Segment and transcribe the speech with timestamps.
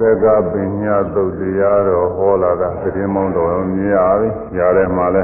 [0.00, 4.28] သက်ကပညာသုတ်တရားတော်ဟောလာတာသတင်းမောင်းတော်မြင်ရပြီ။
[4.58, 5.22] ရားထဲမှာလဲ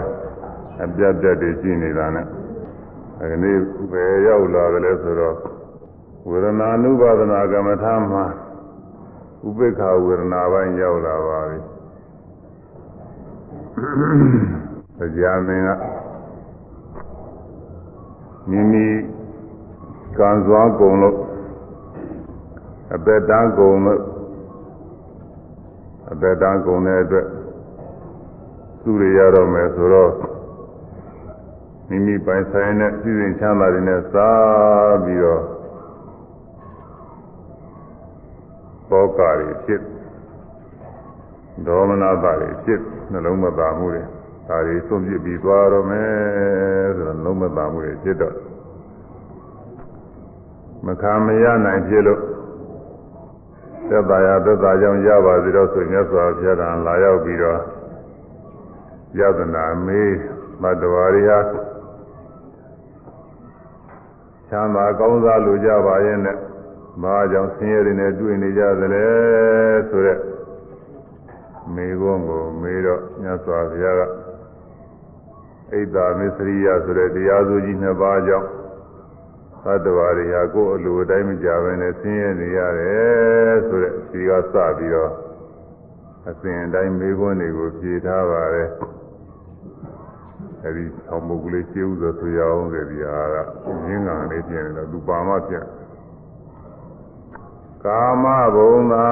[0.83, 2.27] အပြတ်ပြတ်တွေရှိနေတာနဲ့
[3.21, 3.59] အဲဒီနေ့
[3.91, 5.37] ပဲရောက်လာတယ်လဲဆိုတော့
[6.29, 8.25] ဝေဒနာနုပါဒနာကမ္မထာမှာ
[9.47, 11.59] ဥပိ္ပခာဝေဒနာပိုင်းရောက်လာပါပြီ။
[14.99, 15.69] တရားမင်းက
[18.51, 18.87] မိမိ
[20.19, 21.17] ကံစွမ်းကုန်လို့
[22.95, 24.01] အပက်တန်းကုန်လို့
[26.11, 27.27] အသက်တန်းကုန်တဲ့အတွက်
[28.83, 30.13] သူ့ရရတော့မယ်ဆိုတော့
[31.89, 35.43] မိမိပိုင်ဆိုင်တဲ့ပြည်စဉ်ချမ်းသာတွေနဲ့စားပြီးတော့
[38.91, 39.83] ဘောကာတွေဖြစ်
[41.67, 42.81] ဒေါမနတာတွေဖြစ်
[43.13, 44.03] နှလုံးမသာမှုတွေ
[44.49, 46.09] ဒါတွေစွန့်ပစ်ပြီးသွားတော့မယ်
[46.97, 48.35] ဆိုတော့နှလုံးမသာမှုတွေဖြစ်တော့
[50.87, 52.21] မခံမရနိုင်ဖြစ်လို့
[53.94, 57.60] သက်သာယာသက်သာကြောင့်ရပါစေတော့ဆိုမြတ်စွာဘုရားကလာရောက်ပြီးတော့
[59.20, 60.14] ယသနာမေး
[60.62, 61.40] မတ္တဝါရီဟာ
[64.50, 66.38] ချမ်းသာကောင်းစားလိုကြပါရဲ့နဲ့
[67.04, 69.06] ဘာကြောင့်ဆင်းရဲတွေနဲ့တွေ့နေကြသလဲ
[69.90, 70.20] ဆိုရက်
[71.76, 74.06] မေခွန်းကိုမေးတော့မြတ်စွာဘုရားကဣ
[75.82, 78.48] ဒ္ဓမစ္စရိယဆိုတဲ့တရားစုကြီးနှစ်ပါးကြောင့်
[79.64, 85.12] သတ္တဝါတွေဟာကိုယ်အလိုအတိုင်းမကြဘဲနဲ့ဆင်းရဲနေရတယ်ဆိုတဲ့ဒီကစပြီးတော့
[86.30, 88.70] အစဉ်အတိုင်းမေးခွန်းတွေကိုဖြေထားပါတယ်
[90.64, 93.36] အဲဒီဆောင်းပုဂ္ဂလေးရှင်းဥစွာဆိုရအောင်ဆိုဒီဟာက
[93.88, 95.66] ရင်းငံလေးပြင်တယ်သူပါမပြန်
[97.86, 98.26] ကာမ
[98.56, 99.10] ဘုံသာ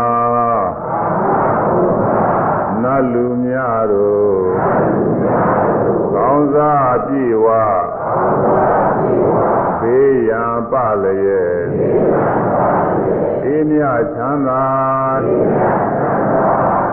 [2.83, 4.37] နတ်လူများတို့
[6.13, 7.47] ကောင်းစားပြေဝ
[9.82, 11.62] ဘေးရန်ပလျက်
[13.44, 13.82] အေးမြ
[14.14, 14.66] ချမ်းသာ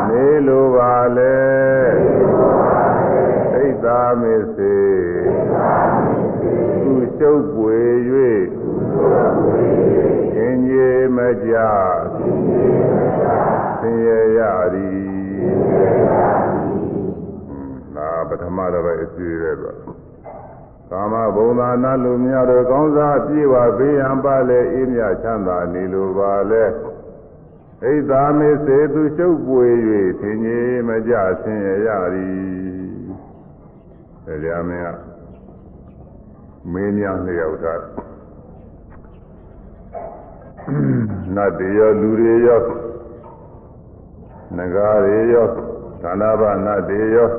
[0.08, 1.40] နေလိုပါလေ
[3.54, 3.86] ဣဒ္ဓ
[4.22, 4.80] မေစေ
[6.84, 7.80] သူရှုပ်ပွေ၍
[10.34, 11.56] ရှင်ကြီးမကြ
[13.80, 14.40] ဆင်းရဲရ
[14.74, 15.10] သည်
[17.96, 19.89] ဒါပထမတော့ပဲအစီရဲတော့
[20.91, 29.67] ကာမဘုံသာနာလူများတို့ကောင်းစားပြေဝဘေးရန်ပါလေအေးမြချမ်းသာနေလိုပါလေဣဒ္ဓမေစေသူရှုပ်ပွေ၍
[30.21, 32.45] သင်ကြီးမကြဆင်းရရသည်
[34.25, 34.89] တရားမင်းက
[36.73, 37.75] မင်းများလျောက်တာ
[41.35, 42.61] နတ်တွေရောလူတွေရော
[44.57, 45.47] နဂါတွေရော
[46.03, 47.31] သန္တာဘနတ်တွေရော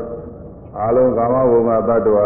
[0.79, 2.23] အလုံးကာမဘုံကတ attva တွေ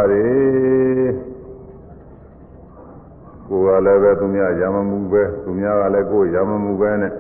[3.49, 7.13] ကိုယ်ကလည်းပဲသူများရမမှုပဲသူများကလည်းကိုယ်ရမမှုပဲနဲ့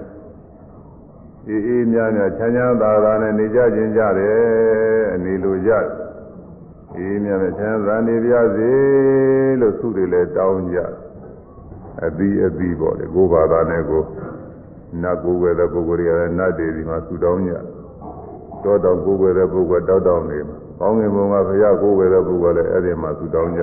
[1.48, 5.72] အေးအေးများများချမ်းချမ်းသာသာနဲ့နေကြခြင်းကြတယ်အနေလိုကြ
[6.96, 8.72] အေးများများချမ်းသာနေပြစေ
[9.60, 10.78] လို့သူတွေလည်းတောင်းကြ
[12.04, 14.02] အပြီးအပြီးပေါ့လေကိုယ်ဘာသာနဲ့ကို
[15.02, 17.52] နတ်ကိုယ်ွယ်တဲ့ပုဂ္ဂိုလ်တွေကလည်းနတ်တွေဒီမှာသူတောင်းကြ
[18.64, 23.62] တောတောင်ကိုယ်ွယ်တဲ့ပုဂ္ဂိုလ်တောက်တောင်နေမှာ ကောင်းငင်ဘုံကဘုရားကိုယ်ဝယ်တဲ့ပုဂ္ဂိုလ်လည်းအဲ့ဒီမှာသူတောင်းကြ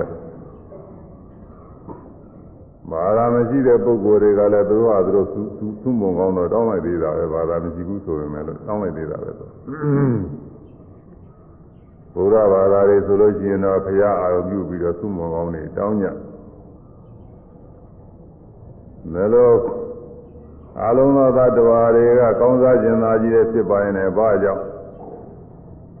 [2.90, 5.40] ဘာသာမရှိတဲ့ပုဂ္ဂိုလ်တွေကလည်းသူတို့ဟာသူတို့သူ
[5.82, 9.48] သူ့မုံကောင်းတော့တောင်းလိုက်သေးတာပဲဘာသာမရှိဘူးဆိုပေမဲ့လို့တောင်းလိုက်သေးတာပဲဆို
[12.14, 16.06] ဘုရားဘာသာတွေဆိုလို့ရှိရင်တော့ဘုရားအာရုံပြုပြီးတော့သူ့မုံကောင်းတွေတောင်းကြ
[19.12, 19.56] မယ်လို့
[20.84, 24.71] အလုံးသောသတ္တဝါတွေကကောင်းစားခြင်းသာကြီးဖြစ်ပါရင်လည်းဘာကြောင့်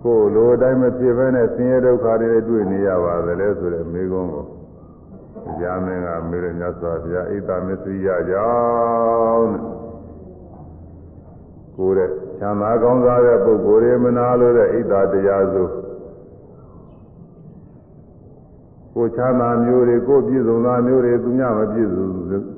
[0.03, 4.45] ကိုယ်လိုအတိုင်းမဖြစ်ဘဲနဲ့ဆင်းရဲဒုက္ခတွေတွေ့နေရပါသလဲဆိုတဲ့မိကုံးကို
[5.45, 8.49] တရားမင်းကမေရမြတ်စွာဘုရားဣဒ္ဓမစ္စရိယကြော
[9.37, 9.53] င့်
[11.75, 15.63] ကိုယ်တဲ့ချမ်းသာကောင်းစားတဲ့ပုဂ္ဂိုလ်တွေမနာလို့တဲ့ဣဒ္ဓတရားစု
[18.93, 22.07] ကိုချမ်းသာမျိုးတွေကိုပြည့်စုံသာမျိုးတွေသူများမပြည့်စုံ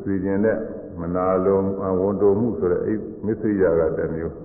[0.04, 0.58] စေခြင်းနဲ့
[1.00, 1.66] မနာလုံး
[2.02, 2.82] ဝန်တုံမှုဆိုတဲ့
[3.26, 4.36] မစ္စရိယကတမျိုး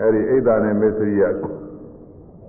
[0.00, 1.24] အဲဒီဣဒ္ဓနဲ့မစ္စရိယ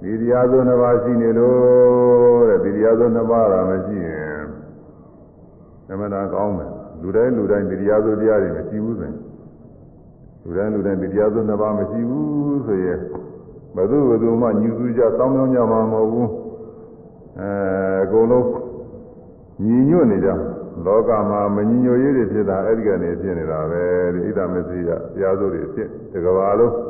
[0.02, 4.43] ဒီတရားစုနှစ်ပါးရှိနေလို့တဲ့ဒီတရားစုနှစ်ပါးကမရှိရင်
[5.87, 6.70] သမဏကောင်းမယ်
[7.02, 9.17] လူတိုင်းလူတိုင်းဒီတရားစုတရားတွေမရှိဘူးဆိုရင်
[10.44, 12.99] လူတိုင်းလူတိုင်းဒီတရားစုနှစ်ပါးမရှိဘူးဆိုရင်
[13.75, 16.29] ဘယ်သူဘယ်သူမှညူစုကြစောင်းမြောင်းကြမှာမဟုတ်ဘူး
[17.38, 17.50] အဲ
[18.05, 18.47] အကုန်လုံး
[19.64, 20.29] ညီညွတ်နေကြ
[20.87, 23.82] လောကမှာမညီညွတ်ရေးတွေဖြစ်တာအဲ့ဒီကနေဖြစ်နေတာပဲ
[24.14, 26.89] ဒီဣဒ္ဓမစ္စရိယတရားစုတွေဖြစ်ဒီကဘာလုံးတ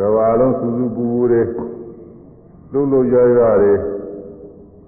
[0.00, 1.42] ကဘာလုံးစူးစူးပူပူတွေ
[2.72, 3.74] လှုပ်လှုပ်ရရတွေ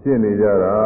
[0.02, 0.76] ဖြစ်နေကြတာ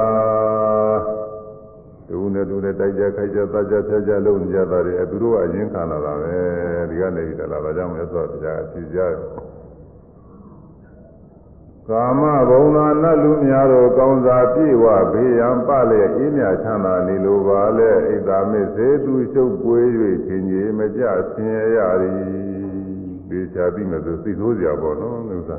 [2.08, 6.34] တူနဲ့တူနဲ့တိုက်ကြခိုက်ကြသကြဖြတ်ကြလုံးကြတာတွေအဲသူတို့ကအရင်ခံလာတာပဲ
[6.90, 9.14] ဒီကနေပြီးတော့လာဒါကြောင့်မြတ်စွာဘုရားအစီကြတယ်
[11.88, 19.86] ကာမဘုံသာနတ်လူများတို့ကောင်းစားပြေဝဘေးရန်ပလျက်အေးမြချမ်းသာနေလိုပါလေဣဒ္ဓမစ္စေသူရှုပ်ပွေး၍
[20.26, 21.02] ထင်ကြီးမကြ
[21.32, 22.55] ဆင်းရဲရသည်
[23.29, 25.57] ဒေချာသိမယ်ဆိုစိတ်ဆိုးစရာပေါ့နော်ဥစ္စာ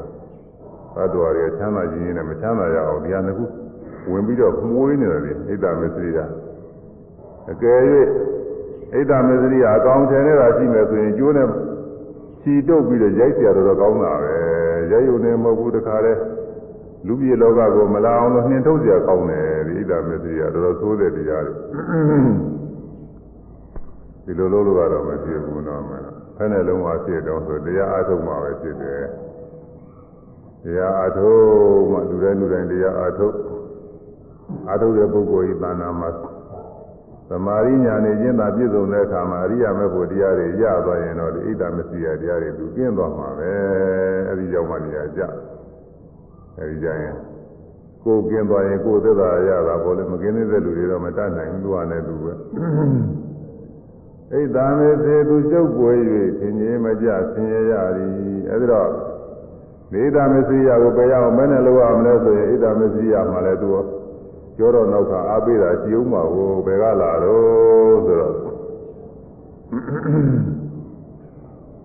[0.95, 3.41] သတ္တဝါတွေချမ်းသာခြင်းနဲ့မချမ်းသာရအောင်ဒီဟာက
[4.13, 5.33] ဝင်ပြီးတော့မှုေးနေတယ်လေ
[5.63, 6.19] ဣဒ္ဓမစ္စရိယ
[7.53, 7.81] အကယ်၍
[9.11, 11.49] ဣဒ္ဓမစ္စရိယအကောင်းထင်နေတာရှိမယ်ဆိုရင်ကျိုးနဲ့
[12.43, 14.35] ခြီတုပ်ပြီးတော့ရိုက်ပြရတော့ကောင်းတာပဲ
[14.93, 16.13] ရိုက်ရုံနဲ့မဟုတ်ဘူးတခါလဲ
[17.07, 21.55] လူပြေလောကကိုမလာအောင်လို့နှင်ထုတ်စရာကောင်းတယ်ဒီဣဒ္ဓမစ္စရိယတော်တော်ဆိုးတဲ့တရားတွေ
[24.25, 29.04] ဒီလိုလုပ်လို့ကတော့မဖြစ်ဘူးနော်မလား ဖက်နဲ့လုံးဝဖြစ်တော့ဆိုတရားအားထုတ်မှပဲဖြစ်တယ်
[30.64, 31.46] တရားအားထုတ်
[31.92, 33.36] မှလူတိုင်းလူတိုင်းတရားအားထုတ်
[34.68, 36.10] အားထုတ်တဲ့ပုဂ္ဂိုလ်ဤသာနာမှာ
[37.30, 43.52] သမာရိညာနဲ့ကျင့်တာပြည့်စုံတဲ့အခါမှာအရိယာမေဖို့တရားတွေရသွားရင်တော့ဒီဣဒ္ဓမစီယတရားတွေသူကျင့်သွားမှာပဲ
[44.28, 45.22] အဲဒီကြောင့်မှနေရာကြ
[46.58, 47.16] အဲဒီကြရင်
[48.04, 52.34] ကိုယ်ကျင့်သွားရင်ကိုယ်သက်သာရတာပေါ့လေမကျင့်တဲ့လူတွေတော့မတတ်နိုင်ဘူးသူကလည်းသူပဲ
[54.32, 55.94] ဣဒ္ဓမေစေသူရှုပ်ပွေ၍
[56.40, 58.12] သင်ကြီးမကြဆင်းရဲရသည်
[58.52, 63.70] အဲဒီတော့ဣဒ္ဓမစီယကိုပယ်ရအောင်မနဲ့လောက်ရမလဲဆိုရင်ဣဒ္ဓမစီယမှလည်းသူ
[64.58, 68.34] ကျောတော့နောက်ကအားပေးတာရှိအောင်ပါကိုဘယ်ကလာတော့ဆိုတော့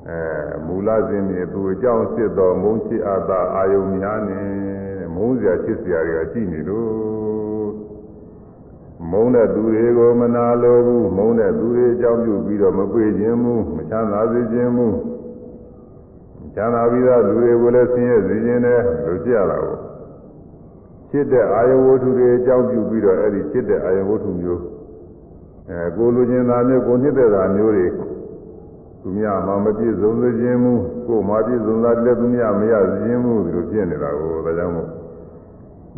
[0.08, 0.20] အဲ
[0.66, 4.48] မူလစဉ်မြေသူအကြောင်းစစ်တော်မုန်းချစ်အပ်တာအာယုံများနဲ့
[5.14, 6.91] မုန်းစရာချစ်စရာတွေကရှိနေလို့
[9.11, 14.95] မုန်းတဲ့သူတွေကိုမနာလိုဘူးမုန်းတဲ့သူတွေအကြောင်းပြုပြီးတော့မပွေခြင်းဘူးမချမ်းသာစေခြင်းဘူး
[16.55, 19.77] ချမ်းသာပြီးသားလူတွေကိုလည်းဆင်းရဲစေခြင်းနဲ့လို့ကြရတာကို
[21.09, 24.61] ဖြစ်တဲ့အာယဝတ္ထုတွေအကြောင်းပြုပြီးတော့အဲ့ဒီဖြစ်တဲ့အာယဝတ္ထုမျိုး
[25.69, 27.87] အဲကိုလူချင်းသားမျိုးကိုနှစ်သက်တာမျိုးတွေ
[29.01, 30.73] သူများမှမပြည့်စုံစေခြင်းမူ
[31.07, 35.02] ကိုမှပြည့်စုံတာလည်းသူများမရခြင်းမူဒီလိုဖြစ်နေတာကိုဒါကြောင့်မို့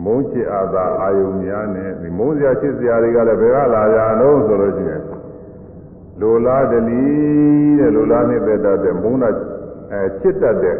[0.04, 5.02] မုန်းချစ်အားသာအာယုံများနဲ့ဒီမုန်းစရာချစ်စရာတွေကလည်းဘယ်ကလာကြတော့ဆိုလို့ရှိရင်
[6.22, 7.04] လိုလားတလီ
[7.80, 9.30] တဲ့လိုလားနဲ့သက်တတ်တဲ့မုန်းတာ
[9.92, 10.78] အဲချစ်တတ်တဲ့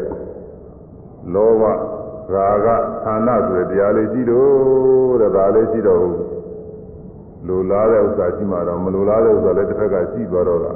[1.34, 1.64] လောဘ
[2.34, 2.68] ရာဂ
[3.04, 6.08] ဌာနဆိုတဲ့တရားလေးရှိတော့တဲ့ဒါလေးရှိတော့
[7.48, 10.74] လိုလားတဲ့ဥစ္စာရှိမှတော့မလိုလားတဲ့ဥစ္စာလည်းတစ်ဖက်ကရှိသွားတော့တာ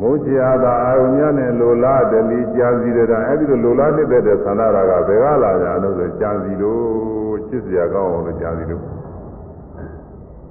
[0.00, 8.82] မိုးချာသာအာယုညနဲ့လိုလားတယ်လီကြာစီတဲ့အဲ့ဒီလိုလိုလားနေတဲ့တဲ့သန္တာရာကဘယ်ကလာကြလို့ဆိုကြာစီလို့ချစ်စရာကောင်းအောင်လို့ကြာစီလို့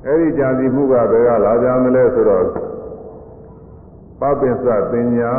[0.05, 2.45] အဲ့ဒီကြာစီမှုကဘယ်ကလာကြမလဲဆိုတော့
[4.19, 5.33] ပပင်စပညာ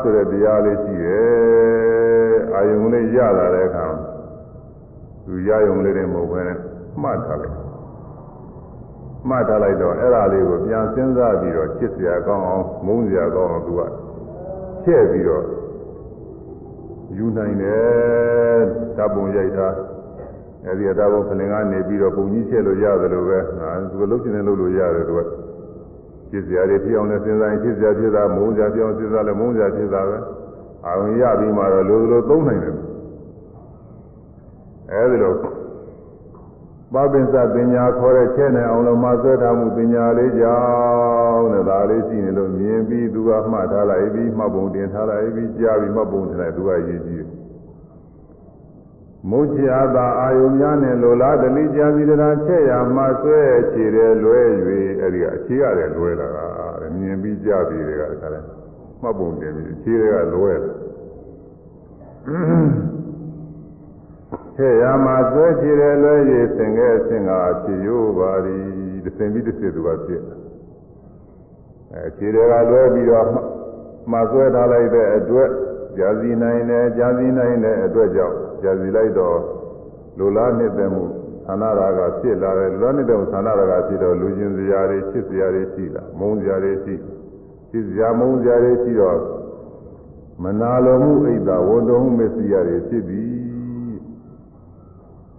[0.00, 3.86] ဆိုတဲ့တရားလေးရှိတယ်အာယုံလေးရလာတဲ့အခါ
[5.24, 6.58] သူရယုံလေးတွေမဟုတ်ဘဲနဲ့
[7.02, 7.61] မှတ်ထားလိုက်
[9.28, 13.80] မှတ်ထားလိုက်တော့အဲ့ဒါလေးကိုပြန်စဉ်းစားပြီးတော့ချစ်စရာကောင်းအောင်မုန်းစရာကောင်းအောင်သူက
[14.84, 15.44] ချဲ့ပြီးတော့
[17.16, 18.60] ယူနိုင်တယ်
[18.96, 19.68] ဓာတ်ပုံရိုက်တာ
[20.64, 25.20] အဲ့ဒီဓာတ်ပုံခလင်ကနေပြီးတော့ပုံကြီးချဲ့လို့ရတယ်လို့ပဲဟာသူကလုံးချင်တယ်လို့လို့ရတယ်သူက
[26.30, 30.16] ချစ်စရာတွေဖြစ်အောင်လည်းစဉ်းစားရင်ချစ်စရာဖြစ်တာမုန်းစရာဖြစ်အောင်စဉ်းစားလည်းမုန်းစရာဖြစ်တာပဲ
[30.86, 32.74] အာရုံရပြီးမှတော့လိုလိုသုံးနိုင်တယ်
[34.90, 35.32] အဲဒီလို
[36.93, 40.59] ပပင်စပညာခေါ်တဲ့ချဲ့နေအောင်လို့မဆွဲထားမှုပညာလေးကြော
[41.35, 47.25] င့်တဲ့ဒါလေးရှိနေလို့မြင်ပြီးသူကမှတ်ထားလိုက်ပြီးမှတ်ပုံတင်ထားလိုက်ပြီးကြားပြီးမှတ်ပုံတင်လိုက်သူကရည်ကြည့်
[49.29, 53.41] မုတ်ချာသာအာယုများနဲ့လိုလားတလိကြာစီတရာချက်ရမှဆွဲ
[53.71, 54.41] ခြေတယ်လွဲ၍
[55.01, 56.45] အဲဒီကအခြေရတယ်လွဲလာတာ
[56.99, 58.39] မြင်ပြီးကြားပြီးတွေကတခါလဲ
[59.01, 60.71] မှတ်ပုံတင်ပြီးခြေတွေကလွဲလာ
[64.55, 67.31] ဟဲ့ရမှာဆွဲချတယ်လွဲရည်သင်ခဲ့အစဉ်က
[67.63, 68.63] ဖြစ်ရိုးပါသည်
[69.03, 70.21] တစ်စင်ပြီးတစ်စင်သူကဖြစ်
[71.93, 73.25] အဲခြေတွေကလွဲပြီးတော့
[74.11, 75.49] မှဆွဲထားလိုက်တဲ့အတွက်
[75.97, 79.37] ကြာစီနိုင်တယ်ကြာစီနိုင်တဲ့အတွက်ကြောင့်ကြာစီလိုက်တော့
[80.17, 81.03] လူလားနှစ်သက်မှု
[81.47, 86.95] သန္နာရာကဖြစ်လာတယ်လူလားနှစ်သက်မှုသန္နာရာကဖြစ်တော့လူချင်းစရာတွေချစ်စရာတွေရှိလာမုန်းစရာတွေရှိ
[87.71, 89.19] ချစ်စရာမုန်းစရာတွေရှိတော့
[90.43, 93.40] မနာလိုမှုအိတ်သာဝန်တော်မှုမစ္စရိယတွေဖြစ်ပြီး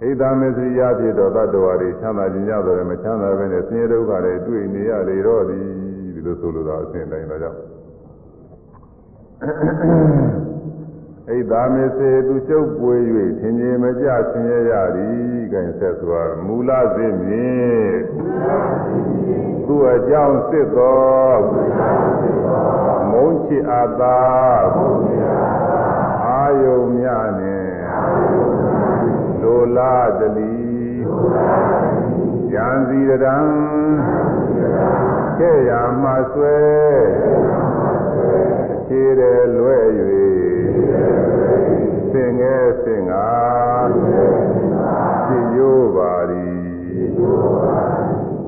[0.03, 5.65] ဣဒ္ဓမစ္စရိယဖြစ်တော့တတ္တဝါတွေချမ်းသာခြင်းကြတော့မချမ်းသာဘဲနဲ့ဆင်းရဲဒုက္ခတွေတွေ့နေရလေတော့သည်
[6.13, 7.59] ဒီလိုဆိုလိုတာအစဉ်တိုင်းတော့ကြောင့်
[11.27, 12.95] ဣဒ္ဓမေစေသူရှုပ်ပွေ၍
[13.39, 17.93] သင်ခြင်းမကြဆင်းရဲရသည်ကဲဆက်စွာမူလစေမြင်
[19.67, 21.33] သူအကြောင်းစစ်သော
[23.11, 24.19] မုန်းချစ်အပ်သာ
[26.25, 27.52] အာယုံများနှင့်
[29.63, 30.53] လိုလားတလီ
[32.53, 33.37] ဉာဏ်စီတံ
[35.37, 36.57] ခဲ့ရာမှဆွဲ
[38.87, 39.77] ခြေတယ်လွဲ၍
[42.13, 43.29] သင်ငယ်သင်္ကာ
[45.27, 46.57] ဖြစ်ရိုးပါသည်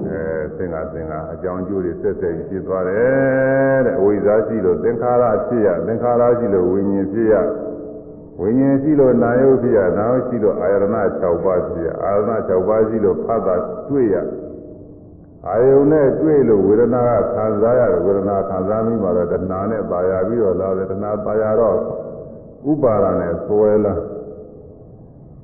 [0.07, 0.23] အဲ
[0.57, 7.35] သင်္ကာသင်္ကာအကြောင်းကျိုးတွေဆက်ဆက်ဖြစ်သွားတယ်တဲ့အဝိဇ္ဇာရှိလို့သင်္ခါရဖြစ်ရသင်္ခါရရှိလို့ဝိညာဉ်ဖြစ်ရ
[8.40, 13.54] ဝိညာဉ်ရှိလို့နာယုဖြစ်ရနာယုရှိလို့အာရဏ6ပါးဖြစ်ရအာရဏ6ပါးရှိလို့ဖတ်တာ
[13.88, 14.16] တွေ့ရ
[15.48, 21.78] အာယုန်နဲ့တွေ့လို့ဝေဒနာကခံစားရတယ်ဝေဒနာခံစားပြီးမှတော့တဏှာနဲ့ပါရပြီးတော့လာတယ်တဏှာပါရတော့
[22.70, 23.94] ဥပါဒနဲ့ဆွဲလာ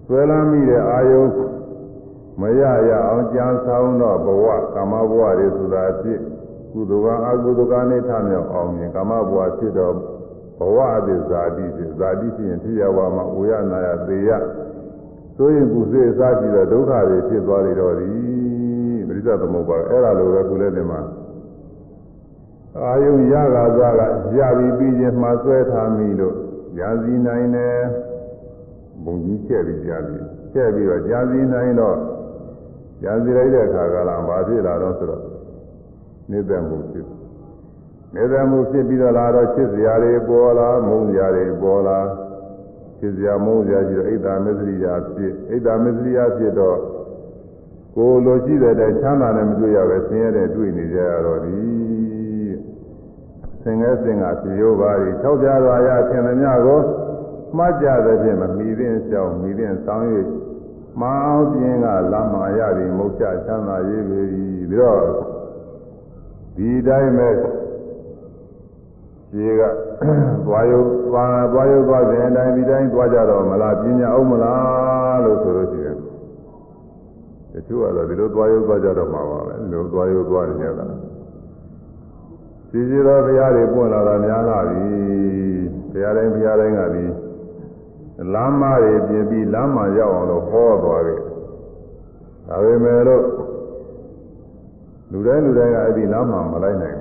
[0.07, 1.31] ဆွဲလာမိတဲ့အာယုန်
[2.41, 6.21] မရရအောင်ကြံဆောင်တော့ဘဝကာမဘဝတွေဆိုတာဖြစ်
[6.73, 9.95] ကုသိုလ်ကအကုသိုလ်ကနေထမြောက်အောင်မြင်ကာမဘဝဖြစ်တော့
[10.61, 14.31] ဘဝအတိဇာတိဖြစ်ဇာတိဖြစ်ရင်ဖြစ်ရပါမှာဝေယနာယသေယ
[15.37, 21.01] ဆိုရင်ကုစေအစရှိတဲ့ဒုက္ခတွေဖြစ်သွားနေတော့သည်ပရိသသမုပ္ပါအဲ့ဒါလိုပဲကုလည်းဒီမှာ
[22.83, 24.01] အာယုံရကားစားက
[24.39, 26.37] ရပြီးပြီးချင်းမှဆွဲထားမိလို့
[26.79, 27.79] ရာဇီနိုင်တယ်
[29.05, 31.97] ဘုံကြီးချက်ပြီးကြာပြီးချက်ပြီးတော့ကြာစီနိုင်တော့
[33.03, 35.23] ကြာစီလိုက်တဲ့အခါကလည်းဘာဖြစ်လာတော့ဆိုတော့
[36.31, 37.07] နေသက်မှုဖြစ်
[38.16, 42.00] နေသက်မှုဖြစ်ပြီးတော့လာတော့ချစ်စရာတွေပေါ်လာမုန်းစရာတွေပေါ်လာ
[43.00, 46.78] ချစ်စရာမုန်းစရာရှိတော့အိတ်တာမစ္စရိယာဖြစ်အိတ်တာမစ္စရိယာဖြစ်တော့
[47.96, 51.58] ကိုလိုရှိတဲ့တိုင်ချမ်းသာနဲ့မတွေ့ရပဲဆင်းရဲတဲ့တွေ့နေကြရတော့ဒီ
[53.64, 56.80] ဆင်ငယ်စင်ကပြေရောပါရီ၆ပြားစွာရဆင်သမျှကို
[57.58, 60.06] မှတ်ကြတဲ့ဖြင့်မမိသင့်ရှောင်းမိသင့်ဆောင်၍
[61.00, 65.02] မအောင်ပြင်းကလာမာရပြီးမုတ်ချချမ်းသာရေးပြီပြီးတော့
[66.56, 67.14] ဒီတိုင်း
[69.32, 69.62] ပဲခြေက
[70.46, 75.98] သွားရုပ်သွားသွားရုပ်သွားတဲ့အတိုင်းဒီတိုင်းသွားကြတော့မလားပညာအောင်မလားလို့ဆိုလို့ရှိရင်
[77.54, 80.86] တချို့ကတော့ဒီလိုသွားရုပ်သွားကြတော့မှာပါပဲဒီလိုသွားရုပ်သွားနေကြတာ
[82.70, 84.86] စီစီတော်ဘုရားတွေပွင့်လာတာများလာပြီ
[85.92, 87.04] ဘုရားတိုင်းဘုရားတိုင်းကဒီ
[88.34, 91.20] လမ်းမတွေပြင်ပြီးလမ်းမရောက်အောင်လို့ဟောသွားတယ်
[92.48, 93.24] ဒါပေမဲ့လို့
[95.12, 97.01] လူတိုင်းလူတိုင်းကအဲ့ဒီလမ်းမမလိုက်နိုင်ဘ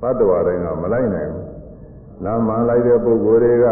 [0.00, 1.46] သတ္တဝါတိုင်းကမလိုက်နိုင်ဘူး
[2.24, 3.64] လမ်းမလိုက်တဲ့ပုဂ္ဂိုလ်တွေက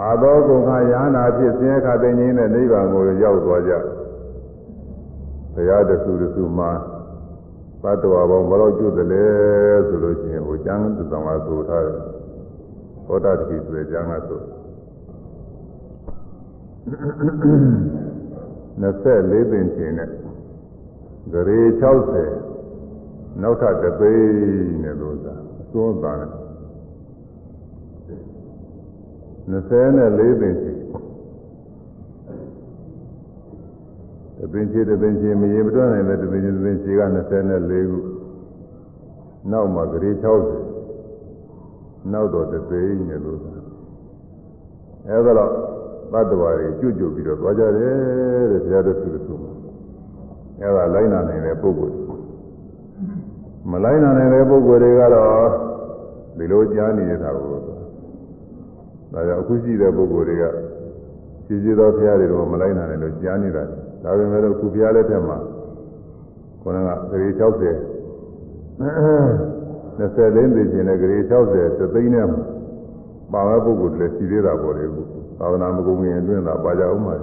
[0.00, 3.72] အာသောကုန်ခါယန္တာဖြစ်ဆင်းရဲခတဲ့ငြိမ်းတဲ့နိဗ္ဗာန်ကိုရောက်သွားကြ
[5.54, 6.70] ဘုရားတဆူတဆူမှာ
[7.82, 9.24] သတ္တဝါပေါင်းဘယ်တော့ကျွတ်တယ်လဲ
[9.88, 11.98] ဆိုလို့ရှိရင်ဟိုကျမ်းသံဃာဆိုထားတယ်
[13.06, 14.40] ဟောတာတတိဆိုတဲ့ကျမ်းကဆို
[18.80, 20.12] 24ပင်ချင်းနဲ့ဂ
[21.48, 22.49] ရေ60
[23.42, 26.30] နောက်ထပ်တသိန်းနဲ့လို့သာအစွန်းသားတယ်
[29.50, 30.80] 24ပင်ချင်း
[34.38, 37.98] တပင်ချေတပင်ချေမရေမတွန်းနိုင်တဲ့တပင်ချေတပင်ချေက24ခု
[39.50, 40.10] နောက်မှာဂရေ
[40.94, 43.52] 60နောက်တော့တသိန်းနဲ့လို့သာ
[45.08, 45.50] အဲဒါတော့
[46.12, 47.94] သတ္တဝါတွေကျွတ်ကျွတ်ပြီးတော့သွားကြတယ်
[48.50, 49.34] တဲ့ဘုရားတို့သူသူ
[50.60, 52.09] အဲဒါလိုက်နာနိုင်တဲ့ပုဂ္ဂိုလ်
[53.70, 55.48] မလိုက်နာနိုင်တဲ့ပုဂ္ဂိုလ်တွေကတော့
[56.38, 57.56] ဒီလိုကြားနေတာကို
[59.12, 60.44] ဒါကြောင့်အခုရှိတဲ့ပုဂ္ဂိုလ်တွေက
[61.46, 63.62] ရှိရှိသောဘုရားတွေတော့မလိုက်နာနိုင်လို့ကြားနေတာ
[64.04, 65.36] ဒါပေမဲ့လို့ခုဘုရားလက်ထက်မှာ
[66.62, 67.42] ခေါင်းကဂရေ60
[70.00, 72.26] 24သိချင်းနဲ့ဂရေ60သသိန်းနဲ့
[73.32, 75.02] ပါဝပုဂ္ဂိုလ်တွေရှိသေးတာပေါ့လေခု
[75.38, 77.14] သာသနာမကုန်ခင်အတွင်းသာပါကြအောင်ပါ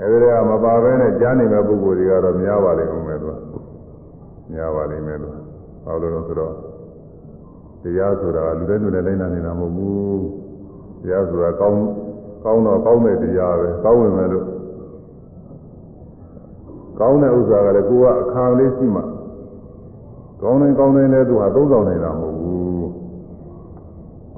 [0.00, 3.55] အဲဒီကမပါဘဲနဲ့ကြားနေမဲ့ပုဂ္ဂိုလ်တွေကတော့များပါလိမ့်ဦးမယ်သူက
[4.52, 5.28] များပါလိမ့်မယ်သူ
[5.84, 6.54] ဘာလို့လဲဆိုတော့
[7.82, 10.22] တရားဆိုတာလူတိုင်းလူတိုင်းလိုက်နာနေတာမဟုတ်ဘူး
[11.02, 11.80] တရားဆိုတာကောင်း
[12.44, 14.46] ကောင်းတော့ကောင်းတဲ့တရားပဲကောင်းဝင်မယ်လို့
[17.00, 19.02] ကောင်းတဲ့ဥစ္စာကလည်းကိုကအခါလေးရှိမှ
[20.42, 22.88] ကောင်းတယ်ကောင်းတယ်လည်းသူဟာသုံးဆောင်နေတာမဟုတ်ဘူး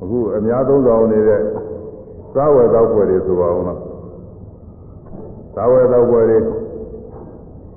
[0.01, 1.41] အခုအများသုံးဆောင်နေတဲ့
[2.35, 3.81] စားဝယ်တော့ပွဲတွေဆိုပါအောင်လား
[5.55, 6.39] စားဝယ်တော့ပွဲတွေ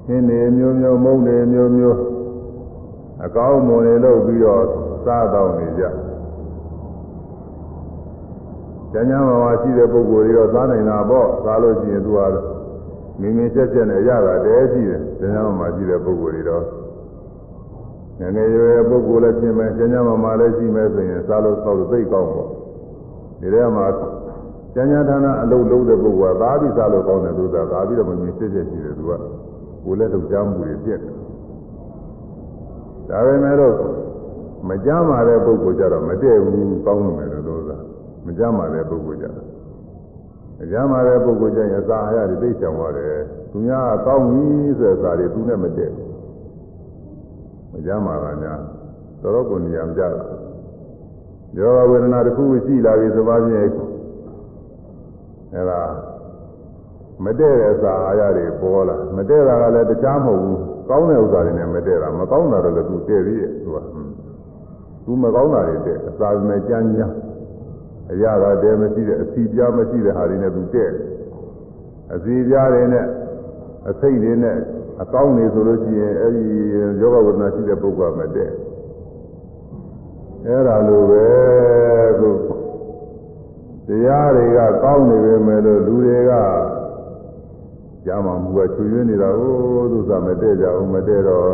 [0.05, 2.10] ဟင်းတွေမျိုးမျိုးမုန်းတွေမျိုးမျိုး
[3.24, 4.64] အကောင်းမွန်တွေလုပ်ပြီးတော့
[5.04, 5.82] စားတော့နေကြ
[8.92, 12.26] ကျန်ကျမ်းမှာရှိတဲ့ပုဂ္ဂိုလ်တွေတော့စားနိုင်တာပေါ့စားလို့ရှိရင်သူဟာ
[13.20, 16.64] မင်းမင်းချက်ချက်နဲ့ရတာတည်းရှိတယ်ကျန်ကျမ်းမှာရှိတဲ့ပုဂ္ဂိုလ်တွေတော့
[18.18, 22.48] ငယ်ငယ်ရွယ်ပုဂ္ဂိုလ်လည်းပြင်မယ်ကျန်ကျမ်းမှာလည်းရှိမယ်ဆိုရင်စားလို့သောက်လို့သိကောင်းပေါ့
[23.40, 23.86] ဒီထဲမှာ
[24.74, 29.12] ကျန်ကျမ်းဌာနအလုပ်လုပ်တဲ့ပုဂ္ဂိုလ်ကသာပြီးစားလို့ကောင်းတယ်သူကသာပြီးတော့မမြင်စစ်စစ်ရှိတယ်သူက
[29.84, 31.19] ကိုယ်လည်းထုတ်ကြမှုတွေပြက်တယ်
[33.10, 33.74] ဒါပေမဲ့လို့
[34.68, 37.78] မကြမ်းပါတဲ့ပုဂ္ဂိုလ်ကြတော့မတည့်ဘူးကောင်းလို့မယ်လို့သာ
[38.26, 39.56] မကြမ်းပါတဲ့ပုဂ္ဂိုလ်ကြတော့
[40.62, 43.14] အကြမ်းမာတဲ့ပုဂ္ဂိုလ်ကျရင်အစာအာဟာရတွေသိချောင်ပါတယ်
[43.50, 44.42] သူများကကောင်းပြီ
[44.78, 46.10] ဆိုတဲ့အစာတွေသူနဲ့မတည့်ဘူး
[47.76, 48.60] အကြမ်းမာတာများ
[49.22, 50.20] တော်တော်ကိုနေရာမကြတာ
[51.58, 53.60] ယောဂဝေဒနာတစ်ခုရှိလာပြီဆိုပါဖြင့်
[55.54, 55.80] အဲဒါ
[57.24, 63.77] မတည့်တဲ့အစာအာဟာရတွေပေါ်လာမတည့်တာကလည်းတခြားမဟုတ်ဘူး ကောင်းတဲ့ဥစ္စာတွေနဲ့မတည့်တာမကောင်းတာတော့လည်းသူတည့်သေးရဲ့သူက
[65.05, 67.13] သူမကောင်းတာတွေတည့်အစာမဲ့ကြမ်းကြမ်း
[68.11, 70.91] အရာကတည်းမရှိတဲ့အစီပြားမရှိတဲ့ဟာတွေနဲ့သူတည့်
[72.13, 73.05] အစီပြားတွေနဲ့
[73.89, 74.57] အစိတ်တွေနဲ့
[75.01, 76.45] အကောင်းနေဆိုလို့ရှိရင်အဲဒီ
[77.01, 78.51] ယောဂဝေဒနာရှိတဲ့ပုဂ္ဂိုလ်ကမတည့်
[80.45, 81.25] အဲ့ဒါလိုပဲ
[82.19, 82.29] ခု
[83.87, 86.31] တရားတွေကကောင်းနေပေမဲ့လို့လူတွေက
[88.06, 89.54] ကြာမှမူကချွေရင်းနေတာကို
[89.92, 91.48] သူစားမတည့်ကြဘူးမတည့်တော့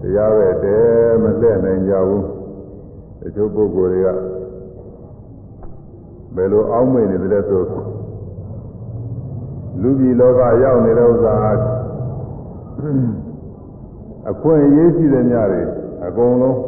[0.00, 2.24] တရားပဲတည်းမသက်နိုင်ကြဘူး
[3.20, 4.08] တချို့ပုဂ္ဂိုလ်တွေက
[6.34, 7.62] ဘယ်လိုအောင်းမိတ်နေတယ်ဆို
[9.80, 11.34] လူကြီးလောကရောက်နေတဲ့ဥစ္စာ
[14.30, 15.62] အခွင့်အရေးရှိတဲ့ညတွေ
[16.06, 16.58] အကုန်လုံး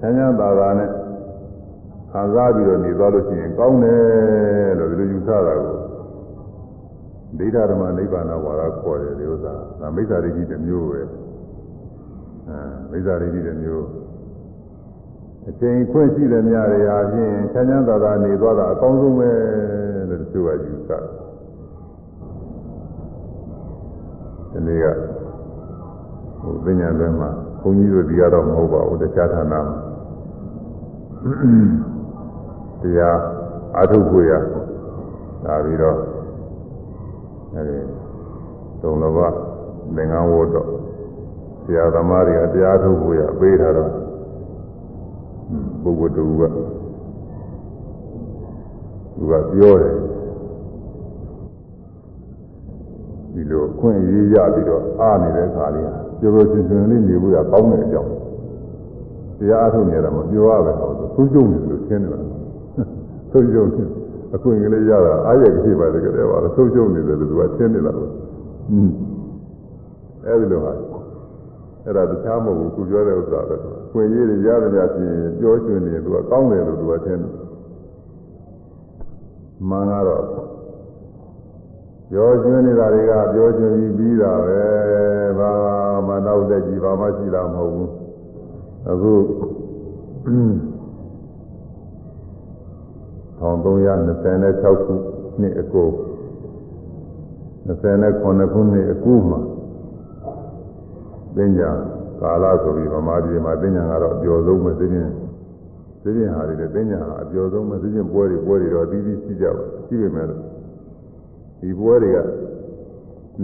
[0.00, 0.90] ဆန်းချမ်းသာသာနဲ့
[2.12, 5.83] ခံစားပြီးတော့နေသွားလို့ရှိရင်ကောင်းတယ်လို့ဒီလိုယူဆတာကို
[7.38, 12.58] ဒိဋ္ဌဓမ္မနိဗ္ဗာန်ဝါဒခေါ်တယ်ဒီဥစ္စာဒါမိစ္ဆာဒိဋ္ဌိတစ်မျိုးပဲအဲ
[12.90, 13.86] မိစ္ဆာဒိဋ္ဌိတစ်မျိုး
[15.48, 19.30] အချိန်ခွင့်ရှိတဲ့များတွေဟာဖြင့်ချမ်းချမ်းသာသာနေသွားတာအကောင်းဆုံးပဲ
[20.08, 21.04] လို့တချို့ကယူဆတယ်
[24.52, 24.86] ဒီနေ့က
[26.40, 27.30] ဟိုပညာတွင်မှာ
[27.62, 29.60] ဘုန်းကြီးတို့ဒီကတော့မဟုတ်ပါဘူးတခြားဌာနမှာ
[32.82, 33.18] တရား
[33.76, 34.32] အာထုပ်ကိုရ
[35.44, 35.98] ဒါပြီးတော့
[37.55, 37.77] အဲဒီ
[38.81, 39.17] သုံးလဘ
[39.95, 40.69] သင်္ကန်းဝတ်တော့
[41.63, 43.91] ဆရာသမားတွေကတရားထုတ်ကိုရပေးထားတော့
[45.83, 46.41] ပုဂ္ဂိုလ်တူက
[49.17, 49.95] သူကပြောတယ်
[53.33, 58.11] ဒီလိုအခွင့်အရေးရပြီးတော့အားနေတဲ့ခါလေးဟာပြောပြောချင်းချင်းလေးနေဖို့ရကောင်းတဲ့အကြောင်း
[59.39, 62.19] တရားအထုတ်နေတယ်မပြောရပဲတော့သူ့ကျုံနေလို့ရှင်းနေတာ
[63.31, 63.65] သူ့ကျုံ
[64.34, 68.10] အခွင့်အရေးရတာအားရကြည့်ပါတကယ်ပါလို့သူ့ကျုံနေတယ်လို့သူကရှင်းနေတာလို့
[68.70, 68.90] อืม
[70.26, 70.72] အဲဒီလိုဟာ
[71.84, 73.56] အဲ့ဒါတခြားမဟုတ်ဘူးသူပြောတဲ့ဥစ္စာပဲ
[73.92, 77.32] ခွင့်ရေးတွေရတယ်များပြင်ပြောချင်နေသူကကောင်းတယ်လို့သူကထင်တယ်
[79.68, 80.24] မှန်ကတော့
[82.10, 84.62] ပြောချင်နေတာတွေကပြောချင်ပြီးပြီးတာပဲ
[85.38, 85.52] ဘာ
[86.06, 87.90] မှနောက်သက်ကြည့်ဘာမှရှိတာမဟုတ်ဘူး
[88.90, 89.12] အခု
[93.40, 94.94] 1326ခု
[95.40, 95.88] နှစ်အကို
[97.66, 99.40] 29ခုနှစ်အကူမှာ
[101.34, 101.70] ပညာ
[102.20, 105.12] ကာလဆိုပြီးဗမာပြည်မှာပညာကတော့အကျော်ဆုံးပဲသိချင်း
[106.02, 112.18] သိချင်းဟာတွေပညာဟာအကျော်ဆုံးပဲသိချင်းပွဲတွေပွဲတွေတော့အသီးသီးရှိကြပါရှိပေမဲ့ဒီပွဲတွေက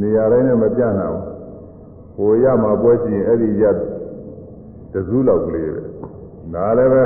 [0.01, 1.25] နေရာတိုင်းနဲ့မပြတ်နိုင်ဘူး
[2.16, 5.83] ဟိုရမှာပွဲရှိရင်အဲ့ဒီရတစူးလောက်ကလေးပဲ
[6.55, 7.05] ဒါလည်းပဲ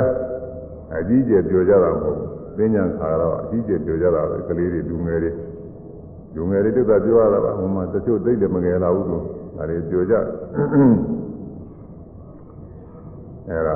[0.97, 5.30] အကြီးကျယ်ပြောကြတာမဟုတ်ဘူး ပညာခါတော့အကြီးကျယ်ပြောကြတာပဲကလေးတွေလူငယ်တွေ
[6.34, 9.24] လူငယ်တွေတက်တာပြောရတာပါဟိုမှာတချို့သိတယ်မငယ်လာဘူးလို့
[9.56, 10.14] ဒါတွေပြောကြ
[13.48, 13.74] အဲဒါ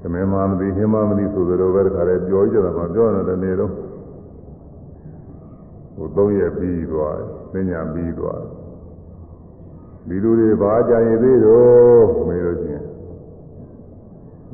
[0.00, 3.72] သမင်းမမသိဟင်းမမသိဆိုသလိုပဲတခါလဲပြောကြတာမှပြောတယ်တနေ့တော့
[5.94, 8.50] ဟိုသုံးရက်ပြီးသွားတယ်ပညာပြီးသွားတယ်
[10.08, 12.75] ဒီလူတွေဘာကြရင်သေးတော့မေးလို့ချင်း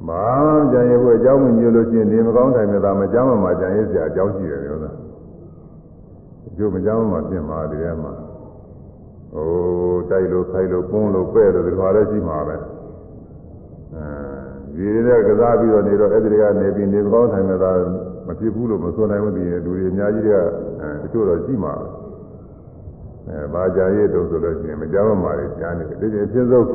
[0.08, 0.24] မာ
[0.72, 4.96] ကြံရဖို့အကြောင်းမမျိုးလို့ရှိရင်နေမကောင်းတိုင်းနဲ့ဒါမကြမ်းမှကြံရစရာအကြောင်းရှိတယ်လို့လား
[6.48, 8.10] အကျိုးမကြမ်းမှပြင်ပါတကယ်မှ
[9.32, 9.48] ဟို
[10.10, 12.56] တိုက်လို့ခိုက်လို့ပုန်းလို့ပဲ့လို့ဒီမှာလည်းရှိမှာပဲ
[13.94, 14.06] အဲ
[14.76, 17.72] ဒီတွေကကစားပြီးတော့နေတော့အဲ့ဒီကနေပြီးနေမကောင်းတိုင်းနဲ့ဒါ
[18.26, 20.38] မဖြစ်ဘူးလို့မဆိုနိုင်ဘူးဒီလူတွေအများကြီးတွေက
[21.04, 21.86] အကျိုးတော့ရှိမှာပဲ
[23.28, 26.66] အဲဘာကြံရတော့ဆိုလို့ရှိရင်မကြမ်းမှလည်းကြံနေတယ်ဒီအဖြစ်ဆုံး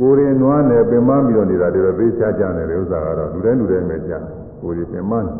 [0.00, 4.24] ကိုယ်ရင်နွားနယ်ပင်မပြီးတော့နေတာတွေပဲပေးချကြတယ်ဥစ္စာကတော့လူတိုင်းလူတိုင်းပဲကြား
[4.60, 5.32] ကိုယ်ရင်ပင်မနေ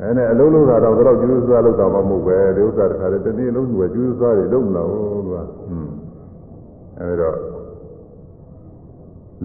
[0.00, 4.90] အဲနဲ့အလုံးလုံးတာတော့တော့ကျူးစားလောက်တာမှမဟုတ်ပဲဒီဥစ္စာတစ်ခါတည်းတနည်းလုံးသူကကျူးစားတွေလုံးမလို့
[5.24, 5.48] သူကဟွန်း
[7.00, 7.30] အဲဒါ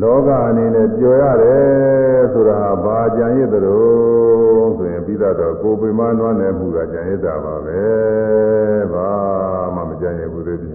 [0.02, 7.82] လောကအနေနဲ့ပျော်ရတယ်ဆိုတာဘာကြံရည်တုံးဆိုရင်ပြီးတော့ကိုယ်ပိမနွားနယ်မှုကကြံရည်တာပါပဲ
[8.94, 9.10] ဘာ
[9.76, 10.66] မှမကြံရည်ဘူးသေးတ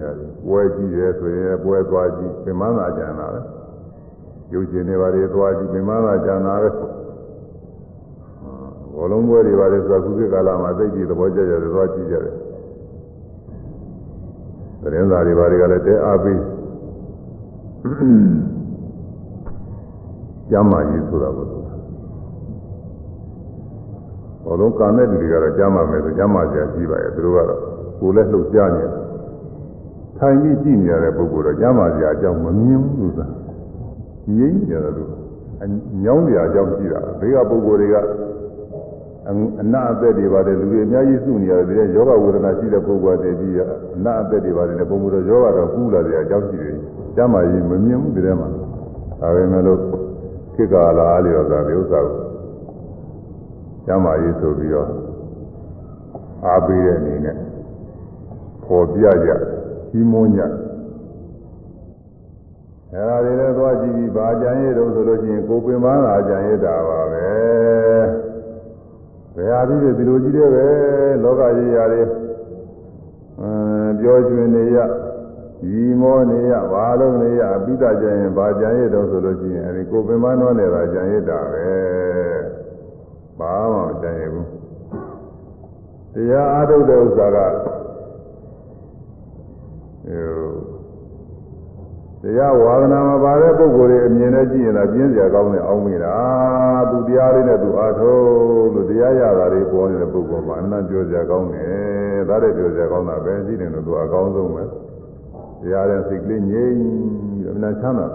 [0.51, 3.41] ပွဲကြည့်ရဲဆိုရင်ပွဲသွားကြည့်ပိမသာကြံတာပဲ
[4.53, 6.69] ရုပ်ရှင်တွေဘာတွေသွားကြည့်ပိမသာကြံတာပဲ
[8.93, 12.35] ဘောလုံးပွဲတွေပါတယ်ဆိုတာခုခေတ်ကာလမှာသိကြည့်သဘောကျကြတယ်သွားကြည့်ကြတယ်
[14.81, 16.39] သတင်းစာတွေဘာတွေကလည်းတဲအားပေး
[20.49, 21.47] ကျမ်းမာရေးဆိုတာကို
[24.45, 27.61] ဘောလုံးကံတဲ့လူတွေကတော့ကြားမှာမယ်ဆိုကြားမှာကြာကြည့်ပါရဲ့သူတို့ကတော့
[27.99, 29.10] ကိုယ်လည်းလှုပ်ရှားနေတယ်
[30.23, 33.25] ထိုင်ပြီးကြည့်နေရတဲ့ပုဂ္ဂိုလ်တော့ကြားမှာကြာအကြောင်းမမြင်ဘူးလို့သာ
[34.37, 35.11] ငြိမ့်နေတယ်လို့
[36.03, 37.95] ညောင်းနေရအကြောင်းရှိတာဘေးကပုဂ္ဂိုလ်တွေက
[39.61, 43.55] အနာအသက်တွေပါတယ်လူတွေအများကြီးစုနေရတယ်ဒီတဲ့ယောဂဝေဒနာရှိတဲ့ပုဂ္ဂိုလ်တွေပြီး
[43.95, 46.77] အနာအသက်တွေပါတယ်နဲ့ပုံမှုတော့ယောဂတော့ကူးလာတဲ့အကြောင်းရှိတယ်
[47.15, 48.47] ကြားမှာကြီးမမြင်ဘူးဒီထဲမှာ
[49.21, 49.79] ဒါပဲမဲ့လို့
[50.55, 52.17] ခေတ်ကာလအားလျော်စွာဒီဥစ္စာကို
[53.85, 54.89] ကျမ်းမာရေးဆိုပြီးတော့
[56.45, 57.35] အားပေးတဲ့အနေနဲ့
[58.65, 59.31] ပေါ်ပြကြ
[59.91, 60.41] ကြီးမွန်းကြ
[62.93, 67.27] အဲဒါတွေလည်းသွားကြည့်ပြီးဗာကြံရည်တော့ဆိုလို့ရှိရင်ကိုပင်ပန်းလာကြံရည်တာပါပဲ
[69.35, 70.67] ဘယ်ဟာပြီးဒီလိုကြီးတဲ့ပဲ
[71.23, 72.01] လောကကြီးရာတွေ
[73.41, 74.77] အင်းပြောရွှင်နေရ
[75.61, 81.69] ဒီမောနေရဘာလို့နေရအပိဒကြရင်ဗာကြံရည်တော့ဆိုလို့ရှိရင်အဲဒီကိုပင်ပန်းတော့နေတာကြံရည်တာပဲ
[83.39, 84.47] ဘာမှမကြံရဘူး
[86.13, 87.37] တရားအားထုတ်တဲ့ဥစ္စာက
[92.22, 96.16] တရားဝါဒနာမပါတဲ့ပုဂ္ဂိုလ်တွေအမြင်နဲ့ကြည့်ရင်လည်းပြင်းစရာကောင်းတယ်အောင်းမိတာ
[96.90, 98.22] သူတရားလေးနဲ့သူအားထုတ်
[98.74, 104.62] လို့တရားရတာတွေပေါ်နေတဲ့ပုဂ္ဂိုလ်မှာအနန္တပြောစရာကောင်းတယ်ဒါတဲ့ပြောစရာကောင်းတာပဲရှိတယ်လို့သူအကောင်းဆုံးပဲ
[105.62, 108.06] တရားတဲ့စိတ်ကလေးငြိမ်ပြီးအနန္တချမ်းသာ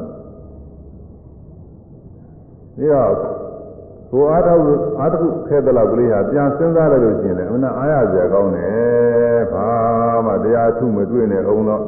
[2.77, 3.13] ဒီတော့
[4.10, 4.62] ကိုအားထုတ်
[5.00, 9.68] အားထုတ်ခဲ့တဲ့လောက်ကလေးဟာပြန်စဉ်းစားလိုက်လို့ရှိရင်လည်းအမှန်အားရစရာကောင်းတယ်ဘာ
[10.26, 11.82] မှတရားထုမတွေ့နဲ့အောင်တော့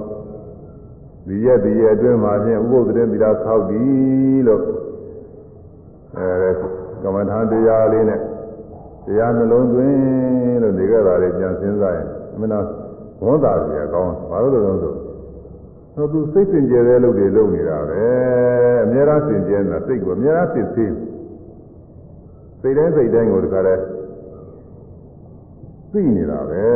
[1.28, 3.82] ဒီရက်ဒီရက်အတွင်းမှာဖြင့်ဥပုသ်တဲ့သီလဆောက်ပြီ
[4.46, 4.62] လို့
[6.16, 6.50] အဲ
[7.02, 8.20] ကမ္မထာတရားလေးနဲ့
[9.06, 12.66] တရားနှလုံးသွင်းလို့နေကြတာလေးပြန်စဉ်းစားရင်အမှန်တော့
[13.24, 18.04] ဝန်တာစရာကောင်းဘာလို့လဲဆိုတော့သူစိတ်စင်ကြယ်တဲ့လုပ်တွေလုပ်နေတာပဲ
[18.84, 20.92] အများအားစင်ကြယ်နေတာစိတ်ကိုအများအားစစ်သေး
[22.60, 23.82] စိတ်တိုင်းစိတ်တိုင်းကိုတခါတည်း
[25.92, 26.66] သိနေတာပဲ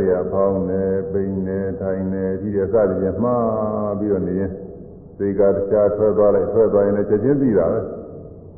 [0.00, 0.82] ဒီကဖောင်းနေ
[1.12, 4.50] ပိန်နေထိုင်နေဒီရစသည်ဖြင့်မှားပြီးတော့နေရင်
[5.16, 7.80] စိတ်ကတခြားထွက်သွားလိုက်ထွက်သွားရင်လည်းချက်ချင်းသိတာပဲ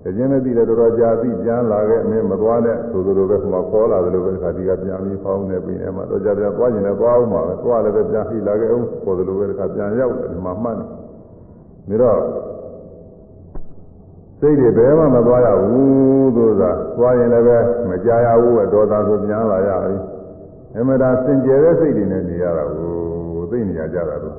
[0.02, 10.76] ချက်ချင်းလည်းသိတယ်တော်တော်ကြာသိပြန်လာခဲ့အမင်းမသွားနဲ့ဆိုလိုပဲခမခေါ်လာတယ်လို့ပဲဒီခါဒီကပြန်ပြီးဖောင်းနေပိန်နေမှာတော့ကြာပြန်သွားရင်လည်းသွားအောင်ပါပဲသွားလည်းပဲပြန်ပြီးလာခဲ့အောင်ခေါ်တယ်လို့ပဲဒီခါပြန်ရောက်တယ်ဒီမှာမှတ်
[11.90, 12.49] နေဒါတော့
[14.40, 17.58] စိတ်တွေဘယ်မှမသွားရဘူးသို့သာသွားရင်လည်းပဲ
[17.90, 19.96] မကြရဘူးပဲဒေါသဆိုပြန်လာရပြီ
[20.76, 22.90] အမှန်တရားစင်ကြယ်တဲ့စိတ်တွေနဲ့နေရတာကို
[23.50, 24.36] သိနေရကြတာလို့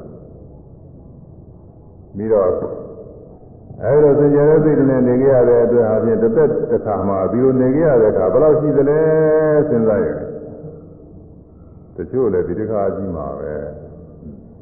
[2.16, 2.48] ပြီးတော့
[3.84, 9.00] အဲလိုစင်ကြယ်တဲ့စိတ်တွေနဲ့နေကြရတဲ့အတွက်အပြင်တစ်သက်တစ်ခါမှဒီလိုနေကြရတဲ့အခါဘယ်လောက်ရှိသလဲ
[9.70, 10.28] စဉ်းစားရတယ်
[11.96, 13.54] တချို့လည်းဒီတစ်ခါကြီးမှာပဲ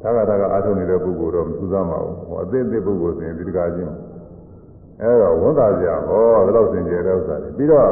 [0.02, 3.96] သာကတာကအားထုတ်နေတဲ့ပုဂ္ဂိုလ်တော့မထူးဆန်းပါဘူးဟောအသေးသေးပုဂ္ဂိုလ်ဆိုရင်ဒီတစ်ခါကြီးမှာ
[5.01, 7.89] အဲတော့ဝန်သာကြဟောဒီလောက်စင်ကြယ်တဲ့ဥစ္စာတွေပြီးတော့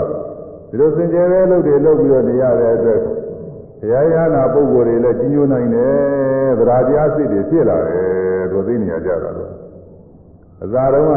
[0.70, 9.52] ဒီလိုစင်ကြယ်တဲ့လုပ်တွေလုပ်ပြီးတော့နေရတဲ့အတွက်ဘုရားရဟနာပုဂ္ဂိုလ်တွေလည်းကြီးညိုနိုင်တယ်သရာတရားစိတ်တွေဖြစ်လာတယ်သူသိနေရကြတာတော့
[10.64, 11.14] အစာတုန်းက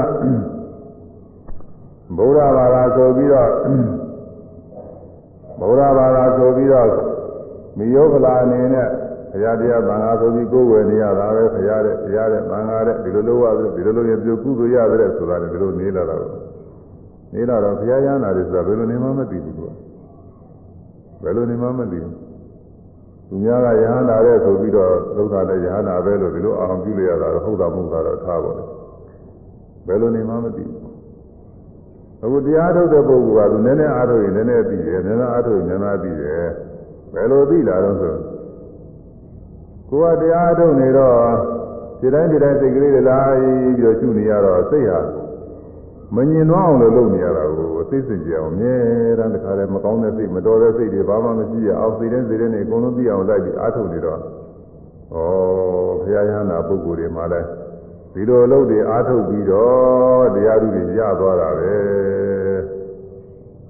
[2.16, 3.50] ဗုဒ္ဓဘာသာဆိုပြီးတော့
[5.60, 6.90] ဗုဒ္ဓဘာသာဆိုပြီးတော့
[7.78, 8.88] မိယောကလာအနေနဲ့
[9.31, 16.21] ဘုရားတရားသံဃာဆိုပြီးကိုယ်ဝယ်နေရတာပဲဘုရားတဲ့ဘုရားတဲ့သံဃာတဲ့ဒီလိုလိုရတယ်ဒီလိုလိုရင်ပြုကုသိုလ်ရတယ်ဆိုတာလည်းဒီလိုနေလာတော့
[17.33, 19.71] နေလာတော့ဘုရားရဟနာတွေဆိုတာဘယ်လိုနေမှမသိဘူးသူက
[21.23, 22.15] ဘယ်လိုနေမှမသိဘူး
[23.29, 28.63] သူများကယဟန္တာတဲ့ဆိုပြီးတော့သုဒ္ဓတဲ့ယဟန္တာပဲလို့ဒီလိုအောင်ပြုလို့ရတာတော့ဟုတ်တာမဟုတ်တာတော့ထားပါလေ
[29.87, 30.79] ဘယ်လိုနေမှမသိဘူး
[32.23, 36.45] အခုတရားထုတ်တဲ့ပုဂ္ဂိုလ်ကသူနည်းနည်းအားထုတ်ရင်နည်းနည်းသိတယ်နည်းနည်းအားထုတ်ရင်နည်းနည်းသိတယ်
[37.13, 38.15] ဘယ်လိုသိလာတော့ဆို
[39.91, 41.17] ကိုယ်ကတရားထုတ်နေတော့
[41.99, 44.99] ဒီတိုင်းဒီတိုင်းစိတ်ကလေးတွေလာပြီးတော့ရှုနေရတော့စိတ်ဟာ
[46.15, 48.75] မငြင်တော့အောင်လို့လုပ်နေရတာကိုသိစိတ်ကြအောင်အမြဲ
[49.19, 54.21] တမ်းတခါတည်းမကောင်းတဲ့စိတ်မတော်တဲ့စိတ်တွေဘာမှမရှိရအောင်စိတ်တိုင်းစိတ်တိုင်းနဲ့အကုန်လုံးသိအောင်လိုက်ပြီးအားထုတ်နေတော့ဩ
[55.13, 57.47] ဘုရားရဟန္တာပုဂ္ဂိုလ်တွေမှလည်း
[58.13, 61.75] ဒီလိုအလုပ်တွေအားထုတ်ပြီးတော့တရားဓုတွေရသွားတာပဲ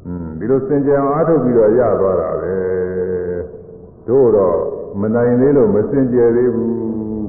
[0.06, 2.56] อืมဒီလိုစင်ကြယ်အောင်အားထုတ်ပြီးတော့ရသွားတာပဲ
[4.08, 6.72] တို့တော့ မနိုင်သေးလို့မစင်ကြယ်သေးဘူး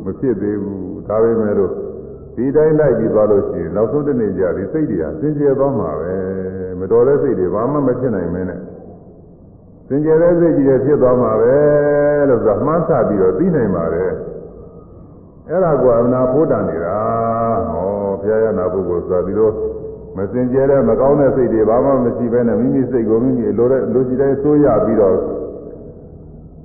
[0.05, 1.73] မဖြစ်သေးဘူးဒါပေမဲ့လို့
[2.37, 6.15] ဒီတိုင်းလိုက်ပြီးသွားလို့ရှိရင်နောက်ဆုံးတစ်နေ့ကျဒီစိတ်တွေကစင်ကြယ်သွားမှာပဲ
[6.81, 8.61] မတော်တဲ့စိတ်တွေဘာမှမဖြစ်နိုင်မင်းနဲ့
[9.89, 11.55] စင်ကြယ်တဲ့စိတ်ကြီးတွေဖြစ်သွားမှာပဲ
[12.29, 14.13] လို့ဆိုတာမှန်းဆပြီးတော့သိနိုင်ပါတယ်
[15.49, 16.99] အဲ့ဒါကအနာဖို့တန်နေတာ
[17.71, 17.87] ဟော
[18.21, 19.51] ဘုရားရနာပုဂ္ဂိုလ်ဆိုတာဒီလို
[20.17, 25.17] မစင်ကြယ်တဲ့မကောင်းတဲ့စိတ်တွေဘာမှမရှိဘဲနဲ့မိမိစိတ်ကိုမိမိလိုတဲ့လူကြီးတိုင်းဆိုးရပြီးတော့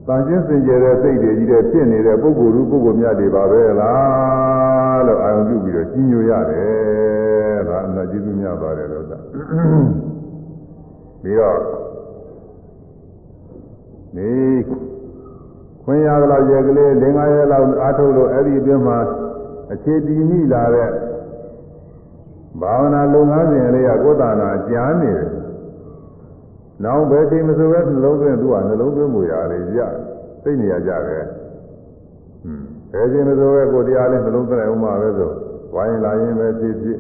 [0.07, 9.19] တန်ရှင်းစင်ကြယ်တဲ့စိတ်တွေကြီးတဲ့ဖြစ်နေတဲ့ပုဂ္ဂိုလ်လူပုဂ္ဂိုလ်များတွေပါပဲလားလို့အာရုံပြုပြီးတော့ကြီးညိုရတယ်ဒါအနာကျေးဇူးများပါတယ်လို့သာ
[11.23, 11.59] ပြီးတော့
[14.17, 14.31] နေ
[15.85, 18.99] ခွင့်ရတော့ရက်ကလေး၄၅ရက်လောက်အားထုတ်လို့အဲ့ဒီအတွင်းမှာ
[19.73, 20.91] အခြေတည်မိလာတဲ့
[22.61, 25.31] ဘာဝနာလုပ်ငန်းစဉ်လေးကကိုယ်တဏ္ဍာကြားနေတယ်။
[26.84, 29.80] နောက်ဘယ်ချိန်မဆိုပဲနှလုံးသွင်းသူကနှလုံးသွင်းမှုရတယ်ကြ
[30.44, 31.24] သိနေရကြတယ်။
[32.44, 35.32] ဟွန်းဘယ်ချိန်မဆိုပဲကိုတရားလေးနှလုံးသွင်းအောင်မှာပဲဆို
[35.74, 37.00] ဝိုင်းလာရင်ပဲဖြစ်ဖြစ်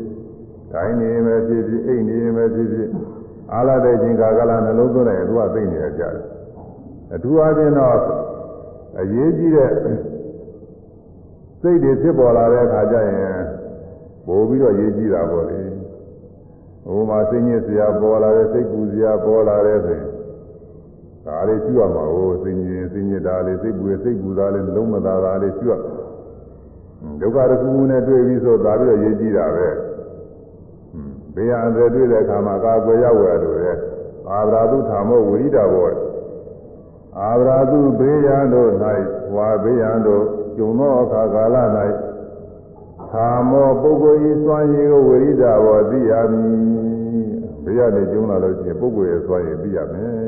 [0.73, 2.89] တိုင်းနေရင်ပဲဖြစ်ဖြစ်အိတ်နေရင်ပဲဖြစ်ဖြစ်
[3.53, 6.23] အားလာတဲ့ချိန်ကာကလာနှလုံးသွင်းတယ်သူကသိနေရကြတယ်။
[7.13, 7.97] အထူးအားဖြင့်တော့
[8.99, 9.71] အရေးကြီးတဲ့
[11.61, 13.39] စိတ်တွေဖြစ်ပေါ်လာတဲ့အခါကျရင်
[14.27, 15.59] ပို့ပြီးတော့ရေးကြည့်တာပေါ့လေ
[16.87, 20.09] ဟိုမှာစိတ်ညစ်စရာပေါ်လာတဲ့စိတ်ပူစရာပေါ်လာတဲ့ဆိုရင်
[21.25, 25.81] ဒါလေးကျွတ်မှာဟိုစိတ်ညစ်စိတ်ညစ်တာလေးစိတ်ပူစိတ်ပူတာလေးလုံးမသာတာလေးကျွတ်
[27.21, 29.67] ဒုက္ခတစ်ခုခုနဲ့တွေ့ပြီးဆိုသာပြီးတော့ရေးကြည့်တာပဲ
[31.33, 33.73] ဘေးရန်တွေတွေ့တဲ့အခါမှာကာကွယ်ရောက်ရလို့လေ
[34.29, 35.91] အာဗရာတုထာမောဝိရိတာဘော
[37.19, 38.69] အာဗရာတုဘေးရန်တို့၌
[39.35, 40.23] ဝါဘေးရန်တို့
[40.57, 41.55] ကျုံသောအခါကာလ၌
[43.12, 46.56] သာမောပုဂ္ဂိုလ်ဤစွမ်းရည်ကိုဝိရိဒဘောသိရမည်
[47.64, 50.22] ဘေးရနေကျုံလာလို့ရှိရင်ပုဂ္ဂိုလ်ရဲ့စွမ်းရည်သိရမယ်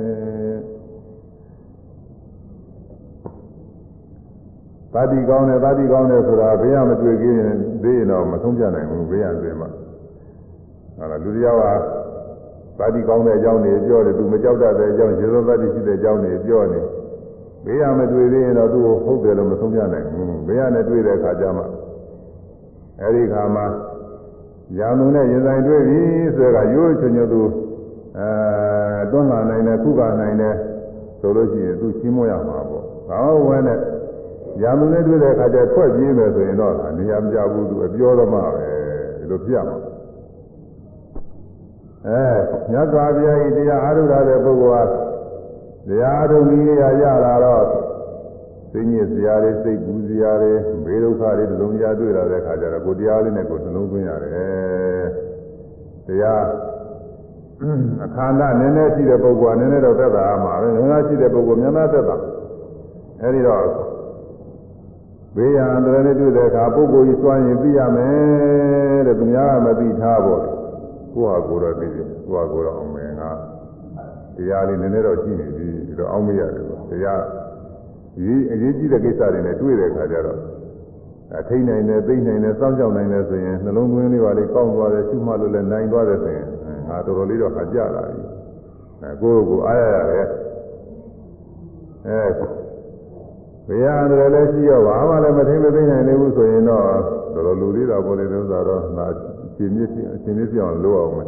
[4.95, 7.39] ပါတိကောင်းတယ်ပါတိကောင်းတယ်ဆိုတာဘေးရမတွေ့ခင်
[7.83, 9.69] ဘေးရင်တော့မဆုံးပြနိုင်ဘူးဘေးရတွင်မှာ
[10.99, 11.65] ဟာလားလူတယောက်က
[12.79, 16.81] ပါတိကောင်းတဲ့အကြောင်းတွေပြောတယ်သူမကြောက်တတ်တဲ့အကြောင်းရေသောပါတိရှိတဲ့အကြောင်းတွေပြောနေ
[17.65, 21.65] ဘေးရမတွေ့သေးရင်တော့သူ့ကိုဟုတ်တယ်လို့မဆုံးပြနိုင်ဘူးဘေးရနဲ့တွေ့တဲ့အခါကျမှ
[23.01, 23.67] အဲဒီခါမှာ
[24.79, 26.01] ရာမုံနဲ့ရင်ဆိုင်တွေ့ပြီ
[26.37, 27.43] ဆိုတော့ရိုးချွန်ချွန်သူ
[28.19, 28.29] အဲ
[29.11, 30.55] တွန်းလာနိုင်တယ်ခုကနိုင်တယ်
[31.21, 33.79] ဆိုလို့ရှိရင်သူချင်းမွရမှာပေါ့။ဘာဝဲနဲ့
[34.63, 38.67] ရာမုံနဲ့တွေ့တဲ့အခါကျထွက်ပြေးမယ်ဆိုရင်တော့နေရာမကြဘူးသူအပြောသမားပဲ
[39.19, 39.77] ဒီလိုပြမှာ။
[42.07, 42.23] အဲ
[42.71, 44.83] မြတ်စွာဘုရားဤတရားအားထုတ်တဲ့ပုဂ္ဂိုလ်ဟာ
[45.89, 47.65] တရားအားထုတ်ပြီးရရလာတော့
[48.73, 50.53] စိတ်ညစ်စရာတွေစိတ်ပူစရာတွေ
[50.87, 55.05] ဘေးဒုက္ခတွေလုံးကြတွေ့လာတဲ့အခါကျတော့ကိုတရားလေးနဲ့ကိုနှလုံးသွင်းရတယ်။
[56.07, 56.45] တရား
[58.05, 62.17] အခန္ဓာနည်းနည်းရှိတဲ့ပုဂ္ဂိုလ်ကနည်းနည်းတော့သက်သာမှာပဲ။နည်းနည်းရှိတဲ့ပုဂ္ဂိုလ်များများသက်သာ။
[63.23, 63.65] အဲဒီတော့
[65.37, 70.53] ဘေးရန်တရနဲ့တွေ့တဲ့အခါပုဂ္ဂိုလ်ကြီးစွန့်ရင်သိရမယ်တဲ့သူများကမသိထားပါဘူး။
[71.15, 73.31] ကိုယ့်ဟာကိုယ်တော့သိတယ်။ကိုယ့်ဟာကိုယ်တော့အောင်မယ်ငါ
[74.37, 75.69] တရားလေးနည်းနည်းတော့ရှိနေပြီ။
[75.99, 77.21] ဒါအောင်မရတယ်ကွာ။တရား
[78.20, 80.40] ဒီအရေးကြီးတဲ့ကိစ္စတွေနဲ့တွေ့တဲ့အခါကျတော့
[81.38, 86.48] အထိန်နိုင်တယ်သိနိုင်တယ်စောင့်ကြောက်နိုင်တယ်ဆိုရင်နှလုံးသွင်းလေးပါလေးကောင်းသွားတယ်ရှုမှတ်လို့လည်းနိုင်သွားတယ်ဆိုရင်
[86.90, 88.22] ငါတော်တော်လေးတော့ခါကြလာပြီ
[89.02, 90.28] အဲကိုယ့်ကိုအားရရတယ်
[92.08, 92.28] အဲ
[93.68, 96.84] ဘယ်ရန်တယ်လည်းရှိရောဘာမှလည်းမထိန်မသိနိုင်သေးဘူးဆိုရင်တော့
[97.34, 99.06] တော်တော်လူသေးတာပေါ်လေလို့ဆိုတော့ငါ
[99.56, 99.90] ရှင်မြစ်
[100.24, 101.28] ရှင်မြစ်ပြောင်းလို့အောင်မယ်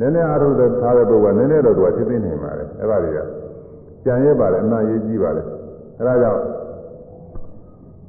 [0.00, 3.18] နည်းနည်းအားထုတ်တဲ့ထားတဲ့ပုဂ္ဂိုလ်ကနည်းနည်းတော့သူကသိသိနိုင်ပါတယ်အဲ့ဒါတွေက
[4.04, 5.46] ကြံရဲပါတယ်အမှန်ရေးကြည့်ပါတယ်
[6.02, 6.42] အဲဒါကြောင့်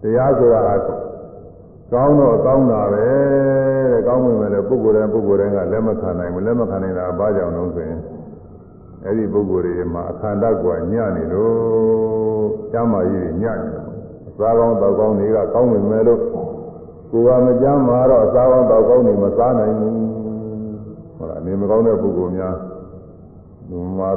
[0.01, 0.61] တရားဆိုတာ
[1.93, 3.05] ကောင်းတော့ကောင်းတာပဲ
[3.91, 7.99] တဲ့ကောင်းဝင်မယ်လေပုဂ္ဂိုလ်တိုင်းပုဂ္ဂိုလ်တိုင်းကလက်မခံနိုင်ဘူးလက်မခံနိုင်တာဘာကြောင့်လဲဆိုရင်
[9.05, 13.85] အဲ့ဒီပုဂ္ဂိုလ်တွေမှာအခန္ဓာကွာညံ့နေလို့ကျမ်းမာကြီးညံ့နေတယ်
[14.27, 16.21] အစားကောင်းတောက်ကောင်းတွေကကောင်းဝင်မယ်လို့
[17.11, 19.97] ကိုယ်ကမကြမ်းမာတော့အစားကောင်းတောက်ကောင်းတွေမစားနိုင်ဘူး
[21.17, 22.55] ဟုတ်လားနေမကောင်းတဲ့ပုဂ္ဂိုလ်များ
[23.69, 24.09] လူမှာ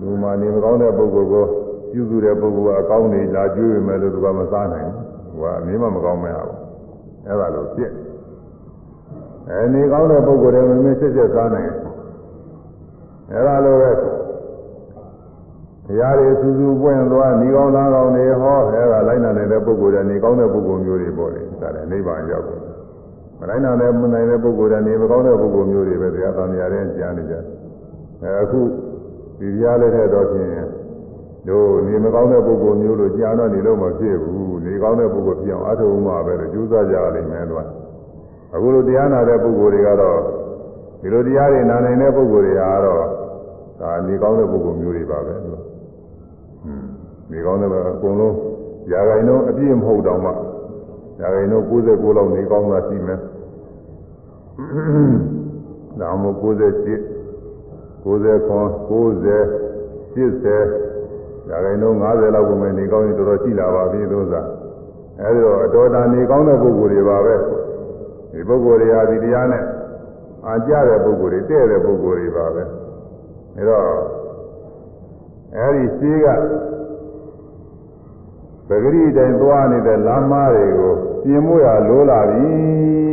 [0.00, 1.46] လူမှာနေမကောင်းတဲ့ပုဂ္ဂိုလ်ကို
[1.92, 5.04] ပြုစုတဲ့ပုဂ္ဂိုလ်ကအကောင်းနေလာကျွေးရမယ်လို့သူကမစားနိုင်ဘူး။
[5.40, 6.56] ဟိုကအနည်းမှမကောင်းမရဘူး။
[7.26, 7.92] အဲ့ဒါလို့ပြည့်။
[9.48, 11.76] အဲနေကောင်းတဲ့ပုဂ္ဂိုလ်တွေမင်းစစ်စစ်စားနိုင်တယ်။
[13.30, 13.90] အဲ့ဒါလိုပဲ
[15.86, 22.60] တရားတွေစူးစူးပွင့်သွားနေကောင်းသားကောင်းတွေဟောအဲ့ဒါလိုက်နိုင်တဲ့ပုဂ္ဂိုလ်တွေနေကောင်းတဲ့ပုဂ္ဂိုလ်မျိုးတွေပေါ့လေ။ဒါလည်းနိဗ္ဗာန်ရောက်တယ်။
[23.40, 27.34] မလိုက်နိုင်တဲ့မနိုင်တဲ့ပုဂ္ဂိုလ်တွေနေမကောင်းတဲ့ပုဂ္ဂိုလ်မျိုးတွေပဲတရားသံဃာတွေကြားနေကြ။
[28.22, 28.60] အဲအခု
[29.38, 30.50] ဒီတရားလေးတဲ့တော့ဖြင့်
[31.48, 37.64] တို့နေမကောင်းတဲ့ပုဂ္ဂိုလ်မျိုးလို့ကြားတော့နေလို့မဖြစ်ဘူးနေကောင်းတဲ့ပုဂ္ဂိုလ်ဖြစ်အောင်အထုံးမှပဲလို့ကြိုးစားကြရလိမ့်မယ်တော့
[38.54, 40.18] အခုလိုတရားနာတဲ့ပုဂ္ဂိုလ်တွေကတော့
[41.00, 43.04] ဒီလိုတရားတွေနာနိုင်တဲ့ပုဂ္ဂိုလ်တွေကတော့
[43.80, 45.60] ဒါနေကောင်းတဲ့ပုဂ္ဂိုလ်မျိုးတွေပါပဲလို့
[46.62, 46.84] ဟွန်း
[47.30, 48.34] နေကောင်းတဲ့အကုန်လုံး
[48.90, 50.30] ຢာဂိုင်တော့အပြည့်မဟုတ်တော့မှ
[51.20, 53.20] ຢာဂိုင်တော့69လောက်နေကောင်းတာရှိမယ်
[56.00, 56.62] ဒါမှမဟုတ်97
[58.04, 58.06] 90 90
[60.14, 60.95] 80
[61.48, 64.42] ဒါကိန်းတော့90လောက်ကိုမယ်နေကောင်းရင်တော်တော်ရှိလာပါပြီသို့သာ
[65.20, 67.34] အဲဒီတော့အတော်တန်နေကောင်းတဲ့ပုဂ္ဂိုလ်တွေပါပဲ
[68.32, 69.62] ဒီပုဂ္ဂိုလ်တွေဟာဒီတရားနဲ့
[70.46, 72.62] အာကြတဲ့ပုဂ္ဂိုလ်တွေတဲ့တဲ့ပုဂ္ဂိုလ်တွေပါပဲ
[73.56, 73.84] အဲတော့
[75.56, 76.26] အဲဒီရှိက
[78.68, 80.92] ပဂရိတိုင်းသွားနေတဲ့လမ်းမတွေကို
[81.24, 82.48] ပြင်မှုရလိုးလာပြီ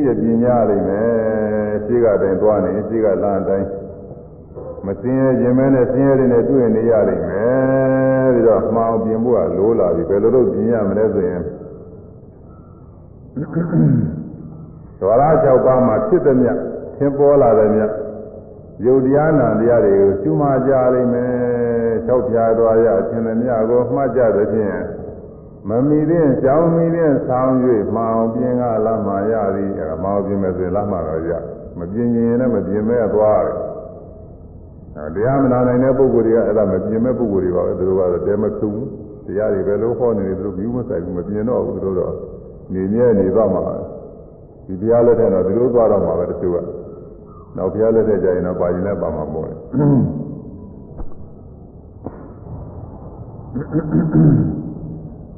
[0.06, 3.68] တဲ့ပြင်ကြလိမ့်မယ်ရှိကတိုင်းသွားနေရှိကလမ်းတိုင်း
[4.86, 11.42] မစင်းရဲခြင်းမဲနဲ့စင်းရဲတဲ့နဲ့တွေ့နေရလိမ့်မယ် အဲဒီတော့မှောင်ပြင်ဖို့ကလိုးလာပြီဘယ်လိုလုပ်ပြင်ရမလဲဆိုရင်
[15.00, 16.58] သဝရ6ပါးမှာဖြစ်သည်မြတ်
[16.98, 17.92] သင်ပေါ်လာသည်မြတ်
[18.86, 21.32] ယုတ်တရားနာတရားတွေကိုရှုမှကြလိမ့်မယ်
[22.08, 24.78] ၆ပြားတော်ရအရှင်သည်မြတ်ကိုမှတ်ကြသဖြင့်
[25.70, 27.54] မမီတဲ့ကြောင်းမီတဲ့ဆောင်း၍
[27.96, 31.32] မှောင်ပြင်ကလမ်းမှရသည်အဲမှောင်ပြင်မယ်ဆိုရင်လမ်းမှတော့ရ
[31.78, 33.73] မပြင်ရင်လည်းမပြင်မဲ့သွားတယ်
[35.16, 38.74] တရားမနာနိုင်တဲ့ပုဂ္ဂိုလ်တွေကအဲ့ဒါမပြင်မဲ့ပုဂ္ဂိုလ်တွေပါပဲသူတို့ကတော့တဲမဖြုံ
[39.26, 42.14] တရားတွေပဲလို့ဟောနေတယ်သူတို့ဘူးမဆိုင်ဘူးမပြင်တော့ဘူးသူတို့တော့
[42.74, 43.64] နေမြဲနေသွားမှာ
[44.68, 46.58] ဒီတရားလက်ထက်တော့ဒီလိုသွားတော့မှာပဲတချို့က
[47.58, 49.56] နောက်ဘုရားလက်ထက်ကျရင်တော့ပါရင်လည်းပါမှာပေါ့လေ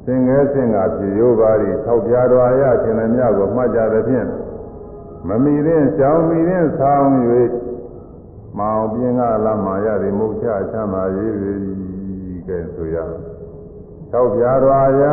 [0.06, 4.28] သင်္ကဲသင်္ကပြေရိုးပါးဤ၆ပြားတော်အရရှင်လည်းမြတ်ကိုမှတ်ကြသဖြင့်
[5.28, 7.10] မမီတဲ့ကြောင်းမီတဲ့ဆောင်း၍
[8.58, 11.60] မောင်ပြင်းကလာမှရသည်မုတ်ချချမ်းသာရေးသည်
[12.46, 12.96] ကဲဆိုရ
[14.12, 15.04] ၆ပြားတော်အရ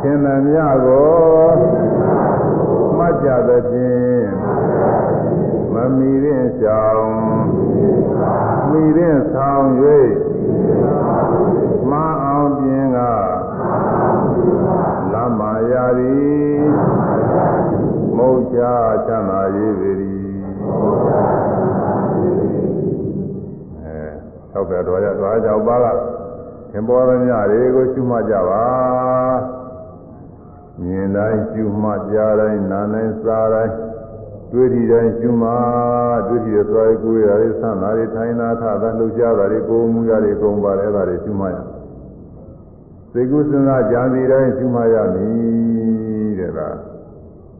[0.00, 1.08] ရှင်လည်းမြတ်ကို
[2.98, 4.26] မှတ်ကြသဖြင့်
[5.72, 7.14] မမီတဲ့ကြောင်း
[8.70, 9.68] မီတဲ့ဆောင်း၍
[11.90, 11.92] မ
[12.24, 12.98] အောင်ပြင်းက
[15.12, 16.64] လမ်းမာရာသည်
[18.16, 18.58] မုတ်ချ
[19.06, 20.16] ချမ်းသာရေးပေသည်
[23.84, 24.00] အဲ
[24.56, 25.86] သောက်ပြတော်ရသွားကြောက်ပါက
[26.72, 28.64] သင်္ဘောရမြတွေကိုရှုမှတ်ကြပါ
[30.82, 33.74] မြင်တိုင်းရှုမှတ်ကြားတိုင်းနားတိုင်းစားတိုင်း
[34.52, 35.50] တွေ့ဒီတိုင်းရှုမှ
[36.26, 41.58] တွေ့ဒီရဲ့သွားကိုယ်ရည်ဆန်းတာတွေထိုင်တာထတာလှုပ်ရှားတာတွေကိုယ်မူရတွေကုန်ပါလေဒါတွေရှုမှတ်ရ
[43.12, 46.60] စိတ်ကူးစဉ်းစားကြံစီတိုင်းရှုမှတ်ရမည်တဲ့က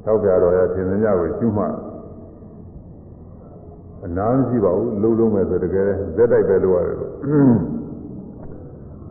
[0.04, 1.74] ထောက်ပြတော်ရသင်္ကြန်ကိုရှုမှတ်
[4.06, 5.84] အနာမရှိပါဘူးလုံးလုံးပဲဆိုတကယ်
[6.16, 7.12] ဇက်တိုက်ပဲလို့ရတယ်လို့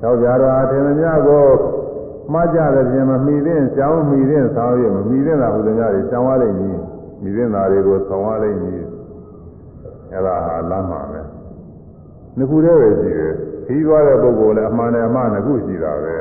[0.01, 1.45] ထောက်ပြတော်သင်္ကြန်ကို
[2.33, 6.79] မှားကြတဲ့ပြင်မမီတဲ့ကြောင်းမီတဲ့ဆောင်းရမမီတဲ့တာဟူတဲ့ညတွေကြောင်းရလိမ့်မည်
[7.21, 8.81] မိသင်္သာတွေကိုဆောင်းရလိမ့်မည်
[10.11, 11.21] အဲ့ဒါဟာလမ်းမှာပဲ
[12.37, 13.33] နှစ်ခုတည်းပဲရှိတယ်
[13.65, 16.15] ခီးသွားတဲ့ပုဂ္ဂိုလ်လည်းအမှန်နဲ့အမှားနှစ်ခုရှိတာပဲ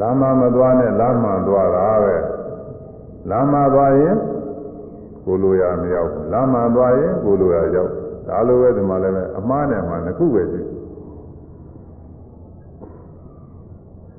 [0.00, 2.16] လမ်းမှာမသွားနဲ့လမ်းမှန်သွားတာပဲ
[3.30, 4.16] လမ်းမှာသွားရင်
[5.25, 7.91] ကိုလိုရမရောက်လမ်းမှာသွားရင်ကိုလိုရရောက်
[8.27, 10.77] ဒါလိုပဲဒီမှာလည်းအမှားနဲ့အမှန်နှစ်ခုပဲရှိတယ်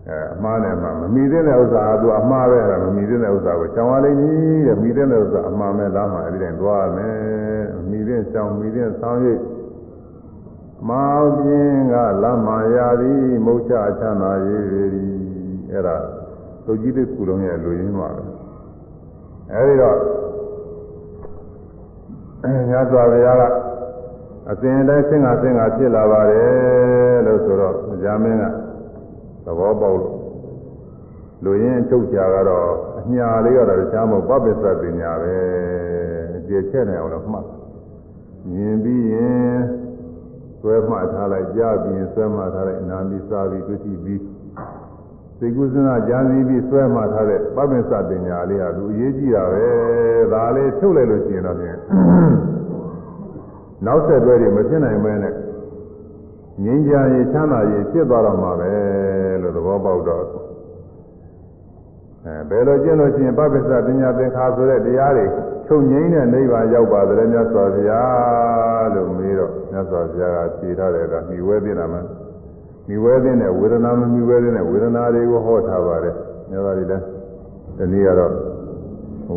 [0.08, 7.18] အဲအမှားနဲ့မှမမီတဲ့ဥစ္စာကသူအမှားပဲအဲ့ဒါမမီတဲ့ဥစ္စာကိုကြောင်ရလိမ့်မည်တဲ့မီတဲ့ဥစ္စာအမှားမဲ့လားမှအဲ့ဒီတိုင်းသွားမယ်
[7.90, 9.42] မီတဲ့ကြောင်မီတဲ့ဆောင်းရိပ်
[10.88, 15.12] မောင်ပြင်းကလမ်းမှရာသည်မုတ်ချချမ်းသာရေးပေသည်
[15.72, 15.96] အဲ့ဒါ
[16.64, 18.22] သုကြီးတဲ့ကုလုံးရဲ့လူရင်းပါပဲ
[19.52, 19.98] အဲ့ဒီတော့
[22.69, 23.43] ညစွာဘုရားက
[24.49, 28.43] အစဉ်တိုင်းဆင်းကဆင်းကဖြစ်လာပါတယ်လို့ဆိုတော့ဇာမင်းက
[29.45, 30.15] သဘောပေါက်လို့
[31.43, 35.37] လူရင်းထုတ်ကြကတော့အညာလေးကတော့တခြားမဟုတ်ပပ္ပစ္စပညာပဲ
[36.37, 37.45] အကျေချက်နေအောင်လို့မှတ်
[38.49, 39.57] မြင်ပြီးရင်
[40.59, 44.21] ဆွဲမှတ်ထားလိုက်ကြားပြီးရင်ဆွဲမှတ်ထားလိုက်နာမီစားပြီးတွေ့ရှိပြီး
[45.43, 49.65] စိတ်ကူးစဉ်းစားကြံစည်ပြီးဆွဲမှတ်ထားတဲ့ပပ္ပစ္စပညာလေးကသူအရေးကြီးတာပဲ
[50.33, 51.77] ဒါလေးထုတ်လိုက်လို့ရှိရင်တော့ဖြင့်
[53.85, 55.33] နောက်ဆက်တွဲတွေမဖြစ်နိုင်မဲနဲ့
[56.63, 58.71] ငြိမ်းချမ်းရေးချမ်းသာရေးဖြစ်သွားတော့မှာပဲ
[59.41, 60.23] လို့သဘောပေါက်တော့
[62.25, 65.25] အဲဘယ်လိုကျင့်လို့ရှိရင်ပပစ္စပညာသင်္ခါဆိုတဲ့တရားတွေ
[65.67, 71.99] ချုပ်ငြိမ်းတဲ့နိဗ္ဗာန်ရောက်ပါတယ်မြတ်စွာဘုရားလို့မေးတော့မြတ်စွာဘုရားကဖြေထားတယ်ကမိဝဲသိတာမှ
[72.87, 76.15] မိဝဲသိတဲ့ဝေဒနာမမိဝဲသိတဲ့ဝေဒနာတွေကိုဟောထားပါတယ်
[76.49, 77.01] မြတ်စွာဘုရား
[77.77, 78.31] ဒီနေ့ကတော့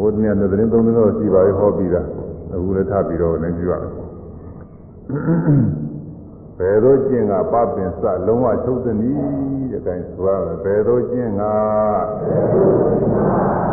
[0.00, 2.02] ဘုရားနဲ့သတင်းသုံးသတော့ရှိပါရဲ့ဟောပြီးတာ
[2.52, 3.86] အခုလည်းထပ်ပြီးတော့လည်းကြည့်ရအောင်
[6.58, 11.42] ဘယ်သို့ကျင့်ကပပင်စလုံးဝချုပ်သနည်းတဲ့အဲဒါဆိုရမယ်ဘယ်သို့ကျင့်က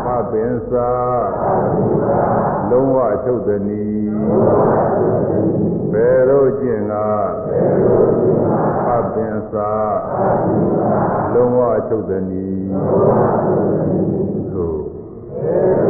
[0.05, 0.71] ပပင်စ
[2.69, 4.12] လုံးဝချုပ်သနည်း
[5.93, 6.93] ဘယ်သို့ကျင့်က
[9.13, 9.54] ပပင်စ
[11.34, 11.57] လုံးဝ
[11.88, 12.70] ချုပ်သနည်း
[14.53, 14.84] သို့
[15.41, 15.82] ဘယ်သို့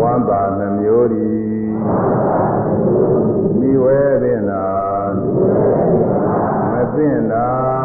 [0.00, 1.28] ဝမ်းသာနှမျိုးဒီ
[3.58, 4.66] မိဝဲပင်သာ
[6.72, 7.75] မပင်သာ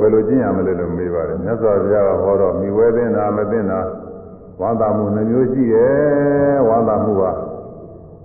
[0.00, 3.80] ပညာချုပ်အောင်ဘယ်လိုကျင့်ရမလဲလို့မေးပါတယ်။မြတ်စွာဘုရားကဟောတော့မိဝဲသိတာမသိတာ
[4.60, 7.22] ဝါသာမှုနှမျိုးရှိတယ်။ဝါသာမှုက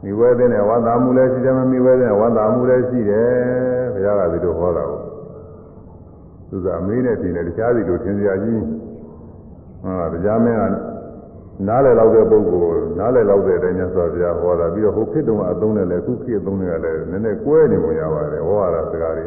[0.04, 3.30] မိဝဲသိတဲ့ဝါသာမှုလည်းရှိတယ်မမိဝဲသိတဲ့ဝါသာမှုလည်းရှိတယ်။
[3.94, 5.00] ဘုရားကဒီလိုဟောတာကို
[6.50, 8.62] သူကအမေးနဲ့တင်တယ်တခြားစီလိုထင်စရာကြီး
[9.84, 10.64] ဟာတရားမင်းက
[11.68, 19.26] နားလည်လောက်တဲ့ပုဂ္ဂိုလ်နားလည်လောက်တဲ့အတိုင်းမြတ်စွာဘုရားဟောတာပြီးတော့ဟိုခေတ်တုန်းကအသုံးနဲ့လည်းအခုခေတ်အသုံးတွေကလည်းနည်းနည်းကွဲနေမှရပါတယ်ဟောရတာစကားတွေ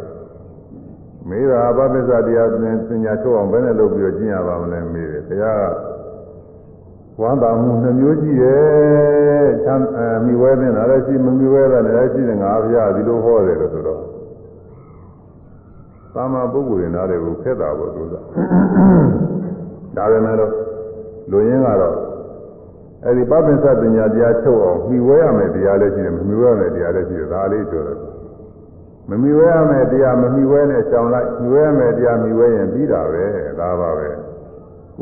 [1.29, 5.99] မေးတာအပပစ္စတရားသင်ပညာချုပ်အောင်ဘယ်နဲ့လုပ်ပြီးတော့ကျင့်ရပါမလဲမေးတယ်ဘုရားက
[7.21, 14.01] ဝမ်းသာမှုနှမျိုးရှိတယ်ချမ်းအမိဝဲနေတာလည်းရှိမမိဝဲတာလည်းရှိတယ်ငါဘုရားဒီလိုဟောတယ်လို့ဆိုတော့
[16.15, 18.15] သာမပုဂ္ဂိုလ်တွေနားတွေကိုခက်တာပေါ့သူက
[19.97, 20.53] ဒါပဲမဲ့လို့
[21.31, 21.97] လူရင်းကတော့
[23.05, 27.99] အဲ့ဒီပပ္ပစ္စပညာတရားချုပ်အောင်မှီဝဲရမယ်တရားလည်းရှိတယ်မမှီဝဲရမယ်တရားလည်းရှိတယ်ဒါလေးပြောတယ်
[29.11, 33.25] မမှီဝဲရမယ်တရားမမှီဝဲနဲ့ကြောင်လိုက်မှီဝဲရမယ်တရားမှီဝဲရင်ပြီးတာပဲ
[33.59, 34.09] ဒါပါပဲ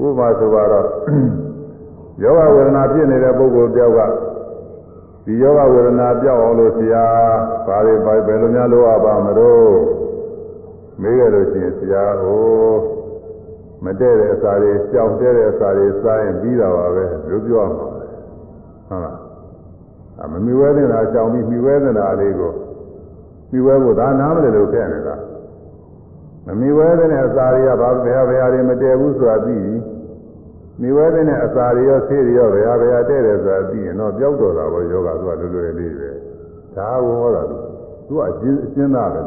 [0.03, 0.87] ဥပမာဆိုတော့
[2.23, 4.01] ယောဂဝေဒနာဖြစ်နေတဲ့ပုဂ္ဂိုလ်တယောက်က
[5.25, 7.07] ဒီယောဂဝေဒနာပြောက်အောင်လို့ဆရာ
[7.67, 9.71] ဘာတွေဘာဘယ်လိုများလုပ်ရပါမလို့
[11.01, 12.47] မေးရလို့ရှိရင်ဆရာဟို
[13.85, 17.87] မတည့်တဲ့အစာတွေကြောက်တဲ့တဲ့အစာတွေစားရင်ပြီးတာပါပဲလို့ပြောမှာ
[18.89, 19.17] ဟုတ်လား
[20.23, 22.53] အမမီဝဲနေတာကြောင်ပြီးမီဝဲနေတာလေးကို
[23.53, 25.17] မီဝဲဖို့ဒါနားမလဲလို့ခဲ့နေတာ
[26.47, 29.75] မမီဝဲတဲ့အစာတွေကဘာဘယ်ဟာဘယ်ဟာတွေမတည့်ဘူးဆိုတာသိပြီ
[30.81, 35.09] မီဝဲတဲ့အစာတွေရောဆေးတွေရောဘယ်ဟာဘယ်ဟာတည့်တယ်ဆိုတာသိရင်တော့ပျောက်တော့တာပေါ့ယောဂ
[35.41, 36.11] သူကလွယ်လွယ်လေးပဲ
[36.77, 39.21] ဒါကိုဟောတာသူကအရှင်းအရှင်းသားပဲ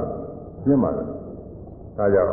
[0.64, 1.08] ရှင်းပါတယ်
[1.98, 2.32] ဒါကြောင့်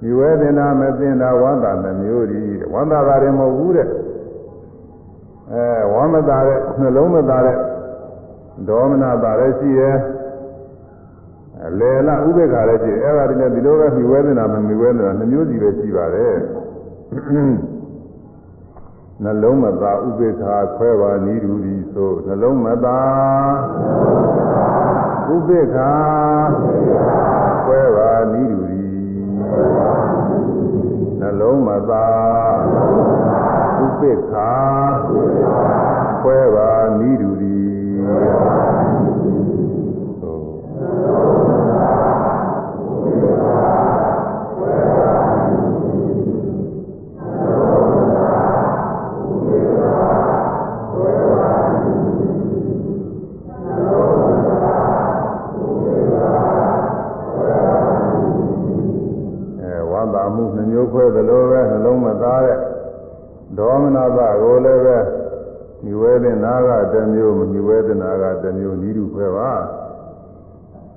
[0.00, 2.40] ဒီဝေဒနာမသိတာဝန္တာနှမျိုးဒီ
[2.72, 3.88] ဝန္တာတာတွေမဟုတ်ဘူးတဲ့
[5.52, 7.56] အဲဝမ်းမသာတဲ့နှလုံးမသာတဲ့
[8.68, 9.70] ဒေါမနတာလည်းရှိ
[11.62, 16.36] ရဲ့လေလာဥပေက္ခလည်းရှိအဲ့ဒါတွေနဲ့ဒီလိုပဲဒီဝေဒနာမမီဝေဒနာနှမျိုးစီပဲရှိပါတယ်
[19.22, 20.44] နှလုံးမသာဥပေက္ခ
[20.76, 23.00] ခွဲပါနီးတူဒီဆိုနှလုံးမသာ
[25.34, 25.76] ဥပေက္ခ
[27.64, 28.82] ခွဲပါနီးတူဒီ
[31.20, 32.06] နှလုံးမသာ
[33.84, 34.52] ဥပိ္ပခာ
[36.22, 37.56] ခွဲပါနိဒူရီ
[38.04, 38.91] မှု
[61.14, 62.58] နှမျိုးခွဲသလိုပဲနှလုံးမသားတဲ့
[63.58, 64.98] ဒေါမနသကိုလည်းပဲ
[65.84, 69.52] မြဝဲတဲ့နာကတစ်မျိုးမမြဝဲတဲ့နာကတစ်မျိုးဤသူခွဲပါ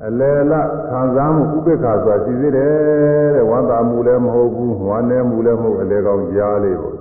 [0.07, 0.53] အလယ်လ
[0.89, 6.97] ခံစားမှုဥပေက္ခဆိုတာရှိသေးတယ်တဲ့ဝမ်းသာမှုလည်းမဟုတ်ဘူးဝမ်းနည်းမှုလည်းမဟုတ်အလယ်ကောင်ကြားလေးပေါ့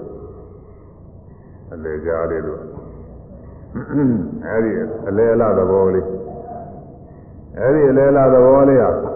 [1.74, 2.60] အလယ်ကြားလေးလို့
[4.46, 4.72] အဲဒီ
[5.08, 6.06] အလယ်လသဘောလေး
[7.60, 9.13] အဲဒီအလယ်လသဘောလေးဟာ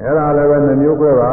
[0.00, 1.32] အဲ့ဒါလည်းပဲနှမျိုးခွဲပါ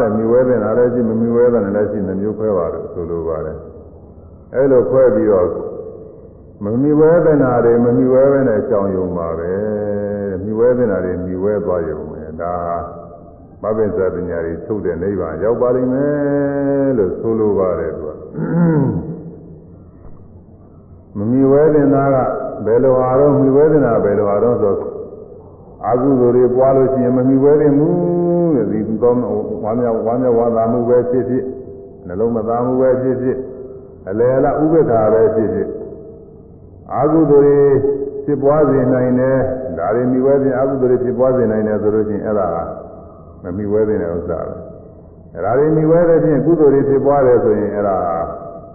[0.00, 3.58] တဲ့မြွေးတဲ့နာလည်းရှိမမြွေးတဲ့နာလည်းရှိနှမျိုးခွဲပါလို့ဆိုလိုပါတယ်
[4.54, 5.48] အဲ့လိုခွဲပြီးတော့
[6.64, 9.52] မမြွေးတဲ့နာတွေမမြွေးပဲနဲ့ကြောင်ယုံပါပဲ
[10.44, 12.54] မြွေးတဲ့နာတွေမြွေးသွားယုံမယ်ဒါ
[13.62, 18.10] မဘိဇ္ဇပညာတွေထုတ်တဲ့နိဗ္ဗာန်ရောက်ပါလိမ့်မယ်လို့ဆိုလိုပါတယ်သူက
[21.16, 22.16] မမြွေးတဲ့နာက
[22.66, 24.74] ဘယ်လိုအားတော့မြွေးတဲ့နာဘယ်လိုအားတော့ဆို
[25.85, 27.89] အာဟုသူတွေပွားလို့ရှိရင်မမီဝဲသိမှု
[28.55, 29.21] တဲ့ဒီကောင်း
[29.63, 31.43] ဝမ်းမြောက်ဝမ်းမြောက်ဝမ်းသာမှုပဲဖြစ်ဖြစ်
[32.07, 33.37] နှလုံးမသားမှုပဲဖြစ်ဖြစ်
[34.09, 35.69] အလယ်အလဥပ္ပခါပဲဖြစ်ဖြစ်
[36.93, 37.57] အာဟုသူတွေ
[38.25, 39.37] ဖြစ်ပွားစေနိုင်တယ်
[39.77, 42.57] ဒါတွေမိဝဲခြင်းအာဟုသူတွေဖြစ်ပွားစေနိုင်တယ်ဆိုလို့ရှိရင်အဲ့ဒါက
[43.43, 44.55] မမိဝဲတဲ့ဥစ္စာပဲ
[45.33, 47.97] အဲ့ဒါတွေမိဝဲတဲ့ဖြင့်ကုသိုလ်တွေဖြစ်ပွားတယ်ဆိုရင်အဲ့ဒါ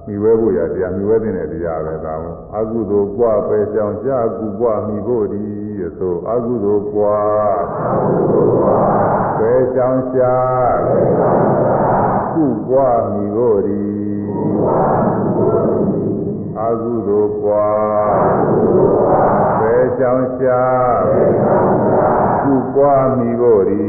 [0.06, 5.42] မိဝဲဖို့ရတရားမိဝဲတဲ့တရားပဲဒါမှအာဟုသူပွားပဲကြောင်ကြာကုပွားမိဖို့ဒီ
[5.97, 7.59] ဆိုအကုသိုလ်ပွား
[9.39, 10.37] ဘယ်ကြောင့်ရှာ
[12.33, 13.85] ကုပွားမိဖို့ဒီ
[16.59, 18.25] အကုသိုလ်ပွား
[19.59, 20.63] ဘယ်ကြောင့်ရှာ
[22.43, 23.85] ကုပွားမိဖို့ဒီ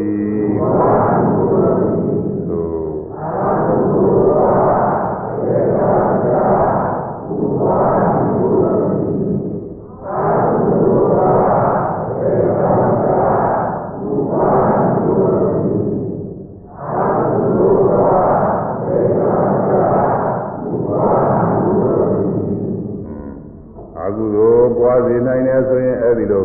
[25.06, 26.44] စေနိုင်တယ်ဆိုရင်အဲဒီလို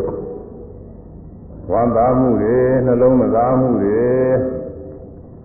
[1.71, 4.01] ဝမ်းသာမှုတွေနှလုံးမသားမှုတွေ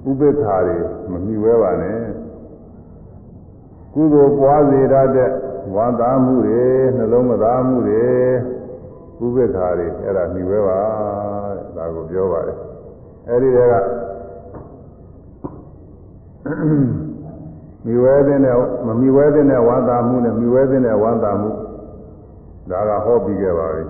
[0.09, 0.79] ဥပိ္ပခာတွေ
[1.11, 2.01] မမြှဝဲပါနဲ့
[3.95, 5.31] ကုသိုလ်ပွားစေတတ်တဲ့
[5.75, 6.65] ဝမ်းသာမှုတွေ
[6.97, 8.05] နှလုံးမသားမှုတွေ
[9.25, 10.81] ဥပိ္ပခာတွေအဲ့ဒါမြှဝဲပါ
[11.57, 12.59] တဲ့ဒါကိုပြောပါတယ်
[13.29, 13.75] အဲ့ဒီတည်းက
[17.85, 21.51] မြှဝဲတဲ့နဲ့မမြှဝဲတဲ့နဲ့ဝမ်းသာမှုနဲ့မြှဝဲတဲ့နဲ့ဝမ်းသာမှု
[22.71, 23.85] ဒါကဟောပြီးခဲ့ပါပြီ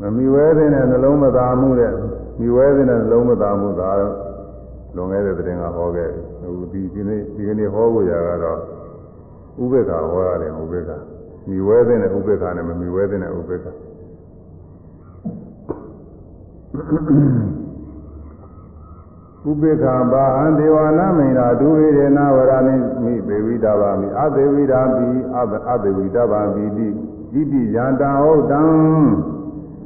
[0.00, 1.92] မမြှဝဲတဲ့နဲ့နှလုံးမသားမှုနဲ့
[2.40, 3.90] မြှဝဲတဲ့နဲ့နှလုံးမသားမှုဒါ
[4.96, 8.58] လွန်ခဲ့တဲ့တဲ့င်ကဟောခဲ့ဟိုဒီဒီနေ့ဒီကနေ့ဟောဖို့ရကတော့
[9.62, 10.90] ဥပေက္ခဟောရတယ်ဥပေက္ခ
[11.48, 13.66] မြှဝဲတဲ့နဲ့ဥပေက္ခနဲ့မမြှဝဲတဲ့နဲ့ဥပေက္ခ
[19.49, 25.39] ဥပေက္ခဘာဟံဒေဝနာမိန်တာဒုဝိရေနဝရမိမိပေဝိတာပါမိအသေဝိတာပိအ
[25.71, 26.87] အသေဝိတာပါပိတိ
[27.33, 28.61] ဣတိယန္တဟုတ်တံ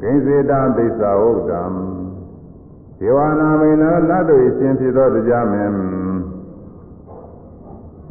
[0.02, 1.62] ဒိစေတသိစ္စာဟုတ်တံ
[3.00, 5.74] ဒေဝနာမိန်နာနတ်တို့အရှင်ဖြစ်သောတရားမင်း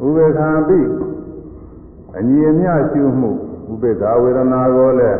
[0.05, 0.79] ဥပေက္ခပိ
[2.17, 3.31] အညီအမျှရှုမှု
[3.71, 5.19] ဥပေက္ခဝေဒနာကိုလည်း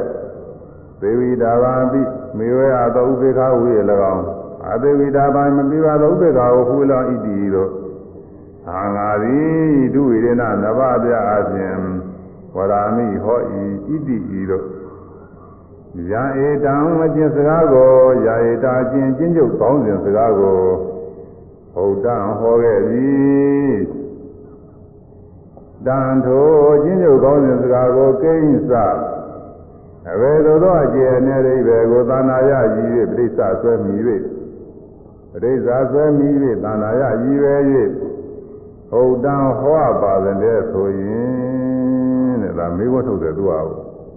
[1.01, 2.01] သေဝိတာပါပိ
[2.38, 3.80] မေဝေအသောဥပေက္ခဝိရ၎
[4.15, 4.26] င်း
[4.70, 7.70] အသေဝိတာပါမပြပါသောဥပေက္ခကိုဟူလောဣတိတို့
[8.68, 11.76] အာငါသည်ဒုဝိရဏနဗပြအပြင်
[12.54, 14.66] ဝရာမိဟောဤဣတိဤတို့
[16.10, 17.92] ယာဧတံအကျင့်စကားကို
[18.26, 20.60] ယာဧတာအကျင့်ကျင့်ကြုတ်ကောင်းစဉ်စကားကို
[21.74, 23.74] ဟုတ်တံဟောခဲ့သည်
[25.86, 26.46] တန်ထို
[26.84, 28.72] ကျင့်ကြုတ်ကောင်းစဉ်စကားကိုကိဉ္စ
[30.10, 33.28] အဘယ်သို့သောအကျင့်နဲ့အိဗေကိုသာနာယရည်၍ပြိဿ
[33.60, 33.96] ဆွဲမိ၍
[35.32, 35.55] ပြိဿ
[35.91, 36.28] ဆွဲမိ၍
[36.63, 37.55] သာနာယရည်ပဲ၍
[38.91, 43.53] ဟုတ်တံဟောပါတဲ့ဆိုရင်တဲ့ဒါမေးခွန်းထုတ်တယ်သူက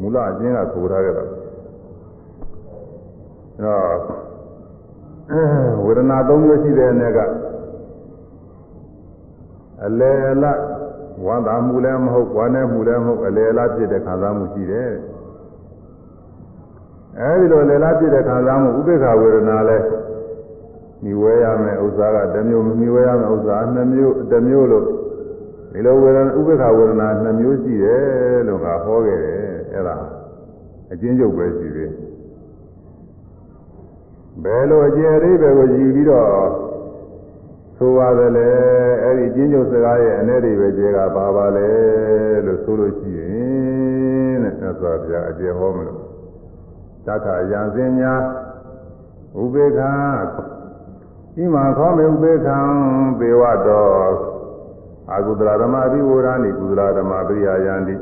[0.00, 1.24] မူလအကျင့်ကဆိုထားခဲ့တာ
[3.62, 3.98] တော့
[5.84, 7.18] ဝေဒနာ၃မျိုးရှိတဲ့အနေက
[9.86, 10.58] အလယ်အလတ်
[11.24, 14.90] ဝမ်းသာမှုလည်းမဟုတ်ဝမ်းနည်းမှုလည်းမဟုတ်အလယ်အလတ်ဖြစ်တဲ့ခံစားမှုရှိတယ်
[17.20, 19.84] အဲဒီလိုအလယ်အလတ်ဖြစ်တဲ့ခံစားမှုဥပေက္ခဝေဒနာလည်း
[21.04, 24.84] မြဝဲရမယ်ဥစ္စာကတစ်မျိုးမမြဝဲရမယ်ဥစ္စာနှစ်မျိုးတစ်မျိုးလို့
[25.72, 29.40] ဒီလိုဝေဒနာဥပေက္ခဝေဒနာနှစ်မျိုးရှိတယ်လို့ငါဟောခဲ့တယ်
[29.74, 29.96] အဲဒါ
[30.92, 32.10] အချင်းချုပ်ပဲရှိသေးတယ်
[34.44, 36.26] ဘယ်လိုအကျယ်အသေးပဲကိုယူပြီးတော့
[37.76, 38.48] ဆိုရတယ်လေ
[39.02, 41.70] အဲ့ဒီကျင်းကျုပ်စကားရဲ့အနေတွေပဲကျေကပါပါလေ
[42.46, 46.00] လို့ဆိုလို့ရှိရင်တဲ့ဆက်စွာပြအကျယ်ဟောမလို့
[47.06, 48.14] သက္ခာယံစင်ညာ
[49.40, 49.80] ဥပေက္ခ
[51.42, 52.58] ဤမှာခေါ်မေဥပေက္ခံ
[53.18, 54.14] ပေဝတော်
[55.12, 57.96] အာကုသလဓမ္မအဘိဝရဏိကုသလဓမ္မပရိယာယန္တိ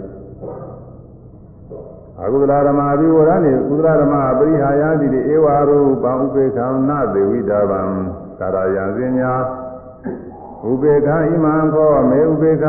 [2.23, 7.83] အကုသလဓမ္မအဘိဝရဏိကုသလဓမ္မပရိဟာယတိဧဝရူပံဥပေက္ခနသေဝိတာဗံ
[8.39, 9.33] ကာရယံစင်ညာ
[10.71, 12.67] ဥပေက္ခဣမံခောမေဥပေက္ခ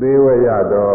[0.00, 0.94] သေဝရတော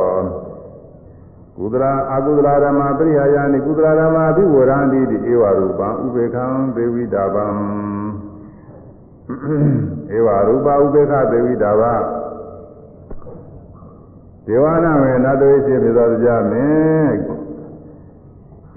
[1.58, 6.38] ကုသလအကုသလဓမ္မပရိဟာယနိကုသလဓမ္မအဘိဝရဏိတိဧဝရူပံဥပေက္ခ
[6.76, 7.48] သေဝိတာဗံ
[10.16, 11.94] ဧဝရူပဥပေက္ခသေဝိတာဗံ
[14.48, 17.16] ဒေဝနာမေနတ်တို့ရှိဖြစ်သောကြမင်း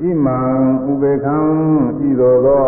[0.01, 0.39] ဣမံ
[0.91, 1.37] ဥပေခံ
[2.09, 2.67] ဤသို့သော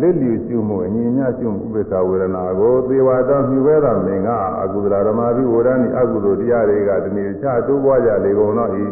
[0.00, 4.28] လက်လျူရှုမှုအညီမျှရှုမှုဥပေက္ခဝေဒနာကိုသေဝတော်မြှဝဲတော်မင်းက
[4.62, 8.84] အကုသလဓမ္မပိဝရဏိအကုသိုလ်တရားတွေကဒီနေ့ချတိုးပွားကြလေကုန်တော့ဤ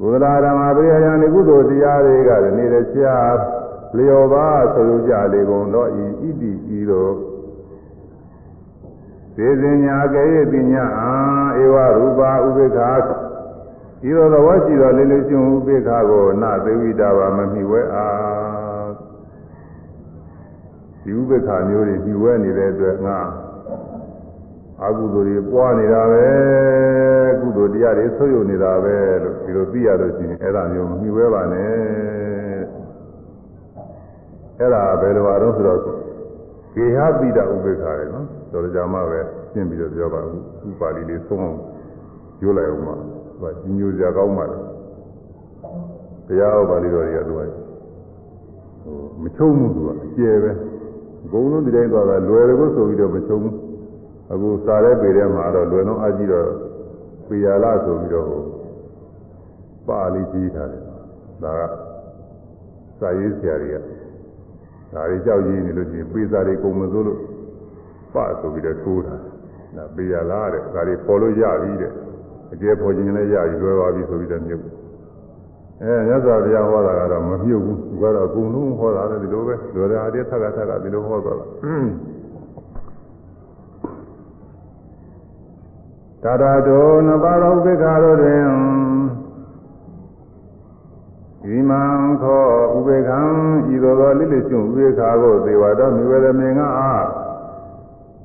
[0.00, 3.00] ကုသလဓမ္မပိယယံဒီကုသိုလ်တရားတွေကဒီနေ့ချ
[3.96, 7.14] လျော်ပါဆိုကြလေကုန်တော့ဤဣတိဤတို့
[9.36, 11.14] သေစင်ညာကေယတိညာအာ
[11.62, 13.08] ဧဝရူပါဥပေက္ခ
[14.08, 18.88] ဤသောသဘောရှိသောလေလေရှင်ဥပေက္ခကိုနသေဝိတာပါမမိဝဲအား
[21.02, 23.18] ဒီဥပေက္ခမျိုးတွေမိဝဲနေတဲ့အတွက်ငါ
[24.84, 26.26] အကုသိုလ်တွေပွားနေတာပဲ
[27.40, 31.72] ကုသိုလ်တရားတွေဆွေးယုံနေတာပဲလို့ဒီလိုသိရလို့ရှိရင်အဲ့ဒါမျိုးမမိဝဲပါနဲ့
[34.58, 35.80] အဲ့ဒါဘယ်လိုအားတော့ဆိုတော့
[36.74, 39.20] ကေဟပိဒဥပေက္ခရယ်နော်တော်ကြမှာပဲ
[39.52, 40.32] ရှင်းပြီးတော့ပြောပါဦး
[40.68, 41.58] ဥပါဠိလေးသုံးအောင်
[42.40, 43.06] ပြောလိုက်အောင်ပါသူ
[43.52, 44.58] ကညိုစရာကောင်းပါလေ
[46.28, 47.46] တရားဥပါဠိတော်တွေကသူကဟို
[49.22, 50.52] မချုံဘူးသူကအကျယ်ပဲ
[51.24, 53.54] အကုန်လုံးဒီတိုင်းသွားတာလွယ်တယ်ကိုဆိုပြီးတော့မချုံဘူး
[54.32, 56.48] အခုစားတဲ့ပေထဲမှာတော့လွယ်လုံးအကြည့်တော့
[57.28, 58.28] ပေရလာဆိုပြီးတော့
[59.88, 60.82] ပါဠိကြီးထားတယ်
[61.42, 61.62] ဒါက
[63.00, 63.76] စာရေးဆရာတွေက
[64.92, 67.20] ဒါတွေကြောက်ရင်းနေလို့ရှိရင်ပေစာတွေကုန်မစိုးလို့
[68.14, 69.14] ပဆိုပြီးတော့ထိုးတာ
[69.76, 71.92] ဒါပေရလားတဲ့ဒါတွေပေါ်လို့ရပြီတဲ့
[72.52, 74.64] အကျယ်ပေါ်ခြင်းလည်းရပြီလွယ်ပါပြီဆိုပြီးတော့မြုပ်
[75.82, 81.46] အဲမြတ်စွာဘုရားဟောတာကတော့မမြုပ်ဘူးသူကတော့အကုန်လုံးဟောတာလည်းဒီလိုပဲလောရာအတည်းထက်ကထက်ကဒီလိုဟောသွားတာ
[86.22, 88.44] သာရတောနပါရောဥပေက္ခတို့တွင်
[91.54, 91.82] ဤမံ
[92.22, 92.46] ခော
[92.76, 93.20] ဥပေက္ခံ
[93.74, 97.06] ဤသို့သောလိလိရှင်ဥပေက္ခကိုသေဝတော်မြဝရမေငါအား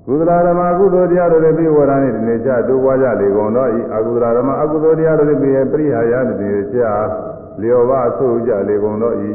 [0.06, 6.78] ကုသလဓမ္မကုသိုလ်တရားတို့လည်းပြီးဝရဏိဒီနေ့ချတိုးပွားကြလေကုန်တော့ဤအကုသလဓမ္မအကုသိုလ်တရားတို့လည်းပြီးပရိဟာယတိနေ့ချ
[7.62, 9.30] လျော်ပါဆိုကြလေကုန်တော့ဤ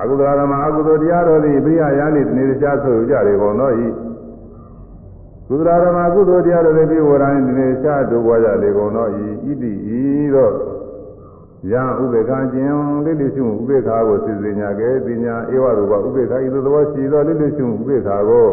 [0.00, 3.86] အကုသလဓမ္မအကုသိုလ်တရားတို့သည်ပရိဟာယတိနေ့ချဆိုကြလေကုန်တော့ဤ
[5.48, 10.02] ကုသလဓမ္မကုသိုလ်တရားတို့လည်းပြီးဝရဏိဒီနေ့ချတိုးပွားကြလေကုန်တော့ဤဤတိဤ
[10.34, 10.54] တော့
[11.70, 12.72] ယံဥပေက္ခကျင်
[13.04, 18.48] လိလိရှုဥပေက္ခကိုသိစေညာကဲပညာဧဝရူပဥပေက္ခဤသို့သောရှိသောလိလိရှုဥပေက္ခကို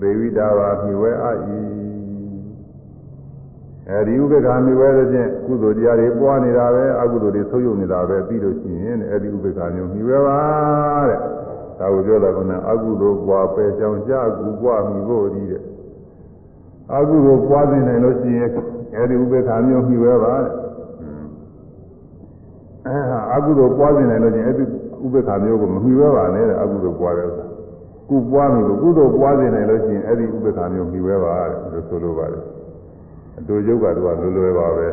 [0.00, 1.58] သေဝိတာပါမြွယ်အာဤ
[3.88, 10.40] အဲဒီဥပေက္ခမြွယ်တဲ့ဖြင့်ကုသိုလ်တရားတွေပွားနေတာပဲအကုသိုလ်တွေဆုပ်ယုပ်နေတာပဲပြီးလို့ရှိရင်အဲဒီဥပေက္ခမျိုးမြွယ်ပါ
[11.08, 11.18] တဲ့
[11.78, 12.38] ဒါကိုပြောတာက
[12.70, 15.62] အကုသိုလ်ပွားပယ်ကြောင်ကြကူပွားမိဖို့ဤတဲ့
[16.94, 18.50] အကုသိုလ်ပွားနေနိုင်လို့ရှိရင်
[18.96, 20.52] အဲဒီဥပေက္ခမျိုးမြွယ်ပါတဲ့
[23.34, 24.64] အကုသိုလ်ပွားနေတယ်လို့ချင်းအဲ့ဒီ
[25.04, 27.44] ဥပ္ပခါမျိုးကိုမမှီဝဲပါနဲ့တဲ့အကုသိုလ်ပွားတဲ့ဥစ္စာ
[28.08, 32.44] ကုပွားပြီလို့ကုသိုလ်ပွားနေတယ်လို့ချင်းအဲ့ဒီဥပ္ပခါမျိုးမှီဝဲပါတဲ့လို့ဆိုလိုပါတယ်
[33.38, 34.88] အတူယုတ်ကတော့လွယ်လွယ်ပါပဲ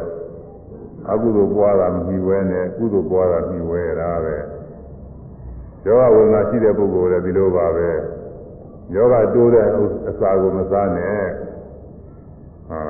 [1.11, 4.36] အကုသိုလ်ပွားတာမှီဝဲနဲ့ကုသိုလ်ပွားတာမှီဝဲတာပဲ
[5.86, 7.89] ယောဂဝေဒနာရှိတဲ့ပုဂ္ဂိုလ်လည်းဒီလိုပါပဲ
[8.95, 9.65] ယောဂတိုးတဲ့
[10.09, 11.22] အစာကိုမစားနဲ့
[12.68, 12.80] ဟာ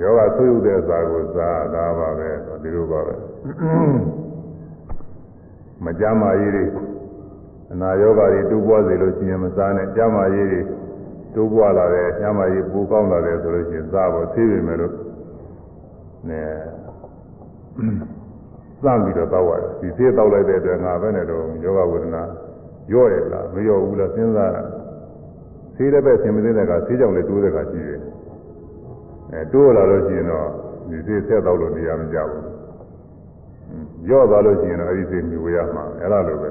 [0.00, 2.30] ယောဂဆွေးဥတဲ့အစာကိုစားတာပါပဲ
[2.62, 3.14] ဒီလိုပါပဲ
[5.84, 6.64] မကြမ်းမာရေးတွေ
[7.72, 10.60] အနာယောဂတွေတိုးပွားစေလို့ရှိရင်မစားနဲ့ကြမ်းမာရေးတွေ
[11.34, 14.94] တိုးပွားလာတယ်ကြမ်းမာရေးပိုကောင်းလာတယ်ဆိုလို့ရှိရင်စားဖို့သေးပေမဲ့လို့
[16.28, 16.42] နဲ
[18.82, 22.22] စမ်းပြီးတော့တောက်ရတယ်ဒီသေးတောက်လိုက်တဲ့အတွက်ငါပဲနဲ့တော့ယောဂဝေဒနာ
[22.92, 24.62] ရော့ရလားမရော့ဘူးလားစဉ်းစားတာ
[25.76, 28.00] သေးတဲ့ဘက်ဆင်မသေးတဲ့ကသေးကြောင်လည်းတိုးတဲ့ကရှိတယ်
[29.31, 30.47] အဲတိုးလာလို့ရှိရင်တော့
[30.89, 32.43] ဒီသေးဆက်တောက်လို့နေရာမကြဘူး
[34.09, 36.49] ရော့သွားလို့ရှိရင်တော့အဲ့ဒီစိတ်မြူရမှာအဲ့လိုလိုပဲ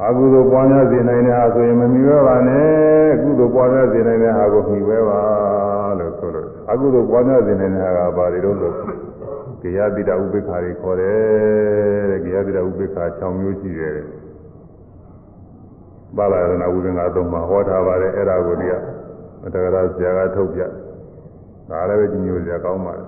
[0.00, 5.20] အာဟုသောပွားများစေနိုင်တဲ့ဟာဆိုရင်မမြူရပါနဲ့ကုသိုလ်ပွားများစေနိုင်တဲ့ဟာကိုမြူပဲပါ
[5.98, 8.72] လို့ဆိုလို့အာဟုသောပွားများစေနိုင်တဲ့ဟာကဘာတွေတော့ဆို
[9.62, 13.94] ကေယတိတဥပိ္ပခာတွေခေါ်တယ်တဲ့ကေယတိတဥပိ္ပခာ6မျိုးရှိတယ်
[16.16, 18.68] ပါဠိရဏဝိပင်္ဂသုံးမှာဟောထားပါတယ်အဲ့ဒါကိုဒီ
[19.43, 20.61] ကတက္ကရာဆရာကထုတ်ပြ
[21.69, 23.07] ဒါလည်းပဲဒီမျိုးစရာကောင်းပါတယ်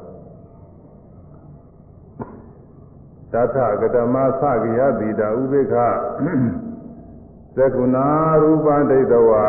[3.32, 5.76] သထကတမသကိယတိတာဥပိ္ပခ
[7.56, 7.98] သကုဏ
[8.42, 9.48] ရူပဒိဋ္ဌဝါ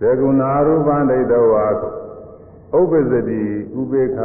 [0.00, 3.42] သကုဏရူပဒိဋ္ဌဝါဥပ္ပဇ္ဇတိ
[3.78, 4.20] ဥပိ္ပခ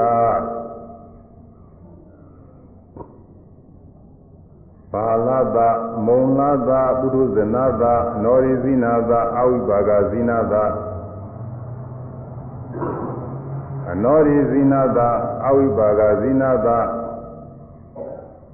[4.92, 5.58] ပါလတ
[6.06, 7.82] မုံလတပုထုဇနတ
[8.22, 10.54] နောရိဇိနာတအဝိပါကဇိနာတ
[13.90, 14.98] အနောရိဇိနာတ
[15.46, 16.68] အဝိပါကဇိနာတ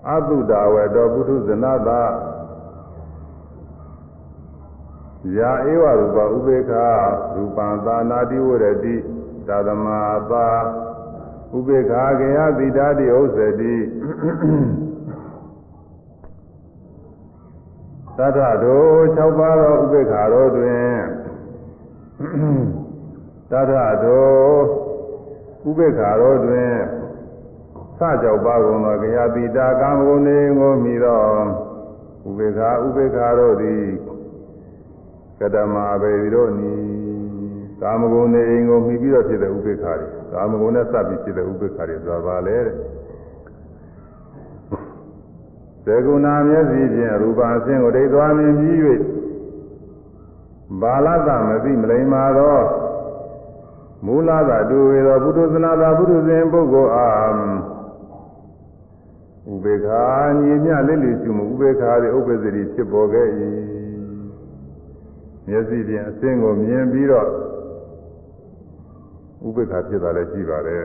[0.09, 1.91] အတုဒဝေတောပုထုဇနတ
[5.37, 6.73] ယာဧဝရူပဥပေက္ခ
[7.37, 8.97] ရူပံသာနာတိဝရတိ
[9.47, 10.01] သာသမာ
[10.31, 10.47] သာ
[11.57, 13.75] ဥပေက္ခကေယသီတာတိဥစ္စတိ
[18.18, 20.96] သတ္တတို့6ပါးသောဥပေက္ခတော်တွင်
[23.52, 24.60] သတ္တတို့
[25.70, 26.74] ဥပေက္ခတော်တွင်
[28.00, 31.22] စကြောက်ပါကုန်သောကရာတိတာကာမဂုဏ်တွေကိုမိသော
[32.28, 33.84] ဥပေက္ခဥပေက္ခတော်သည်
[35.40, 36.76] ကတမဘေတို့နီ
[37.82, 42.76] ကာမဂုဏ်တွေကိုမိပြီးတော့ဖြစ်တဲ့ဥပေက္ခတွေကာမဂုဏ်နဲ့စပ်ပြီးဖြစ်တဲ့ဥပေက္ခတွေဆိုတာပါလေတဲ့
[45.87, 48.77] သေကုဏမျက်စိဖြင့်ရူပါအဆင်းကိုဒိဋ္ဌာမြင်ပြီး၍
[50.81, 52.59] ဘာလသမသိမလိမ္မာသော
[54.07, 57.33] မူလသာတူဝေသောဘုဒ္ဓသနာသာဘုဒ္ဓဇင်ပုဂ္ဂိုလ်အား
[59.53, 60.05] ဥပေက္ခာ
[60.41, 63.29] ညီမြလက်လီရှုမှုဥပေက္ခာသည်ဥပ္ပဇ္ဇတိဖြစ်ပေါ်ခဲ့၏
[65.49, 67.29] မျက်စိဖြင့်အဆင်းကိုမြင်ပြီးတော့
[69.47, 70.85] ဥပေက္ခာဖြစ်တာလည်းရှိပါတယ်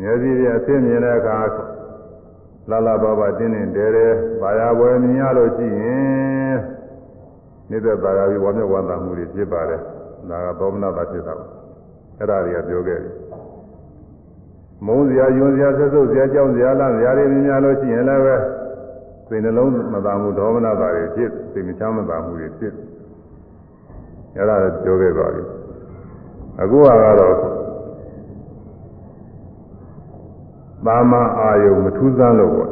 [0.00, 1.38] မျက်စိဖြင့်အဆင်းမြင်တဲ့အခါ
[2.69, 4.07] လာလာပါပါတင်းတင်းတဲတဲ
[4.41, 6.57] ဘာယာပွဲမြင်ရလို့ရှိရင်
[7.69, 9.81] နေတဲ့ဘာယာပြီးဝါမျက်ဝမ်းသာမှုတွေဖြစ်ပါတယ်
[10.29, 11.45] ဒါကသောမနာတာဖြစ်တာပါ
[12.17, 13.13] အဲ့ဒါတွေကပြောခဲ့တယ်
[14.85, 18.35] မုန်းစရာယွန်းစရာဆက်စုပ်စရာကြောင်းစရာလန့်စရာတွေမြင်ရလို့ရှိရင်လည်းပဲ
[19.27, 22.73] စိတ်နှလုံးမသာမှုဒေါမနတာတွေဖြစ်စိတ်မချမ်းမသာမှုတွေဖြစ်
[24.37, 25.43] အဲ့ဒါပြောခဲ့ပါပြီ
[26.61, 26.87] အခုက
[27.19, 27.64] တော့
[30.85, 32.71] သာမန်အာယုံမထူးဆန်းလို့ပေါ့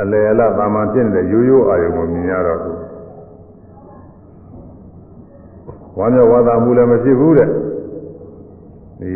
[0.00, 2.78] အလယ်အလသာမန်ဖြစ်နေတဲ့ရိုးရိုးအာယုံကိုမြင်ရတော့ဘူး
[5.98, 7.48] ဝမ်းမြောက်ဝမ်းသာမှုလည်းမဖြစ်ဘူးတဲ့
[9.00, 9.12] ဒီ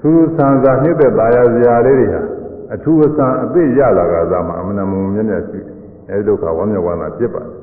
[0.00, 2.22] ထူးဆန်းစွာနှိမ့်သက်သားရစရာလေးတွေဟာ
[2.74, 5.60] အထူးအဆန်းအသိရလာကစားမှာအမနာမုံမြင့်မြတ်ရှိ
[6.10, 7.54] အဲဒီဒုက္ခဝမ်းမြောက်ဝမ်းသာဖြစ်ပါတယ်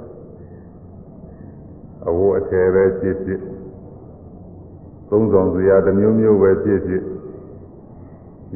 [2.07, 3.39] အဝအထည်ပဲဖြစ်ဖြစ်
[5.08, 7.02] သုံးဆောင်စရာတစ်မျိုးမျိုးပဲဖြစ်ဖြစ်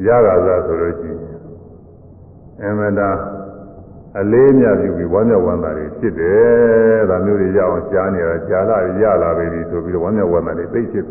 [0.05, 3.09] ရတာသာဆိုလို့ရှိရင်အမနာ
[4.19, 11.05] အလေးမြတ်ပြုပြီးဝမ်းမြောက်ဝမ်းသာတွေဖြစ်တယ်ဒါမျိုးတွေရအောင်ရှားနေတာကြာလာရလာပြီဆိုပြီးတော့ဝမ်းမြောက်ဝမ်းသာတွေသိဖြစ်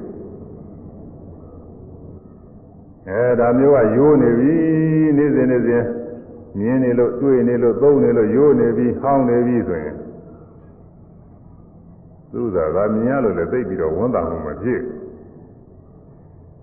[3.09, 4.55] အဲဒါမျိုးကရိုးနေပြီ
[5.17, 5.85] နေ့စဉ်နေ့စဉ်
[6.59, 9.97] မြင်နေလို့တွေ့နေလို့သုံးနေလို့ရိုးနေပြီဟောင်းနေပြီဆိုရင်
[12.33, 14.81] သူသာကမြင်ရလို့လည်းသိပြီးတော့ဝန်တာမှုမဖြစ်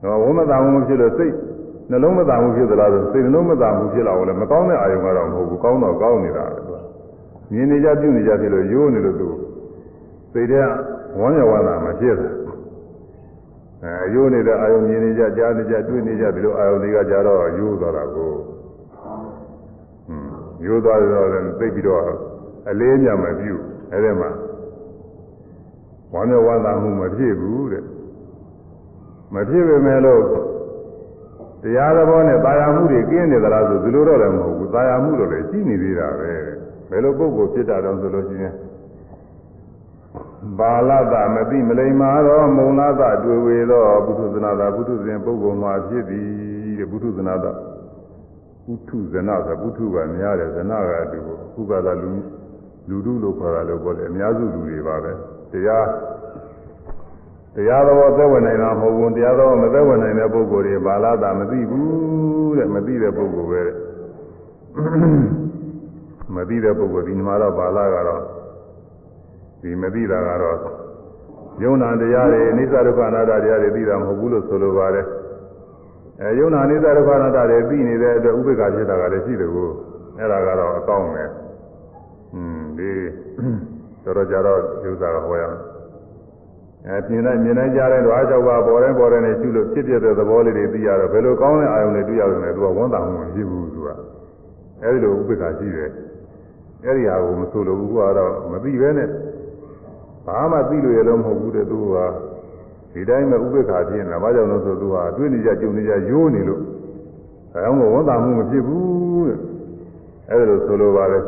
[0.03, 1.33] တော့ဝန်မတာမှုမဖြစ်လို့စိတ်
[1.89, 6.75] နှလုံးမသာမှုဖြစ်သလားဆိုစိတ်နှလုံးမသာမှုဖြစ်လာအောင်လည်းမကောင်းတဲ့အာယုံကတော့မဟုတ်ဘူးကောင်းတော့ကောင်းနေတာပဲသူက
[7.51, 9.29] မြင်နေကြပြုနေကြဖြစ်လို့ရိုးနေလို့သူ
[10.33, 10.61] စိတ်ထဲ
[11.19, 12.33] ဝမ်းရဝမ်းသာမဖြစ်ဘူး
[13.83, 18.33] အဲရိုးနေတဲ့အာယုံမြင်နေကြကြားနေကြတွေ့နေကြဒီလိုအာယုံတွေကကြတော့ရိုးသွားတာကို
[20.09, 20.31] อืม
[20.65, 22.01] ရိုးသွားတော့လည်းသိပြီးတော့
[22.69, 23.55] အလေးမြတ်မပြု
[23.91, 24.29] အဲဒီမှာ
[26.13, 27.83] ဝမ်းရဝမ်းသာမှုမဖြစ်ဘူးတဲ့
[29.33, 30.21] မဖြစ်ပေမဲ့လို့
[31.63, 36.33] တရားသဘောနဲ့တာယာမှုတွေကင်းနေသလားဆိုဒီလိုတော့လည်းမဟုတ်ဘူးတာယာမှုတော့လည်းရှိနေသေးတာပဲ
[36.89, 38.53] ဘယ်လိုပုဂ္ဂိုလ်ဖြစ်တာတော့ဆိုလို့ရှိရင်
[40.59, 46.27] ဘာလတာမသိမလိမ္မာတော့မုံလာတာတွေ့ဝေသောဘုထုဇနာတာဘုထုဇင်ပုဂ္ဂိုလ်မှာဖြစ်သည်
[46.79, 47.51] တဲ့ဘုထုဇနာတာ
[48.67, 51.19] ဘုထုဇနာဆိုဘုထုကများတယ်ဇနာကတူ
[51.53, 52.11] ခုကသာလူ
[52.89, 55.11] လူတုလို့ခေါ်တာလို့ပြောတယ်အများစုလူတွေပါပဲ
[55.51, 55.85] တရား
[57.58, 63.76] တရားတော်သက်ဝင်နိုင်တာမဟုတ်ဘူးတရားတော်မသက်ဝင်နိုင်တဲ့ပုဂ္ဂိုလ်တွေဘာလာတာမသိဘူးတဲ့မသိတဲ့ပုဂ္ဂိုလ်ပဲတဲ့
[66.34, 68.22] မသိတဲ့ပုဂ္ဂိုလ်ဒီမှာတော့ဘာလာကတော့
[69.62, 70.58] ဒီမသိတာကတော့
[71.62, 75.06] ယုံနာတရားတွေအနိစ္စဒုက္ခအနတ္တတရားတွေသိတာမဟုတ်ဘူးလို့ဆိုလိုပါတယ်
[76.22, 79.68] အဲယုံနာအနိစ္စဒုက္ခအနတ္တတွေသိနေတဲ့အတွက်ဥပေက္ခဖြစ်တာကလည်းရှိတယ်ကို
[80.18, 81.24] အဲ့ဒါကတော့အကောင်းပဲ
[82.34, 82.90] อืมဒီ
[84.04, 85.67] တော်တော်ကြတော့ဥစ္စာကဟောရမယ်
[86.87, 93.89] အဲမြင်တိုင်းမြင်တိုင်းကြားတဲ့ဓဝါကြောက်ပါပေါ်တိုင်းပေါ်တိုင်းနဲ့ရှုလို့ဖြစ်ပြတဲ့သဘောလေးတွေသိရတော့ဘယ်လိုကောင်းတဲ့အာယုံတွေတွေ့ရတယ်လဲသူကဝန်တာမှုမရှိဘူးသူက
[94.81, 95.89] အဲဒီလိုဥပိ္ပခာရှိတယ်
[96.85, 99.09] အဲဒီဟာကိုမဆိုလို့ဘူးကတော့မသိပဲနဲ့
[100.25, 101.97] ဘာမှသိလို့ရလို့မဟုတ်ဘူးတဲ့သူက
[102.93, 106.61] ဒီတိုင်းပဲဥပိ္ပခာဖြစ်နေတာဘာကြောင့်လဲဆိုသူကတွေ့နေကြကြုံနေကြရိုးနေလို့
[107.53, 109.39] အဲအောင်ကဝန်တာမှုမဖြစ်ဘူးတဲ့
[110.29, 111.19] အဲဒီလိုဆိုလိုပါလေ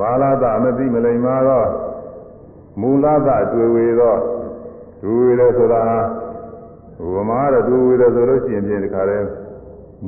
[0.00, 1.68] ဘာလာတာမသိမလိမ္မာတော့
[2.80, 4.20] မူလသတွေ့ဝေတော့
[5.00, 5.82] ဒူဝေတယ်ဆိုတာ
[7.14, 9.18] ဘုမာတော့ဒူဝေတယ်ဆိုလို့ရှိရင်ပြင်ဒီခါလဲ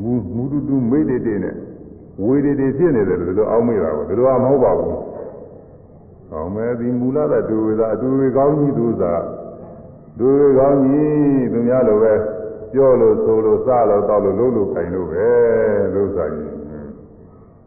[0.01, 1.55] မူမူတူတူမိတ်တေတေနဲ့
[2.23, 4.95] ဝေတေတေဖြစ်နေတယ်လို့ဒီလိုအောင်းမိတာကိုဒီလိုကမဟုတ်ပါဘူး။
[6.31, 9.15] ဟောမယ်ဒီမူလသဒူဝေသာဒူဝေကောင်းကြီးသူသာ
[10.19, 12.15] ဒူဝေကောင်းကြီးသူများလိုပဲ
[12.73, 15.29] ပြောလို့ဆိုလို့စလို့တောက်လို့လုံးလို့ခိုင်လို့ပဲ
[15.95, 16.57] လို့ဆိုရင်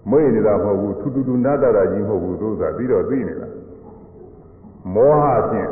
[0.10, 3.47] မိတ်နေတာမဟုတ်ဘူးထူးထူးထူးနာတာကြီးမဟုတ်ဘူးသူသာပြီးတော့သိနေတာ
[4.93, 5.70] မောဟဖြင့်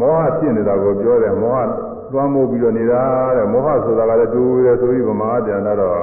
[0.00, 1.70] မောဟဖြစ်နေတာကိုပြောတယ်မောဟ
[2.12, 3.02] သွမ်းမိုးပြီးတော့နေတာ
[3.36, 6.02] တဲ့မောဟဆိုတာကလည်းတူတယ်ဆိုပြီးဗမာပြန်လာတော့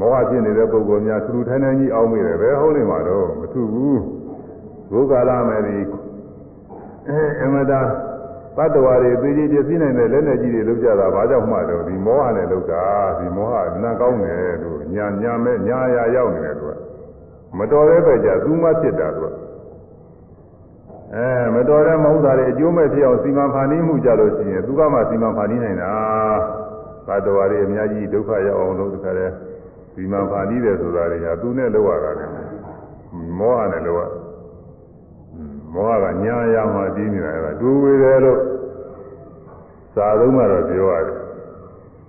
[0.00, 4.00] မောဟဖြစ်နေတဲ့ပုဂ္ဂိုလ်များထူထူထိုင်းထိုင်းကြီးအောင်းမိတယ်ပဲဟုတ်လိမ့်မှာတော့မထူဘူး
[4.92, 5.78] ဘုကာလမယ်ဒီ
[7.08, 7.80] အဲအမတာ
[8.56, 12.84] တတ္တဝါတွေသိကြီးပြည့်စည်နိုင်တဲ့လက်နဲ့ကြီးတွေလုပ်ကြတာဘာကြောင့်မှတော့ဒီမောဟနဲ့လုပ်တာ
[13.18, 16.72] ဒီမောဟနတ်ကောင်းတယ်လို့ညာညာမဲ့ညာရာရောက်နေတယ်သူက
[17.58, 19.32] မတော်တဲ့ပဲကြသူမှဖြစ်တာသူက
[21.14, 25.92] အဲမတော်တဲ့မဟုတ်တာတွေအကျိုးမဲ့ဖြစ်အောင်စီမံဖန်တီးမှုကြလို့ရှိရင်သူကမှစီမံဖန်တီးနိုင်တာ
[27.06, 29.26] သတ္တဝါတွေအများကြီးဒုက္ခရောက်အောင်လုပ်တခါလဲ
[29.94, 32.26] စီမံဖန်တီးတယ်ဆိုတာတွေဟာသူနဲ့လောက်ရတာလေ
[33.38, 34.10] မောဟနဲ့လောက်ရ
[35.74, 38.40] မောဟကညာရမှတည်နေတာကဒူဝေတယ်လို့
[39.94, 41.16] စာသုံးကတော့ပြောရတယ်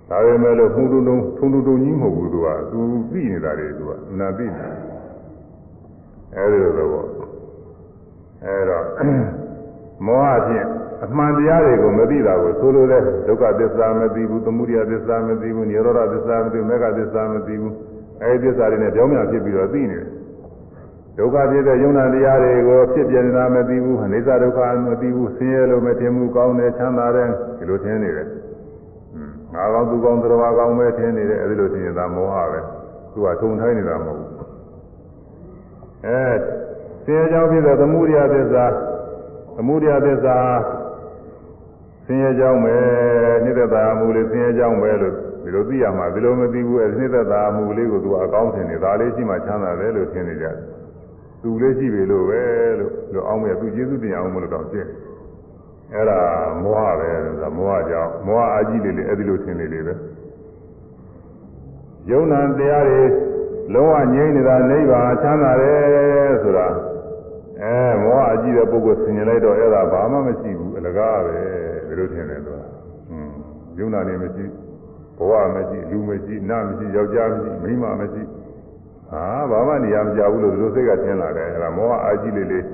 [0.08, 4.66] ဒါပေမဲ့လို့ဖုံတုံတုံထုံတုံတုံကြီးမဟုတ်ဘူးသူကသူသိနေတာတွေသူကနာသိနေ
[6.36, 7.21] အဲဒီလိုတော့
[8.44, 8.84] အဲတော့
[10.06, 10.66] မောဟဖြင့်
[11.04, 17.74] အမှန်တရားတွေကိုမသိတာကိုဆိုလိုတဲ့ဒုက္ခသစ္စာမသိဘူးသမုဒယသစ္စာမသိဘူးនិရောဓသစ္စာမသိဘူးမေဃသစ္စာမသိဘူး
[18.22, 20.08] အဲဒီသစ္စာတွေနဲ့ကြောင်းမြန်ဖြစ်ပြီးတော့သိနေတယ်
[21.18, 32.60] ဒုက္ခဖြစ်တဲ့ယုံနာတရားတွေကိုဖြစ်ပြနေတာမသိဘူးအိစ္ဆဒုက္ခမသိဘူးဆင်းရဲလို့မထင်ဘူးကောင်းတယ်ချမ်းသာတယ်ဒီလိုထင်နေတယ်ဟ ငါကောင်းသူကောင်းသတ္တဝါကောင်းပဲထင်နေတယ်အဲဒီလိုထင်ရင်ဒါမောဟပဲ
[33.12, 34.30] သူကထုံထိုင်းနေတာမဟုတ်ဘူး
[36.06, 36.20] အဲ
[37.05, 38.65] ဆင်းရဲကြောင်းဖြစ်တဲ့သမုဒိယသစ္စာ
[39.55, 40.37] သမုဒိယသစ္စာ
[42.05, 42.75] ဆင်းရဲကြောင်းပဲ
[43.43, 50.55] နှိမ့်သက်သာမှုလေးဆင်းရဲကြောင်းပဲလို့ဒီလိုသိရမှာဒီလိုမသိဘူးအဲနှိမ့်သက်သာမှုလေးကိုသူအကောင်းထင်နေဒါလေးရှိမှချမ်းသာတယ်လို့ထင်နေကြတယ်
[51.41, 52.41] သူလေးရှိပြီလို့ပဲ
[52.79, 54.87] လို့လို့အောင်းမဲ့သူကျေးဇူးတင်အောင်မလို့တော့ဖြစ်
[55.93, 56.19] အဲ့ဒါ
[56.63, 59.93] မောဟပဲဆိုတာမောဟကြောင့်မောဟအာကြီးလေးလေးအဲ့ဒီလိုထင်နေလေပဲ
[62.09, 63.03] ယုံနာတရားတွေ
[63.73, 66.67] လုံးဝငြိမ့်နေတာနိဗ္ဗာန်ချမ်းသာတယ်ဆိုတာ
[67.63, 71.37] အဲမောဟအကြီးတဲ့ပုဂ္ဂိုလ်ဆင်ញင်လိုက်တော့အဲ့ဒါဘာမှမရှိဘူးအလကားပဲ
[71.87, 73.31] ဒီလိုထင်တယ်သူကဟွန်း
[73.77, 74.45] ယုံနာနေမရှိ
[75.17, 78.21] ဘဝမရှိလူမရှိနတ်မရှိယောက်ျားမရှိမိန်းမမရှိ
[79.09, 82.65] ဟာဘာမှနေရာမကြဘူးလို့ဒီလိုစိတ်ကထင်လာတယ်အဲ့ဒါမောဟအကြီးလေးလေး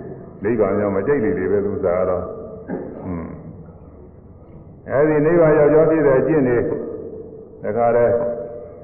[0.43, 2.23] လိမ့်ကောင်ရောမကြိုက်လေးလေးပဲသူစားတော့
[3.01, 3.29] ဟွန်း
[4.89, 6.57] အဲ့ဒီနိဗ္ဗာန်ရောက်ကြောပြည့်တဲ့အကျင့်တွေ
[7.77, 8.09] ဒါကြတဲ့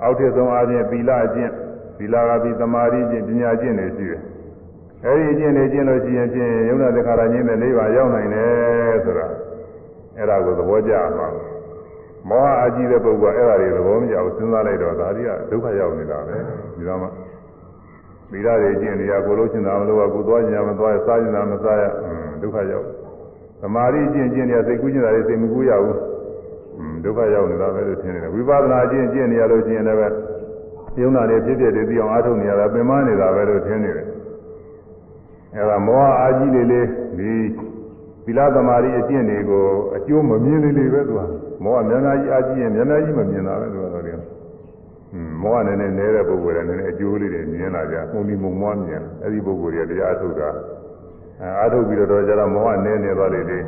[0.03, 1.51] အောက်ထစ်ဆုံးအချင်းသီလအကျင့်
[1.97, 4.21] သီလကပြီးသမာဓိအကျင့်ပညာအကျင့်တွေရှိတယ်
[5.04, 9.26] အဲဒီအကျင့်တွေကျင့်လို့ရှိရင်ဖြင့်ယုံနာတခါရချင်းတဲ့နိဗ္ဗာန်ရောက်နိုင်တယ်ဆိုတာ
[10.16, 11.28] အဲ့ဒါကိုသဘောကျမှာ
[12.28, 16.36] မောဟအကြီးတဲ့ပုဂ္ဂိုလ်အဲ့ဒါတွေသဘောမကျဘူးစဉ်းစားလိုက်တော့ဒါတွေကဒုက္ခရောက်နေတာပဲ
[16.76, 17.08] ဒီတော့မှ
[18.30, 21.84] သီလတွေကျင့်နေရကိုလို့ရှင်တာမလို့ကကိုသွားကြမသွားရစားကြတာမစားရ
[22.42, 22.86] ဒုက္ခရောက်
[23.61, 25.96] သမာဓိကျင့်ကျင့်နေရစိတ်ကူးကျင်တာတွေစိတ်မကူးရဘူး
[27.04, 29.98] ဒုက္ခရောက်နေတာပဲလို့ထင်နေတယ်ဝိပဿနာကျင့်ကျင့်နေရလို့ရှိရင်လည်း
[31.00, 34.06] ယုံနာတွေဖြစ်ဖြစ်တွေသိအောင်အားထုတ်နေရတာပင်မနေတာပဲလို့ထင်နေတယ်
[35.54, 36.86] အဲဒါမောဟအာကြီးလေးလေး
[37.18, 37.32] ဒီ
[38.24, 39.64] သီလသမာဓိအကျင့်တွေကို
[39.96, 41.20] အကျိုးမမြင်လေးလေးပဲသူက
[41.62, 44.12] မောဟများများကြီးအာကြီးရင်များများကြီးမမြင်တာပဲသူကတော့ဒီ
[45.12, 50.48] อืมမောဟနည်းနည်းနေတဲ့ပုဂ္ဂိုလ်တွေနည်းနည်းအကျိုးလေးတွေမြင်လာကြပုံဒီမုံမွားမြင်အဲ့ဒီပုဂ္ဂိုလ်တွေတရားအထုတ်တာ
[51.40, 53.58] အဲအားထုတ်ပြီးတော့ကျတော့မောဟနည်းနေသွားလေလေ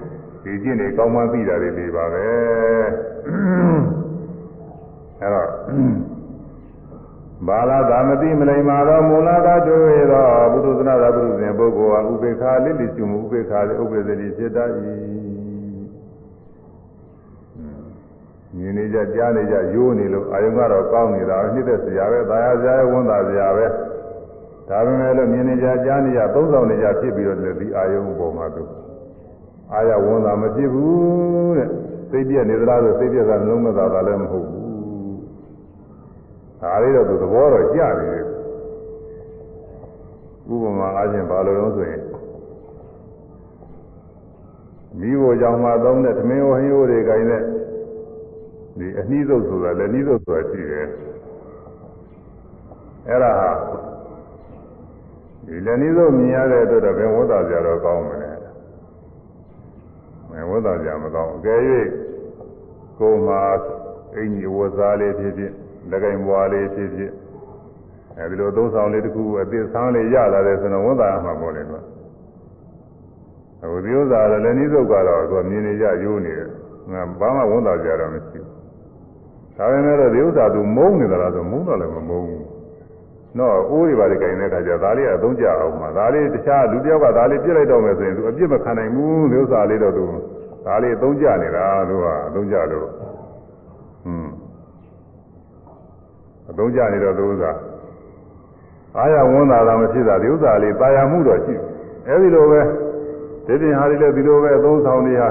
[0.45, 2.22] ဒီကျင့်တွေကောင်းမှသိတာတွေလေးပါပဲ
[5.20, 5.49] အဲ့တော့
[7.45, 14.69] ဘာလာသာမတိမလိမ္မာသောမူလကတို့ရသောဘုဒ္ဓသနာသာပုရုဇဉ်ပုဂ္ဂိုလ်ဟာဥပေက္ခလိလိစုမှုဥပေက္ခလေးဥပ္ပဇ္ဇတိဖြစ်တတ်၏
[18.55, 23.65] မြင်နေကြကြားနေကြရိုးနေလို့အာယုံကတော့ကောင်းနေတာနှိမ့်သက်စရာပဲသာယာစရာဝန်သာစရာပဲ
[24.69, 28.63] ဒါပေမဲ့လို့မြင်နေကြကြားနေကြသုံးဆောင်နေကြဖြစ်ပြီးတော့လည်းဒီအာယုံပေါ်မှာသူ
[29.73, 31.69] အာရဝန်သာမဖြစ်ဘူးတဲ့
[32.11, 34.66] သိပြည့်နေသလားဆိုသိပြည့်တာလုံးမသာတာလည်းမဟုတ်ဘူး
[36.62, 38.24] ဒါလေးတော့သူသဘောတော့ကြတယ်
[40.51, 42.01] ဥပမာအားဖြင့်ဘာလို့လဲဆိုရင်
[44.99, 47.43] မိဘကြောင့်မှသုံးတဲ့သမင်းဟိုဟင်းဟိုတွေခိုင်းတဲ့
[48.78, 50.88] ဒီအနှီးစုပ်ဆိုတာလည်းနှီးစုပ်ဆိုတာရှိတယ်
[53.08, 53.51] အဲ့ဒါဟာ
[55.45, 58.32] ဒီလည်းနှီးစုပ်မြင်ရတဲ့အတွက်တော့ဘယ်ဝတ်တာကြတော့ကောင်းမလဲ
[60.30, 61.60] မဝတ်တာကြမကောင်းအကယ်၍
[62.99, 63.41] ကိုယ်မှာ
[64.16, 65.53] အင်ကြီးဝတ်စားလေးဖြစ်ဖြစ်
[65.91, 67.11] လက်ကင်ဘွားလေးဖြစ်ဖြစ်
[68.17, 71.81] အဲဒီလိုသုံးဆောင်လေးတစ်ခုအသစ်ဆန်းလေးရလာတယ်ဆိုတော့ဝန်တာမှာပေါ့လေကွာ
[73.63, 76.49] အခုဒီဥစ္စာလည်းလည်းနှီးစုပ်ကတော့သူမြင်နေကြရိုးနေတယ်
[76.91, 78.45] ငါဘာမှဝန်တာကြတော့မရှိဘူး
[79.57, 82.45] ဒါပေမဲ့တော့ဒီဥစ္စာသူမုန်းနေသလားဆိုမုန်းတော့လည်းမမုန်းဘူး
[83.39, 90.05] တော့အိုးတွေပါလေကြင်တဲ့ခါကျဒါလေးကအသုံးကြအောင်မှာဒါလေးတခြားလူတယောက်ကဒါလေးပြစ်လိုက်တော့မယ်ဆိုရင်သူအပြစ်မခံနိုင်ဘူးဒီဥစ္စာလေးတော့သူ
[90.65, 92.88] ဒါလေးအသုံးကြနေတာသူကအသုံးကြလို့
[96.59, 97.51] သုံးကြနေတော့သူဥစ္စာ
[98.97, 101.55] အားရဝန်တာတာမဖြစ်တာဒီဥစ္စာလေးတာယာမှုတော့ရှိ
[102.09, 102.61] အဲဒီလိုပဲ
[103.47, 105.28] ဒီတင်ဟာလေးလည်းဒီလိုပဲအသုံးဆောင်နေဟာ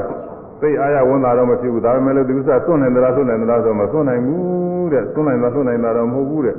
[0.61, 6.55] သိအားရဝန်တာတော့မဖြစ်ဘူးဒါပေမဲ့လည်းဒီဥစ္စာသွန့်နေသလားသွန့်နေသလားဆိုမသွန့်နိုင်ဘူးတဲ့သွန့်နိုင်တာသွန့်နိုင်တာတော့မဟုတ်ဘူးတဲ့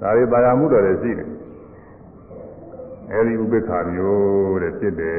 [0.00, 1.28] ဒါလေးတာယာမှုတော့လည်းရှိတယ်
[3.12, 5.18] အဲဒီဥပိ္ပခာမျိုးတဲ့ဖြစ်တယ်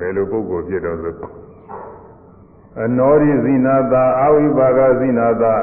[0.00, 1.14] ဘယ်လိုပုဂ္ဂိုလ်ဖြစ်တော့ဆို
[2.82, 5.54] အနောရိဇိနာတာအာဝိပါကဇိနာတာ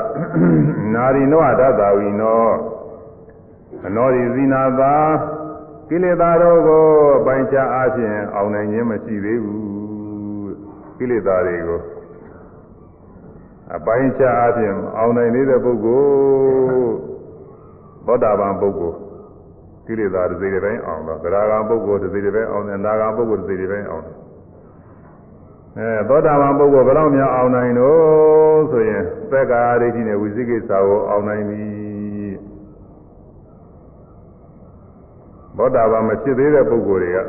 [0.93, 2.45] နာရိနောအတ္တဝိနော
[3.85, 4.93] အနောရိဇိနာတာ
[5.89, 6.83] ကိလေသာတို့ကို
[7.25, 10.53] ပိုင်ခြားအားဖြင့်အောင်နိုင်ခြင်းမရှိသေးဘူး
[10.97, 11.81] ကိလေသာတွေကို
[13.75, 16.05] အပိုင်ခြားအားဖြင့်အောင်နိုင်သေးတဲ့ပုဂ္ဂိုလ်
[18.05, 18.97] သောတာပန်ပုဂ္ဂိုလ်
[19.87, 24.15] ကိလေသာတစ်စိတ်တစ်ပိုင်းအောင်တော့သရဂံပုဂ္ဂိုလ်တစ်စိတ်တစ်ပိုင်းအောင်တယ်နာဂံပုဂ္ဂိုလ်တစ်စိတ်တစ်ပိုင်းအောင်တယ်
[25.77, 31.63] အဲသောတာပန်ပုဂ္ဂိုလ်ဘယ်တော့မှအောင်နိုင်တော့ဆိုရင်သက္ကာဒိဋ္ဌိနဲ့ဝိသိကိစ္စကိုအောင်နိုင်ပြီ
[35.57, 37.19] သောတာပန်မဖြစ်သေးတဲ့ပုဂ္ဂိုလ်တွေက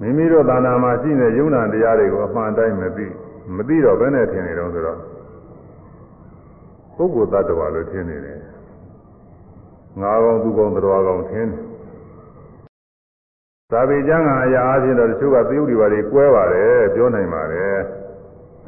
[0.00, 3.06] မိမိတို့သာနာမှာရှိတဲ့ယုံနာတရားတွေကိုအမှန်တိုင်းမသိ
[3.56, 4.98] မသိတော့ဘယ်နဲ့ထင်နေတော့ဆိုတော့
[6.96, 8.38] ပုဂ္ဂိုလ်သတ္တဝါလို့ထင်နေတယ်
[10.00, 11.62] ငါကောင်သူကောင်တော်ကောင်ထင်တယ်
[13.73, 17.77] သာဝေကျမ်းကအရာအချင်းတော့တချို့ကသယုတ်တွေပါတွေကွဲပါတယ်ပြောနိုင်ပါတယ်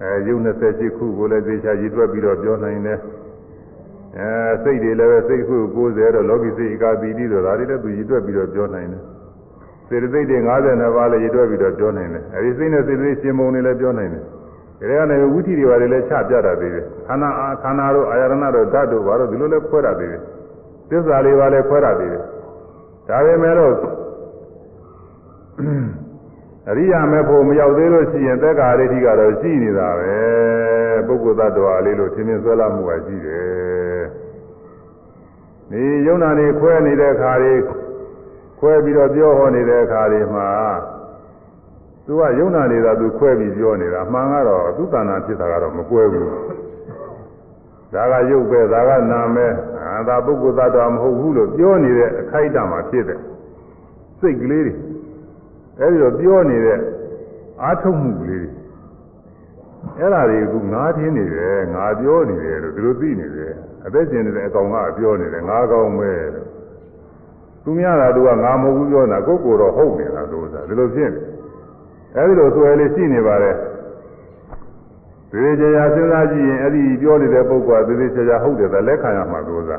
[0.01, 2.99] အဲယုံ28ခုကိုလည်းသေချာရည်တွက်ပြီးတော့ပြောနိုင်တယ်
[4.17, 9.01] အဲစိတ်တွေလည်းပဲစိတ်ခု90တော့လောကီစိတ်ဧကပီတိတော့ဒါတွေလည်းသူရည်တွက်ပြီးတော့ပြောနိုင်တယ်
[9.87, 14.23] စေတသိက်တွေ52ပါးလည်းရည်တွက်ပြီးတော့ပြောနိုင်တယ်အဲဒီစိတ်နဲ့စေတသိက်ရှင်ပုံတွေလည်းပြောနိုင်တယ်
[14.79, 20.21] ဒီကနေဝိသီတွေဘာတွေလဲချပြတာသေးတယ်ခန္ဓာအာခန္ဓာတို့အာရဏတို့ဓာတ်တို့ဘာတို့ဒီလိုလဲခွဲတာသေးတယ်
[20.89, 22.21] သစ္စာလေးပါလဲခွဲတာသေးတယ်
[23.09, 23.73] ဒါပေမဲ့တော့
[26.68, 30.14] အရိယာမေဖို့မရောက်သေးလို့ရှိရင်သက်္ကာရိဋ္ဌိကတော့ရှိနေတာပဲ
[31.06, 34.02] ပုဂ္ဂိုလ်သတ္တဝါလေးလို့ထင်မြင်ဆွဲလာမှုကရှိတယ်
[35.70, 37.60] ဒီယုံနာနေခွဲနေတဲ့ခါလေး
[38.60, 40.48] ခွဲပြီးတော့ပြောဟောနေတဲ့အခါတွေမှာ
[42.06, 46.28] သူကယုံနာနေတာသူခွဲပြီးပြောနေတာအမှန်ကတော့သူတဏ္ဍာဖြစ်တာကတော့မကွဲဘူး
[47.94, 49.46] ဒါကယုတ်ပဲဒါကနာမဲ
[49.82, 53.20] အာဒါပုဂ္ဂိုလ်သတ္တဝါမဟုတ်ဘူးလို့ပြောနေတဲ့အခိုက်အတန့်မှာဖြစ်တဲ့
[54.20, 54.74] စိတ်ကလေးတွေ
[55.80, 56.78] အဲဒီတော့ပြောနေတဲ့
[57.62, 58.60] အာထုတ်မှုကလေးတွေ
[59.98, 63.52] အဲ့ဒါတွေကငါထင်းနေတယ်ငါပြောနေတယ်လို့သူတို့သိနေတယ်
[63.86, 66.46] အသက်ရှင်နေတဲ့အကောင်ကပြောနေတယ်ငါကောင်ပဲလို့
[67.64, 71.20] သူများတာသူကငါမဟုတ်ဘူးပြောနေတာကိုယ်ကိုယ်တော့ဟုတ်နေတာလို့ဆိုတာဒီလိုဖြစ်နေ
[72.16, 73.56] အဲဒီလိုဆိုရလေရှိနေပါတယ်
[75.32, 79.78] သေသေးချာချာစဉ်းစားကြည့်ရင်အဲ့ဒီပြောနေတဲ့ပုဂ္ဂိုလ်ကသေသေးချာချာဟုတ်တယ်ဒါလက်ခံရမှာလို့ဆိုတာ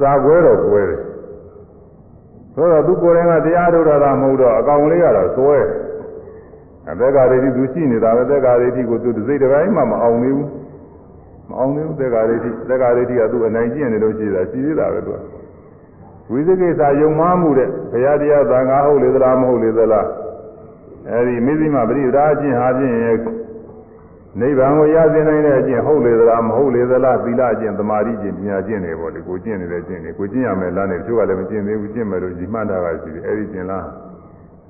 [0.00, 1.00] စာကွဲတော့ကွဲတယ်
[2.55, 5.57] ဆိုတော့သူကိုယ်တိုင်ကတရားထုတ်တာမဟုတ်တော့အကောင်လေးကတော့စွဲ
[6.91, 10.49] အသက်ကရိတိသူရှိနေတာပဲသက်ကရိတိကိုသူစိတ်တစ်ပိုင်းမှမအောင်သေးဘူး
[11.49, 15.19] မအောင်သေးဘူးသက်ကရိတိသက်ကရိတိကသူအနိုင်ကျင့်နေလို့ရှိတာရှိသေးတာပဲသူက
[16.31, 20.07] ဝိသေကိစ္စယုံမှားမှုတဲ့ဘုရားတရားသံဃာဟုတ်လေသလားမဟုတ်လေသလား
[21.09, 22.95] အဲဒီမိသိမပရိဒါအကျင့်ဟာဖြင့်
[24.39, 33.85] နိဗ္ဗာန်ကိုရစေနိုင်တဲ့အကျင့်ဟုတ်လေသလားမဟုတ်လေသလားသီလအကျင့်သမာဓိကျင့်ပညာကျင့်တွေပေါ့လေကိုကျင့်နေတဲ့ကျင့်တွေကိုကျင့်ရမယ်လားနဲ့တချို့ကလည်းမကျင့်သေးဘူးကျင့်မယ်လို့ဒီမှတ်တာကရှိတယ်အဲဒီကျင့်လား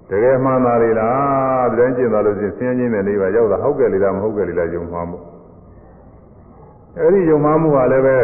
[0.09, 5.17] တကယ်မှန်သားလေလားဒီတိုင်းကျင့်သွားလို့ချင်းဆင်းရဲတဲ့နေပါရောက်တာဟုတ်ကဲ့လေလားမဟုတ်ကဲ့လေလားယုံမှားမှု
[6.97, 8.17] အဲဒီယုံမှားမှုကလည်းပဲ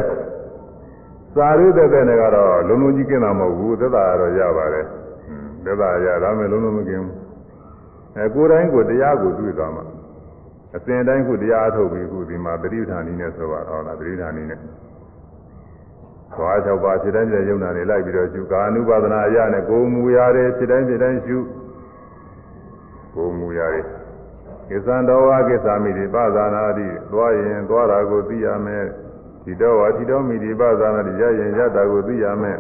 [1.35, 4.85] စာရုပ်တဲ့တဲ့နဲ့ကတော့လုံးလုံးကြီးကျင့်တာမဟုတ်ဘူးသက်သာကတော့ရပါတယ်
[5.65, 7.15] သက်သာရဒါမဲ့လုံးလုံးမကျင့်ဘူး
[8.17, 9.83] အဲကိုယ်တိုင်းကိုတရားကိုတွေ့သွားမှာ
[10.75, 21.37] အစဉ်တိုင်းခုတရားအထုတ်ပြီးခုဒီမှာပရိဌာနီနဲ့ဆိုပါတော့လားပရိဌာနီနဲ့သွား၆ပါးဖြစ်တိုင်းဖြစ်ယုံနာနေလိုက်ပြီးတော့ရှုကာနုပါဒနာအရနဲ့ကိုယ်မူရာတွေဖြစ်တိုင်းဖြစ်တိုင်းရှု
[23.15, 23.81] ကိုယ်မူရာတွေ
[24.69, 28.85] ကိစ္စံတော်ဝါကိစ္စမိတိပဇာနာတိသွားရင်သွားတာကိုသိရမယ်
[29.45, 32.57] ဒီတော်ဝါဒီတော်မိတိပဇာနာတိရရင်ရတာကိုသိရမယ်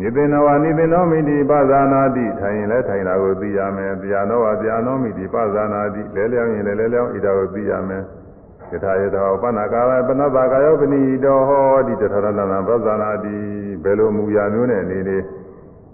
[0.00, 8.02] နိသေနဝနိသေနောမိတိပဇာနာတိထိုင်ရင်လည်းထိုင်တာကိုသိရမယ်တရားနောဝတရားနောမိတိပဇာနာတိလဲလျောင်းရင်လည်းလဲလျောင်းဣတာကိုသိရမယ်
[8.72, 13.36] ယထာယထာပဏ္ဏကာရပဏ္ဏတာကာယောပနိတောဟောဒီတထရဏနာပဇာနာတိ
[13.84, 15.22] ဘယ်လိုမူရာမျိုးနဲ့အနေနဲ့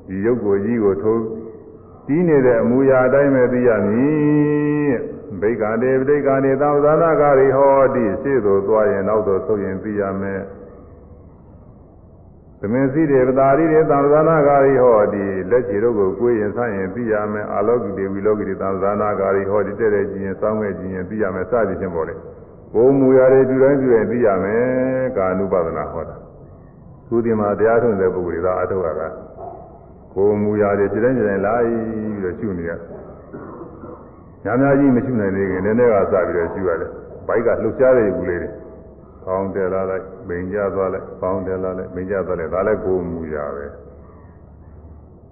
[0.06, 1.22] ဒီရုပ်ကိုကြီးကိုထိုး
[2.06, 4.94] တီးနေတဲ့အမူအရာအတိုင်းပဲသိရမည်
[5.40, 10.40] ဗိက္ခာတေဗိက္ခာနေသံသာနာကာရိဟောတိရှေ့သို့သွားရင်နောက်သို့ဆုတ်ရင်သိရမယ်
[12.61, 22.17] သမင်စီတွေပတာရီတွေသံသာနာကာရိဟောတိလက်ချေတို့ကိုကိုယ်ရင်ဆန့်ရင်သိရမယ်အာလောကိတေဝီလောကိတေသံသာနာကာရိဟောတိတဲ့တဲ့ကြည့်ရင်စောင်းမဲ့ကြည့်ရင်သိရမယ်စသည်ဖြင့်ပေါ်တယ်
[22.73, 24.63] ကိုယ်မူရာတွေပြုတိုင်းပြုရင်သိရမယ်
[25.17, 26.15] ကာနုပါဒနာဟောတာ
[27.07, 29.07] သူဒီမှာတရားထုံးတဲ့ပုဂ္ဂိုလ်တွေကအထုတ်ရတာ
[30.13, 32.71] ကိုယ်မူရာတွေပြတိုင်းပြတိုင်းလာပြီးတော့ရှုနေရ
[34.43, 36.91] ညာများကြီးမရှုနိုင်သေးခင်နည်းနည်းကစပြီးတော့ရှုရတယ်
[37.27, 38.49] ဘိုက်ကလှုပ်ရှားတဲ့ယူလေးတွေ
[39.30, 43.66] ပေါင်းတယ်လာလိုက်ပိန်ကြသွားလိုက်ပေါင်းတယ်လာလိုက်ပိန်ကြသွားလိုက်ဒါလည်းကိုယ်မူရာပဲ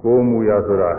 [0.03, 0.93] ကိုယ်မူရာဆိုတာ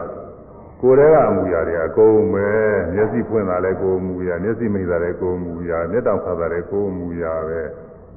[0.81, 2.47] ကိုယ်တည်းကအမူအရာတွေအကုန်ပဲ
[2.93, 7.61] မျက်စိဖွင့်တာလည်းကိုယ်မူအရာမျက်စိမိတာလည်းကိုယ်မူအရာမျက်တောင်ခါတာလည်းကိုယ်မူအရာပဲ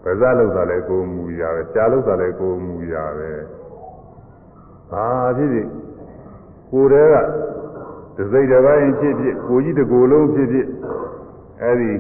[0.03, 3.31] ပါးစပ်လောက်တာလည်းကိုယ်မူအရာပဲကြားလောက်တာလည်းကိုယ်မူအရာပဲ
[4.91, 5.07] ဘာ
[5.37, 5.69] ဖြစ်ဖြစ်
[6.73, 7.17] ကိုယ်တည်းက
[8.17, 10.67] သစိတ်တစ်ပိုင်းဖြစ်ဖြစ်ကိုကြီးတစ်ကိုယ်လုံးဖြစ်ဖြစ်
[11.63, 11.91] အဲဒီ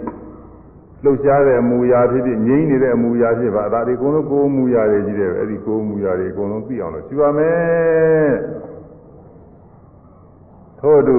[1.05, 8.33] လှုပ်ရှားတဲ့အမူအရာဖြစ်ဖြစ်ငြိမ့်နေတဲ့အမူအရာဖြစ်ပါဒါဒီအကုန်လုံးကိုယ်မူအရာတွေကြီးတယ်အဲဒီကိုယ်မူအရာတွေအကုန်လုံးသိအောင်လို့ရှိပါမယ်
[10.81, 11.17] ထို့အတူ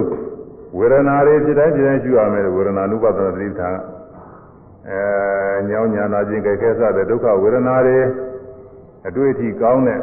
[0.78, 3.78] ဝေဒနာတွေဖြစ်တိုင်းဖြစ်တိုင်းရှိရမယ်ဝေဒနာနုပဒနာသတိဌာန်
[4.90, 5.02] အဲ
[5.70, 8.00] ညောင်းညာနာခြင်းကြဲခဲစတဲ့ဒုက္ခဝေဒနာတွေ
[9.08, 10.00] အတွေ့အထိကောင်းတဲ့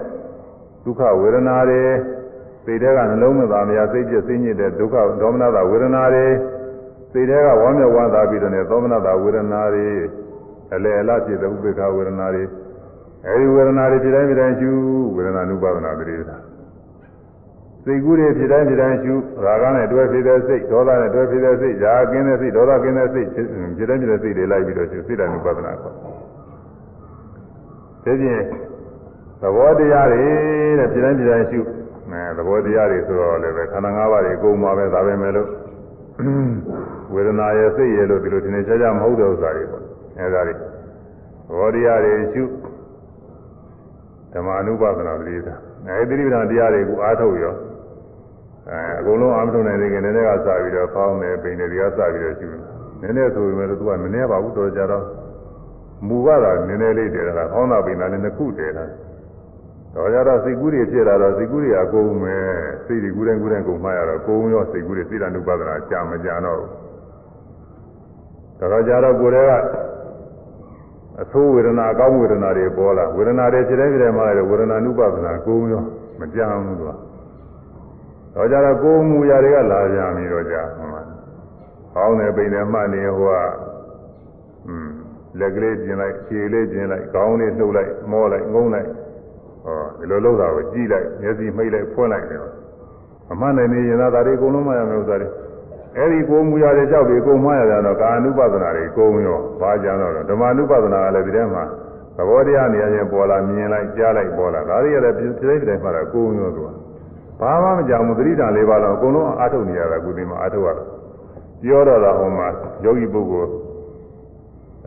[0.84, 1.82] ဒုက္ခဝေဒနာတွေ
[2.64, 6.26] စိတ်ထဲကနှလုံးမသားမရစိတ်ပြည့်စိတ်ညစ်တဲ့ဒုက္ခဒေါမနတာဝေဒနာတွေ
[7.12, 9.86] စိတ်ထဲကဝမ်းမြောက်ဝမ်းသာပြီးတော့ဒေါမနတာဝေဒနာတွေ
[10.74, 12.44] အလယ်အလဖြစ်တဲ့ဥပေက္ခဝေဒနာတွေ
[13.26, 14.70] အဲဒီဝေဒနာတွေဖြစ်တိုင်းဖြစ်တိုင်းရှု
[15.16, 16.42] ဝေဒနာနုပဒနာသတိဌာန်
[17.84, 23.38] စိတ်ကူးတွေဖြစ်တိုင်းဖြစ်တိုင်းရှုရာဂနဲ့တွဲဖြစ်တဲ့စိတ်ဒေါသနဲ့တွဲဖြစ်တဲ့စိတ်ຢာကင်းတဲ့စိတ်ဒေါသကင်းတဲ့စိတ်ဖြ
[23.82, 25.94] စ်တိုင်းဖြစ်တဲ့စိတ်တွေလိုက်ပြီးတော့ရှုစိတ်တ ानु ပဒနာခေါ်
[28.04, 28.42] ဒီပြင်
[29.42, 30.28] သဘောတရားတွေ
[30.78, 31.60] တဲ့ဖြစ်တိုင်းဖြစ်တိုင်းရှု
[32.10, 35.48] အဲသဘောတရားတွေဆိုတော့လည်းပဲခန္ဓာ၅ပါးတွေအကုန်ပါပဲဒါပဲမဲ့လို့
[37.13, 39.83] ဝေဒနာရဲ့စိတ်ရဲ့လို့ဒီလိုထင်နေကြကြမဟုတ်တဲ့ဥစ္စာတွေပေါ့
[40.19, 40.53] အဲဒါတွေ
[41.57, 42.43] ဘောဓိရတွေရှု
[44.33, 45.55] ဓမ္မ ानु ပါဒနာတိသာ
[45.87, 47.55] အဲဒီတိပ္ပံတရားတွေကိုအားထုတ်ရော
[48.69, 52.47] အဲအကုန်လုံးအားမထုတ်နိုင်သေးခင်နည်းနည်းကစပြီးတော့ဖောင်းတယ်ပိန်တယ်ဒီကစပြီးတော့ရှု
[53.01, 55.03] နည်းနည်းဆိုပေမဲ့လို့သူကမနှဲပါဘူးတော်ကြတော့
[56.07, 58.85] မူကတာနည်းနည်းလေးတည်တာဖောင်းတာပိန်တာလည်းနှစ်ခုတည်တာ
[59.93, 62.47] တော့ကြတော့စိတ်ကူးတွေဖြစ်လာတော့စိတ်ကူးတွေအကုန်မယ်
[62.85, 66.59] စိတ်တွေကူးတိုင်းကူးတိုင်းကုန်မှရတော့ကိုယ်ရောစိတ်ကူးတွေစိတ်ဓာတ် ानु ပါဒနာကြာမကြာတော့
[68.59, 69.51] တော့ကြတော့ကိုယ်တွေက
[71.21, 75.83] အဆိုးဝေဒနာအကောင်းဝေဒနာတွေပေါ်လာဝေဒနာတွေခြေတိုင်းခြေတိုင်းမှာလည်းဝေဒနာ ानु ပါဒနာကိုယ်ရော
[76.19, 76.91] မကြမ်းဘူးသူက
[78.35, 81.07] တော့ကြတော့ကိုယ်မူရာတွေကလာကြပြီတော့ကြာဟုတ်လား
[81.95, 83.37] ကောင်းတယ်ပိန်တယ်မှတ်နေဟိုက
[84.67, 84.89] อืม
[85.39, 88.89] လက်ကလေးကျင်လိုက်ခြေလေးကျင်လိုက်ခေါင်းလေးနှုတ်လိုက်မောလိုက်ငုံလိုက်
[89.65, 92.41] ဟောဒီလိုလုပ်တာကိုကြည့်လိုက်မျက်စိမှိတ်လိုက်ဖွင့်လိုက်တယ်
[93.31, 95.29] အမှန်တည်းနေရင်သာဒါတွေအကုန်လုံးမှရမယ်ဥစ္စာတွေ
[95.97, 101.63] အဲ့ဒီကိုမူရတဲ့ကြောက်တွေအကုန်မှရကြတော့ကာအနုပဒနာတွေအကုန်ရောဘာကြတော့ဓမ္မအနုပဒနာကလည်းဒီထဲမှာ
[102.17, 106.69] သဘောတရားနေရာချင်းပေါ်လာမြင်လိုက်ကြားလိုက်ပေါ်လာဒါတွေလည်းပြည့်ပြည့်တိုင်းမှတော့အကုန်ရောသူက
[107.39, 110.83] ဘာမှမကြောက်ဘူးသတိဓာတ်လေးပါတော့အကုန်လုံးအားထုတ်နေရတာကုသိမအားထုတ်ရတာ
[111.61, 112.47] ပြောတော့တာဟောမှာ
[112.83, 113.49] ယောဂီပုဂ္ဂိုလ်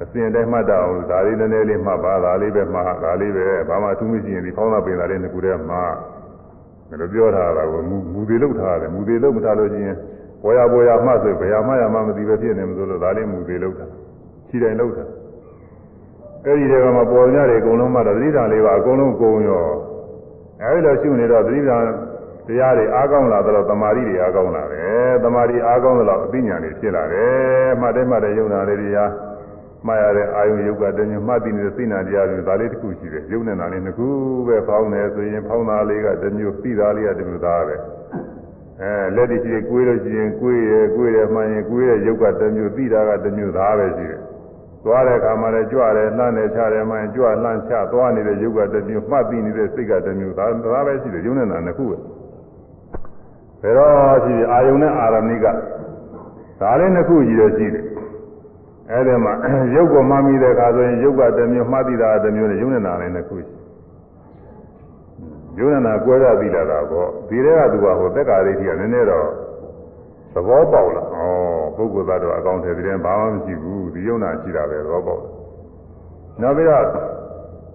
[0.02, 5.78] အစဉ်တိုင်းမှတ်တော့ဒါလေးနည်းနည်းလေးမှတ်ပါဒါလေးပဲမှတ်ဒါလေးပဲဘာမှအထူးမရှိရင်ဒီဖောင်းတာပင်တာလေးနှစ်ခုတည်းမှ
[6.90, 9.98] ဒါလိုပြောထားတာကမူမူသေးလောက်ထားတယ်မူသေးလောက်မထားလို့ရှိရင်
[10.42, 13.88] ပေါ်ရပေါ်ရမှဆိုဘယ်မှရမှမသိပဲဖြစ်နေမလို့ဒါလေးမူသေးလောက်တာ
[14.48, 15.06] ခြေတိုင်းလောက်တာ
[16.46, 19.66] အဲ့ဒီတည်းကမှပေါ်ကြတယ်အကုန်လုံးမှတော့သတိဓာတ်လေးပါအကုန်လုံးကုန်ရော
[20.62, 21.86] အဲ့ဒီလိုရှုနေတော့သတိဓာတ်
[22.48, 29.06] တရားတွေအားကောင်းလာတော့တမာရီတွေအားကောင်းလာတယ်တမာရီအားကောင်းတော့အသိဉာဏ်တွေဖြစ်လာတယ်မှတ်တယ်မှတ်တယ်ယုံနာလေးတွေဟာ
[29.88, 34.08] မှားရတဲ့အာယုယုတ်ကတည်းကမှတ်သိနေတဲ့သိနာတရားတွေဒါလေးတစ်ခုရှိတယ်ယုံနေတာလေးတစ်ခု
[34.48, 37.76] ပဲဖောင်းတယ်ဆိုရင်ဖောင်းသားလေးကတစ်မျိုးသိသားလေးကတစ်မျိုးသားပဲ
[38.82, 44.22] အဲလက်တရှိကိုွေးလို့ရှိရင်ကိုွေးရကိုွေးရမှန်ရင်ကိုွေးရယုတ်ကတစ်မျိုးသိတာကတစ်မျိုးသားပဲရှိတယ်
[44.86, 51.98] သွားတဲ့အခါမှာလည်းကြွတယ်လှမ်းတယ်ချတယ်မှန်ကြွလှမ်းချသွားနေတဲ့ယုတ်ကတစ်မျိုးမှတ်သိနေတဲ့စိတ်ကတစ်မျိုးသားသားပဲရှိတယ်ယုံနေတာတစ်ခုပဲ
[53.62, 55.46] ဘယ်တော့ရှိအာယုန်နဲ့အာရမဏိက
[56.62, 57.84] ဒါလေးနှစ်ခုကြီးတော့ရှိတယ်
[58.94, 59.34] အဲ့ဒီမှာ
[59.76, 63.54] ရုပ်ကိုမှမိတဲ့အခါဆိုရင်ရုပ်ကတစ်မျိုးမှတ်သိတာတစ်မျိုးနဲ့ယုံနေတာလည်းနှစ်ခုရှိ
[65.58, 69.28] ယုံနေတာကွဲရပြီလာတာပေါ့ဒီထဲကသူကဟိုသက်္ကာရိဋ္ဌိကနည်းနည်းတော့
[70.34, 75.24] သဘောပေါက်လာဩပုဂ္ဂိုလ်သားတော့အကောင့်ထဲဒီထဲဘာမှမရှိဘူးဒီယုံနာရှိတာပဲသဘောပေါက်
[76.42, 76.86] နောက်ပြီးတော့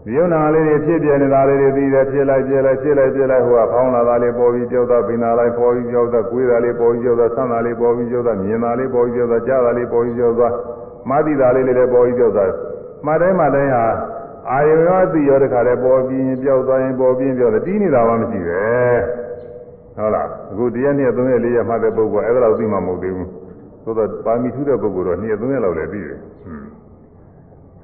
[0.04, 10.48] ဒီယုံနာလေးတွေဖြစ်ပြနေတာလေးတွေပြီးတယ်ဖြစ်လိုက်ပြလိုက်ဖြစ်လိုက်ပြလိုက်ဟိုကဖောင်းလာတာလေးပေါ်ပြီးကြောက်တာပင်နာလိုက်ပေါ်ပြီးကြောက်တာကိုယ်တာလေးပေါ်ပြီးကြောက်တာဆန်းတာလေးပေါ်ပြီးကြောက်တာမြင်တာလေးပေါ်ပြီးကြောက်တာကြားတာလေးပေါ်ပြီးကြောက်တာ
[11.08, 12.44] မှတ်သိတာလေးလည်းပေါ်ပြီးကြောက်တာ
[13.06, 13.84] မှတ်တိုင်းမှတ်တိုင်းဟာ
[14.50, 18.62] အာယုရောသိရောတခါလည်းပေါ်ပြီးပြောက်သွားရင်ပေါ်ပြီးပြောတယ်တီးနေတာမှမရှိပဲ
[19.96, 23.28] ဟုတ်လားအခုတရက်နှစ်သုံးရက်လေးရက်မှတ်တဲ့ပုဂ္ဂိုလ်အဲ့ဒါတော့သိမှမဟုတ်သေးဘူး
[23.84, 26.18] သို့တော့ပါမီထူးတဲ့ပုဂ္ဂိုလ်တော့နှစ်ရက်သုံးရက်လောက်လည်းပြီးတယ်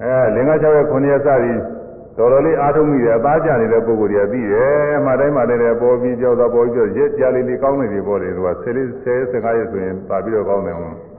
[0.01, 1.59] အဲလင်္ကာ6ရက်9ရက်စသည်
[2.17, 11.14] တော်တော်လေးအားထုတ်မိတယ်အသားကျနေတဲ့ပုဂ္ဂိုလ်တွေကပြီးတယ်မှတိုင်းမှတိုင်းပေါ်ပြီးကြောက်တာပေါ်ပြီးကြောက်ရက်ကြာလေးလေးကောင်းနေတယ်ပေါ်တယ်သူက10လေး10 15ရက်ဆိုရင်ပါပြီးတော့ကောင်းတယ်ဟုတ်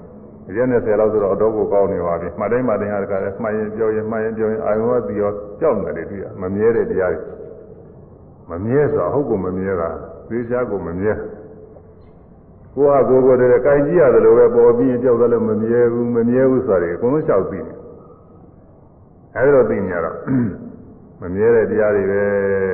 [0.55, 7.23] ရက်နဲ့10လောက်ဆိုတော့အတော့ကိုကောင်းနေပါပြီမှတ်တိုင်းမှတိုင်းဟာတခါလဲမှတ်ရင်ပြောရင်မှတ်ရင်ပြောရင်အာယုံကပြီးရောကြောက်နေတယ်တွေ့ရမမြဲတဲ့တရားတွေ
[8.51, 9.89] မမြဲဆိုတာဟုတ်ကိုမမြဲတာ
[10.29, 11.13] သေချာကိုမမြဲ
[12.75, 17.75] ကိုဟာကိုကိုတည်းကင်ကြည့်ရတယ်လို့ပဲပေါ်ပြီးကြောက်တယ်လို့မမြဲဘူးမမြဲဘူးဆိုတာတွေအကုန်လုံးလျှောက်သိနေ
[19.37, 20.17] အဲဒီတော့သိနေရတော့
[21.23, 22.23] မမြဲတဲ့တရားတွေပဲ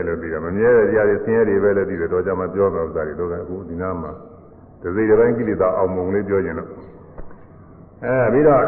[0.06, 4.12] လို့ပြီးတော့မမြဲတဲ့တရားတွေဆင်းရဲတွေပဲလို့ပြီးတော့တော့ကြမှာပြောမယ်ဥစ္စာတွေတော့အခုဒီနားမှာ
[4.82, 6.68] တစိတစ်ပိုင်းကိလေသာအောင်မုံလေးပြောခြင်းတော့
[8.04, 8.62] အဲပြီးတော့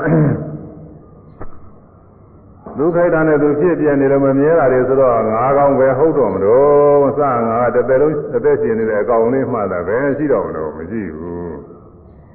[2.79, 11.57] ဒုက္ခိတနဲ့သူဖြစ်ပြနေလို့မမြဲတာတွေဆိုတော့ငါးကောင်းပဲဟုတ်တော့မလို့စငါတစ်သက်လုံးအသက်ရှင်နေတဲ့အကောင်လေးမှတာပဲရှိတော့မလို့မရှိဘူး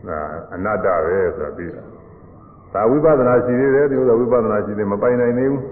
[0.07, 0.19] ဒါ
[0.53, 1.83] အနတ္တပဲဆိုတာပြီးတာ
[2.73, 5.63] ဒါဝိပဿနာရှိသေးတယ်ဒီလိုဝိပဿနာရှိသေးမပိုင်နိုင်သေးဘူး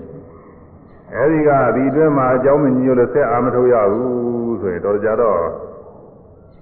[1.16, 5.40] အဲဒီကဒီအတွင်းမှာအကြောင်းမညို့လို့ဆက်အာမထုတ်ရဘူးဆိုရင်တော်ကြတော့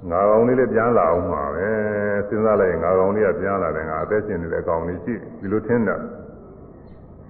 [0.09, 1.69] ငါကောင်လေးလည်းပြန်လာအောင်မှာပဲ
[2.27, 5.95] စဉ်းစားလိုက်ရင်ငါကောင်လေးကပြန်လာတယ်ငါအသက်ရှင်နေတဲ့အကောင်လေးရှိဒီလိုထင်တာ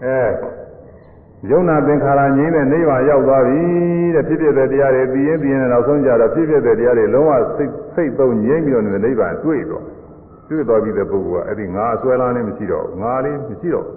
[0.04, 0.20] အဲ
[1.50, 3.62] ယုံနာသင်္ခါရငြိမ်းတဲ့နိဗ္ဗာန်ရောက်သွားပြီ
[4.16, 9.84] တဲ့ဖြစ်ဖြစ်တဲ့တရားတွေသိရင်သိရင်နောက်ဆုံးကြတော့ဖြစ်ဖြစ်တဲ့တရားတွေလုံးဝစိတ်စိတ်သုံးငြိမ်းပြီးတော့နေတဲ့နိဗ္ဗာန်တွေ့တော့
[10.50, 13.88] တွေ့သွားပြီတဲ့ပုဂ္ဂိုလ်ကအဲ့ဒီငါအစွဲလန်းလေးမရှိတော့ငါလေးမရှိတော့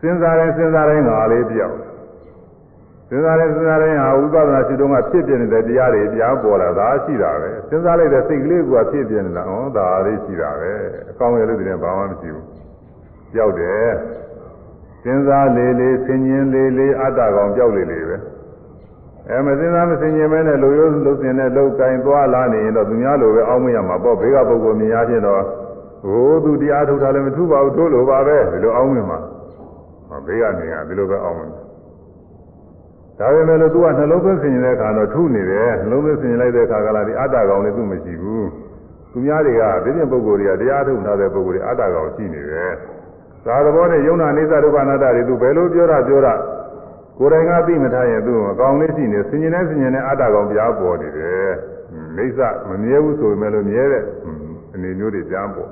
[0.00, 1.76] စဉ်းစားရင်စဉ်းစားရင်ငါလေးပြောက်
[3.10, 10.72] စဉ်းစားရင်စဉ်းစားရင်ဟာဝိပဿနာရှိတော့ကဖြစ်ပြနေတဲ့တရားတွေပြန်ပေါ်လာတာရှိတာပဲစဉ်းစားလိုက်တဲ့စိတ်ကလေးကဖြစ်ပြနေတာဟောဒါလေးရှိတာပဲ
[11.10, 12.46] အကောင်းရလို့ဒီနေ့ဘာမှမရှိဘူး
[13.32, 13.88] ပြောက်တယ်
[15.02, 18.16] စဉ်းစားလေလေဆင်ញင်လေလေအတ္တကောင်ပြောက်လေလေပဲ
[19.28, 25.42] အဲမစင်သားမစင်ရင်မဲနဲ့လူရိုးလူစင်နဲ့လောက်ကင်သွားလာနေရင်တော့သူများလိုပဲအောင်းမရမှာပေါ့ဘေးကပုဂ္ဂိုလ်မြင်ရဖြစ်တော့
[26.04, 29.18] ဟိုသူတရားထုတ်တာလည်းမထူပါဘူးတို့လိုပါပဲဒီလိုအောင်းမြင်မှာ
[30.26, 31.50] ဘေးကနေကဒီလိုပဲအောင်းမြင်
[33.18, 38.48] ဒါပေမဲ့လို့သူကနှလုံးသွင်းဆင်ရင်တဲ့အခါတော့ထုနေတယ်နှလုံးသွင်းဆင်ရင်လိုက်တဲ့အခါကလာဒီအတ္တကောင်လည်းသူမရှိဘူး
[39.12, 42.72] သူများတွေကဒီပြင်ပုဂ္ဂိုလ်တွေကတရားထုတ်ထားတဲ့ပုဂ္ဂိုလ်တွေအတ္တကောင်ရှိနေတယ်
[43.44, 46.34] သာသဘောနဲ့ယုံနာနေသဒုက္ခအနတ္တတွေသူဘယ်လိုပြောတာပြောတာ
[47.18, 51.50] ကိုယ်တိုင်ကသိမထားရင်သူ့အကောင်လေးရှိနေဆင်ញင်နေဆင်ញင်နေအတ္တကောင်ပြားပေါ်နေတယ်
[52.16, 54.02] မိစ္ဆမမြဲဘူးဆိုပေမဲ့လို့မြဲတဲ့
[54.74, 55.70] အနေမျိုးတွေကြားပေါ်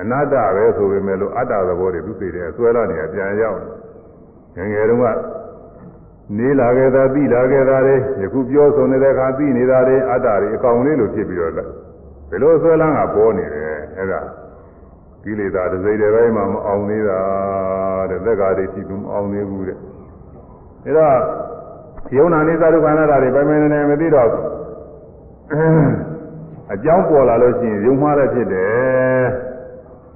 [0.00, 3.58] အနတ္တပဲဆိုပေမဲ့လို့အတ္တသဘောတွေသူသိတယ်ဆွဲလာနေပြန်ရောက်
[4.56, 5.06] ငငယ်တုန်းက
[6.38, 11.64] နေလာခဲ့တာသိလာခဲ့တာတွေယခုပြောဆိုနေတဲ့အခါသိနေတာတွေအတ္တတွေအကောင်လေးလိုဖြစ်ပြီးတော့လဲ
[12.30, 14.20] ဘယ်လိုဆွဲလန်းကပေါ်နေတယ်အဲ့ဒါ
[15.24, 17.20] ကိလေသာတစ်စိတ်တစ်ပိုင်းမှမအောင်သေးတာ
[18.10, 19.82] တဲ့သက်္ကာတွေရှိသူမအောင်သေးဘူးတဲ့ဒါ
[20.96, 21.18] တော့
[22.16, 24.30] ယုံနာနေသဒုက္ခနာတာတွေပိုင်ပိုင်နေနေမသိတော့
[26.72, 29.24] အကြောင်းပေါ်လာလို့ရှိရင်ယုံမှားတဲ့ဖြစ်တယ်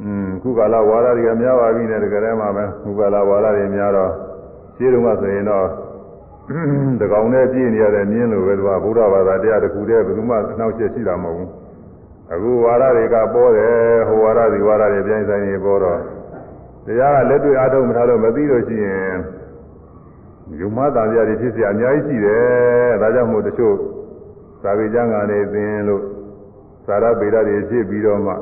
[0.02, 4.10] อืมခုကာလဝါဒတွေကများပါပြီနဲ့တကယ်တည်းမှာပဲခုကာလဝါဒတွေများတော့
[4.76, 5.66] ရှင်းတော့မှဆိုရင်တော့
[7.01, 11.49] တကောင်နဲ့ပြည့်နေရတဲ့မြင်းလိုပဲသူကဘုရားဘာသာတရားတစ်ခုတည်းဘယ်သူမှနှောက်ယှက်ရှိတာမဟုတ်ဘူး
[12.33, 15.99] အခုဝါဒတွေကပေါ်တယ်ဟိုဝါဒဒီဝါဒတွေပြန်ဆိုင်နေပေါ်တော့
[16.85, 19.15] တရားကလက်တွေ့အားထုတ်မထားလို့မသိလို့ရှိရင်
[20.59, 23.75] ယုံမသားပြတွေဖြစ်เสียအများကြီးရှိတယ်ဒါကြောင့်မို့တချို့
[24.63, 26.03] သာဝေကျမ်းကနေသင်လို့
[26.87, 28.33] သာရပေရတွေဖြစ်ပြီးတော့မှ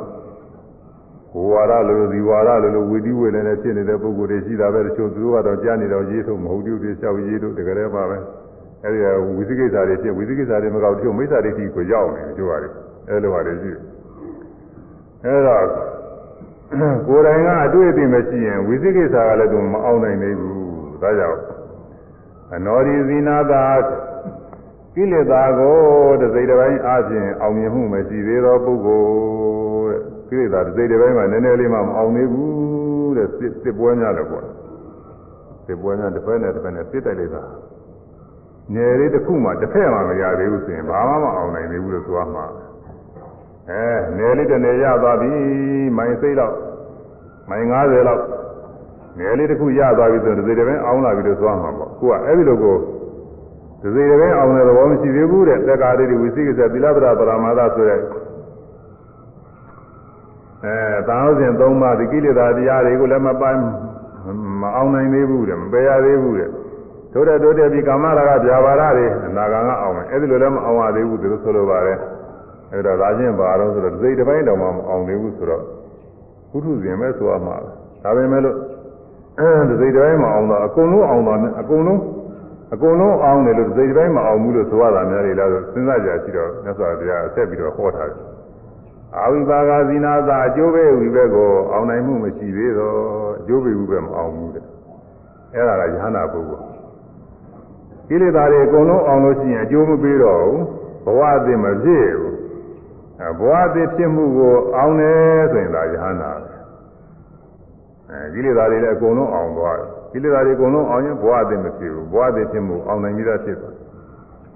[1.36, 8.18] ဟိုဝါဒလိုဒီဝါဒလိုလိုဝီတိဝေလည်းဖြစ်နေတဲ့ပုဂ္ဂိုလ်တွေရှိတာပဲတချို့သူတို့ကတော့ကြားနေတော့ရေးထုတ်မဟုတ်ဘူးတွေလျှောက်ရေးထုတ်တကယ်တည်းပါပဲ
[8.84, 9.00] အဲဒီ
[9.38, 12.70] ဝိသိကိစ္စတွေဖြစ်ဝိသိကိစ္စတွေမကောက်တချို့မိစ္ဆာဒိဋ္ဌိကိုရောက်နေတချို့ဟာတွေ
[13.08, 13.82] အဲလိုဟာတွေရှိတယ်
[15.26, 15.66] အဲတော့
[17.08, 21.40] ကိုယ်တိုင်ကအတွေ့အသိမရှိရင်ဝိသိကိစ္စကလည်းသူမအောင်နိုင်သေးဘူးဒါကြောင့်
[22.56, 23.64] အနောဒီဇိနာသာ
[24.96, 25.78] ကိလေသာကို
[26.22, 29.65] တစ်စိတ်တစ်ပိုင်းအပြင်အောင်မြင်မှုမရှိသေးသောပုဂ္ဂိုလ်တဲ့
[30.29, 34.45] ကိလေသာတစ်စိတ်တစ်ပိုင်းမှာနည်းနည်းလေးမှမအောင်သေးဘူးတဲ့စစ်စစ်ပွဲများလည်းပေါ့
[35.67, 37.43] စစ်ပွဲများတစ်ဖက်နဲ့တစ်ဖက်နဲ့စစ်တိုက်လိုက်တာ
[38.75, 42.45] ငယ်လေးတစ်ခုမှတစ်ဖက်မှမရသေးဘူးဆိုရင်ဘာမှမအောင်နိုင်သေးဘူးလို့ဆိုရမှာ
[43.71, 43.85] အဲ
[44.19, 45.31] ငယ်လေးတစ်နယ်ရသွားပြီ
[45.97, 46.55] မိုင်စိတ်တော့
[47.51, 48.23] မိုင်90လောက်
[49.19, 52.77] ငယ်လေးတစ်ခုရသွားပြီဆိုတော့ဒီစိတ်တစ်ပိုင်းအောင်လာပြီလို့ဆိုရမှာပေါ့ကိုကအဲ့ဒီလိုကို
[53.81, 58.01] ဒီစိတ်တစ်ပိုင်းအောင်တဲ့သဘောမရှိသေးဘူးတဲ့သက်္ကာရိဝိသိကိစ္စသီလပဒပရမသဆိုတဲ့
[60.66, 63.62] အဲသာဝစဉ်၃ပါးဒီကိလေသာတရားတွေကိုလည်းမပိုင်း
[64.62, 66.50] မအောင်နိုင်သေးဘူးတဲ့မပယ်ရသေးဘူးတဲ့
[67.14, 71.98] တို့တဲ့တို့တဲ့ဒီကာမရာဂဗျာပါဒတွေအနာဂံကအောင်မယ်အဲ့ဒီလိုလည်းမအောင်ရသေးဘူးဒီလိုဆိုလိုပါတယ်
[72.72, 75.64] အဲ့တော့ဒါချင်းဘာတော့ဆိုတော့ဒီစိတ်တစ်ပိုင်းတောင်မှမအောင်သေးဘူးဆိုတော့
[76.52, 77.56] ကုထုဇင်ပဲဆိုရမှာ
[78.04, 78.56] ဒါပဲမဲ့လို့
[79.70, 82.02] ဒီစိတ်တစ်ပိုင်းမအောင်တော့အကုန်လုံးအောင်တော့အကုန်လုံး
[82.74, 88.20] အကုန်လုံးအောင်တယ်လို့ဒီစိတ်တစ်ပိုင်းမအောင်ဘူးလို့ဆိုရတာများလေလားဆိုစဉ်းစားကြရှိတော့မြတ်စွာဘုရားဆက်ပြီးတော့ဟောထားတယ်
[89.18, 92.98] အာဝိပါကဇိနာသာအကျိုးပဲဝိဘက်ကိုအောင်နိုင်မှုမရှိသေးတော့
[93.40, 94.66] အကျိုးပဲဝိဘက်မအောင်ဘူးတဲ့
[95.54, 96.66] အဲ့ဒါကယဟနာပုဂ္ဂိုလ်
[98.08, 100.64] ကိလေသာတွေအကုန်လုံးအောင်လို့ရှိရင်အကျိုးမပေးတော့ဘူး
[101.06, 102.36] ဘဝအသစ်မဖြစ်ဘူး
[103.20, 106.54] အဲဘဝအသစ်ဖြစ်မှုကိုအောင်တယ်ဆိုရင်ဒါယဟနာပဲ
[108.10, 113.76] အဲကိလေသာတွေလည်းအကုန်လုံးအောင်သွားတယ်ကိလေသာတွေအကုန်လုံးအောင်ရင်ဘဝအသစ်မဖြစ်ဘူးဘဝအသစ်ဖြစ်မှုအောင်နိုင်ပြီးသားဖြစ်သွား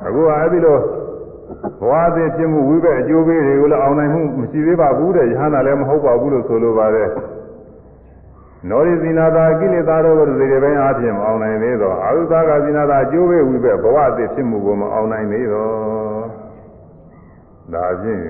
[0.05, 0.77] အခုကအဲ့ဒီလို
[1.80, 7.09] ဘဝသည်ဖြစ်မှုဝိဘက်အကျိုးပေးတွေကိုလည်းအောင်နိုင်မှုမရှိသေးပါဘူးတဲ့ယဟနာလည်းမဟုတ်ပါဘူးလို့ဆိုလိုပါတယ်
[8.69, 16.26] နောရိဇိနာတာကိလေသာတို့ကိုဒီတွေပိုင်းအားဖြင့်မအောင်နိုင်သေးတော့အာဟုသာကဇိနာတာအကျိုးပေးဝိဘက်ဘဝသည်ဖြစ်မှုကိုမအောင်နိုင်သေးတော့
[17.73, 18.22] ဒါဖြင့်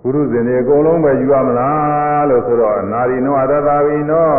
[0.00, 4.30] ပုရုဇဉ်တွေအကုန်လုံးပဲယူရမလားလို့ဆိုတော့နာရီနောအတ္တသာဝိနော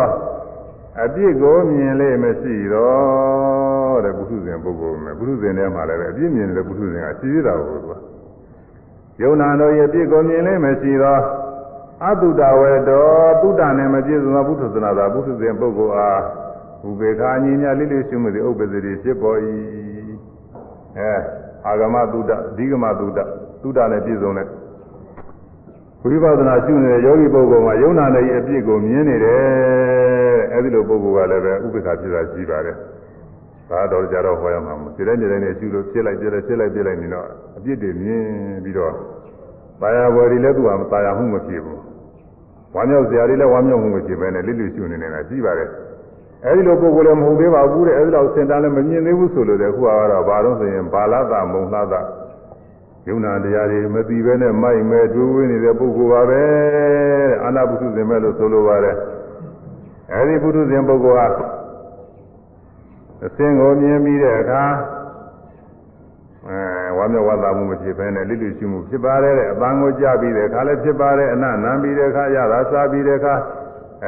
[1.02, 7.92] အပြစ်ကိုမြင်လေမရှိတော့တဲ့ပုထုဇဉ်ပုဂ္ဂိုလ်မယ်ပုထုဇဉ်ထဲမှာလည်းပဲအပြစ်မြင်တဲ့ပုထုဇဉ်ကရှိသေးတာကိုသူက
[9.22, 11.22] ယုံနာတော်ရဲ့အပြစ်ကိုမြင်လေမရှိတော့
[12.04, 16.20] အတုတဝေတော်တုတနဲ့မပြည့်စုံသောပုထုဇနာသာပုထုဇဉ်ပုဂ္ဂိုလ်အား
[16.88, 19.38] ဥပေက္ခာညီမြလိလိရှိမှုသည်ဥပ္ပဇ္ဇတိဖြစ်ပေါ်၏
[20.98, 21.12] အဲ
[21.66, 23.18] အာဂမတုတအဓိကမတုတ
[23.62, 24.46] တုတနဲ့ပြည့်စုံတဲ့
[26.03, 32.75] ဝိပဿနာရှုနေတဲ့ယောဂီပုဂ္ဂိုလ်မှာယုံနာနဲ့အပြစ်ကိုမြင်နေတယ်အဲဒီလိုပုဂ္ဂိုလ်ကလည်းပဲဥပ္ပခါဖြစ်တာရှိပါတယ်။
[33.69, 38.23] ဒါတော့ကြတော့ဟောရမှာမဟုတ်စိတ္တနေတိုင်းနဲ့ရှုလို့ဖြစ်လိုက်ပြလိုက်ဖြစ်လိုက်ပြလိုက်နေတော့အပြစ်တွေမြင်
[38.63, 38.93] ပြီးတော့
[39.81, 41.79] ပါရဝရီလည်းသူ့ဟာမပါရမှုမဖြစ်ဘူး။
[42.75, 45.69] ဝါမြောက်စရာတွေလည်းဝါမြောက်မှုမဖြစ်ပဲနဲ့လိလိရှုနေနေတာရှိပါတယ်။
[46.45, 51.93] အဲဒီလိုပုဂ္ဂိုလ်လည်းမဟုတ်သေးပါဘူးတဲ့အဲဒီလောက်စင်တာလည်းမမြင်သေးဘူးဆိုလို့တဲ့ခုကတော့ဘာလို့ဆိုရင်ဘာလသမုံလှသ
[53.08, 56.42] ယုံနာတရားတွေမသိပဲနဲ့မိုက်မဲဒွေးဝင်းနေတဲ့ပုဂ္ဂိုလ်ပါပဲ
[57.42, 58.96] အာနာပုထုဇဉ်ပဲလို့ဆိုလိုပါတယ်
[60.12, 61.46] အဲဒီပုထုဇဉ်ပုဂ္ဂိုလ်ဟာ
[63.24, 64.64] အစင်ကိုမြင်ပြီးတဲ့အခါ
[66.48, 66.60] အဲ
[66.96, 73.34] ဝမ်းမြောက်ဝမ်းသာမှုမဖြစ်ဘဲနဲ့လိလိရှိမှုဖြစ်ပါတယ်တဲ့အပန်းကိုကြားပြီးတဲ့အခါလည်းဖြစ်ပါတယ်အနနံပြီးတဲ့အခါရတာစားပြီးတဲ့အခါ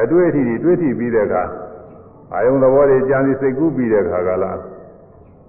[0.02, 1.42] အတွေ့အထိတွေတွေ့ထိပြီးတဲ့အခါ
[2.34, 4.59] အာယုံသဘောတွေကြံစီစိတ်ကူးပြီးတဲ့အခါကလား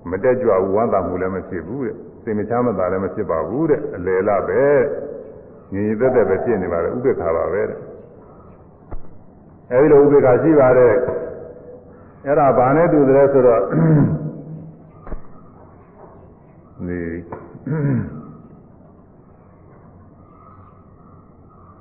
[0.10, 4.65] မတက်ကြွဘူးဝမ်းသာမှုလည်းမဖြစ်ဘူးတဲ့ စိတ်မချမ်းမသာလည်းမဖြစ်ပါဘူးတဲ့အလယ်လပဲ
[5.73, 7.79] ညီညီသက်သက်ပဲဖြစ်နေပါတယ်ဥပ္ပခါပါပဲတဲ့
[9.73, 10.95] အဲဒီလိုဥပ္ပခါရှိပါတယ်
[12.27, 13.63] အဲ့ဒါဘာနဲ့တူတယ်ဆိုတော့
[16.89, 17.01] ဒီ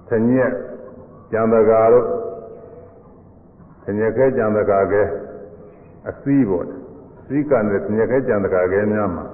[0.10, 0.52] သညက်
[1.32, 2.06] ကျန်တကာတို့
[3.86, 5.04] သညက်ခဲကျန်တကာကဲ
[6.10, 6.66] အစည်းပေါ့
[7.28, 9.26] စည်းကံတဲ့သညက်ခဲကျန်တကာကဲများမှာ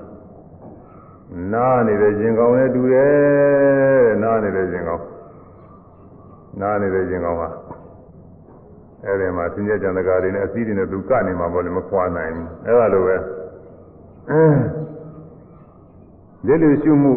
[1.53, 3.11] နားနေတဲ့ရင်ကောင်းနဲ့တူတယ်
[4.07, 5.05] တဲ့နားနေတဲ့ရင်ကောင်း
[6.61, 7.45] နားနေတဲ့ရင်ကောင်းက
[9.05, 13.17] အဲ့ဒီမှာသင်္ကြန်ကြံတကာတွေနဲ့အစည်းတွေနဲ့သူကနေမှာပေါ့လေမခွာနိုင်ဘူးအဲ့ဒါလိုပဲ
[16.47, 17.13] လက်လူရှုမှု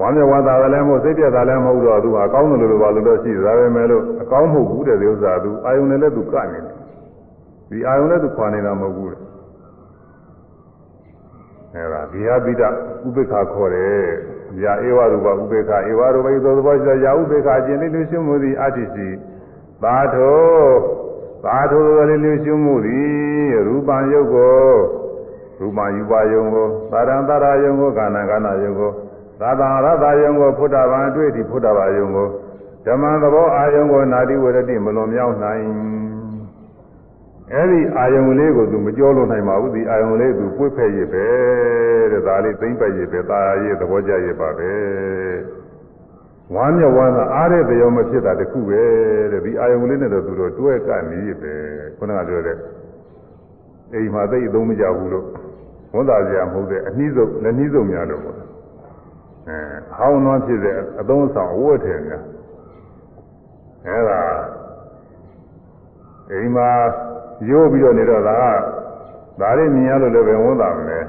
[0.00, 6.74] ဝမ်းမြောက်ဝမ်းသာလည်းမဟုတ်စိတ်ပြတ်တာလည်းမဟုတ်တော့သူဟာအကောင်းတယ်လို့ပါလို့တော့ရှိတယ်ဒါပဲမဲ့လို့အကောင်းမဟုတ်ဘူးတဲ့ဒီဥစ္စာသူအာယုန်နဲ့လည်းသူကနေတယ်
[7.70, 9.20] ဒီအာယုန်နဲ့သူခွာနေတာမဟုတ်ဘူးတဲ့
[11.75, 12.69] အဲ့ဒါဒီဟာပိဒဥ
[13.15, 14.05] ပိ္ပခါခေါ်တယ်။
[14.63, 19.09] ယာဧဝရူပဥပိ္ပခါဧဝရူပိသောသဘောရှိရာဥပိ္ပခါခြင်းလေးလူရှုမှုသည်အတ္တိစီ
[19.83, 20.41] သာထော
[21.45, 24.59] သာထောသောလေးလူရှုမှုသည်ရူပံယုတ်ကို
[25.59, 28.91] ရူပံယူပါယုံကိုသာရံသာရယုံကိုကာဏကာဏယုံကို
[29.41, 32.27] သာသံရသယုံကိုဖုဒ္ဓဘာအတွေ့အထိဖုဒ္ဓဘာယုံကို
[32.85, 35.63] ဓမ္မသဘောအာယုံကိုနာတိဝရတိမလွန်မြောက်နိုင်
[37.52, 41.26] အဲ့ဒီအာယုံလေးကိုသူမကြောလို့နိုင်ပါဘူးဒီအာယုံလေးသူပွေ့ဖက်ရပဲ
[42.12, 44.72] တဲ့ဒါလေးသိမ့်ပတ်ရပဲตาရသဘောကြရပါပဲ
[46.54, 48.82] ဝမ်းမြောက်ဝမ်းသာအားတဲ့တရားမဖြစ်တာတခုပဲ
[49.32, 51.52] တဲ့ဒီအာယုံလေးနဲ့တော့သူတို့တွဲကနေရပဲ
[51.96, 52.58] ခုနကပြောတဲ့
[53.94, 55.26] အိမ်မှာသိအသုံးမကြဘူးလို့
[55.94, 59.58] ဝန်သာစရာမဟုတ်တဲ့အနည်းဆုံးလက်နည်းဆုံးများလို့ပေါ့အဲ
[59.98, 62.22] ဟောင်းနှောဖြစ်တဲ့အသုံးဆောင်အဝတ်ထည်များ
[63.86, 64.20] အဲဒါ
[66.30, 66.68] အိမ်မှာ
[67.49, 68.39] ရိုးပြီးတော့နေတော့ဒါ
[69.39, 70.99] ဒါလေးမြင်ရလို့လည်းပဲဝန်တာမလဲ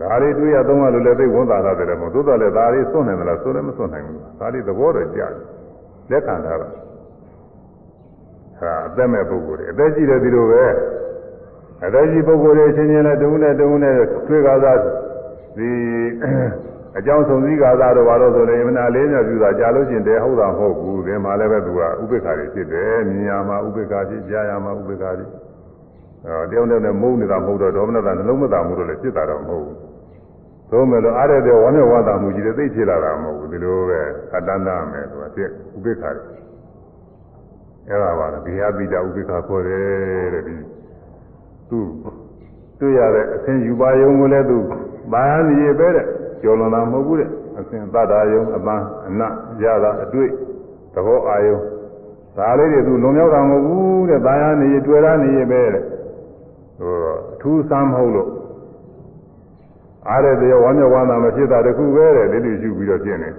[0.00, 5.32] ဒါလေးတွေ့ရသုံးရလို့လည်းသိဝန်တာတာတယ်မို့သို့တော်လည်းဒါလေးစွန့်နိုင်မလားစွန့်လည်းမစွန့်နိုင်ဘူးဒါလေးသဘောတော့ကြား
[6.10, 6.68] လက်ခံထားတာ
[8.60, 10.64] ဟာအသက်မဲ့ပုဂ္ဂိုလ်တွေအသက်ကြီးတဲ့ဒီလိုပဲ
[11.86, 13.94] အသက်ကြီးပုဂ္ဂိုလ်တွေချင်းချင်းနဲ့တုံးနဲ့တုံးနဲ့
[14.28, 14.72] တွေ့ကားသာ
[15.56, 15.70] ဒီ
[16.97, 25.25] အကြောင်းဆုံးစည်းကားသာတော့ဘာလို့ဆိုလဲမနာလေးမြောက်ပြူတာကြားလို့ချင်းတည်းဟုတ်တာမဟုတ်ဘူးဒီမှာလည်းပဲသူကဥပိ္ပခါတွေဖြစ်တယ်မြင်ရမှာဥပိ္ပခါဖြစ်ကြားရမှာဥပိ္ပခါတွေ
[26.25, 29.77] အဲတယောက်နဲ့မုန်းနေတာမဟုတ်တော့ဒေါမနတာနှလုံးမသာမှုတော့လည်းဖြစ်တာတော့မဟုတ်ဘူး
[30.71, 34.01] သို့မဲ့လို့အားရတဲ့ဝမ်းနဲ့ဝါသာမှုကြီးတွေသိဖြစ်လာတာမဟုတ်ဘူးဒီလိုပဲ
[34.33, 36.23] အတ္တနာမယ်သူကဖြစ်ဥပိ္ပခါတွေ
[37.89, 40.55] အဲ့ဒါပါလေဘိဟာပိတဥပိ္ပခါခေါ်တယ်တဲ့ဒီ
[41.69, 41.79] သူ
[42.79, 44.57] တွေ့ရတဲ့အသင်ယူပါယုံကိုလည်းသူ
[45.11, 46.07] ဘာသာရည်ပဲတဲ့
[46.41, 49.21] ကျော်လွန်တာမဟုတ်ဘူးတဲ့အသင်သတ္တာယုံအပန်းအန
[49.63, 50.29] ရတာအတွေ့
[50.93, 51.57] သဘောအာယုံ
[52.37, 55.83] ဒါလေးတွေသူလွန်မြောက်တာမဟုတ်ဘူးတဲ့ဘာသာနေရတွေ့ရနေရပဲတဲ့
[56.79, 56.93] ဟို
[57.33, 58.29] အထူးဆမ်းမဟုတ်လို့
[60.09, 63.29] အားရတဲ့ဝမ်းမြောက်ဝမ်းသာမဖြစ်တာတခုပဲတဲ့ဒီလိုယူပြီးတော့ပြင်နေ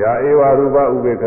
[0.00, 1.26] ယာဧဝရူပဥပေက္ခ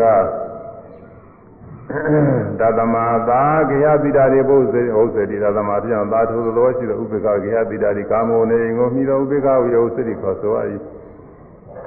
[2.60, 2.96] တသမ
[3.28, 10.52] သာဂယပိတာရိပုဇ္ဇေဥစ္စေတိတသမပြောင်းသာထုသောရှိသောဥပေက္ခဂယပိတာရိကာမောနေငိုမိသောဥပေက္ခဝိယဥစ္စရိခေါ်ဆို၏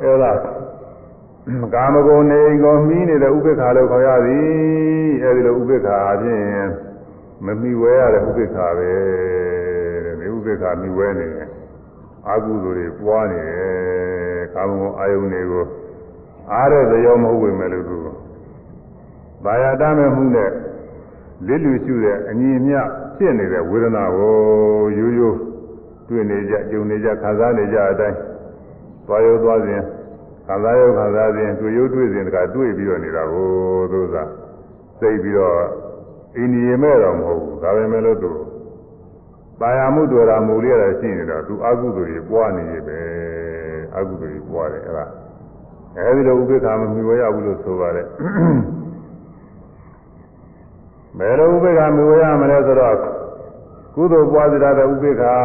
[0.01, 0.31] အဲဒါ
[1.73, 4.47] ကာမဂုဏ်နေကိုမိနေတဲ့ဥပေက္ခလို့ခေါ်ရသည်
[5.23, 6.67] အဲဒီလိုဥပေက္ခအပြင်
[7.45, 8.91] မမိဝဲရတဲ့ဥပေက္ခပဲ
[10.05, 11.47] တဲ့ဒီဥပေက္ခမိဝဲနေတယ်
[12.27, 15.65] အာဟုသူတွေပွားနေတယ်ကာမဂုဏ်အာယုန်တွေကို
[16.51, 17.97] အားရတဲ့ရောမဟုတ်ဝင်မယ်လို့သူ
[19.43, 20.49] ဘာယာတမဲ့မှုနဲ့
[21.47, 22.79] လစ်လူရှုတဲ့အညီအမျှ
[23.17, 24.35] ဖြစ်နေတဲ့ဝေဒနာကို
[24.97, 25.37] ရိုးရိုး
[26.07, 28.17] တွေ့နေကြကြုံနေကြခံစားနေကြအတိုင်း
[29.07, 29.81] သွားရောသွားစဉ်
[30.47, 33.47] ခံစားရောခံစားစဉ်တွေ့ရိုးတွေ့စဉ်တခါတွေ့ပြီးတော့နေတာကို
[33.91, 34.23] သို့သာ
[34.99, 35.57] စိတ်ပြီးတော့
[36.37, 38.31] အိန္ဒိယမဲ့တော့မဟုတ်ဘူးဒါပဲမဲ့လို့သူ
[39.59, 42.99] ပါရမှုတွေ့တာမူလေးရရှိနေတော့သူအကုသိုလ်တွေပွားနေရပဲ
[43.95, 45.05] အကုသိုလ်တွေပွားတယ်အဲ့ဒါ
[45.97, 48.07] အဲဒီလိုဥပိ္ပခာမမြင်ဝရဘူးလို့ဆိုပါတယ်
[51.19, 52.97] ဘယ်လိုဥပိ္ပခာမြင်ဝရမလဲဆိုတော့
[53.95, 55.35] ကုသိုလ်ပွားစီတဲ့ဥပိ္ပခာ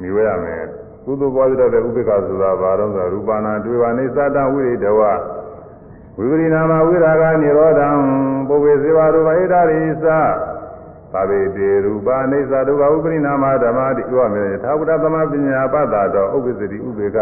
[0.00, 0.64] မြင်ဝရမယ်
[1.04, 5.00] ကုသိုလ်ပွားစီတဲ့ဥပိ္ပခာဆိုတာဘာတော့ဆိုရူပနာတွေ့ပါနေသတ္တဝိရိတဝ
[6.18, 7.88] ဝိပရိနာမဝိရာဂနိရောဓံ
[8.48, 10.06] ပုဗ္ဗေစေဝရူပဣဒရိသ
[11.12, 17.18] သာဝေတေရူပအိသဒုက္ခဥပရိနာမဓမ္မတိဥပမေသာဝတသမပညာပတ္တတော်ဥပ္ပစ္စတိဥပေက္ခ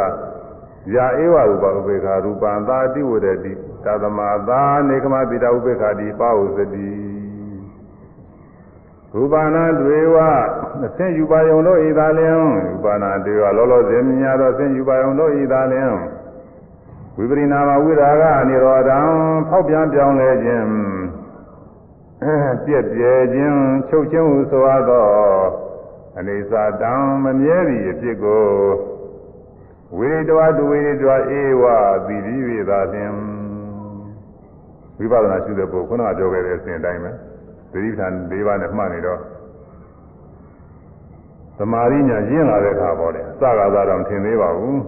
[0.95, 3.53] ယာဧဝရူပဥပေက္ခရူပံသာတိဝရတိ
[3.88, 6.90] သသမသာနေကမပိတဥပေက္ခတိပါဟုစတိ
[9.14, 10.16] ရူပနာတွေဝ
[10.86, 15.94] အဆင့်ယူပါယုံတို့ဤသာလျင်ရူပနာတွေဝလောလောဆယ်မြင်ရသောအဆင့်ယူပါယုံတို့ဤသာလျင်
[17.18, 19.00] ဝိပရိနာမဝိရာဂအနိရောဓံ
[19.50, 20.68] ဖောက်ပြန်ပြောင်းလဲခြင်း
[22.64, 23.58] ပြည့်ပြဲခြင်း
[23.90, 25.08] ချုပ်ခြင်းဟုဆိုရသော
[26.18, 26.94] အနေစာတံ
[27.24, 28.46] မမြဲသည့်အဖြစ်ကို
[29.98, 31.64] ဝိရိတဝတုဝိရိတဝအေဝ
[32.06, 33.14] သီပြီး၍သာလျင်
[35.00, 37.12] ဝိပဿနာရှိတဲ့ပုဂ္ဂိုလ်ခုနကပြောခဲ့တဲ့အစဉ်အတိုင်းပဲ
[37.72, 39.20] သတိဌာန်၄ပါးနဲ့မှတ်နေတော့
[41.58, 44.80] သမာဓိညာရင့်လာတဲ့အခါပေါ်တယ်အစကားသာတော့ထင်သေးပါဘူး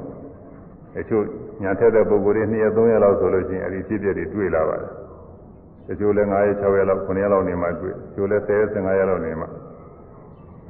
[1.00, 1.24] အချို့
[1.64, 4.92] ညာထက်တဲ့ပုဂ္ဂိုလ်တွေ2ရက်3ရက်လောက်ဆိုလို့ရှိရင်အဲဒီဖြစ်ပျက်တွေတွေ့လာပါတယ်
[5.88, 9.46] တချို့လည်း9ရက်6ရက်လောက်9ရက်လောက်နေမှတွေ့တချို့လည်း10ရက်15ရက်လောက်နေမှ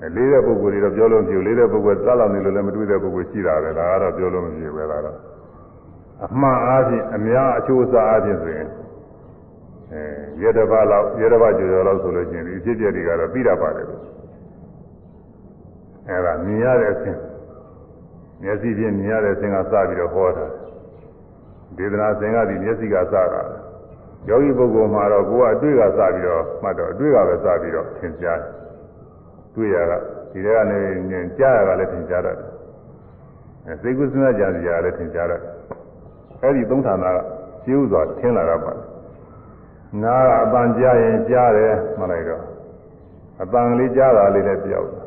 [0.02, 5.18] အဲလေးတဲ့ပုဂ္ဂိုလ်တွေတော့ပြောလို့မဖြစ်ဘူးလေးတဲ့ပုဂ္ဂိုလ်သတ်လောက်နေလို့လည်းမတွေ့တဲ့ပုဂ္ဂိုလ်ရှိတာပဲဒါကတော့ပြောလို့မဖြစ်ဘူးပဲဒါတော့
[6.26, 8.68] အမှန်အားဖြင့်အများအချိုးအစားအားဖြင့်ဆိုရင်
[9.93, 10.03] အဲ
[10.43, 14.03] ရေတပတ်လောက်ရေတပတ်ကျော်ကျော်လောက်ဆိုလို့ရှိရင်ဒီအဖြစ်အပျက်တွေကတော့ပြီးတာပါတယ်လို့
[16.09, 17.19] အဲဒါမြင်ရတဲ့အဆင့်
[18.43, 20.47] မျက်စိဖြင့်မြင်ရတဲ့အဆင့်ကစပြီးတော့ဟောတာ
[21.77, 23.23] ဒေသနာဆင်ကဒီမျက်စိကစတာ
[24.29, 28.53] ယောဂီပုဂ္ဂိုလ်မှာတော့ကိုယ်ကအတွေ့ကစပြီးတော့မှတ်တော့အတွေ့ကပဲစပြီးတော့သင်ကြားတယ်
[29.55, 29.93] တွေ့ရက
[30.33, 32.51] ဒီထဲကနေကြားရကလည်းသင်ကြားတတ်တယ်
[33.67, 35.53] အဲစိတ်ကူးစဉ်းစားကြစီရလည်းသင်ကြားတတ်တယ်
[36.43, 37.19] အဲဒီသုံးဌာနက
[37.65, 38.85] ရှင်းဥစွာထင်လာတော့ပါတယ်
[40.03, 42.45] နားကအပန်ကြားရင်ကြားတယ်မှလိုက်တော့
[43.43, 45.05] အပန်လေးကြားတာလေးလည်းပြောက်တယ်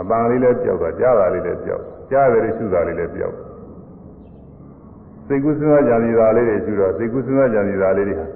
[0.00, 3.36] အပန်လေးလည်းပြောက်သွားကြားတာလေးလည်းပြောက်ကြားတယ်ရှုတာလေးလည်းပြောက်
[5.26, 8.26] စိတ်ကူးစဉ်းစားကြံစီတာလေးတွေရှုတော့စိတ်ကူးစဉ်းစားကြံစီတာလေးတွေဟာ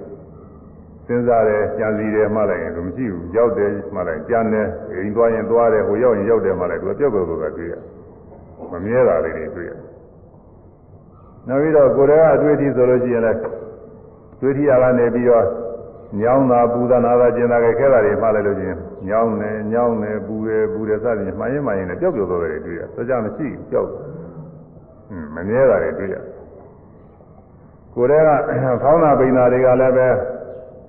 [1.07, 7.73] စဉ်းစားတယ်ကြံစီတယ်မှလိုက်ရင်တော့မရှိဘူးရောက်တယ်မှလိုက်ကြံတယ်အိမ်သွားရင်သွားတယ်ဟိုရောက်ရင်ရောက်တယ်မှလိုက်သူကပြောက်ပြောက်ပြောက်တွေ့ရ
[8.71, 9.71] မမြဲတာလေးတွေတွေ့ရ
[11.47, 13.39] နောက်ပြီးတော့ကိုယ်တည်းကအတွေ့အထိဆိုလို့ရှိရင်လည်း
[14.41, 15.45] တွေ့ထိရကနေပြီးတော့
[16.20, 18.76] ညောင်းတာပူတာနာတာကျင်တာကြဲခဲတာတွေမှလိုက်လို့ချင်း
[19.08, 26.16] ညောင်းတယ်ညောင်းတယ်ပူတယ်ပူတယ်စသဖြင့်မှန်ရင်မှန်ရင်လည်းပျောက်ပျောက်သွားတယ်တွေ့ရ။ဒါကြောင့်မရှိပျောက်။ဟွန်းမမြဲတာတွေတွေ့ရ။
[27.94, 30.08] ကိုယ်တည်းကဖောင်းတာပိန်တာတွေကလည်းပဲ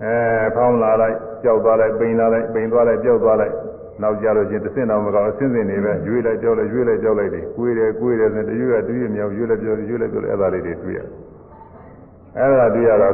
[0.04, 3.54] အဲဖောင်းလာလိုက်ပျောက်သွားလိုက်ပိန်လာလိုက်ပိန်သွားလိုက်ပျောက်သွားလိုက်
[4.02, 11.00] နောက်ကြလို့ချင်းတစ်စင်းတော့မကောင်းအစင်းစင်းနေပဲရွေးလိုက်ကြောက်လိုက်ရွေးလိုက်ကြောက်လိုက်တွေကိုယ်တယ်ကိုယ်တယ်ဆိုတရွေးရတရွေးမြောက်ရွေးလိုက်ကြောက်ရွေးလိုက်ကြောက်လိုက်အဲ့ဒါလေးတွေတွေ့ရ။
[12.38, 13.14] အဲ့ဒါတွေ့ရတော့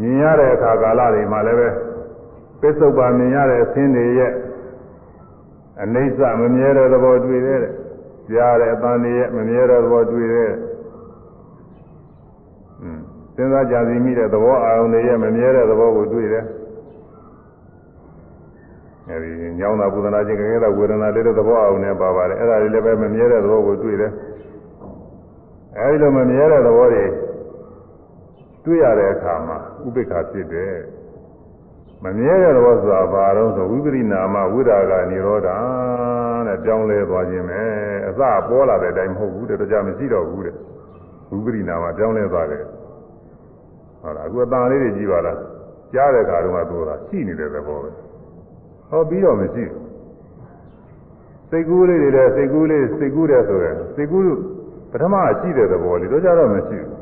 [0.00, 1.68] မြင်ရတဲ့အခါကာလတွေမှာလည်းပဲ
[2.60, 4.32] ပစ္စုပန်မြင်ရတဲ့အသင်းတွေရဲ့
[5.82, 7.72] အနိစ္စမမြဲတဲ့သဘောတွေ့တယ်တဲ့
[8.30, 10.52] ကြားတဲ့အပန်းတွေရဲ့မမြဲတဲ့သဘောတွေ့တယ်
[12.82, 13.00] อืม
[13.34, 16.44] စဉ်းစားကြစီမိတဲ့သဘောအာရုံတွေရဲ့မမြဲတဲ့သဘောကိုတွေ့တယ်
[19.08, 24.12] အဲဒီညောင်းတာပူဇနာခြင်းကြဲတဲ့ဝေဒနာလေးတဲ့သဘောအာရုံနဲ့ပါပါတယ်အဲ့ဒါလေးလည်းပဲမမြဲတဲ့သဘောကိုတွေ့တယ်
[25.78, 27.04] အဲဒီလိုမမြဲတဲ့သဘောတွေ
[28.66, 30.76] တွေ့ရတဲ့အခါမှာဥပိ္ပခာဖြစ်တယ်
[32.04, 35.48] မမြဲတဲ့သဘောဆိုတာဘာတော့ဆိုဝိပရိနာမဝိရာဂနိရောဓ
[36.46, 37.60] တဲ့ပြောင်းလဲသွားခြင်းပဲ
[38.08, 40.56] အစပေါ်လာတဲ့အတိုင်းမဟုတ်ဘူးတဲ့တော့မရှိတော့ဘူးတဲ့
[41.30, 42.64] ဝိပရိနာမပြောင်းလဲသွားတယ်
[44.02, 45.38] ဟုတ်လားအခုအတန်လေးတွေကြည့်ပါလား
[45.94, 47.90] ကြားတဲ့အခါတုန်းကသူကရှိနေတဲ့သဘောပဲ
[48.90, 49.84] ဟောပြီးတော့မရှိဘူး
[51.50, 54.24] စိတ်ကူးလေးတွေလည်းစိတ်ကူးလေးစိတ်ကူးတယ်ဆိုရင်စိတ်ကူး
[54.92, 56.95] ပထမရှိတဲ့သဘောလေးတော့ကြတော့မရှိဘူး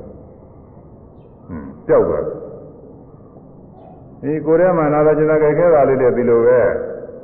[1.88, 2.24] ကြောက်သွား
[4.22, 6.60] ဒီကိုယ်ထဲမှာနာသာကျင်သာကြဲခဲတာလေးတွေဒီလိုပဲ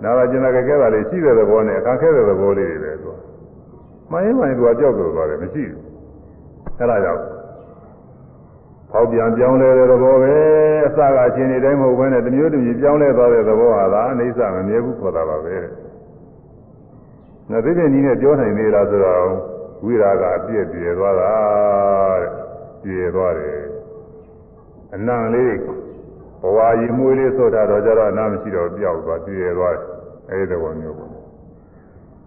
[0.04, 3.10] နာသာကျင်သာကြဲခဲတာလေးရှိတဲ့သဘောနဲ့အခါခဲတဲ့သဘောလေးတွေပဲသူ
[4.10, 5.82] မှန်ရင်မှန်သူကကြောက်ကြသွားတယ်မရှိဘူး
[6.78, 7.22] အဲဒါကြောင့်
[8.90, 10.34] ဖောက်ပြန်ပြောင်းလဲတဲ့သဘောပဲ
[10.86, 15.56] အစကအချင်းတွေတိုင်းမဟုတ်ဘဲနဲ့တမျိုးတမျိုးပြောင်းလဲသွားတဲ့သဘောဟာသာအိဋ္ဌမမြဲဘူးခေါ်တာပါပဲ
[17.50, 19.26] ငါသိတဲ့နည်းနဲ့ပြောနိုင်သေးလားဆိုတော့
[19.84, 21.32] ဝိရာကအပြည့်ပြည့်သွားတာ
[22.22, 22.30] တဲ့
[22.82, 23.69] ပြည့်သွားတယ်
[24.95, 25.55] အနံလေး
[26.41, 29.84] ဘဝရင်မွေးလေးဆိုတာတော့ကြတော့အနာမရှိတော့ပြောက်သွားပြည့်သွားတယ်
[30.30, 31.11] အဲဒီသဘောမျိုးပေါ့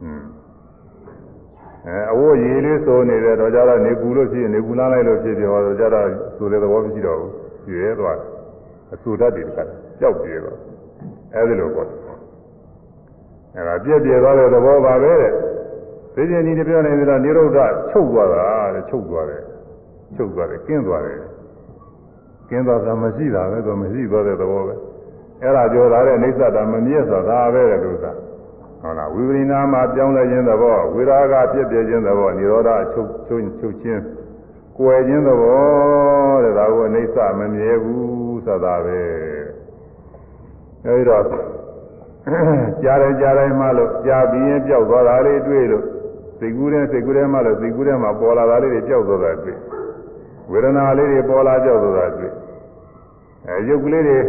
[0.02, 0.22] อืม
[1.86, 7.32] အဲအဝတ်ရည်လေးဆိုနေတဲ့တော့ကြတော့နေကူလို့ဖြစ်ရင်နေကူလာလိုက်လို့ဖြစ်ဖြစ်ဟောတော့ကြတော့ဆိုတဲ့သဘောမရှိတော့ဘူး
[7.66, 8.28] ပြည့်သွားတယ်
[8.92, 9.58] အဆူတတ်တယ်က
[10.00, 10.58] ကြောက်ပြည့်သွား
[11.34, 11.88] အဲဒီလိုပေါ့
[13.56, 15.32] အဲဒါပြည့်ပြည့်သွားတဲ့သဘောပါပဲတဲ့
[16.14, 17.58] သိချင်းဒီပြောနေတယ်တော့နိရောဓ
[17.90, 19.42] ချုပ်သွားတာတဲ့ချုပ်သွားတယ်
[20.16, 21.18] ချုပ်သွားတယ်ကင်းသွားတယ်
[22.53, 24.75] ကင်းသွားတာမရှိတာပဲဆိုမရှိသွားတဲ့သဘောပဲ
[25.41, 28.11] အဲ့ဒါပြောတာတဲ့အိဋ္ဌတာမမြဲဆိုတာပဲတဲ့လို့သာ
[28.81, 34.01] ဟုတ်လားဝိပရိနာမှာပြောင်းလဲခြင်းသဘောဝိရာဂပြည့်ပြည့်ခြင်းသဘောនិရောဓချုပ်ချုပ်ချုပ်ခြင်း
[34.77, 39.01] ကွယ်ခြင်းသဘောတဲ့ဒါကိုအိဋ္ဌမမြဲဘူးဆိုတာပဲ
[40.85, 41.23] အဲဒီတော့
[42.83, 45.85] ကြားတယ်ကြားတိုင်းမှလို့ကြားပြီးရင်ပျောက်သွားတာလေးတွေ့လို့
[46.39, 49.57] စိတ်ကူးတဲ့စိတ်ကူးတဲ့မှလို့စိတ်ကူးတဲ့မှပေါ်လာတာလေးတွေပျောက်သွားတာတွေ့
[50.53, 52.31] ဝေဒနာလေးတွေပေါ်လာကြောက်သွားတာတွေ့
[53.47, 54.19] အဲရုပ်ကလေးတွေ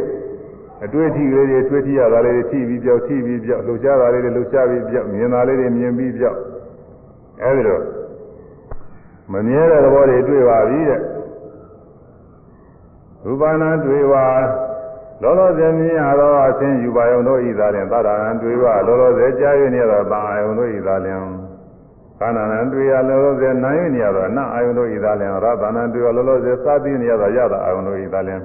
[0.84, 6.38] အတွေ့အထိလေးတွေတွေ့ထိရတာလေးတွေထိပြီးပြောက်ထိပြီးပြောက်လှုပ်ရှားတာလေးတွေလှုပ်ရှားပြီးပြောက်မြင်တာလေးတွေမြင်ပြီးပြောက်
[7.42, 7.82] အဲဒီတော့
[9.32, 11.00] မမြဲတဲ့သဘောတွေတွေ့ပါပြီတဲ့
[13.24, 14.26] ရူပနာတွေ့ပါ
[15.22, 21.20] လောလောဆယ်မြင်ရတော့အချင်းယူပါယုံတို့ဤသာလင်သတ္တရံတွေ့ပါလောလောဆယ်ကြားရနေရတော့တန်အာယုံတို့ဤသာလင်
[22.19, 28.39] ကာဏနံတွေ့ရလောလောဆယ်နာယနေရတော့နအာယုံတို့ဤသာလင်ရသနံတွေ့ရလောလောဆယ်သာတိနေရတော့ရတာအာယုံတို့ဤသာလင်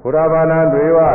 [0.00, 1.10] ဘုရားဘာနာတွေ့ပါ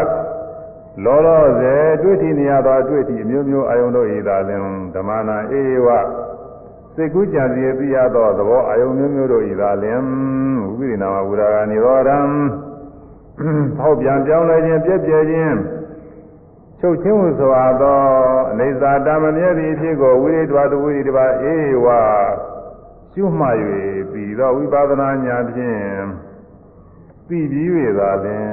[1.05, 4.61] လောလောဆယ်တွေ့ထိနေရတော့တွေ့ထိအမျိုးမျိုးအာယုံတို့ဤသာလင်
[4.95, 5.87] ဓမ္မနာအေဝ
[6.95, 10.01] စိတ်ကူးကြံစီပြရသောသဘောအာယုံမျိုးမျိုးတို့ဤသာလင်
[10.65, 12.19] ဝိပိနာမဝုရာဂနိရောဓံ
[13.77, 15.55] ဖောက်ပြန်ပြောင်းလဲခြင်းပြည့်ပြည့်ခြင်း
[16.84, 17.98] ချုပ်ချင်းဟုဆိုအပ်သော
[18.52, 21.54] အနေစာတမမြဲသည့်အဖြစ်ကိုဝိရိတဝတဝိရိတပါအေ
[21.84, 21.86] ဝ
[23.12, 23.56] ရှုမှတ်၍
[24.10, 25.80] ပြီးသောဝိပဿနာဉာဏ်ဖြင့်
[27.26, 28.48] ပြီးပြီး၍သာလင်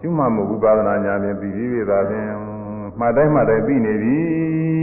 [0.00, 2.30] ရှုမှတ်မှုဝိပဿနာဉာဏ်ဖြင့်ပြီးပြီး၍သာလင်
[2.98, 4.16] မှတ်တိုင်းမှတ်တိုင်းပြီးနေပြီ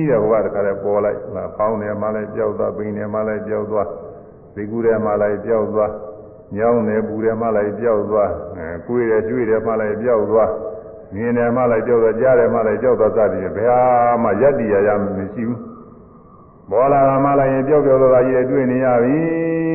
[0.09, 3.87] တဲ့ဟိုကတခါလဲပေါ်လိုက်လာပေါင်းတယ်မှလည်းကြောက်သွားပိန်တယ်မှလည်းကြောက်သွား
[4.55, 5.91] သိကူတယ်မှလည်းကြောက်သွား
[6.55, 10.51] ညောင်းတယ်ပူတယ်မှလည်းကြောက်သွားအဲကိုယ်တယ်ကျွေးတယ်မှလည်းကြောက်သွား
[11.14, 13.81] မြင်တယ်မှလည်းကြောက်သွားကြားတယ်မှလည်းကြောက်သွားစသည်ဘယ်ဟာ
[14.23, 15.60] မှယက်တည်ရရမရှိဘူး
[16.69, 19.18] ပေါ်လာတာမှလည်းရင်ကြောက်ကြောက်သွားကြီးတွေ့နေရပြီ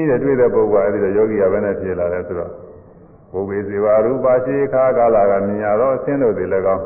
[0.09, 2.53] တဲ့တွေ့တဲ့ပုဂ္ဂိုလ်အဲဒီတော့ယောဂီကဘယ်နဲ့ဖြစ်လာလဲဆိုတော့
[3.33, 6.85] ဘုဗေဇေဝရူပါရှိခါကာလကမြင်ရတော့အသင်းတို့တွေလည်းကောင်း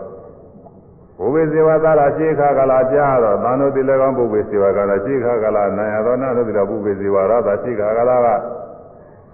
[1.19, 8.29] ဘုဗေဇေဝသာလာရှိခါကာလကြားတော့သံတို့တွေလည်းကောင်းဘုဗေဇေဝကာလရှိခါကာလနာယတော်နာတို့တွေတော့ဘုဗေဇေဝရသာရှိခါကာလက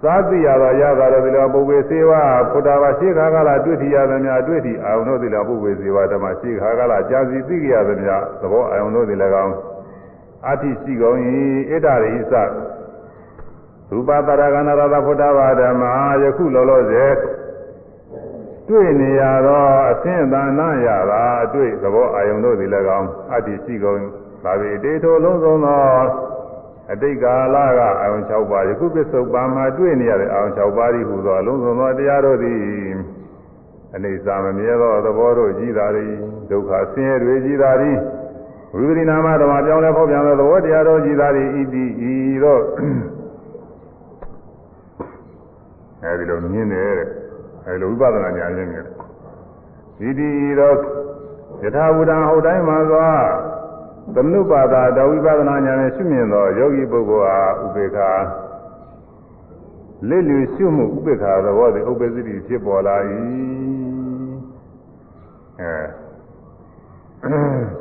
[0.04, 2.12] သာတိရသောရသာတော်ဒီလိုပုပ္ပေစေဝ
[2.50, 9.54] ဖုဒ္ဓဘာရှိခါကလာတွေ့ထီရသမျှတွေ့ထီအာယုန်တို့ဒီလိုပုပ္ပေစေဝဓမ္မရှိခါကလာကြာစီသိကြရသမျှသဘောအာယုန်တို့ဒီလည်းကောင်း
[10.46, 11.18] အဋ္ဌိရှိကုန်၏
[11.70, 12.34] ဣဒရိသ
[13.90, 15.82] ရူပတရကနာရသဖုဒ္ဓဘာဓမ္မ
[16.22, 17.12] ယခုလောလောဆယ်
[18.68, 24.00] တွေ့နေရတော့အသင်္သာနာရတာအတွေ့သဘောအာယုန်တို့ဒီလည်းကောင်းအဋ္ဌိရှိကုန်
[24.44, 25.80] ဘာဝေတေထိုလုံးစုံသော
[26.92, 32.58] အတိတ်ကာလကအာယုံ6ပါးယခုပစ္စုပန်မှာတွေ့နေရတဲ့အာယုံ6ပါးဤဟူသောအလုံးစုံသောတရားတို့သည်
[33.94, 36.12] အနေစာမမြဲသောသဘောတို့ကြီးသာသည်
[36.50, 37.96] ဒုက္ခဆင်းရဲတွေကြီးသာသည်
[38.74, 42.58] ဝိပရိနာမဓမ္မပြောင်းလဲဖောက်ပြန်သောသဘောတရားတို့ကြီးသာသည်ဤသည်ဤသော
[46.02, 47.08] အဲဒီလိုမြင်တယ်တဲ့
[47.66, 48.86] အဲဒီလိုဝိပဿနာဉာဏ်ရင်းနေတယ်
[50.08, 50.72] ဤသည်ဤသော
[51.62, 53.04] ယထာဝုဒ္ဓဟုတ်တိုင်းမှာသော
[54.15, 57.97] သမနုပါဒတဝိပဿနာဉာဏ်နဲ့ရှုမြင်သောယောဂီပုဂ္ဂိုလ်အားဥပေက္ခ
[60.07, 62.95] လစ်လျူရှုမှုဥပေက္ခသဘောသည်ဥပ္ပဇ္ဇတိဖြစ်ပေါ်လာ၏
[65.61, 65.75] အဲ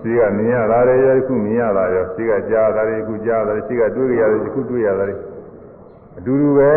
[0.01, 5.17] ရှိကမြင်ရတာတွေရောခုမြင်ရတာရောရှိကကြားတာတွေခုကြားတာတွေရှိကတွေ့ကြရတယ်ခုတွေ့ရတာတွေ
[6.19, 6.75] အတူတူပဲ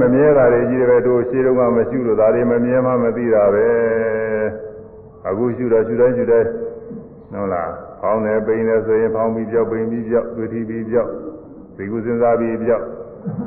[0.00, 3.68] မမြဲတာတွေကြီးတယ်ပဲတို့ရှင်းတော့မှမရှိလို့ဒါတွေမမြဲမှမသိတာပဲ
[5.28, 6.48] အခုရှုတော့ရှုတိုင်းရှုတိုင်း
[7.32, 7.70] ဟုတ်လား
[8.01, 11.09] ဖောင်းတယ်ပိန်တယ်ဆိုရင်ဖောင်းပြီးပြောက်ပိန်ပြီးပြောက်တွေ့ထိပြီးပြောက်
[11.77, 12.83] ဒီကုစဉ်းစားပြီးပြောက်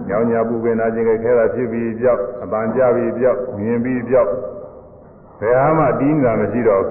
[0.08, 4.30] ညောင်ညာပူပင်နာခြင်းခဲတာဖြစ်ပြီးပြောက်အပန်ကြပြီးပြောက်မြင်ပြီးပြောက်
[5.40, 6.84] ဘယ်ဟာမှတီးနေတာမရှိတော့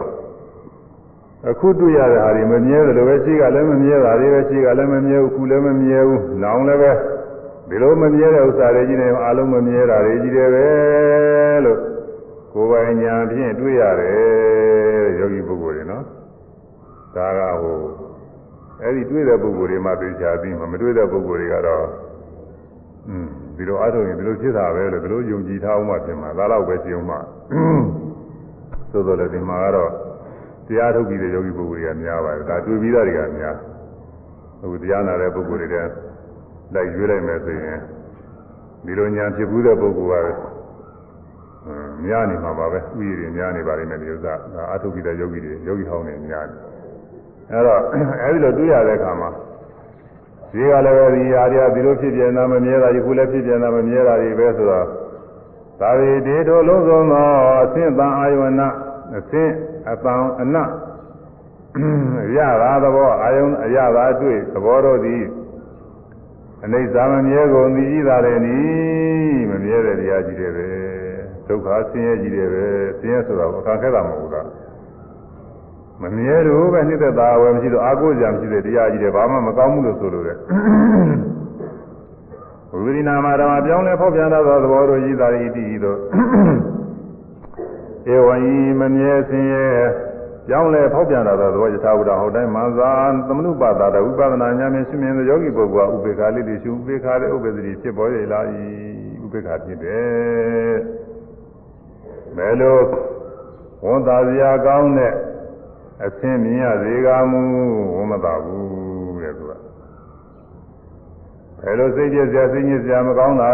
[1.47, 6.91] အခုတွေ့ရတဲ့ဟာတွေမမြဲတယ်လို့ပဲရှိကလည်းမမြဲတာတွေပဲရှိကလည်းမမြဲဘူးခုလည်းမမြဲဘူးနောင်လည်းပဲ
[7.69, 10.65] ဒီလိုမမြဲတဲ့ဥစ္စာတွေကြီးနေအလုံးမမြဲတာတွေကြီးတယ်ပဲ
[11.65, 11.79] လို့
[12.53, 15.88] ကိုယ်ပိုင်ညာဖြင့်တွေ့ရတယ်ယောဂီပုဂ္ဂိုလ်တွေနော်
[17.16, 17.78] ဒါကဟို
[18.82, 21.86] အဲ့ဒီတွေ့တဲ့ပုဂ္ဂိုလ်တွေမှသိချာပြီးမှမတွေ့တဲ့ပုဂ္ဂိုလ်တွေကတော့
[23.08, 27.16] อืมဒီလိုအားထုတ်ရင်ဒီလိုဖြစ်တာပဲလို့ဒီလိုယုံကြည်ထားအောင်မှပြင်မှာဒါတော့ပဲရှင်းမှ
[28.92, 29.90] သို့တော်လည်းဒီမှာကတော့
[30.66, 33.56] တရားထုတ်ပြီးတဲ့ယောဂီပုဂ္ဂိုလ်တွေကများပါတယ်ဒါတွေ့ပြီးသားတွေကများ
[34.62, 35.86] အခုတရားနာတဲ့ပုဂ္ဂိုလ်တွေတဲ့
[36.74, 37.78] လိုက်ရွေးလိုက်မယ်ဆိုရင်
[38.86, 40.38] ဒီလိုညာဖြစ်ဘူးတဲ့ပုဂ္ဂိုလ်က
[42.04, 44.34] များနေမှာပါပဲဥယျာဉ်များနေပါလိမ့်မယ်ဒီဥစ္စာ
[44.70, 46.67] အာထုကိတဲ့ယောဂီတွေယောဂီဟောင်းနေများတယ်
[47.51, 47.81] အဲ့တော့
[48.23, 49.29] အဲဒီလိုတွေ့ရတဲ့အခါမှာ
[50.53, 54.85] ဒီကလည်းပဲဒီဟာတွေကဒီလိုဖြစ်ပြနေတာမမြဲတာဒီခုလည်းဖြစ်ပြနေတာမမြဲတာတွေပဲဆိုတော့
[55.79, 57.27] သာဝေတေထိုလုံးစုံသော
[57.63, 58.61] အသင့်တန်အာယဝန
[59.17, 59.51] အသင့်
[59.89, 60.55] အတန်အန
[62.37, 65.23] ရတာသဘောအာယုံအရတာအတွေ့သဘောတို့သည်
[66.63, 70.69] အနိစ္စမမြဲကုန်သည်ကြီးတာလည်းနီးမမြဲတဲ့တရားကြီးတွေပဲ
[71.47, 72.65] ဒုက္ခဆင်းရဲကြီးတွေပဲ
[72.99, 74.47] ဆင်းရဲဆိုတာအခါခဲတာမဟုတ်ဘူးလား
[76.01, 80.37] မမြဲလို့ပဲနှိမ့်သက်တာဝယ်မရှိတော့အာကိုကြံမရှိတဲ့တရားကြီးတွေဘာမှမကောင်းဘူးလို့ဆိုလို့တဲ့
[82.71, 85.95] ဝိရိနာမဓမ္မပြောင်းလဲဖောက်ပြန်သောသဘောတို့ရည်သာရည်တည်သော
[88.13, 89.67] ဧဝံဤမမြဲဆင်းရဲ
[90.47, 92.91] ပြောင်းလဲဖောက်ပြန်သောသဘောယထာဝတဟုတ်တိုင်းမဇာ
[93.27, 98.39] သမနုပါဒတဝိပဿနာဉာဏ်ဖြင့်ရှင်မြင်သောယောဂီပုဂ္ဂိုလ်ကဥပေက္ခလေးတွေရှုဥပေက္ခတဲ့ဥပ္ပဒတိဖြစ်ပေါ်ရလာ၏
[99.23, 100.75] ဥပေက္ခဖြစ်တယ်
[102.37, 102.79] ဘယ်လို
[103.85, 105.13] ဝန်သာစရာကောင်းတဲ့
[106.05, 107.41] အဆင်းမြင်ရစေကမူ
[107.95, 109.53] ဝန်မသာဘူးတဲ့သူက
[111.61, 113.49] ဘယ်လိုစိတ်ကြစရာစိတ်ညစ်စရာမကောင်းတာ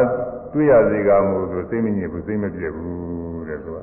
[0.53, 3.79] တွေ့ရစေကမူဆိုစိတ်မညစ်ဘူးစိတ်မပြည့်ဘူးတဲ့သူက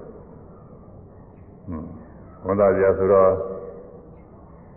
[2.47, 3.31] ဝန်သာစရာဆိုတော့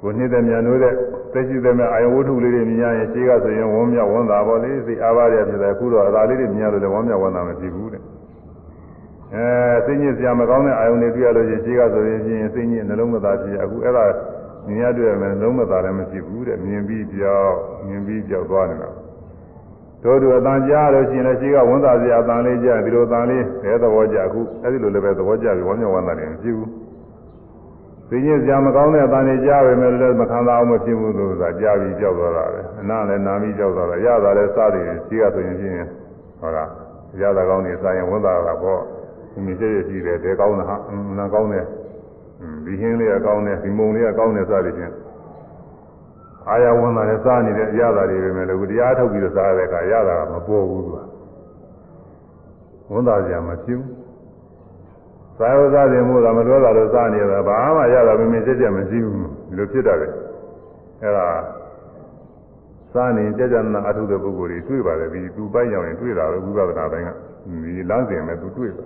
[0.01, 0.93] ကိုနှစ်သက်မြန်လို့တဲ့
[1.33, 8.01] သက်ရှိသက်မဲ့အာယဝတ္ထုလေးတွေမြင်ရရင်ရှိကဆိုရင်ဝန်းမြောက်ဝန်းသာပေါ့လေစိတ်အားပါရဖြစ်တယ်အခုတော့အသာလေးတွေမြင်ရလို့လည်းဝန်းမြောက်ဝန်းသာမဖြစ်ဘူးတဲ့
[9.34, 14.04] အဲစိတ်ညစ်စရာမကောင်းတဲ့အာယုန်တွေတွေ့ရလို့ရှိရင်ရှိကဆိုရင်ပြင်စိတ်ညစ်နှလုံးမသားဖြစ်အခုအဲ့ဒါ
[14.66, 17.54] မြင်ရတွေ့ရမယ်နှလုံးမသားလည်းမရှိဘူးတဲ့မြင်ပြီးပြောက်
[17.86, 18.90] မြင်ပြီးပြောက်သွားနေတာ
[20.02, 26.68] တို့တို့အတန်ကြားလို့ရှိရင်လည်းရှိကဝန်သာစရာအတန်လေးကြားဒီလိုအတန်လေးဘယ်သဘောကြအခုအဲ့ဒီလိုလည်းပဲသဘောကြပြီးဝမ်းမြောက်ဝမ်းသာတယ်မရှိဘူး
[28.08, 35.76] သိညစ်စရာမကောင်းတဲ့အတန်လေးကြားပဲမယ်လည်းမခံစားအောင်မဖြစ်ဘူးလို့ဆိုတာကြားပြီးကြောက်သွားတာပဲအနာလည်းနာပြီးကြောက်သွားတာရတာလည်းစားတယ်ရှိကဆိုရင်ဖြင့်
[36.40, 36.68] ဟောလား
[37.20, 38.80] ရတာကောင်းနေစားရင်ဝန်သာတာပေါ့
[39.35, 40.75] ဒီမြစ်ရရှိတယ်တဲကောင်းတာဟာ
[41.19, 41.65] နာကောင်းတယ်
[42.65, 44.93] ဒီဟင်းလေးကကောင်းတယ်ဒီမုံလေးကကောင်းတယ်စားတယ်ချင်း
[46.49, 50.97] အာရဝန်သာနဲ့စားနေတဲ့အရသာတွေပဲမယ်လို့တရားထုတ်ပြီးတော့စားတဲ့အခါရတာကမပေါ်ဘူးသူက
[52.91, 54.05] ဝန်သာကြမှာဖြစ်ဘူး
[55.39, 59.17] သာယောသားတယ်မို့လားမလွဲတာလို့စားနေတာဘာမှရတာမင်းမစစ်ချက်မရှိဘူး
[59.47, 60.07] ဒီလိုဖြစ်တာပဲ
[61.01, 61.27] အဲ့ဒါ
[62.93, 67.09] စားနေကြကြနာအထုတဲ့ပုဂ္ဂိုလ်တွေတွေ့ပါတယ်ဒီသူပိုင်းကြောင်ရင်တွေ့တာပဲဝိပဿနာပိုင်းက
[67.63, 68.85] ဒီလမ်းစဉ်မဲ့သူတွေ့ပါ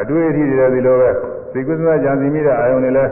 [0.00, 1.10] အတွေ့အထိတွေဒီလိုပဲ
[1.52, 3.04] သိကုသနာကြံစီမိတဲ့အာယုန်တွေလဲ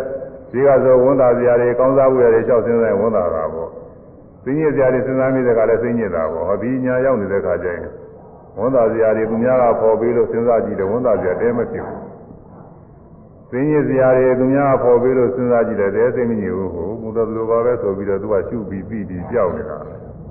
[0.52, 3.70] ဒီကဆိုဝန်တာစရာတွေကောင်းစားဖို့ရတယ်လျှောက်စင်းဆိုင်ဝန်တာတာပေါ့
[4.44, 7.90] သိညစ်စရာတွေစဉ်းစားမိတဲ့ကလည်းသိညစ်တာပေါ့ဟောဒီညာရောက်နေတဲ့ခါကျရင်
[8.58, 12.00] ဝန်တာစရာတွေသူများကပေါ်ပြီးလို့စဉ်းစားကြည့်တယ်ဝန်တာစရာတဲမဖြစ်ဘူး
[13.50, 19.78] သိညစ်စရာတွေသူများကပေါ်ပြီးလို့စဉ်းစားကြည့်တယ်တဲသိမညစ်ဘူးဟိုဘုရားလိုပါပဲဆိုပြီးတော့သူကရှုပြီးပြီးပြီးကြောက်နေတာ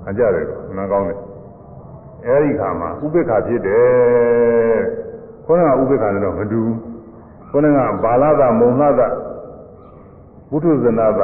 [0.08, 1.18] အကြတယ်နားကောင်းတယ်
[2.26, 4.99] အဲဒီခါမှာဥပိ္ပခါဖြစ်တယ်
[5.50, 6.76] ခေါင်းကဥပိ္ပခါနဲ့တော့မတူဘူး
[7.50, 9.00] ခေါင်းကဘာလသမုံလှသ
[10.50, 11.20] ပုထုဇနာသ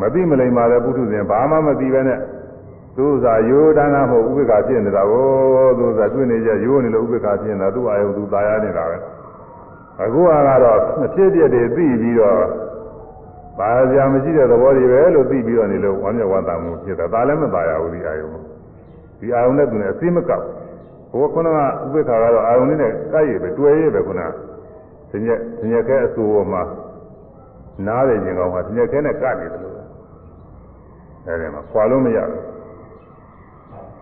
[0.00, 2.18] မသိမလိမ္မာတဲ့ပုထုဇဉ်ဘာမှမသိပဲနဲ့
[2.96, 8.96] သူဥစားရိုးတန်းတာမဟုတ်ဥပိ္ပခါဖြစ်နေတာကိုသူဥစားတွေ့နေကြရိုးနေလို့ဥပိ္ပခါဖြစ်နေတာသူ့အာယုသူตายရနေတာပဲ
[10.02, 10.30] အခုက
[10.64, 12.40] တော့အဖြစ်အပျက်တွေသိပြီးတော့
[13.58, 18.26] ဘာကြမရှိတဲ့သဘောတွေပဲလို့သိပြီးတော့နေလို့ဝမ်းမြောက်ဝမ်းသာမှုဖြစ်တာဒါလည်းမตายရဘူးဒီအာယု
[19.20, 20.50] ဒီအာယုနဲ့သူနဲ့အသိမကောက်ဘု
[21.18, 24.28] ရားခုနကဥပိ္ပခါကတော့အာယုနဲ့ကိုက်ရပဲတွေ့ရပဲခုနက
[25.10, 26.62] သင်္ကြန်သင်္ကြန်ခဲအစိုးရမှာ
[27.86, 29.76] နားတယ်ခြင်းကောင်းမှာသင်္ကြန်ခဲနဲ့ကတ်နေတယ်လို့
[31.26, 32.18] အဲဒီမှာခွာလို့မရ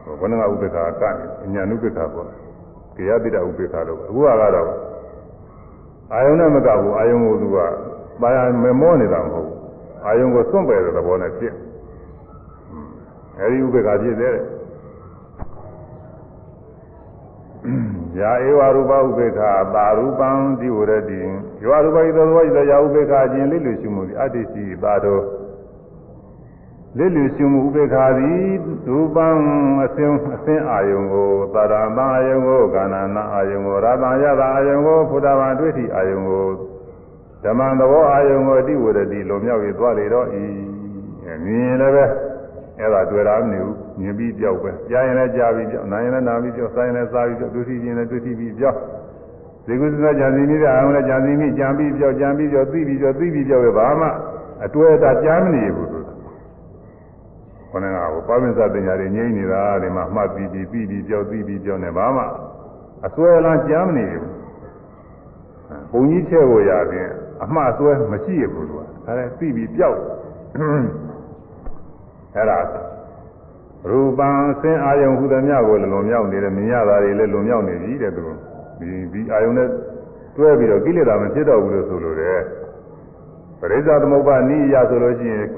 [0.05, 2.27] ဘူးဘုရားကဥပိ္ပခါကတ်နေအညာနုပိ္ပခါပေါ့
[2.97, 4.71] ကေယတိတဥပိ္ပခါလို့အခုကတော့
[6.13, 7.59] အာယုနဲ့မကဘူးအာယုကိုသူက
[8.21, 9.57] ပါရမမောနေတာမဟုတ်ဘူး
[10.07, 11.55] အာယုကိုစွန့်ပယ်တဲ့သဘောနဲ့ဖြစ်
[13.39, 14.35] အဲဒီဥပိ္ပခါဖြစ်တယ်
[18.19, 19.41] ယာဧဝရူပဥပေက္ခ
[19.75, 20.31] သာရူပံ
[20.61, 21.21] ဒီဝရတိ
[21.63, 25.25] ယောရူပဤသောသောဤသောယာဥပေက္ခအခြင်းလိလူရှိမှုသည်အတ္တိစီသာတော်
[26.99, 28.43] လိလူရှိမှုဥပေက္ခသည်
[28.87, 29.27] ရူပံ
[29.85, 36.47] အစင်းအစင်းအာယုံကိုသာရမအာယုံကိုကာဏနာအာယုံကိုရတံယတာအာယုံကိုဖုဒ္ဓဘာတွေ့ထိအာယုံကို
[37.45, 40.45] ဓမ္မသဘောအာယုံကိုအတိဝရတိလွန်မြောက်၍သွားလေတော့ဤ
[41.45, 42.05] မြင်လည်းပဲ
[42.80, 48.78] အဲ့ဒါတွေ့တာမနေဘူးမြင်ပြီးပြောက်ပဲကြားရင်လည်းကြားပြီးပြောက်နားရင်လည်းနားပြီးပြောက်စားရင်လည်းစားပြီးပြောက်ဒုတိယရင်လည်းဒုတိယပြီးပြောက်
[49.66, 54.08] ဒီကုသနာကြံစီနေတဲ့အာရုံလည်းကြံစီမိကြံပြီးပြောက်ကြံပြီးပြောက်သိပြီးပြောက်သိပြီးပြောက်ပဲဘာမှ
[54.66, 56.00] အတွဲတာကြားမနေဘူးသူ
[57.72, 62.24] ခொနကဟိုပါမင်းစတင်ညာတွေငြိမ့်နေတာဒီမှာမှတ်ပြီးပြီးပြီးပြီးပြောက်သိပြီးပြောက်နေဘာမှ
[63.06, 64.34] အစွဲလန်းကြားမနေဘူး
[65.92, 67.10] ဘုံကြီးချဲ့ကိုရရင်
[67.44, 69.98] အမှားအစွဲမရှိဘူးသူကဒါလည်းသိပြီးပြောက်
[72.35, 72.59] အဲ့ဒါ
[73.91, 78.23] ရူပံအစင်းအာယုံဟူသည်များကိုလည်းလွန်မြောက်နေတယ်မြင်ရတာတွေလည်းလွန်မြောက်နေပြီတဲ့သူ
[78.79, 79.69] ဒီဒီအာယုံနဲ့
[80.37, 82.41] တွဲပြီးတော့ကိလေသာမဖြစ်တော့ဘူးလို့ဆိုလိုတယ်
[83.61, 85.49] ပရိစ္ဆသမုပ္ပါနိယဆိုလို့ရှိရင်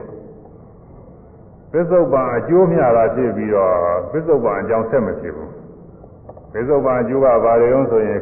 [1.72, 3.72] ပစ္စုပန်အကျိုးမျှတာဖြစ်ပြီးတော့
[4.12, 5.50] ပစ္စုပန်အကြောင်းဆက်မဖြစ်ဘူး
[6.52, 8.20] ပစ္စုပန်အကျိုးကဘာတွေလဲဆိုရင်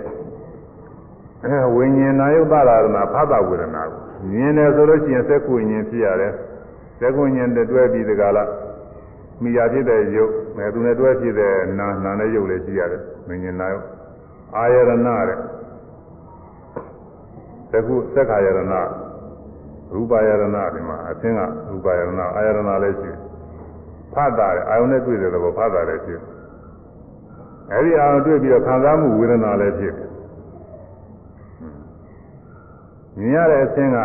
[1.75, 6.33] ဝိညာဉ်နာယုတ်တာရဏဖသဝေဒနာကိုမြင်တယ်ဆိုလို့ရှိရင်သက်ကိုဉ္ဉ္ဖြစ်ရတယ်
[7.01, 8.45] သက္ကုညင်တွဲပြီးဒီကလာ
[9.43, 13.87] မိယာဖြစ်တဲ့ရုပ်မယ်သူနဲ့တွဲဖြစ်တဲ့နာနာနဲ့ရုပ်လည်းရှိရတယ်မင်းညနာရုပ်
[14.57, 15.39] အာယရဏတဲ့
[17.71, 18.61] သက္ကုသက္ခာယရဏ
[19.95, 23.11] ရူပယရဏဒီမှာအသင်းကရူပယရဏအာယရဏလည်းရှိ
[24.15, 26.15] ဖတ်တာအာယုန်နဲ့တွေ့တဲ့ဘောဖတ်တာလည်းရှိ
[27.73, 29.95] အဲဒီအာယုန်တွေ့ပြီးတော့ခံစားမှုဝေဒနာလည်းဖြစ်
[33.19, 33.99] မြင်ရတဲ့အသင်းက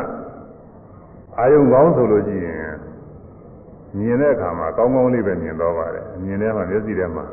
[1.40, 2.73] အာယုံကောင်းဆိုလို့ရှိရင်
[3.99, 7.25] မြင်တဲ့အခါမှာကောင်းကောင်းလေးပဲမြင်တော့ပါတယ်မြင်တဲ့မှာမျက်စိထဲမှာ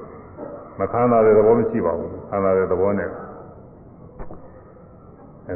[0.80, 3.10] မခန္ဓာတဲ့သဘောမရှိပါဘူးခန္ဓာတဲ့သဘောနဲ့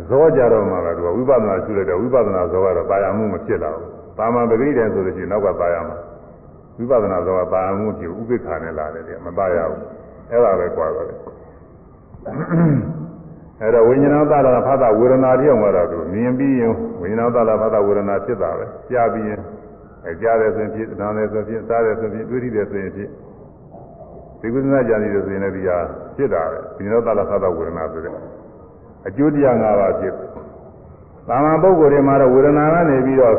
[0.09, 3.87] ဇောကြတော့မှလည်းသူကဝိပဿနာရှုလိုက်တော့ဝိပဿနာဇောကတော့ပါရမှုမဖြစ်လာဘူး။
[4.17, 5.97] တာမန်ပဂိတယ်ဆိုလို့ရှိရင်နောက်ကပါရမှာ
[6.77, 9.81] ဝိပဿနာဇောကပါရမှုဖြစ်ဥပိ္ပခာနဲ့လာတယ်တဲ့မပါရဘူး။
[10.31, 11.19] အဲ့ဒါပဲကြွားတော့တယ်။
[13.61, 16.71] အဲ့တော့ဝိညာဏသလာဖသဝေဒနာတိအောင်ကတော့သူမြင်ပြီးရင်
[17.01, 19.39] ဝိညာဏသလာဖသဝေဒနာဖြစ်တာပဲ။ကြားပြီးရင်
[20.06, 23.08] အဲကြားတယ်ဆိုရင်ဖြစ်နားတယ်ဆိုရင်ဖြစ်စားတယ်ဆိုရင်တွေ့ထိတယ်ဆိုရင်ဖြစ်
[24.40, 25.78] ဒီကုသနာကြံနေတယ်ဆိုရင်လည်းဒီဟာ
[26.16, 28.12] ဖြစ်တာပဲ။ဝိညာဏသလာဖသဝေဒနာဆိုတဲ့
[29.06, 30.14] အကျိုးတရား၅ပါးဖြစ်။
[31.28, 33.36] သာမန်ပုဂ္ဂိုလ်တွေမှာတော့ဝေဒနာကနေပြီးတော့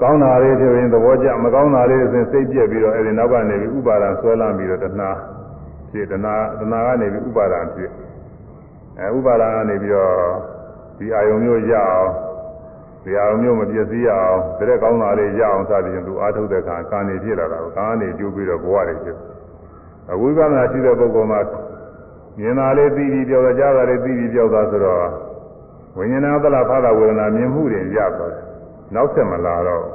[0.00, 5.10] ကောင်းတာလေးဖြစ်ရင်သဘောကျမကောင်းတာလေးဆိုရင်စိတ်ပြက်ပြီးတော့အဲဒီနောက်ကနေပြီးဥပါဒံဆွဲလမ်းပြီးတော့တဏှာ
[5.90, 7.90] ဖြစ်တဏှာတဏှာကနေပြီးဥပါဒံဖြစ်
[8.98, 10.12] အဲဥပါဒံကနေပြီးတော့
[10.98, 12.10] ဒီအာယုံမျိုးရအောင်
[13.05, 19.17] ဒီအာယုံမျိုးမပြည့်စည်အောင်တဲ့ကောင်းတာလေးရအောင်စသည်ဖြင့်သူအားထုတ်တဲ့အခါကာနေဖြစ်လာတာကိုကာနေကျိုးပြီးတော့ဘဝတွေဖြစ်
[20.11, 21.41] အဝိပဿနာရှိတဲ့ပုဂ္ဂိုလ်မှာ
[22.39, 25.05] မြင်တာလေးသိပြီးပြောတော့ကြားတာလေးသိပြီးပြောတာဆိုတော့
[25.97, 28.43] ဝိညာဏသလဖသဝေဒနာမြင်မှုတွေရသွားတယ်
[28.95, 29.85] နောက်ဆက်မလာတော့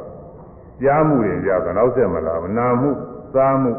[0.82, 2.90] ကြားမှုတွေရသွားနောက်ဆက်မလာဘူးနာမှု
[3.34, 3.70] စားမှု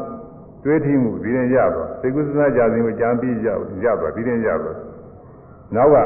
[0.64, 3.48] တွေးထိမှုဒီရင်ရသွားသိကုသနာကြခြင်းကိုကြံပြီးရ
[3.84, 4.76] ရသွားဒီရင်ရသွား
[5.74, 5.96] နောက်က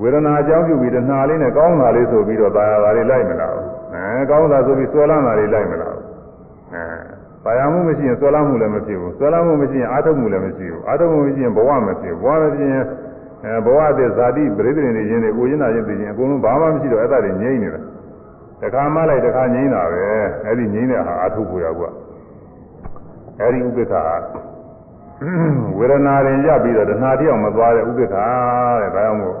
[0.00, 3.54] ဝေဒနာအကြောင်းပြုပြီးတဏှာလေးနဲ့ကောင်းတာလေးဆိုပြီးတော့ပါရတာလေးလိုက်မလား။
[3.94, 5.94] အဲကောင်းတာဆိုပြီးဆွဲလမ်းတာလေးလိုက်မလား။
[6.72, 6.84] အဲ
[7.44, 12.84] ပါရမှုမရှိရင်ဆွဲလမ်းမှုလည်းမဖြစ်ဘူး။ဆွဲလမ်းမှုမရှိရင်အာထုတ်မှုလည်းမရှိဘူး။အာထုတ်မှုမရှိရင်ဘဝမဖြစ်ဘူး။ဘဝမဖြစ်ရင်
[13.44, 17.80] အဲဘဝတည်းဇာတိပရိသေနေခြင်းတွေကိုရင်းနာခြင်းသိခြင်းအကုန်လုံးဘာမှမရှိတော့အဲ့ဒါတွေငြိမ့်နေတာ။
[18.62, 20.04] တခါမှလိုက်တခါငြိမ့်တာပဲ။
[20.46, 21.90] အဲ့ဒီငြိမ့်တဲ့ဟာအာထုတ်ဖို့ရကွာ။
[23.40, 24.02] အဲ့ဒီဥပ္ပခါ
[25.78, 28.26] ဝေဒနာရင်ရပြီးတော့တဏှာတိအောင်မသွားတဲ့ဥပ္ပခါ
[28.80, 29.36] တဲ့။ဒါကြောင့်မို့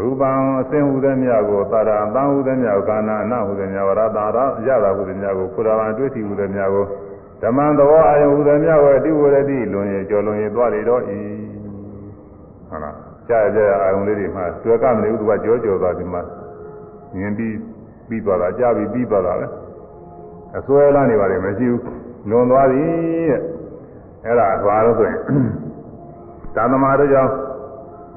[0.00, 0.30] ရူပံ
[0.60, 6.84] အစင်ဟူသည်မြတ်ကိုသာရအတန်ဟူသည်မြတ်ကိုကာနာအနဟူသည်မြတ်ဝရတာရရတာဟူသည်မြတ်ကိုဖုရာဗံတွေ့ထီဟူသည်မြတ်ကို
[7.42, 11.18] ဓမ္မံသဘောအာယုဟူသည်မြတ်ကိုအတိဝရတိလွန်ရင်ကြော်လွန်ရင်သွားလေတော့ဤ
[12.68, 12.96] ဟုတ်လား
[13.28, 16.22] ကြာကြာအာယုလေးတွေမှာတွေ့ကမနေဘူးသူကကြောကြောသွားဒီမှာ
[17.16, 17.54] မြင်ပြီး
[18.08, 19.46] ပြီးသွားတာကြာပြီးပြီးသွားတာပဲ
[20.58, 21.82] အစွဲလာနေပါလေမရှိဘူး
[22.30, 22.82] လွန်သွားပြီ
[23.30, 23.40] တဲ့
[24.24, 25.18] အဲ့ဒါသွားလို့ဆိုရင်
[26.54, 27.32] သာသမာတို့ကြောင့်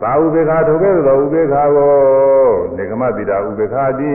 [0.01, 1.93] ဘာဥပေက္ခထိုကဲ့သို့သောဥပေက္ခကို
[2.77, 4.09] နေကမတိတာဥပေက္ခတိ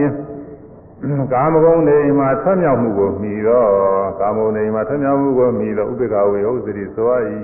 [1.33, 3.69] ကာမဂုဏ်နေမှာဆွမြောက်မှုကိုမြည်တော့
[4.19, 7.07] ကာမဂုဏ်နေမှာဆွမြောက်မှုကိုမြည်တော့ဥပေက္ခဝေဟုတ်သတိဆို၏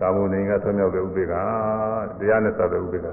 [0.00, 1.34] ကာမဂုဏ်နေကဆွမြောက်တဲ့ဥပေက္ခ
[2.18, 3.06] တရားနဲ့စတဲ့ဥပေက္ခ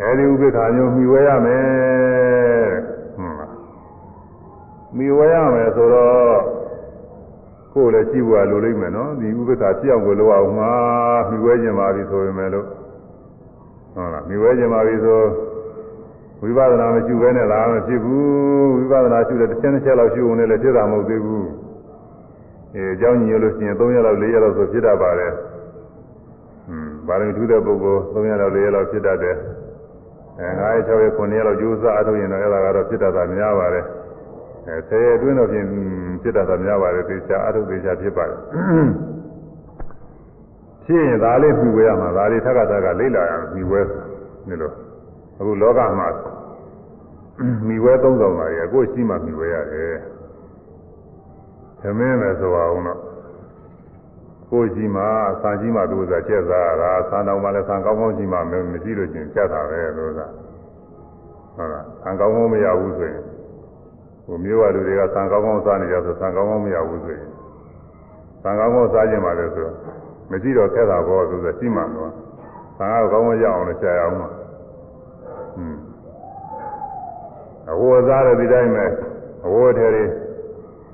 [0.00, 2.72] အဲဒီဥပေက္ခမျိုးမြည်ဝဲရမယ်
[3.16, 3.52] ဟုတ်လား
[4.96, 6.40] မြည်ဝဲရမယ်ဆိုတော့
[7.74, 10.72] ကိုယ်လည်းကြည့်ဖို့လိုလိမ့်မယ်နော်ဒီဥပေက္ခဖြစ်အောင်ကိုလိုအောင်မှာ
[11.28, 12.66] မြည်ဝဲခြင်းပါပြီဆိုရင်လည်းလို့
[13.97, 15.21] ဟုတ်လားမြည်ဝဲခြင်းပါပြီဆို
[16.41, 21.47] ဝိပဿနာမရှိဘဲနဲ့လားမဖြစ်ဘူးဝိပဿနာရှိတဲ့တစ်ချက်တစ်ချက်လောက်ရှိုံနဲ့လည်းဖြစ်တာမဟုတ်သေးဘူး
[22.75, 25.33] အဲအကြောင်းညို့လို့ရှိရင်3ရက်လောက်4ရက်လောက်ဆိုဖြစ်တတ်ပါတယ်
[26.67, 29.35] ဟွန်းဗာရမီထူးတဲ့ပုဂ္ဂိုလ်3ရက်လောက်4ရက်လောက်ဖြစ်တတ်တယ်
[30.39, 33.85] အဲ9ရက်6ရက်9ရက်လောက်ကြိုးစားအထုတ်ရင်တော့အဲ့ဒါကတော့ဖြစ်တတ်တာများပါတယ်
[34.67, 35.65] အဲ10ရက်အတွင်းတော့ဖြင့်
[36.21, 38.39] ဖြစ်တတ်တာများပါတယ်သေချာအထုတ်သေချာဖြစ်ပါတယ်
[40.87, 43.81] ဖြစ်ရင်ဒါလေးပြီးဝဲရမှာဒါလေးထက်ကထက်ကလိမ့်လာရပြီးဝဲ
[44.47, 44.73] နေလို့
[45.39, 46.07] အခုလောကမှာ
[47.67, 49.95] မိဝဲသုံးဆောင်ပါရဲ့ကိုယ်ရှိမှမိဝဲရတယ်
[51.81, 52.99] သမင်းပဲဆိုအောင်တော့
[54.51, 55.03] ကိုယ်ရှိမှ
[55.41, 58.37] စာကြီးမှသူကကျက်စားတာစာတော်မှလည်းဆံကောင်းကောင်းရှိမှ
[58.71, 60.21] မရှိလို့ချင်းကျက်တာပဲလို့က
[61.55, 63.23] ဟုတ်လားဆံကောင်းကောင်းမရဘူးဆိုရင်
[64.25, 67.29] ဟိုမျိုးရလူတွေကဆံကောင်းကောင်းစားနေကြဆိုဆံကောင်းကောင်းမရဘူးဆိုရင်
[68.43, 69.67] ဆံကောင်းကောင်းစားခြင်းပါလေဆို
[70.30, 72.12] မရှိတော့ခက်တာဘောသူကရှိမှတော့
[72.78, 74.28] ဆံကောင်းကောင်းရအောင်လို့ရှားရအောင်မှာ
[77.70, 78.84] အဝတ်စားတဲ့ဒီတိုင်းပဲ
[79.46, 80.04] အဝတ်ထဲတွေ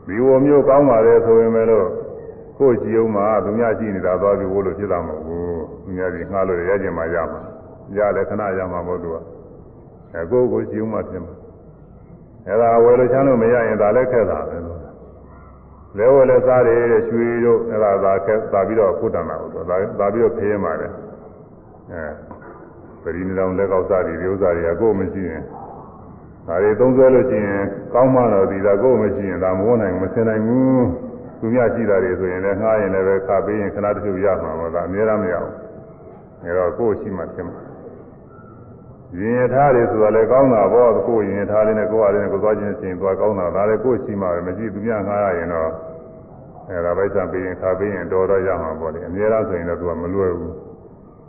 [0.06, 1.86] ဒီဝမျိုးကောင်းပါလေဆိုရင်ပဲလို့
[2.58, 5.44] ကိုယ်ကြည့်အောင်မှသူများကြည့်နေတာသွားပြီးဝလို့ဖြစ်တာမဟုတ်ဘူး
[5.84, 7.40] သူများကြီးငှားလို့ရကျင်မှရမှာ
[7.96, 9.16] ရလဲခဏရမှာမဟုတ်သူက
[10.14, 11.34] အဲကိုယ်ကိုကြည့်အောင်မှဖြစ်မှာ
[12.46, 14.78] အဲဒါဝယ်လို့ချမ်းလို့မရရင်ဒါလည်းခက်တာပဲလို့
[15.97, 19.65] လဲဝယ်လဲစားတယ်ရွှေတို့အဲဒါသာခက်သာပြီးတော့ဖုတ်တန်တာဟုတ်တော့
[19.99, 20.91] သာပြီးတော့ဖေးမှာတယ်
[21.91, 22.05] အဲ
[23.03, 25.41] ပရိနိလောင်လက်ကောက်စားတွေဒီဥစ္စာတွေကကိုယ်မရှိရင်
[26.47, 27.63] ဒါတွေသုံးဆွဲလို့ရှိရင်
[27.93, 30.85] ကောင်းမှတော့ဒီသာကိုယ်မရှိရင်ဒါမဝနိုင်မဆင်နိုင်ဘူး
[31.39, 35.53] သူများရှိတာတွေဆိုရင်လည်းငှားရင်လည်းပဲခါပေးရင်ခဏတချို့ရမှာပါဒါအများအားမရဘူး
[36.43, 37.72] အဲတော့ကိုယ်ရှိမှဖြစ်မှာ
[39.19, 45.69] ရင်ရထားတွေဆိုတာလည်းကောင်းတာပေါ့ကိုယ်ရင်ရထားလေးနဲ့ကိုယ်အားလေးနဲ့ကိုယ်သွားခြင်းချင်းသွားကောင်းတာဒါလည်းကိုယ်ရှိမှပဲမရှိသူများငှားရရင်တော့
[46.69, 50.53] အဲဒါပဲစံပေးရင်ခါပေးရင်တော်တော့ရမှာပေါ့လေအများအားဆိုရင်တော့သူကမလွယ်ဘူး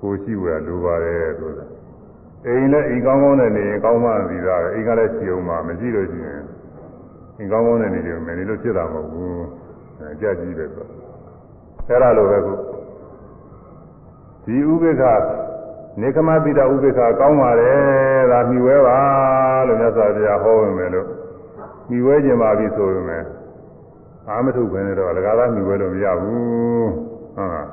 [0.01, 1.65] ကိုယ်ရှိဝယ်လိုပါတယ်ဆိုတာ
[2.47, 6.43] အိမ်နဲ့အိမ်ကောင်းကောင်းနဲ့နေရင်ကောင်းမှန်ပြီသားပဲအိမ်ကလည်းရှိအောင်မှမရှိလို့ရှိရင်
[7.39, 9.45] အိမ်ကောင်းကောင်းနဲ့နေတယ်မယ်နေလို့ဖြစ်တာမဟုတ်ဘူး
[10.01, 10.87] အဲကြက်ကြီးပဲဆို
[11.89, 12.55] အဲဒါလိုပဲခု
[14.45, 15.05] ဒီဥပိ္ပခ
[16.01, 18.99] နေကမပိတဥပိ္ပခာကောင်းပါတယ်ဒါမြှဝဲပါ
[19.67, 21.07] လို့မြတ်စွာဘုရားဟောဝင်မယ်လို့
[21.91, 23.25] မြှဝဲခြင်းပါပြီဆိုရင်မယ်
[24.29, 26.89] အာမထုခွင့်တော့လကားသားမြှဝဲလို့မရဘူး
[27.37, 27.69] ဟုတ်လား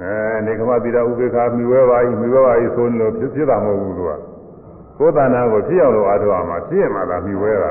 [0.00, 4.10] အဲနေကမပိတဥပိ္ပခာမြှဝဲပါဤမြှဝဲပါဤဆိုလို့ဖြစ်ဖြစ်တာမဟုတ်ဘူးသူက
[4.98, 7.70] ကိုယ်တဏ္ဍာကိုဖြစ်အောင်လို့အားထုတ်အောင်မှာဖြစ်ရမှာသာမြှဝဲတာ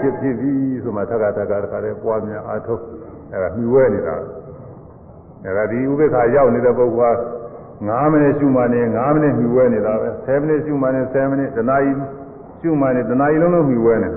[0.00, 2.82] ဖြစ်ဖြစ်ပြီးဆိုမှထက်ကထက်ကတခါတည်းပွားများအားထုတ်
[3.32, 4.16] အဲဒါမြှဝဲနေတာ
[5.44, 7.39] အဲဒါဒီဥပိ္ပခာရောက်နေတဲ့ပုဂ္ဂိုလ်က
[7.79, 11.91] 9မိနစ်ရှုမှနေ9မိနစ်မြူဝဲနေတာပဲ10မိနစ်ရှုမှနေ10မိနစ်တနာရီ
[12.61, 14.09] ရှုမှနေတနာရီလုံးလုံးမြူဝဲနေ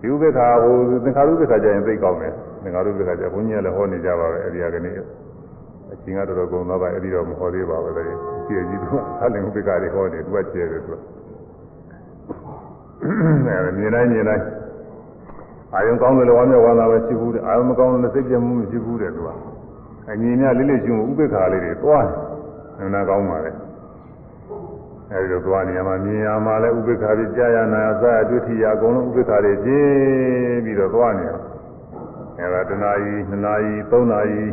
[0.00, 0.74] ဒီဥပ္ပခါဟို
[1.04, 2.32] သင်္ခါရုပ္ပခါကျရင်သိကောင်းတယ်
[2.62, 4.94] သင်္ခါရုပ္ပခါကျဘုန်းကြီးကလည်းဟောနေကြပါပဲအဲဒီကနေ့
[5.92, 8.04] အချင်းကတော်တော်ကုန်သွားပါအဲဒီတော့မဟောသေးပါဘူးလေ
[8.46, 10.98] ကျေကြီးသူကသလင်ဥပ္ပခါတွေဟောနေသူကကျေတယ်သူက
[13.02, 14.44] အဲမြင်တိုင်းမြင်တိုင်း
[15.74, 19.30] အာယုံကောင်းတယ်လို့ဝမ်းမြောက်ဝမ်းသာပဲရှိဘူးတဲ့အာယုံမကောင်းလို့စိတ်ပြတ်မှုမရှိဘူးတဲ့သူက
[20.10, 22.29] အငြင်းများလေးလေးရှုဥပ္ပခါလေးတွေတွားတယ်
[22.79, 23.51] နနာကောင်းပါလေ
[25.11, 31.31] အဲဒီတော့သွားနေရမှာမြင်ရမှာလဲဥပိ္ပခာပြီးကြာရနာအစအတွေ့ထီရအကုန်လုံးဥပိ္ပခာတွေကျင်းပြီးတော့သွားနေရ
[32.39, 34.43] အဲဒါတနာရီနှစ်နာရီသုံးနာရီ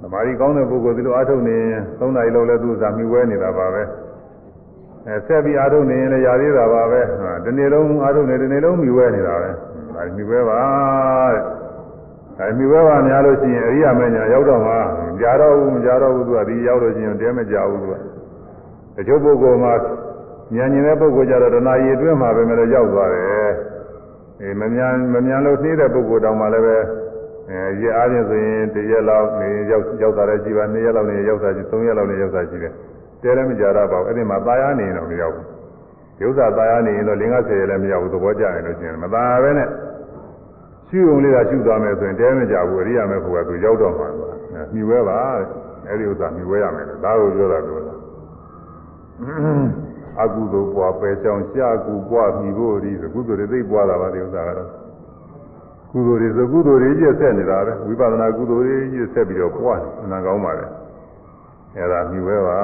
[0.00, 1.58] သမာဓိကောင်းတဲ့ပုဂ္ဂိုလ်ဒီလိုအားထုတ်နေ
[2.00, 3.82] သုံးနာရီလောက်လဲသူ့စာမိဝဲနေတာပါပဲ
[5.06, 7.00] အဲဆက်ပြီးအားထုတ်နေရင်လည်းရသေးတာပါပဲ
[7.44, 9.48] ဒီနေ့လုံးအားထုတ်နေဒီနေ့လုံးမိဝဲနေတာပဲ
[9.94, 10.60] ဒါမိဝဲပါ
[11.32, 11.59] တဲ့
[12.39, 14.73] အဲမိဘဘာများလို့ရှိရင်အရိယာမညာရောက်တော့မှ
[15.19, 17.93] ကြားတော့ဘူးမကြားတော့ဘူးသူကဒီရောက်လို့ရှိရင်တဲမကြဘူးသူက
[18.95, 19.73] တချို့ပုဂ္ဂိုလ်မှာ
[20.55, 23.51] ဉာဏ်ဉာဏ်တဲ့ပုဂ္ဂိုလ်ကြတော့တဏှာရည်အတွင်းမှာပဲမလို့ရောက်သွားတယ်
[24.41, 26.77] အဲမမြန်မမြန်လို့နှီးတဲ့ပုဂ္ဂိုလ်တောင်မှလည်းပဲ
[27.49, 32.73] အဲရအားဖြင့်ဆိုရင်တရက်လောက်နေရောက်ရောက်တာလည်းရှိပါနှစ်ရက်လောက်နေရောက်တာရှိသုံးရက်လောက်နေရောက်တာရှိတယ်
[33.21, 35.45] တဲလည်းမကြတော့ပါဘူးအဲ့ဒီမှာตายရနေရင်တော့မရောက်ဘူး
[36.17, 39.67] ဒီဥစ္စာตายရနေရင်တော့5 10ရက်လည်းမရောက်ဘူးသဘောကျရင်လို့ရှိရင်မตายပဲနဲ့
[40.89, 44.29] ရှုုံလေးကရှုသွားမယ်ဆိုရင်တဲမကြဘူးအရိယာမေဖို့ကသူရောက်တော့မှာကွာ
[44.73, 45.45] မြှဝဲပါတဲ့
[45.89, 47.95] အဲဒီဥစ္စာမြှဝဲရမယ်လို့ဒါကိုပြောတာပြောတာ
[50.21, 54.69] အကုသိုလ်ပွားပယ်ချောင်ရှားကူပွားမြည်ဖို့ဒီကုသိုလ်တွေသိပွားတာပါဒီဥစ္စာကတော့
[55.91, 60.65] ကုသိုလ်တွေဆိုကုသိုလ်တွေကြီးဆက်နေတာပဲဝိပဿနာကုသိုလ်တွေကြီးဆက်ပြီးတော့ပွားနေနာကောင်းပါလေ
[61.75, 62.59] အဲဒါမြှဝဲပါ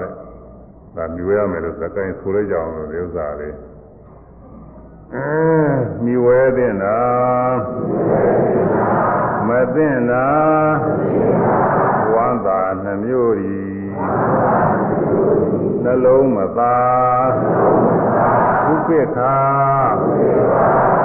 [0.00, 0.10] တဲ့
[0.96, 3.54] ဒါမြှဝဲရမယ်လို့သကိုင်းဆိုလိုက်ကြအောင်လို့ဒီဥစ္စာလေး
[6.04, 6.98] မိဝဲတဲ့နာ
[9.48, 10.26] မသိနာ
[12.14, 13.56] ဝမ်းသာနှမျိုးဤ
[15.82, 16.76] နှလုံးမသာ
[18.72, 19.36] ဥပိ္ပခာ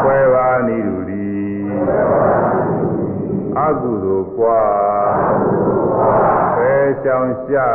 [0.01, 1.31] ခွဲပါနိရူဒီ
[3.57, 5.13] အကုသိုလ်ပွား
[6.55, 6.73] ပဲ
[7.03, 7.71] ချောင်ရှာ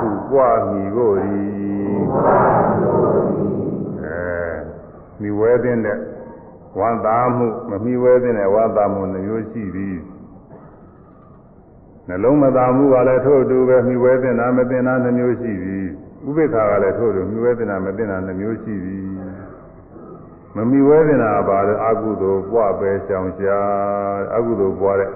[0.00, 1.44] သူပွားမိကိုဤ
[5.20, 5.76] မိဝဲတဲ့
[6.78, 9.98] ဝမ်းသာမှုမမိဝဲတဲ့ဝမ်းသာမှုနှမျိုးရှိသည်
[12.08, 15.86] နှလုံးမသာမှုကလည်းထို့အတူပဲမိဝဲတဲ့နာမသိနာနှမျိုးရှိသည်
[16.28, 19.04] ဥပိ္ပခာကလည်းထို့အတူမိဝဲတဲ့နာမသိနာနှမျိုးရှိသည်
[20.56, 25.10] မမိဝဲတဲ့နာပါတော့အကုသိုလ်ပွားပဲရှောင်ရှားအကုသိုလ်ပွားတဲ့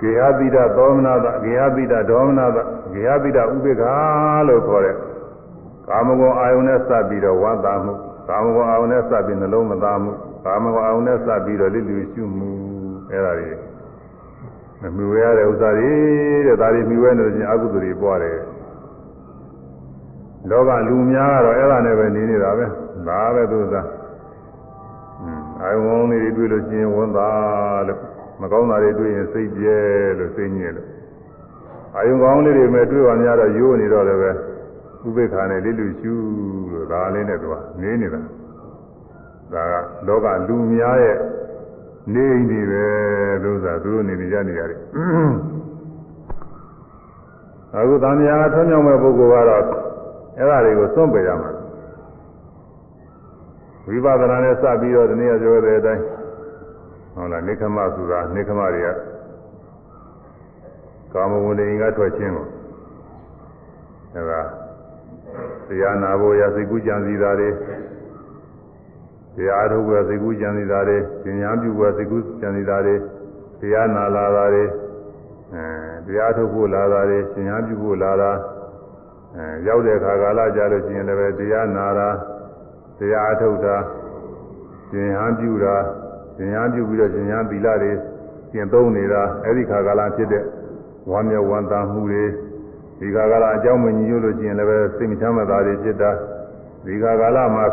[0.00, 2.58] ကေဟတိတသောမနာတကေဟတိတဒေါမနာတ
[2.94, 3.94] ကေဟတိတဥပိ္ပခာ
[4.48, 4.96] လို့ခေါ်တဲ့
[5.88, 7.94] ကာမဂုဏ်အာယုန်နဲ့စပ်ပြီးတော့ဝမ်းသာမှု
[8.28, 10.12] ကာမဂုဏ်အောင်နဲ့စပ်ပြီးနှလုံးမသားမှု
[10.44, 12.50] ကာမဂုဏ်အောင်နဲ့စပ်ပြီးတော့လိလူရှုမှု
[13.10, 13.50] အဲ့ဒါတွေ
[14.80, 15.92] မမြွေရတဲ့ဥစ္စာတွေ
[16.46, 18.38] တဲ့ဒါတွေမြွေနေလို့ချင်းအကုသိုလ်တွေပွားတယ်
[20.50, 22.66] လောကလူများကတော့အဲ့ဒါနဲ့ပဲနေနေတာပဲ
[23.08, 23.86] ဒါပဲသူစား
[25.20, 27.30] อืมအာယုံလေးတွေတွေ့လို့ချင်းဝန်သာ
[27.88, 28.00] လို့
[28.40, 29.78] မကောင်းတာတွေတွေ့ရင်စိတ်ပြဲ
[30.18, 30.88] လို့စိတ်ညစ်လို့
[31.96, 34.30] အာယုံကောင်းလေးတွေမဲ့တွေ့ပါများတော့ရိုးနေတော့လည်းပဲ
[35.06, 36.14] ဥပေက္ခာနဲ့လေးလူရှု
[36.72, 38.20] လို့ဒါလေးနဲ့သူကနေနေတာ
[39.52, 39.74] ဒါက
[40.06, 41.16] လောကလူများရဲ့
[42.14, 42.84] နေနေပဲ
[43.42, 44.80] လို့ဆိုတာသူတို့နေနေကြနေရတယ်
[47.74, 49.62] အခုသံဃာထွန်းမြောက်မဲ့ပုဂ္ဂိုလ်ကတော့
[50.38, 51.50] အဲ့ဒါတွေကိုစွန့်ပယ်ရမှာ
[53.86, 56.04] ဝိပဿနာနဲ့စပြီးတော့ဒီနေ့ပြောတဲ့အတိုင်း
[57.14, 58.88] ဟုတ်လားနေခမဆိုတာနေခမတွေက
[61.12, 62.46] ကာမဝိလိန်ကထွက်ခြင်းကို
[64.14, 64.40] အဲ့ဒါ
[65.68, 67.50] တရားနာဖို့ရစိတ်ကူးကြံစည်တာတွေ
[69.36, 70.96] တရားထုတ်ဖို့စိတ်ကူးကြံစည်တာတွေ
[71.40, 72.94] ဉာဏ်ပြုဖို့စိတ်ကူးကြံစည်တာတွေ
[73.60, 74.64] တရားနာလာတာတွေ
[75.54, 75.64] အဲ
[76.06, 78.30] တရားထုတ်ဖို့လာတာတွေဉာဏ်ပြုဖို့လာတာ
[79.36, 82.08] အဲရောက်တဲ့အခါကာလကြာလို့ရှိရင်လည်းတရားနာတာ
[82.98, 83.76] တရားထုတ်တာ
[84.92, 85.76] ဉာဏ်ပြုတာ
[86.38, 87.92] ဉာဏ်ပြုပြီးတော့ဉာဏ်သီလတွေ
[88.52, 90.44] ကျင့်သုံးနေတာအဲ့ဒီခါကာလဖြစ်တဲ့
[91.10, 92.24] ဝမ်းမြောက်ဝမ်းသာမှုတွေ
[92.99, 96.11] ဒီခါကာလအကြောင်းမညီညွတ်လို့ရှိရင်လည်းပဲစိတ်မချမ်းသာတွေဖြစ်တာ
[96.85, 97.65] ဒီခါကာလမှာ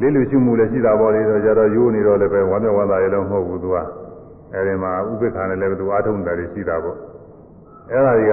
[0.00, 3.76] လေးလူရှုမှုလည်းရှိတာပေါ့လေတော့ကြတော့ရိုးနေတော့လည်းပဲဝမ်းမြောက်ဝမ်းသာရလည်းမဟုတ်ဘူးသူက
[4.54, 6.96] အဲဒီမှာဥပိ္ပခာနဲ့လည်းသူအားထုတ်တာတွေရှိတာပေါ့
[7.90, 8.32] အဲ့ဒါတွေက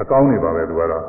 [0.00, 1.04] အကောင်းနေပါပဲသူကတော့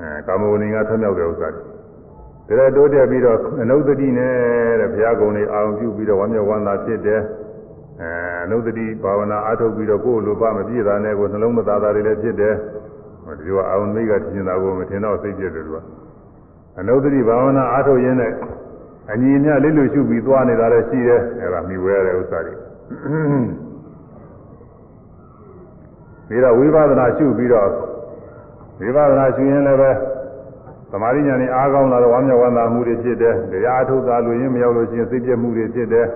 [0.00, 4.32] အဲကာမဝဏီကထမြောက်တဲ့ဥစ္စာတွေဒါတိုးတက်ပြီးတော့အနုတ္တိနဲ့
[4.80, 7.20] တဲ့ဘုရားကုံတွေအာရုံပြုပြီးတော့ဝမ်းမြောက်ဝမ်းသာဖြစ်တယ်
[8.01, 8.09] အဲ
[8.43, 12.55] အနုတ္တိဘာဝနာအားထုတ်ပြီးတော့ကိုယ်လိုပါမပြည့်တာနဲ့ကိုယ်နှလုံးမသားတာတွေလည်းဖြစ်တယ်
[13.39, 15.77] ဒီလိုအာရုံမိကထင်တာကိုမထင်တော့စိတ်ပြည့်တယ်သူက
[16.79, 18.31] အနုတ္တိဘာဝနာအားထုတ်ရင်းနဲ့
[19.11, 22.53] အညီအမျှလေးလူရှုပြီးသွားနေတာလည်းရှိတယ်အဲဒါမိဝဲရတဲ့ဥစ္စာတွေ
[26.27, 27.69] ပြီးတော့ဝိပဿနာရှုပြီးတော့
[28.79, 29.91] ဝိပဿနာရှုရင်လည်းပဲ
[30.91, 36.15] သမာဓိဉာဏ်နဲ့အားကောင်းလာတော့ဝမ်းမြောက်ဝမ်းသာမှုတွေဖြစ်တယ်။တရားအထုတ်တာလူရင်းမရောက်လို့ရှိရင်စိတ်ပြည့်မှုတွေဖြစ်တယ်။အင်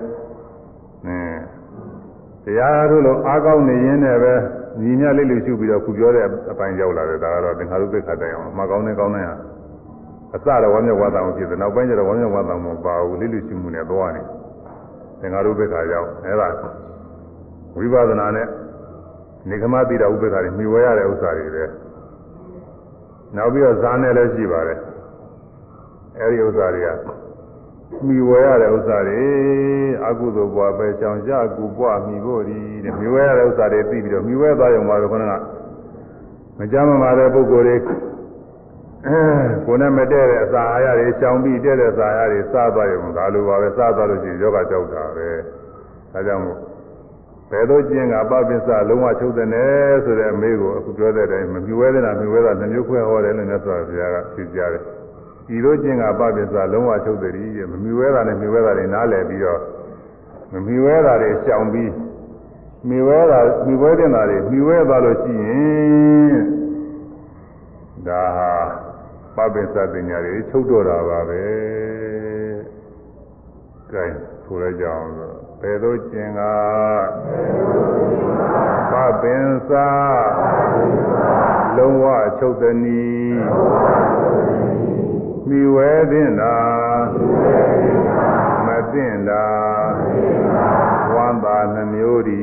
[2.44, 4.34] တရားအထုတ်လို့အားကောင်းနေရင်လည်းပဲ
[4.80, 9.28] ညီမြလေးလေးရှုပြီးတော့ခုပြောတဲ့အပိုင်းရောက်လာတယ်ဒါကတော့သင်္ခါရုပ္ပခတိုင်အောင်မှကောင်းနေကောင်းနေရ
[10.34, 14.22] အစတော့ဝမ်းမြောက်ဝမ်းသာမှုဖြစ်တယ်နောက်ပိုင်းကျတော့ဝမ်းမြောက်ဝမ်းသာမှုပါဘူးလေးလေးရှုမှုနဲ့သွားနေ
[15.20, 16.48] သင်္ခါရုပ္ပခရောက်အဲ့ဒါ
[17.76, 18.46] ဝိပဿနာနဲ့
[19.48, 21.64] နေကမတိတာဥပ္ပခါတွေမြှဝဲရတဲ့ဥစ္စာတွေပဲ
[23.36, 24.78] နောက်ပြီးတော့ဇာနဲ့လည်းရှိပါတယ်
[26.20, 26.88] အဲဒီဥစ္စာတွေက
[28.06, 29.22] မြှဝဲရတဲ့ဥစ္စာတွေ
[30.06, 35.34] အကုသိုလ်ဘဝပဲချောင်ရကူဘဝမြှဖို့ဒီတဲ့မြှဝဲရတဲ့ဥစ္စာတွေသိပြီးတော့မြှဝဲသွားရုံပါပဲခေါင်းက
[36.58, 37.76] မကြမ်းမမာတဲ့ပုဂ္ဂိုလ်တွေ
[39.66, 45.28] ကိုယ်နဲ့မတည့်တဲ့အစာအာရတွေရှောင်ပြီးတည့်တဲ့အစာအာရတွေစားသွားရုံဒါလိုပါပဲစားသွားလို့ရှိရင်ယောဂကြောက်တာပဲ
[46.12, 46.58] ဒါကြောင့်မို့
[47.50, 54.84] ဘယ်သို့ကျင့်ကပပစ္စလုံးဝချုပ်တဲ့နဲ့ဆိုတဲ့အမေးကိုအခုပြောတဲ့အတိုင်းမမြွေးတဲ့နာမြွေးတာနှမျိုးခွဲဟောတယ်လို့မြတ်စွာဘုရားကဖြေကြားတယ်။
[55.47, 59.59] ဒီလိုကျင့်ကပပစ္စလုံးဝချုပ်တဲ့ဒီမမြွေးတာနဲ့မြွေးတာတွေနားလည်ပြီးတော့
[60.53, 61.91] မမြွေးတာတွေရှောင်ပြီး
[62.89, 66.41] မြွေးတာမြွေးတဲ့နာတွေမြွေးသွားလို့ရှိရင်
[68.07, 68.51] ဒါဟာ
[69.35, 71.43] ပပစ္စပညာတွေချုပ်တော့တာပါပဲ။
[73.93, 76.41] ကြိုင်ဆိုလိုက်ကြအောင်ဆိုဘယ်သို့ကျင်က
[78.91, 79.87] ပပင်စာ
[81.77, 82.05] လုံးဝ
[82.39, 83.03] ချုပ်သည်နီ
[85.48, 86.56] မိဝဲတင်တာ
[88.66, 89.44] မတင်တာ
[91.14, 92.42] ဝမ်းသာနှမျိုးဒီ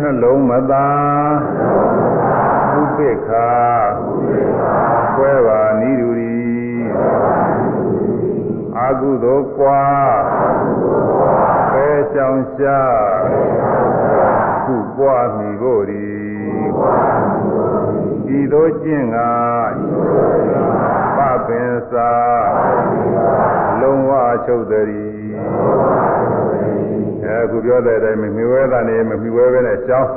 [0.00, 0.88] နှလုံးမသာ
[2.80, 3.50] ဥပိ္ပခာ
[5.14, 6.34] ခွဲပါနိဒူရီ
[8.78, 9.84] အာကုသိုလ်ကွာ
[11.70, 12.98] ဖဲရှောင်ရှား
[14.64, 16.06] ခုပွားမိဖို့ဒီ
[18.37, 19.17] ဤသို့ကျင့်က
[21.17, 22.11] ပပင်စာ
[23.81, 24.11] လုံးဝ
[24.45, 25.09] ချုပ်သည်
[27.25, 30.11] အဲခုပြောတဲ့အတိုင်းမိဝဲတာနေမမိဝဲပဲနဲ့ရှောင်း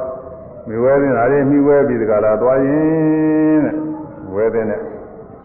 [0.68, 3.76] မိဝဲနေတာလေးမိဝဲပြီးတကလားသွားရင်တဲ့
[4.34, 4.80] ဝဲတဲ့နဲ့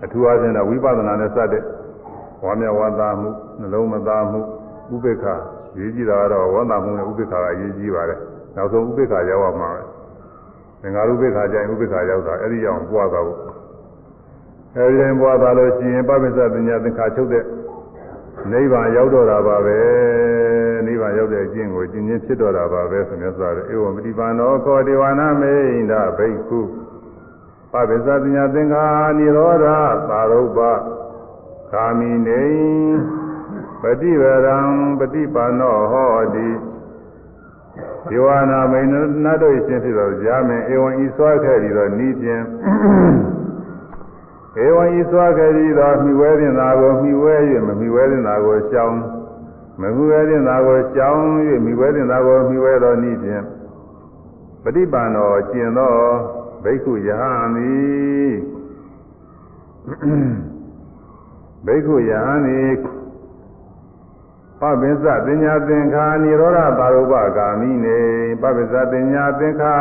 [0.04, 1.64] အထူးအားဖြင့်တော့ဝိပဿနာနဲ့စတဲ့
[2.44, 3.30] ဝါမျက်ဝါသာမှု
[3.60, 4.40] နှလုံးမသားမှု
[4.94, 5.26] ဥပေက္ခ
[5.78, 8.20] ရေးကြည့်တာကတော့ဝါသာမှုနဲ့ဥပေက္ခကရေးကြည့်ပါတယ်
[8.56, 9.70] နောက်ဆုံးဥပေက္ခရောက်အောင်မှာ
[10.82, 13.38] သင်္ဃာရုပ္ပခါကြရင်ဥပ္ပခါရောက်တာအဲ့ဒီကြောင့်ပွားတာကို
[14.76, 17.44] အဲ့ဒီပွားတာလို့ရှိရင်ပပိစ္စပညာသင်္ခါချုပ်တဲ့
[18.52, 19.80] နိဗ္ဗာန်ရောက်တော့တာပါပဲ
[20.86, 26.60] နိဗ္ဗာန်ရောက်တဲ့အကျင့်ကိုကျင့်ချင်းဖြစ်တော့တာပါပဲဆိုမြတ်စွာဘုရားဧဝံပတိပန္နောကောဒေဝနာမေန္ဒဘိက္ခု
[27.72, 28.86] ပပိစ္စပညာသင်္ခါ
[29.18, 29.66] နိရောဓ
[30.10, 30.60] သာရုပ္ပ
[31.74, 32.44] ကာမိနေ
[33.82, 34.58] ပฏิဝရံ
[35.00, 36.48] ပฏิပန္နောဟောတိ
[38.09, 38.87] ဒီဝနာမိန်
[39.25, 42.43] နတ်တို့ရှင်ဖြစ်သောဇာမင်ဧဝံဤစွာခဲ့ပြီးတော့ဤဖြင့်
[44.65, 47.35] ဧဝံဤစွာခဲ့ပြီးတော့မိဝဲတင်သာကိုမိဝဲ၍
[47.67, 48.99] မမိဝဲတင်သာကိုရှောင်း
[49.81, 51.23] မမိဝဲတင်သာကိုရှောင်း၍
[51.65, 53.45] မိဝဲတင်သာကိုမိဝဲတော်ဤဖြင့်
[54.65, 55.95] ပฏิပါဏောကျင်သော
[56.65, 58.33] ဘိက္ခုယဟန်သည်
[61.67, 62.71] ဘိက္ခုယဟန်သည်
[64.61, 67.99] ပပိစ္ဆပညာသင်္ခာនិရောဓပါရုပဂာမိနေ
[68.43, 69.75] ပပိစ္ဆပညာသင်္ခာ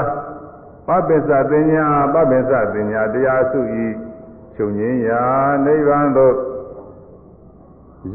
[0.87, 3.87] ပပိစ္ဆပညာပပိစ္ဆပညာတရားစုဤ
[4.55, 5.23] ချုပ်ငင်းရာ
[5.65, 6.35] နိဗ္ဗာန်သို့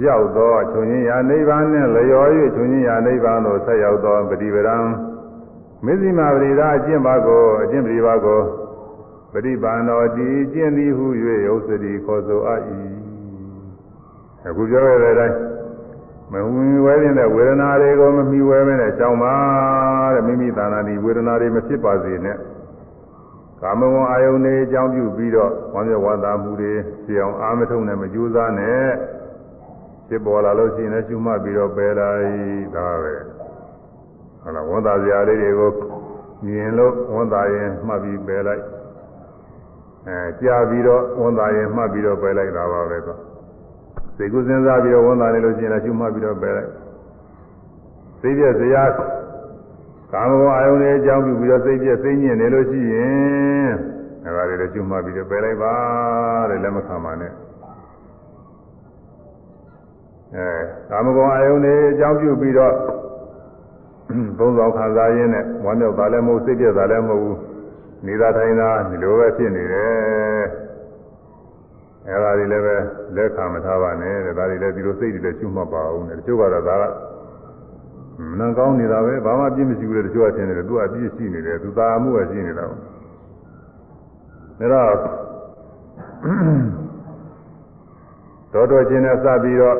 [0.05, 4.78] ရောက်သောချုပ်ငင်းရာနိဗ္ဗာန်နှင့်လျော်၍ချုပ်ငင်းရာနိဗ္ဗာန်သို့ဆက်ရောက်သောပฏิပဒံ
[5.85, 8.40] မေဇိမာပရိဒါအကျင့်ပါကိုအကျင့်ပရိပါကို
[9.32, 11.06] ပฏิပန်တော်ဒီကျင့်သည်ဟု၍
[11.55, 12.60] ဥစ္စတိခေါ်ဆိုအပ်၏
[14.48, 15.36] အခုပြောရတဲ့အတိုင်း
[16.32, 19.34] မဝီဝဲတဲ့ဝေဒနာတွေကိုမမီဝဲမနဲ့ရှောင်ပါ
[20.14, 22.38] တဲ့မိမိသာနာဒီဝေဒနာတွေမဖြစ်ပါစေနဲ့
[23.62, 26.72] ကာမဝံအာယုန်တွေအကြောင်းပြုပြီးတော့ဝမ်းမြောက်ဝမ်းသာမှုတွေ
[27.06, 28.86] ရှင်းအောင်အာမထုံနဲ့မကြိုးစားနဲ့
[30.08, 33.14] ဖြစ်ပေါ်လာလို့ရှိရင်လည်းရှုမှတ်ပြီးတော့ပယ်လိုက်ဒါပဲ
[34.41, 35.72] ဟုတ်လားဝမ်းသာစရာလေးတွေကို
[36.45, 38.64] မြင်လို့ဝမ်းသာရင်မှတ်ပြီးပယ်လိုက်
[40.08, 43.18] အဲကြာပြီးတော့ဝန်တာရင်မှတ်ပြီးတော့ပယ်လိုက်တာပါပဲကွာ
[44.22, 46.72] စိတ်ကူးစဉ်းစားပြီးတော့ဝန်တာနေလို့ရှိရင်လည်းရှုမှတ်ပြီးတော့ပယ်လိုက်
[48.22, 48.99] စိတ်ပြစရာပ
[50.14, 53.72] ကာမဂုဏ်အာယုန်တွေအကြောင်းပြုပြီးတော့စိတ်ပြည့်စိတ်ညစ်နေလို့ရှိရင်
[54.26, 55.73] အဲဒါတွေလည်းကျွမှတ်ပြီးတော့ပယ်လိုက်ပါ
[56.49, 57.31] တဲ့လက်မခံပါနဲ့
[60.35, 60.49] အဲ
[60.89, 62.73] ကာမဂုဏ်အာယုန်တွေအကြောင်းပြုပြီးတော့
[64.38, 67.38] ဘုံဆောင်ခံစားရင်းနဲ့ဝမ်းမြောက်တာလည်းမဟုတ်စိတ်ပြည့်တာလည်းမဟုတ်ဘူး
[68.06, 70.60] နေတာထိုင်တာဒီလိုပဲဖြစ်နေတယ်
[72.07, 72.76] အဲဒါတွေလည်းပဲ
[73.15, 76.86] လက်ခံမထားပါနဲ့တဲ့ဒါတွေလည်းဒီလိုစိတ်တွေလည်းကျွမှတ်ပါအောင်တဲ့တချို့ကတော့ဒါက
[78.30, 84.84] မနှံကောင်းနေတာပဲဘာမှပြည့်မရှိဘူးလေတချို့ကထင်တယ်သူကအပြည့်ရှိနေတယ်သူသာမှုပဲရှိနေတာပေါ့ဒါ
[88.53, 89.78] တော့တော်တော်ချင်းနဲ့စပြီးတော့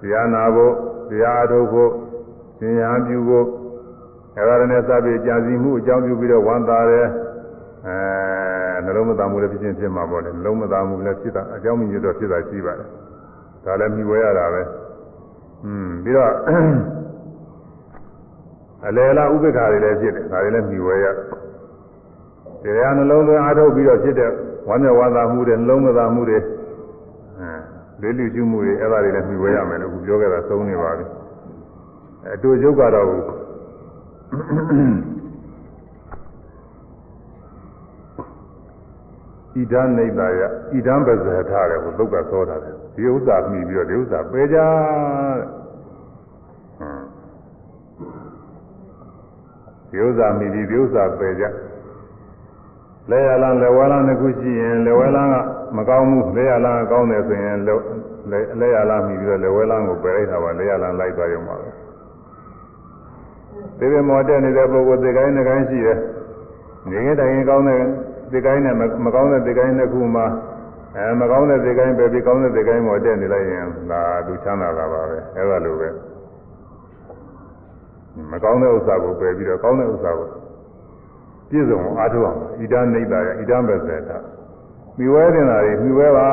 [0.00, 0.72] တရားနာဖို့
[1.10, 1.90] တရားအထုတ်ဖို့
[2.58, 3.46] သင်ညာပြုဖို့
[4.36, 7.08] အဲဒါနဲ့စပြီးကြာစီမှုအကြောင်းပြုပြီးတော့ဝမ်းသာတယ်
[7.86, 7.96] အဲ
[8.86, 12.88] နှလုံးမသားမှုလည်းဖြစ်ချင်းဖြစ်မှာပေါ့လေနှလုံးမသားမှုလည်းဖြစ်တာအကြောင်းမြင်တော့ဖြစ်တာရှိပါတယ်
[13.64, 14.62] ဒါလည်းမြှဝဲရတာပဲ
[15.64, 16.32] อืมပြီးတော့
[18.86, 21.06] အလေလားဥပ္ပခါတွေလည်းဖြစ်တယ်ဒါတွေလည်းမြှဝဲရ
[22.62, 24.30] တရားနှလုံးသွင်းအားထုတ်ပြီးတော့ဖြစ်တဲ့
[24.68, 26.38] ဝမ်းမြောက်ဝမ်းသာမှုတွေနှလုံးမသားမှုတွေ
[28.00, 31.04] အဲလေးလူကျမှုတွေအဲ့ဒါတွေလည်းမြှဝဲရမယ်လို့အခုပြောခဲ့တာသုံးနေပါပြီ
[32.34, 33.06] အတူရုပ်ကတော့
[39.60, 40.40] ဣဒံနေသာယ
[40.74, 44.68] ဣဒံပဇဟထားတယ်ကိုသုတ်ကသောတာတယ်ဒီဥစ္စာမြည်ပြီးတော့ဒီဥစ္စာပယ်ကြတဲ့
[49.90, 51.44] ဒီဥစ္စာမြည်ပြီးဒီဥစ္စာပယ်ကြ
[53.10, 55.36] လဲရလန်းလဲဝဲလန်းတစ်ခုရှိရင်လဲဝဲလန်းက
[55.76, 57.74] မကောင်းဘူးလဲရလန်းကောင်းတယ်ဆိုရင်လဲ
[58.60, 61.68] လဲရလန်းမြည်ပြီးတော့လဲဝဲလန်းကိုပယ်လိုက်တာပါလဲရလန်းလိုက်သွားရုံပါပဲ
[63.78, 65.98] ဒီလိုမော်တက်နေတဲ့ပုဂ္ဂိုလ်သိကိုင်းနှကိုင်းရှိတယ်
[66.90, 67.82] နေငယ်တိုင်ရင်ကောင်းတဲ့
[68.32, 70.22] သိကိုင်းနဲ့မကောင်းတဲ့သိကိုင်းတစ်ခုမှ
[70.96, 75.88] အဲမကောင်းတဲ့သိကိုင်းပဲပြီးကောင်းတဲ့သိကိုင်းမော်တက်နေလိုက်ရင်ဒါသူချမ်းသာတာပါပဲအဲဒါလိုပဲ
[78.32, 80.28] မကောင်းတဲ့ဥစ္စာကိုပယ်ပြီးတော့ကောင်းတဲ့ဥစ္စာကို
[81.50, 84.18] ပြည့်စုံအားထုတ်အောင်ဣဒာနိဒာယဣဒံပဲစေတာ
[84.98, 86.28] မိဝဲတင်တာတွေမိဝဲပါ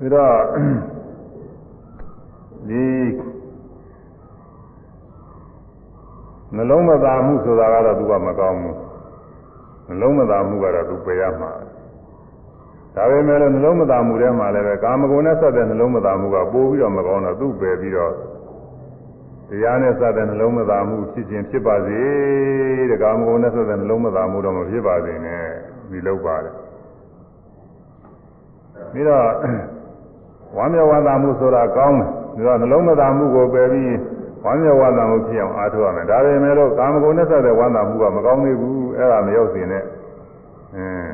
[0.00, 0.38] တဲ့ဒါတော့
[2.68, 2.86] ဒီ
[6.56, 8.91] နှလုံးမသာမှုဆိုတာကတော့သူကမကောင်းဘူး
[9.88, 11.52] နှလုံးမသာမှုကတော့သူပယ်ရမှာ
[12.96, 18.12] ဒါပေမဲ့လို့နှလုံးမသာမှုထဲမှာလည်းပဲကာမဂုဏ်နဲ့ဆက်တဲ့နှလုံးမသာမှုကပိုးပြီးတော့မကောင်းတော့သူ့ပယ်ပြီးတော့
[19.48, 22.00] တရားနဲ့ဆက်တဲ့နှလုံးမသာမှုဖြစ်ခြင်းဖြစ်ပါစေ
[22.90, 25.44] တဲ့ကာမဂုဏ်နဲ့ဆက်တဲ့နှလုံးမသာမှုတော့မဖြစ်ပါစေနဲ့
[25.90, 26.54] ဒီလောက်ပါတယ်
[28.92, 29.26] ပြီးတော့
[30.56, 31.98] ဝမ်းမြောက်ဝမ်းသာမှုဆိုတာကောင်း
[32.36, 33.92] တယ်ဒါတော့နှလုံးမသာမှုကိုပယ်ပြီး
[34.44, 39.83] ဝမ်းမြောက်ဝမ်းသာမှုဖြစ်အောင်အားထုတ်ရမယ်ဒါပေမဲ့လို့ကာမဂုဏ်နဲ့ဆက်တဲ့ဝမ်းသာမှုကမကောင်းသေးဘူး အဲ့ဒါမရောက်စင်နဲ့
[40.75, 41.11] အင်း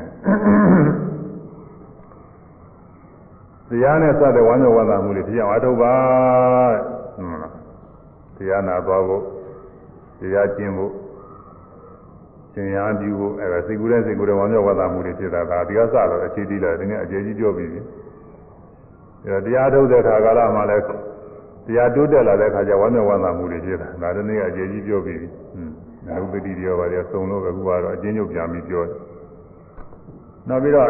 [3.68, 5.94] တရားနဲ့ဆက်တဲ့ဝမ်းမြောက်ဝမ်းသာမှုတွေဖြစ်အောင်အားထုတ်ပါ
[6.72, 6.80] တဲ့
[7.16, 7.52] ဟုတ်လား
[8.36, 9.22] တရားနာသွားဖို့
[10.20, 10.92] တရားကျင့်ဖို့
[12.54, 17.80] သင်ရားပြုဖို့အဲ့ဒါစိတ်ကူးတဲ့စိတ်ကူးတဲ့ဝမ်းမြောက်ဝမ်းသာမှုတွေဖြစ်တာဒါဒီကစတော့အခြေတည်လာတယ်ဒီနေ့အခြေကြီးပြောပြီးပြီ
[19.26, 20.82] အဲတရားထုတ်တဲ့ခါကာလမှာလည်း
[21.66, 25.68] တရားတိုးတက်လာတဲ့အခါကျဝမ်းမြောက်ဝမ်းသာမှုတွေဖြစ်တာဒါတနေ့အကျေကြီးပြောပြီးပြီဟွန်း း
[26.09, 28.95] အနုပတိတွေရောပါလေစုံလို့ပဲခုကတော့အချင်းချုပ်ပြန်ပြီးပြောတယ်
[30.49, 30.89] နောက်ပြီးတော့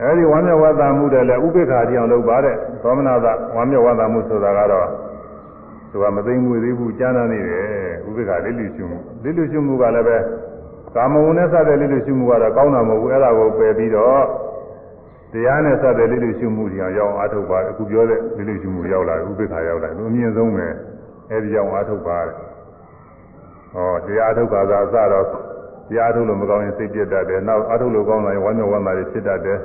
[0.00, 4.88] အဲဒီဝမ်းမြောက်ဝမ်းသာမှုတွေလည်းဥပိ္ပခာတရားလုပ်ပါတဲ့သောမနာသဝမ်းမြောက်ဝမ်းသာမှုဆိုတာကတော့
[5.90, 7.66] သူကမသိမွေသေးဘူးကြားနာနေတယ်
[8.08, 10.16] ဥပိ္ပခာလိလိရှုမှုလိလိရှုမှုကလည်းပဲ
[10.94, 14.24] ကာမဝုန်နဲ့စတဲ့လိလိရှုမှုကတော့ကောင်းတာမဟုတ်ဘူးအဲ့ဒါကိုပယ်ပြီးတော့
[15.32, 20.66] တရားနဲ့စတဲ့လိလိရှုမှုတွေအောင်အားထုတ်ပါအခုပြောတဲ့လိလိရှုမှုရောက်လာဥပိ္ပခာရောက်လာသူအမြင့်ဆုံးပဲ
[21.30, 22.51] အဲဒီအောင်အားထုတ်ပါတဲ့
[23.73, 25.25] ဟောတရားအားထုတ်ပါသာအစတော့
[25.89, 29.59] တရားအားထုတ်လို့မကောင်းရင်စိတ်ပြတ်တတ်တယ်နောက်အားထုတ်လို့ကောင်းလာရင်ဝမ်းမြောက်ဝမ်းသာတွေဖြစ်တတ်တယ်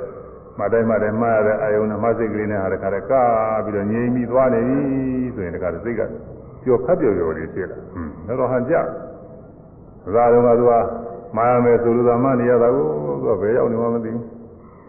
[0.59, 3.23] မတိုင်းမတိုင်းမှားရတဲ့အာယုံနဲ့မှစိတ်ကလေးနဲ့ဟာတခါတည်းကာ
[3.65, 4.79] ပြီးတော့ငြိမ်ပြီးသွားနေပြီ
[5.35, 6.01] ဆိုရင်တခါတည်းစိတ်က
[6.63, 8.75] ပျော်ခတ်ပျော်ပျော်လေးဖြစ်လာဟွန်းတော့ဟန်ကြ
[10.15, 10.73] သာတော့ကသူက
[11.35, 12.85] မာရမယ်ဆိုလို့သာမှနေရတာကို
[13.21, 14.25] သူကဘယ်ရောက်နေမှမသိဘူး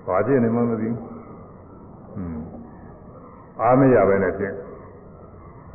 [0.06, 2.42] ဘာဖြစ်နေမှမသိဘူးဟွန်း
[3.62, 4.52] အားမရပဲနဲ့ဖြစ်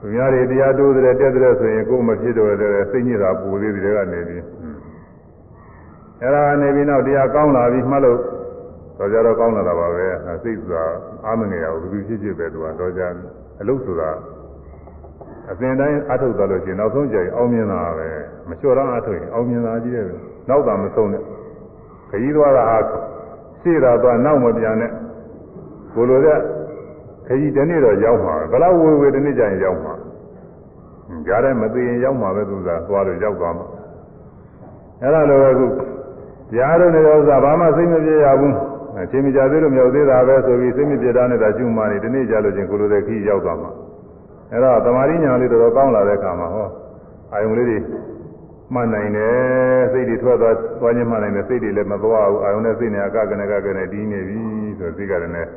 [0.04, 4.42] သူများတွေတရားတိုးတဲ့တက်တဲ့ဆိုရင်ကိုယ်မဖြစ်တော့တဲ့စိတ်ညစ်တာပူသေးတယ်ကနေပြီး
[6.20, 8.18] အဲ့ဒါကနေပြီးနောက်တရားကောင်းလာပြီးမှတ်လို့
[8.98, 10.06] တော့ကြတော့ကောင်းလာတာပါပဲ
[10.42, 10.84] စိတ်ဆိုတာ
[11.26, 13.02] အားမငယ်ရဘူးဘယ်ဖြစ်ဖြစ်ပဲသူကတော့ကြ
[13.60, 14.10] အလုတ်ဆိုတာ
[15.50, 18.08] အစဉ်တိုင်းအထုတ်သွားလို့ရှိရင်နောက်ဆုံးကြရင်အောင်မြင်တာပဲ
[18.48, 20.14] မလျှော်တော့အထုတ်ရင်အောင်မြင်တာကြီးတယ်ပဲ
[20.48, 21.24] နောက်တာမဆုံးနဲ့ခ
[22.10, 22.78] ကြီးသွားတာဟာ
[23.60, 24.90] ရှေ့တာသွားနောက်မပြန်နဲ့
[25.94, 26.38] ကိုလိုတဲ့
[27.26, 29.94] ခကြီးတနေ့တော့ရောက်မှာဘလောက်ဝေဝေတနေ့ကျရင်ရောက်မှာ
[31.26, 33.66] ကြားတယ်မသိရင်ရောက်မှာပဲသူကသွားလို့ရောက်သွားမှာ
[35.00, 35.66] အဲ့ဒါလိုပဲခု
[36.50, 38.54] တရားတော်နေတဲ့ဥစ္စာဘာမှစိတ်မပြေရဘူး
[39.02, 43.70] အချိန်မကြာသေးလို့မရောက်သေးတာပဲဆိုပြီးစိတ်မပြေတာနဲ့သာရှုမှနေဒီနေ့ကြာလို့ချင်းကိုလိုတဲ့ခီးရောက်သွားမှာ
[44.50, 46.68] အဲ့တော့သမာဓိညာလေးတော်တော်ကောင်းလာတဲ့အခါမှာဟော
[47.32, 47.78] အာယုံလေးတွေ
[48.74, 54.40] မှတ်နိုင်တယ်စိတ်တွေထွက်သွားသွားခြင်းမှတ်နိုင်တယ်စိတ်တွေလည်းမသွားဘူးအာယုံနဲ့စိတ်နဲ့အကကနဲ့ကကနဲ့တီးနေပြီ
[54.78, 55.50] ဆိုစိတ်ကလည်း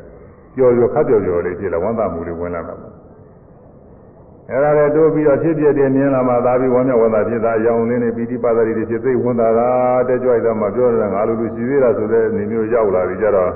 [0.58, 2.94] ပျော်ပျော်ခတ်ပျော်ပျော်လေးဖြစ်လာဝမ်းသာမှုတွေဝင်လာတာပေါ့
[4.50, 9.70] အဲ့ဒါလည်းတိုးပြီးတော့ဖြစ်ဖြစ်တယ်မြင်လာမှသာပြီးဝမ်းမြောက်ဝမ်းသာဖြစ်တာအယောင်လေးနဲ့ပီတိပါဒရီတွေဖြစ်သိဝင်တာတာ
[10.08, 13.52] တက်ကြွတော့မှပြောတယ်ငါလိုလိုရှိသေးတာဆိုတဲ့နေမျိုးရောက်လာပြီကြတော့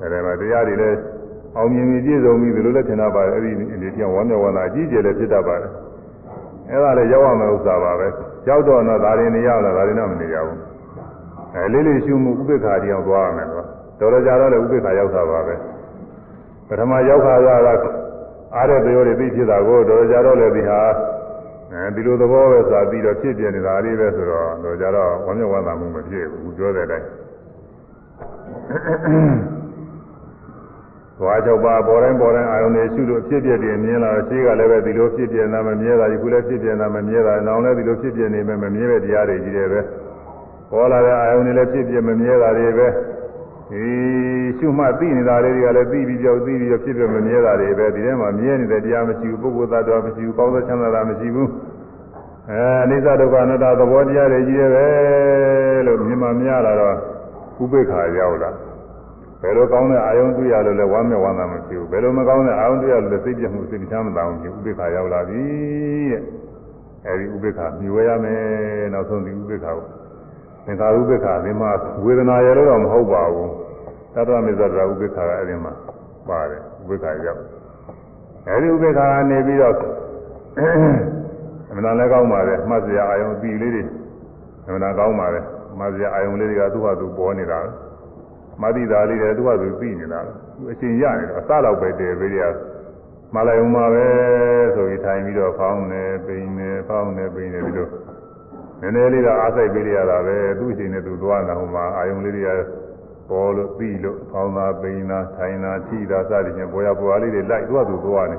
[0.00, 0.98] အဲ့ဒါမှတရားတွေလည်း
[1.56, 5.72] အောင်မြင်ပြီပြည့်စုံပြီဒီလိုလည်းထင်တာပါအဲ့ဒီဒီတရားဝမ်းမြောက်ဝမ်းသာအကြီးကျယ်လည်းဖြစ်တတ်ပါတယ်
[6.70, 8.08] အဲ့ဒါလည်းရောက်ရမယ့်ဥစ္စာပါပဲ
[8.48, 10.58] ရောက်တော့တော့ဒါတွေနေရတာဒါတွေတော့မနေရဘူး
[11.54, 13.64] အဲလေးလေးရှုမှုဥပိ္ပခာတရားသွားရမယ်တော့
[14.00, 15.54] တော်တော်ကြာတော့လည်းဥပိ္ပခာရောက်တာပါပဲ
[16.68, 17.48] ပထမရောက်ခါက
[18.54, 20.80] အားတဲ့တရားတွေသိဖြစ်တာကိုတော်ကြတော့လည်းဒီဟာ
[21.72, 27.06] အဲဒီလိုသဘောပဲစာပြီးတော့ဖြစ်ပြနေတာလေးပဲဆိုတော့တော်ကြတော့ဝမ်းမြောက်ဝမ်းသာမှုမဖြစ်ဘူးပြောတဲ့အတိုင်း
[31.18, 39.80] သွားကြောက်ပါပေါ်တိုင်းပေါ်တိုင်းအာယုန်တွေရှုလို့ဖြစ်ပြတယ်မြင်လာရှိကလည်းပဲဒီလိုဖြစ်ပြနေတာမမြဲတာဒီခုလည်းဖြစ်ပြနေတာမမြဲတာနောင်လည်းဒီလိုဖြစ်ပြနေမယ်မမြဲတဲ့တရားတွေကြီးတယ်ပဲ
[40.70, 42.94] ပေါ်လာတဲ့အာယုန်တွေလည်းဖြစ်ပြမမြဲတာတွေပဲဒီ
[43.68, 51.48] ရှုမှတ်သိနေတာလေးတွေကလည်းသိပြီးကြောက်သိပြီးဖြစ်ပြမမြဲတာတွေပဲဒီထဲမှာမြဲနေတဲ့တရားမရှိဘူးပုဂ္ဂိုလ်သတ္တဝါမရှိဘူးကောင်းသောချမ်းသာတာမရှိဘူး
[52.50, 54.86] အဲအနိစ္စဒုက္ခအနတ္တသဘောတရားတွေကြီးတယ်ပဲ
[55.86, 56.94] လို့မြင်မှများလာတော့
[57.62, 58.50] ဥပိ္ပခါရောက်လာ
[59.40, 65.42] ဘယ်လိုကောင်းတဲ့အာယုံတွေ့ရလို့လဲဝမ်းမြောက်ဝမ်းသာမဖြစ်ဘူးဘယ်လိုမကောင်းတဲ့အာယုံတွေ့ရလို့လဲစိတ်ပြတ်မှုစိတ်ချမ်းမသာဘူးဖြစ်ဥပိ္ပခါရောက်လာပြီ
[66.12, 66.22] တဲ့
[67.06, 68.42] အဲဒီဥပိ္ပခါမြှဝဲရမယ်
[68.92, 69.86] နောက်ဆုံးဒီဥပိ္ပခါကို
[70.66, 71.70] သင်္ခါရုပ္ပခါဒီမှာ
[72.04, 73.50] ဝေဒနာရလို့တော့မဟုတ်ပါဘူး
[74.14, 75.72] သတ္တမေဇ္ဇရာဥပ္ပခါကအဲဒီမှာ
[76.28, 77.40] ပါတယ်ဥပ္ပခါရောက်
[78.48, 79.74] အဲဒီဥပ္ပခါကနေပြီးတော့
[81.70, 83.82] အမှန်တန်လည်းကောင်းပါပဲမှတ်စရာအာယုံအပြီးလေးတွေ
[84.66, 85.40] အမှန်တန်ကောင်းပါပဲ
[85.78, 87.60] မှတ်စရာအာယုံလေးတွေကသူ့ဟာသူပေါ်နေတာ
[88.62, 90.32] မတိတာလေးတွေသူ့ဟာသူပြီးနေတာသူ
[90.70, 92.40] အရှင်ရနေတော့အစတော့ပဲတည်ပေးရ
[93.34, 94.06] မလိုက်အောင်ပါပဲ
[94.74, 97.90] ဆိုပြီးထိုင်ပြီးတော့ဖောင်းနေပိန်နေဖောင်းနေပိန်နေပြီးတော့
[98.80, 102.50] နည်းနည်းလေးတော့အားစိုက်ပေးရတာပဲသူ့အချိန်နဲ့သူသွားတာဟိုမှာအာယုံလေးတွေက
[103.28, 108.38] ပေါ်လို့ပြီးလို့ဖောင်းတာပိန်တာထိုင်တာထိတာစသည်ဖြင့်ပေါ်ရပေါ်အားလေးတွေလိုက်သူ့ဟာသူသွားနေ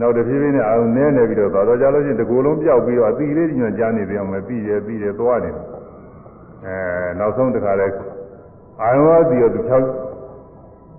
[0.00, 5.50] နောက်တစ်ဖြည်းဖြည်းနဲ့အာယုံနဲနေပြီးတော့သွားတော့ကြလို့ရှိရင်တကူလုံးပြောက်ပြီးတော့အသီလေးညွန့်ကြားနေပြန်မယ်ပြီးတယ်ပြီးတယ်သွားနေ
[6.64, 6.76] အဲ
[7.18, 7.86] နောက်ဆုံးတစ်ခါလဲ
[8.82, 9.86] အာယုံအသီရောသူဖြောက်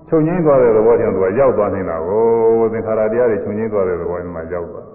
[0.08, 2.24] ချုပ်ငင်းသွားတဲ့သဘောကြောင့်သူကရောက်သွားနေတာကို
[2.74, 4.86] သင်္ခါရတရားတွေချုပ်ငင်းသွားတဲ့သဘောမှာရောက်သွား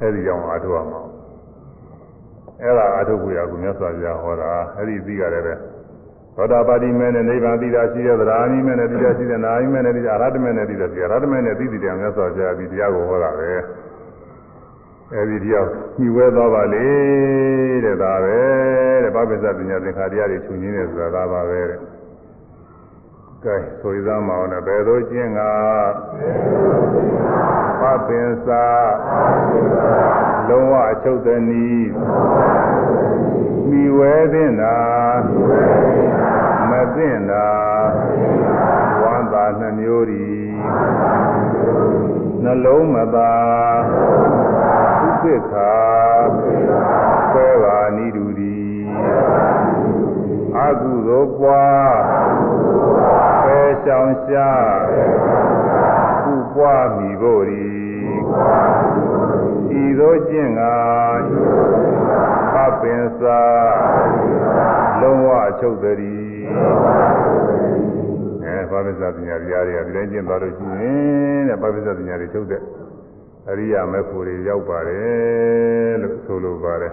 [0.00, 1.00] အဲဒီကြောင့်အားထုတ်ရမှာ
[2.62, 5.54] အဲ့ဒါအာထုပ်ကိုရကူမြတ်စွာဘုရားဟောတာအဲ့ဒီသိရတယ်ပဲ
[6.36, 13.50] သောတာပတိမဲနဲ့နိဗ္ဗာန်သိတာရှိတဲ့သရာမိမဲနဲ့သိတာရှိတဲ့နာမိမဲနဲ့သိတာအရဟတမဲနဲ့သိတာရှိအရဟတမဲနဲ့သိသိတယ်မြတ်စွာဘုရားဒီတရားကိုဟောတာပဲ
[15.12, 15.66] အဲ့ဒီတရား
[15.98, 16.86] ညှိဝဲသွားပါလေ
[17.84, 18.38] တဲ့ဒါပဲ
[19.02, 21.78] တဲ့ဘာပစ္စပညာသင်္ခါတရားတွေချုပ်ရင်းနေဆိုတာဒါပါပဲတဲ့
[23.44, 25.40] ကဲဆိုရသားမအောင်နဲ့ဘယ်သို့ကျင့်က
[27.80, 28.64] ပပင်စာ
[30.49, 31.89] လုံးဝအချုပ်တနည်း
[33.69, 34.77] မိဝဲသင့်တာ
[36.69, 37.47] မသင့်တာ
[39.01, 40.27] ဝမ်းသာနှမျိုးဤ
[42.43, 43.33] နှလုံးမသာ
[45.07, 45.73] ဥပိ္ပခာ
[47.31, 48.61] ဆွဲပါနိဒူဒီ
[50.57, 51.95] အကုသိုလ်ပွား
[53.43, 54.73] ပယ်ရှောင်ရှား
[56.33, 57.93] ဥပွားမိဖို့ဤဤ
[59.98, 60.62] သို့ကျင့်က
[62.54, 63.40] ပပင်စာ
[65.00, 66.46] လုံးဝအချုပ်တည်း
[68.44, 72.62] အဲပပစ္စပညာတရားတွေကဒီတိုင်းကျင့်သွားလို့ရှိရင်တဲ့ပပစ္စပညာတွေချုပ်တဲ့
[73.50, 76.92] အရိယာမေဖို့တွေရောက်ပါတယ်လို့ဆိုလိုပါတယ်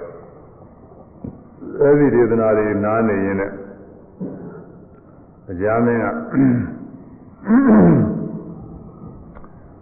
[1.82, 3.53] အဲဒီဒေသနာတွေနားနေရင်လည်း
[5.52, 6.06] အကြမ်းမင်းက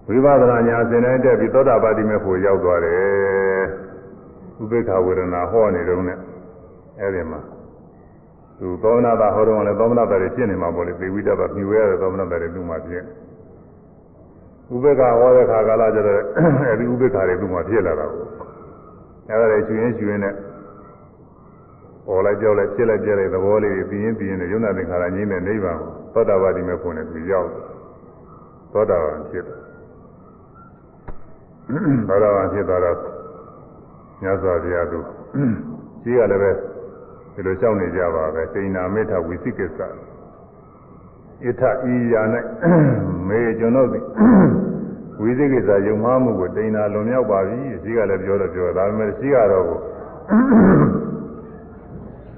[0.08, 3.64] ဝိပဿနာညာသင်တိုင်းတက်ပြီးသောတာပတိမေဖို့ရောက်သွားတယ်
[4.62, 6.18] ဥပိ္ပခဝေဒနာဟောနေတော့နဲ့
[7.00, 7.40] အဲဒီမှာ
[8.60, 13.04] သူသောမနာတာဟောတော့လည်းသောမနာတာတွေဖြစ်နေမှာပေါ့လေသေဝိတ္တပါမြူရတဲ့သောမနာတာတွေလူမှဖြစ်
[14.74, 16.22] ဥပိ္ပခဟောတဲ့ခါကာလကျတော့
[16.70, 18.24] အဲဒီဥပိ္ပခတွေလူမှဖြစ်လာတာကို
[19.30, 20.34] အဲဒါတွေရှင်ရင်ရှင်နဲ့
[22.08, 27.50] ပေါ်လိုက်ကြောက်လိုက်ဖြစ်လိုက်ပြလိုက်သဘောလေးပြီးရင်ပြီးရင်ယုံနာသင်္ခါရငြိမ်းတဲ့နိဗ္ဗာန်ကိုသောတာပတိမေဖို့နဲ့သူရောက်
[28.74, 29.63] သောတာပန်ဖြစ်တယ်
[32.08, 32.98] သောတာပန်ဖြစ်သွားတော့
[34.22, 35.00] မြတ်စွာဘုရားသူ
[36.04, 36.52] ကြီးကလည်းပဲ
[37.34, 39.80] ဒီလိုရှောက်နေကြပါပဲတိဏ္ဍမေထဝိသိကိစ္စ
[41.46, 41.62] ဣထ
[41.94, 42.22] ဤယာ၌
[43.28, 44.04] မေကျွန်တော်သည်
[45.22, 49.80] ဝိသိကိစ္စယုံမှားမှုကိုတိဏ္ဍလွန်မြောက်ပါပြီကြီးကလည်းပြောတော့ပြောဒါပေမဲ့ကြီးကတော့ကို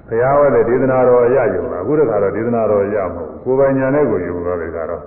[0.08, 5.02] ဘုရားဟောတဲ့ဒေသနာတော်ရယုံတာအခုတခါတော့ဒေသနာတော်ရမဟုတ်ကိုယ်ပိုင်ညာနဲ့ကိုယုံတော့တယ်ကတော့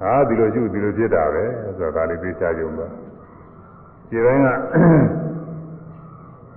[0.00, 1.44] ဟာဒီလိုရှိဒီလိုဖြစ်တာပဲ
[1.78, 2.86] ဆိုတာဒါလေးသိချယုံတာ
[4.10, 4.48] ဒီပိုင်းက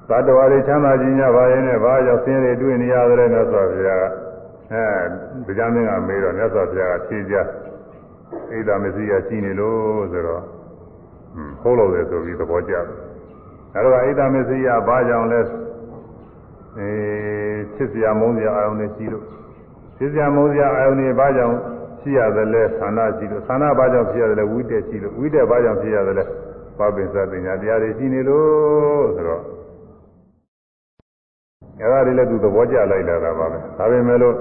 [0.09, 4.07] သတ္တဝါတွေချမ်းသာခြင်းကြပါရဲ့နဲ့ဘာကြောင့်ဆင်းရဲတွေ့နေရသလဲမြတ်စွာဘုရား
[5.45, 7.41] အဲတရားမင်းကမေးတော့မြတ်စွာဘုရားကဖြေကြဣ
[8.67, 10.43] ဒာမစီယရှိနေလို့ဆိုတော့
[11.61, 12.83] ဟုတ်လို့လေဆိုပြီးသဘောကျတယ်
[13.75, 15.41] အဲတော့ဣဒာမစီယဘာကြောင့်လဲ
[16.77, 16.89] အဲ
[17.75, 19.25] ချစ်စရာမုန်းစရာအာရုံနဲ့ရှိလို့
[19.97, 21.55] ချစ်စရာမုန်းစရာအာရုံတွေဘာကြောင့်
[22.01, 26.23] ရှိရသလဲဌာနရှိလို့ဌာနဘာကြောင့်ဖြစ်ရသလဲဝိတက်ရှိလို့ဝိတက်ဘာကြောင့်ဖြစ်ရသလဲ
[26.78, 29.42] ပပင်စပညာတရားတွေရှိနေလို့ဆိုတော့
[31.80, 34.34] အဲ့ဒါတွေလည်းသူသဘောကျလိုက်လာတာပါပဲဒါပေမဲ့လို့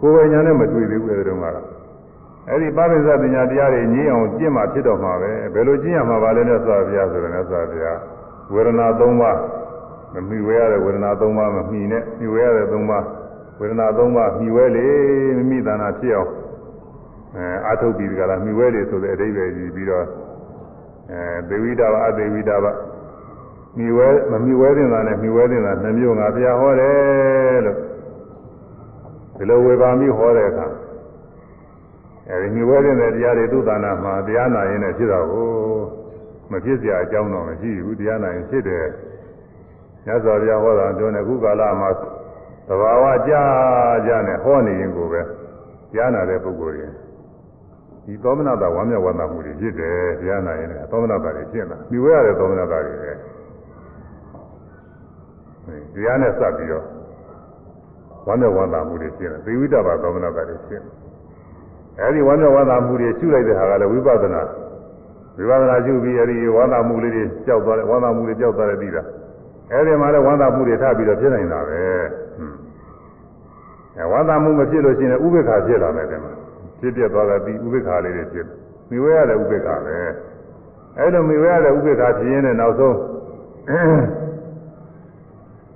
[0.00, 1.66] ကိုယ်ပိုင်ညာနဲ့မတွေ့သေးဘူးအဲဒီတော့ကတော့
[2.48, 7.98] အဲ့ဒီပပင်စပညာတရားတွေညင်းအောင်ကျင့်မှဖြစ်တော့မှာပဲဘယ်လိုကျင့်ရမှာပါလဲမြတ်စွာဘုရားဆိုတော့မြတ်စွာဘုရား
[8.52, 9.38] ဝေဒနာ၃ပါး
[10.14, 13.04] မမိဝဲရတဲ့ဝေဒနာ၃ပါးမမိနဲ့မိဝဲရတဲ့၃ပါး
[13.60, 14.86] ဝေဒနာ၃ပါးမိဝဲလေ
[15.36, 16.30] မိမိတဏ္ဍာဖြစ်အောင်
[17.36, 20.04] အဲအာထုတ်ပြီးကြလားမိဝဲလေဆိုတဲ့အဓိပ္ပာယ်ကြီးပြီးတော့
[21.10, 22.66] အဲသေဝိတာဘအသေဝိတာဘ
[23.76, 27.76] မိဝဲမမိဝဲတင်တာနဲ့မိဝဲတင်တာနှမျိုးငါဘုရားဟောတယ်လို့
[29.36, 30.66] ဒီလိုဝေဘာမိဟောတဲ့အခါ
[32.28, 35.50] အဲဒီမိဝဲတင်တဲ့တရားတွေသူ့တဏ္ဍာမှာတရားနာရင်လည်းဖြစ်တာကို
[36.50, 38.86] မဖြစ်เสียအကြောင်းတော့မရှိဘူးတရားနာရင်ဖြစ်တယ်
[40.06, 41.90] ညဇော်ဘုရားဟောတာပြောနေခုကာလမှာ
[42.68, 43.42] သဘာဝကြာ
[44.06, 46.92] ကြာနဲ့ဟောနေရင်ကိုပဲတရားနာတဲ့ပုဂ္ဂိုလ်ရင်
[48.05, 53.11] ဒီသောမနာတာဝမ်းမြောက်ဝမ်းသာမှုတွေဖြစ်တယ်တရားနာရင်လည်းသောမနာတာတွေဖြစ်လာပြီးဝဲရတဲ့သောမနာတာတွေပဲ
[55.93, 56.85] တရားနဲ့စပ်ပြီးတော့
[58.27, 60.91] ဝမ်းမြောက်ဝမ်းသာမှုတွေဖြစ်တယ်သေဝိတ္တဘာသောမနာတာတွေဖြစ်တယ်
[61.99, 64.41] အဲဒီဝမ်းမြောက်ဝမ်းသာမှုတွေရှုလိုက်တဲ့ဟာကလည်းဝိပဿနာ
[65.37, 69.03] ဝိပဿနာရှုပြီးအဲဒီဝမ်းသာမှုလေးတွေကြောက်သွားတယ်ဝမ်းသာမှုတွေကြောက်သွားတယ်ပြီးတာ
[69.71, 71.81] အဲဒီမှာလည်းဝမ်းသာမှုတွေထပ်ပြီးတော့ဖြစ်နေတာပဲ
[73.97, 76.31] အဲဝမ်းသာမှုမဖြစ်လို့ရှိရင်ဥပေက္ခဖြစ်လာမယ်တဲ့မှာ
[76.79, 78.47] ဖြစ်ပြသွားတာဒီဥပေက္ခလေးတွေဖြစ်
[78.89, 79.97] မိဝဲရတဲ့ဥပေက္ခပဲ
[80.97, 82.95] အဲလိုမိဝဲရတဲ့ဥပေက္ခဖြစ်ရင်းနဲ့နောက်ဆုံး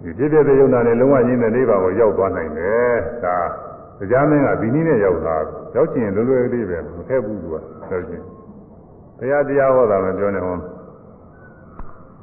[0.01, 3.38] ဒီဖြစ်ပြတဲ့ယုံနာနဲ့လုံးဝရင်းတဲ့နိဗ္ဗာန်ကိုရောက်သွားနိုင်တယ်ဒါ
[3.99, 5.38] တရားမင်းကဒီနည်းနဲ့ရောက်လာ
[5.76, 7.55] ရောက်ချင်လွယ်လွယ်လေးပဲမထက်ဘူးသူက
[7.91, 8.21] ရောက်ချင်
[9.17, 10.57] တရားတရားဟောတာမပြောနဲ့ဟော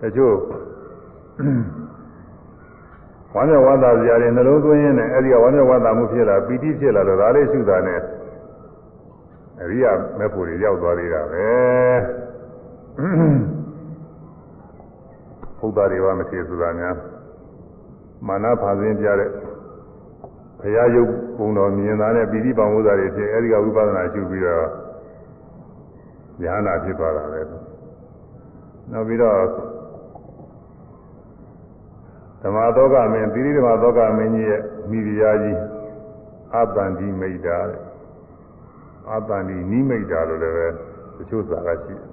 [0.01, 0.35] တချို့
[3.35, 8.01] ဝမ်းမြောက်ဝမ်းသာစရာတွေနှလုံးသွင်းရင်းနဲ့အဲဒီကဝမ်းမြောက်ဝမ်းသာမှုဖြစ်လာပီတိဖြစ်လာတော့ဒါလေးရှုတာနဲ့
[9.66, 11.50] အရိယာမေဖို့တွေရောက်သွားသေးတာပဲ
[15.60, 16.96] ဘုရားတွေပါမထေဆိုတာများ
[18.28, 19.30] မာနဖာစင်းပြတဲ့
[20.60, 24.66] ဘုရားယုတ်ပုံတော်မြင်တာနဲ့ပီတိပံဝုဇ္ဇာတွေဖြစ်အဲဒီကဝိပဿနာရှုပြီးတော့
[26.44, 27.42] ဉာဏ်နာဖြစ်သွားတာပဲ
[28.92, 29.38] နောက်ပြီးတော့
[32.42, 35.58] ဓမ္မသောကမင်းသီရိဓမ္မသောကမင်းကြီးရဲ့မိဖုရားကြီး
[36.54, 37.82] အတ္တန်ဒီမိတ်တာတဲ့
[39.10, 40.68] အတ္တန်ဒီနိမိတ်တာလို့လည်းပဲ
[41.18, 42.12] တချို့စာကရှိတယ်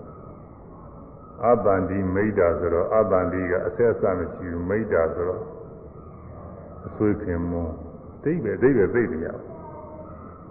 [1.45, 5.43] အတ္တန်ဒီမိတ်တာဆိုတော့အတ္တန်ဒီကအဆက်အစမရှိဘူးမိတ်တာဆိုတော့
[6.87, 7.75] အဆွေးခင်မွန်း
[8.23, 9.29] ဒိဗ္ဗေဒိဗ္ဗေသိတယ်ရ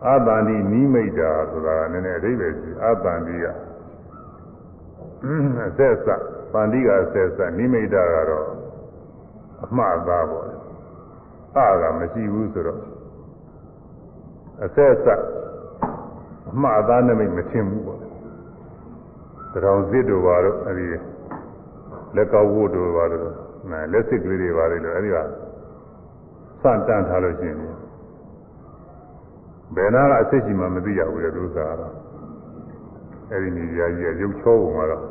[0.06, 3.46] အတ္တန်ဒီနိမိတ်တာဆိုတာကနည်းနည်းအဓိပ္ပာယ်ရှိအတ္တန်ဒီက
[5.68, 6.08] အဆက်အစ
[6.54, 8.50] ပန္တိကအဆက်အစနိမိတ်တာကတော့
[9.64, 10.56] အမှားသားပေါ့လေ
[11.58, 12.82] အကမရှိဘူးဆိုတော့
[14.66, 15.08] အဆက်အစ
[16.53, 18.09] အမှားသားနမိတ်မထင်ဘူးပေါ့လေ
[19.63, 20.87] တရောင်စစ်တို့ပါတော့အဲဒီ
[22.17, 23.31] လက်ကောက်ဝတ်တို့ပါတော့
[23.71, 25.17] နာလက်စစ်ကလေးတွေပါလေလို့အဲဒီက
[26.63, 27.59] စတန်ထားလို့ရှိရင်
[29.77, 31.95] ဘယ်နာကအစစ်ကြီးမှမသိရဘူးလေသူစားတော့
[33.33, 35.03] အဲဒီနေရာကြီးရုပ်ချောပုံကတော့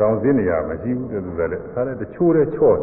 [0.00, 2.78] တောင်စင်းနေရမရှိဘူးတူတူလည်းအခါလည်းတချိုးတဲ့ချော့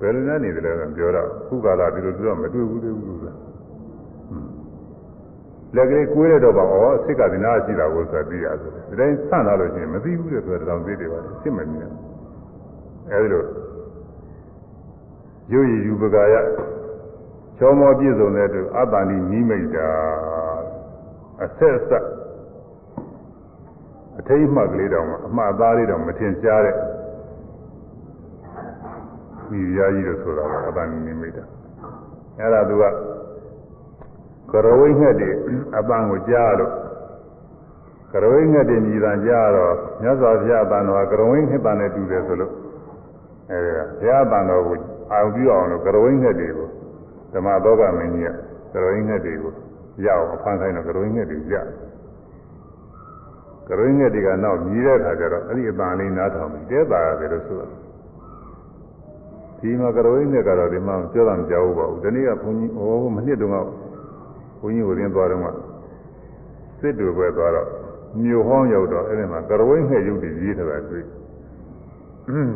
[0.00, 3.36] ဘယ်လိုနဲ့နေတယ်လဲပြောတော့ခုကာလဒီလိုပြောမတွေ့ဘူးသေးဘူးလို့
[5.74, 11.90] လက်ကလေးကိုွေးရတော့ပါဩအစ်စ်ကဒီနာရှိတာကိုဆိုသိရဆိုဒီတိုင်းဆန့်လာလို့ရှိရင်မသိဘူးတဲ့ဆိုတောင်စင်းတွေပါအစ်စ်မမြင်
[13.10, 13.44] အဲဒီလို
[15.52, 16.34] ရုပ်ရည်ယူပကာယ
[17.58, 19.88] ချောမောပြည့်စုံတဲ့အတွက်အတ္တဏိနိမိတ်တာ
[21.44, 22.04] အဆက်အဆက်
[24.18, 26.76] အထိတ်မှတ်ကလေးတောင်အမှားသားလေးတောင်မထင်ရှားတဲ့
[29.48, 31.34] ဒီရာကြီးလို့ဆိုတာကအတန်နိမိတ်
[32.38, 32.84] အဲ့ဒါသူက
[34.51, 35.31] ကရဝိငှက်တွေ
[35.77, 36.71] အပန်းကိုကြားလို့
[38.11, 42.53] ကရဝိငှက်တွေမြည်တမ်းကြားတော့မြတ်စွာဘုရားအပန်းတော်ကရဝိငှက်တန်နဲ့တူတယ်ဆိုလို့
[43.51, 44.77] အဲဒါဘုရားအပန်းတော်ကို
[45.11, 46.69] အာရုံပြုအောင်လို့ကရဝိငှက်တွေကို
[47.33, 48.33] ဓမ္မသောကမင်းကြီး
[48.73, 49.53] ကကရဝိငှက်တွေကို
[50.05, 51.67] ရအောင်အဖမ်းခိုင်းတော့ကရဝိငှက်တွေကြား
[53.71, 57.67] ကရင်းငယ်တွေကနောက်မြည်တဲ့အခါကျတော့အဲ့ဒီအပန်လေးနားထောင်ပြီးတဲတာရတယ်လို့ဆိုတာ
[59.59, 62.81] ဒီမှာကရင်းငယ်ကတော့ဒီမှာပြောတာမကြောက်ဘူးပါဘူးဒီနေ့ကဘုန်းကြီးဩ
[63.15, 63.73] မနှစ်တုန်းကဘု
[64.66, 65.50] န်းကြီးကိုရင်းသွားတော့မှ
[66.80, 67.68] စစ်တူပဲသွားတော့
[68.22, 71.04] မြို့ဟောင်းရောက်တော့အဲ့ဒီမှာကရဝိငှက်ရုပ်တွေရေးထားတာတွေ့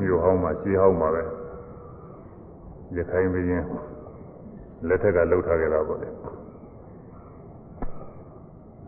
[0.03, 1.23] မြို့ဟောင်းမှာရှေးဟောင်းမှာပဲ
[2.97, 3.65] ရခိုင်ဘရင်
[4.89, 6.09] လက်ထက်ကလှုပ်ထားကြတာပေါ့လေ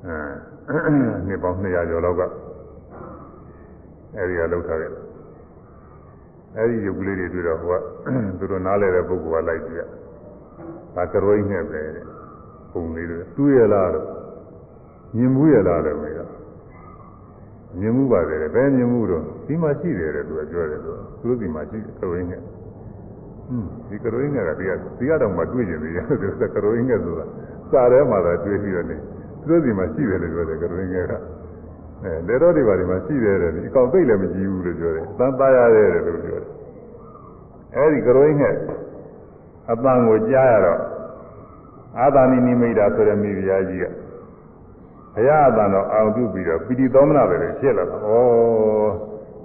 [0.07, 0.78] အဲ
[1.27, 2.23] နှစ်ပေါင်း200ကျော်လောက်က
[4.16, 5.03] အဲဒီကလှုပ်ထားကြတယ်
[6.57, 7.81] အဲဒီရုပ်ကလေးတွေတွေ့တော့ဟိုက
[8.39, 9.82] သူတို့နားလဲတဲ့ပုဂ္ဂိုလ်ကလိုက်ကြည့်ရ
[10.97, 11.81] ဒါကရွိနဲ့ပဲ
[12.73, 14.07] ပုံလေးတွေတူးရလားလို့
[15.16, 16.31] မြင်မှုရလားလို့မေးတော့
[17.78, 27.27] မြင်မှုပါတယ်ဘယ်မြင်မှုတော့ဒီမှာရှိတယ်တဲ့သူကပြောတယ်သူသူတို့ဒီမှာရှိတယ်ကရွိနဲ့ဟွန်းဒီကရွိနဲ့ကဒီကဒီကတော့မှတွေ့ကျင်သေးတယ်သူကကရွိနဲ့ဆိုတာ
[27.70, 28.97] စာထဲမှာသာတွေ့ပြီးတော့နေ
[29.40, 31.12] သူတို့ဒီမှာရှိတယ်လို့ပြောတယ်ကရွိနဲ့က
[32.03, 36.51] အဲလေတော့ဒီပါဒီမှာရှိတယ်တဲ့ဒီအကောင်သိလည်းမကြည့်ဘူးလို့ပြောတယ်သံသားရတယ်လို့ပြောတယ်
[37.77, 38.55] အဲဒီကရွိနဲ့
[39.73, 40.81] အပန်းကိုကြားရတော့
[41.99, 43.85] အာသာနိနိမိတ်တာဆိုတဲ့မိဖုရားကြီးက
[45.15, 48.09] ဘုရားအတန်တော်အောင်ပြုပြီးတော့ပိဋိသောမနာပဲဖြစ်လာတာ။ဩ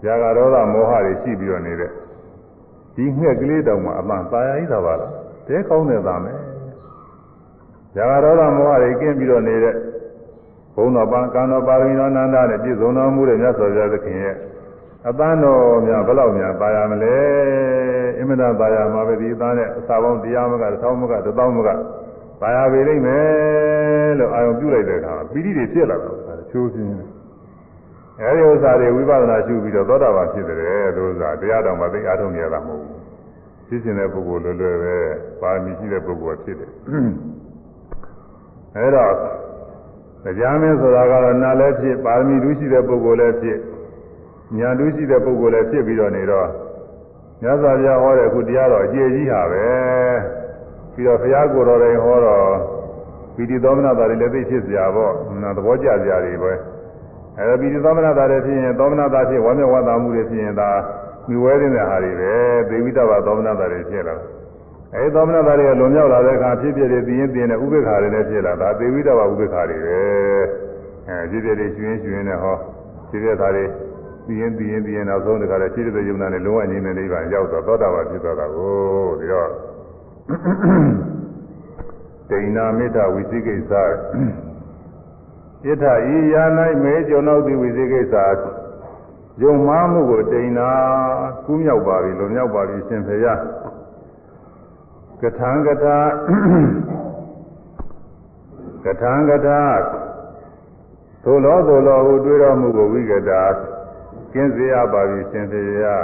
[0.02, 1.90] ဇာကရောဒမောဟတွေရှိပြီးတော့နေတဲ့
[2.94, 5.10] ဒီငှက်ကလေးတောင်မှအမှန်သာယာကြီးသာပါလား။
[5.46, 6.38] တဲကောင်းတဲ့သားမယ်။
[7.94, 9.74] ဇာကရောဒမောဟတွေကင်းပြီးတော့နေတဲ့
[10.74, 14.36] ဘုံတော်ပန်းကံတော်ပါရမီတော်နန္ဒနဲ့ပြည့်စုံတော်မူတဲ့မြတ်စွာဘုရားသခင်ရဲ့
[15.08, 17.16] အပန်းတော်များဘယ်လောက်များပါရမလဲ။
[18.18, 21.68] အင်မတန်ပါရမှာပဲဒီသားနဲ့အစာပေါင်းတရားမကတစ်ထောင်မကတစ်သောင်းမက
[22.39, 26.17] ပါရပေလိမ့်မယ်လို့အာရုံပြုလိုက်တဲ့အခါပီတိတွေဖြစ်လာတော့
[26.51, 27.09] ချိုးပြင်းတယ်
[28.21, 32.97] အဲဒီဥစ္စာတွေဝိပဿနာရှုပြီးတော့သောတာပန်ဖြစ်တယ်လို့ဥစ္စာတရားတော်မှာသိအားထုတ်နေရတာမဟုတ်ဘူး
[33.67, 34.97] ဖြစ်ခြင်းတဲ့ပုဂ္ဂိုလ်လွယ်လွယ်ပဲ
[35.41, 36.71] ပါမီရှိတဲ့ပုဂ္ဂိုလ်ဖြစ်တယ်
[38.75, 39.13] အဲတော့
[40.23, 43.59] တရားမင်းဆိုတာကတော့နာလည်းဖြစ်ပါရမီတူးရှိတဲ့ပုဂ္ဂိုလ်လည်းဖြစ်
[44.57, 46.47] ညာတူးရှိတဲ့ပုဂ္ဂိုလ်လည်းဖြစ်ပြီးတော့နေတော့
[47.41, 49.65] မြတ်စွာဘုရားဟောတဲ့အခုတရားတော်အကျေကြီးဟာပဲ
[50.97, 52.45] ပြီးတော့ဘုရားကိုယ်တော်တိုင်ဟောတော့
[53.35, 56.51] ပီတိသောမနတာတွေလည်းသိဖြစ်စရာပေါ့နော်သဘောကျစရာတွေပဲ
[57.39, 60.69] အဲပီတိသောမနတာတွေဖြစ်ရင်သောမနတာဖြစ်ဝမ်းမြောက်ဝမ်းသာမှုတွေဖြစ်ရင်ဒါ
[61.29, 62.33] မြဝဲနေတဲ့ဟာတွေပဲ
[62.69, 64.15] သေဝိတဝသောမနတာတွေဖြစ်လာ
[64.95, 69.99] အဲသောမနတာတွေကလွန်မြောက်လာတဲ့အခါဖြစ်ဖြစ်တွေသိရင်သိရင်ဥပိ္ပခာတွေလည်းဖြစ်လာဒါသေဝိတဝဥပိ္ပခာတွေပဲ
[71.07, 72.55] အဲဖြစ်ဖြစ်တွေရှင်ရှင်နဲ့ဟော
[73.09, 73.65] ဖြစ်ဖြစ်သားတွေ
[74.27, 79.49] သိရင်သိရင်သိရင်နောက်ဆုံးတခါလဲဖြစ်တဲ့ယုံနာနဲ့လုံးဝငြိမ်းတဲ့နိဗ္ဗာန်ရောက်တော့သောတာပန်ဖြစ်သွားတာကိုဒီတော့
[82.28, 83.72] ဒိဏမေတ္တာဝိသိကိစ္စ
[85.66, 86.44] ယထာဤယာ၌
[86.82, 88.16] မေကျွန်ုပ်သည်ဝိသိကိစ္စ
[89.42, 90.60] ယုံမှားမှုကိုဒိဏ
[91.44, 93.26] ကူးမြောက်ပါပြီလွန်မြောက်ပါပြီရှင်ဖေယ
[95.22, 95.98] ကထံကထာ
[98.84, 99.60] ကထံကထာ
[101.24, 103.42] သို့လောသို့လောဟုတွေးတော်မူကိုဝိကတာ
[104.32, 105.96] ကျင်းစေရပါပြီရှင်ဖေယအဲ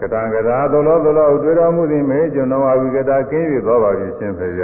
[0.00, 4.62] ကတံကရာသလောသလောတွေ့တော်မူသည်မေကျွန်တော်အဝိကတာကင်း၍သောပါပြီရှင်ဖေရ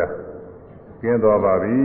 [1.02, 1.78] ကင်းတော်ပါပြီ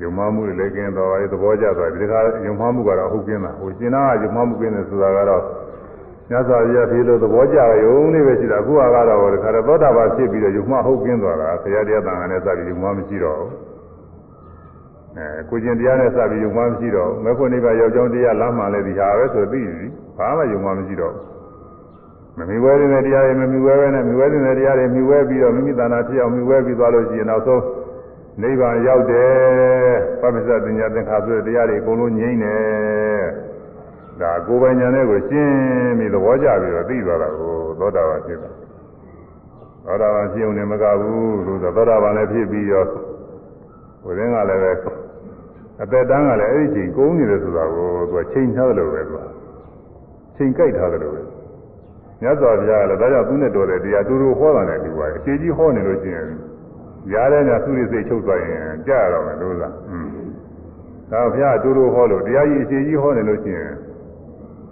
[0.00, 5.42] ယုံမှမှုလည်းကင်းတော်ပါပြီသဘောကျသွားပြီဒီခါယုံမှမှုကတော့ဟုတ်ကင်းတာဟိုရှင်နာကယုံမှမှုကင်းတယ်ဆိုတာကတော့
[6.28, 13.69] မြတ်စွာဘုရားဒီလိုသဘောကျရုံလေးပဲရှိတာအခုကတော့ဒီခါတော့သောတာပန်ဖြစ်ပြီးတော့ယုံမှဟုတ်ကင်းသွားတာဘုရားတရားတန်ခါနဲ့စပြီးယုံမှမရှိတော့ဘူး
[15.16, 19.88] အဲကိုကျင်တရားနဲ့စပြီးယုံမှမရှိတော့မခွနိဗ္ဗာန်ရောက်ကြောင်းတရားလမ်းမှလည်းဒီဟာပဲဆိုသိပြီ
[20.18, 21.14] ဘာမှယုံမှမရှိတော့
[22.38, 27.62] မမီဝဲတဲ့တရားတွေမမီဝဲပဲနဲ့မီဝဲတဲ့တရားတွေမီဝဲပြီးတော့မိမိတဏ္ဍာဖြစ်အောင်မီဝဲပြီးသွားလို့ရှိရင်နောက်ဆုံး
[28.42, 33.24] နိဗ္ဗာန်ရောက်တယ်ပပ္ပစပညာသင်္ခါဆိုတဲ့တရားတွေအကုန်လုံးငြိမ့်တယ်
[34.20, 38.50] ဒါကိုယ်ပိုင်ဉာဏ်နဲ့ကိုရှင်းပြီးသဘောကျပြီးတော့သိသွားတာကိုသောတာပန်ဖြစ်တာ
[39.86, 42.84] သောတာပန်ဖြစ်ုံနဲ့မကဘူးလို့ဆိုသောတာပန်လည်းဖြစ်ပြီးရော
[44.02, 44.72] ဟိုတင်းကလည်းပဲ
[45.82, 49.22] အသက်တန်းကလည်းအဲ့ဒီချိန်ကုန်နေတယ်ဆိုတာကိုသူကချိန်ထားတယ်လို့ပဲသူက
[50.36, 51.22] ချိန်ကြိုက်ထားတယ်လို့ပဲ
[52.22, 56.26] မြတ်စွာဘုရားကလည်းဒါကြောင့်သူနဲ့တော်တဲ့တရားတူတူဟောတာနဲ့ဒီပါအရှိကြီးဟောနေလို့ရှိရင်
[57.12, 60.08] ရားတဲ့ညာသူရိစိတ်ချုပ်သွားရင်ကြားရတော့မယ်လို့လားอืม
[61.10, 63.72] ဒါဘုရားတူတူဟောလို့တရားကြီးအရှိကြီးဟောနေလို့ရှိရင်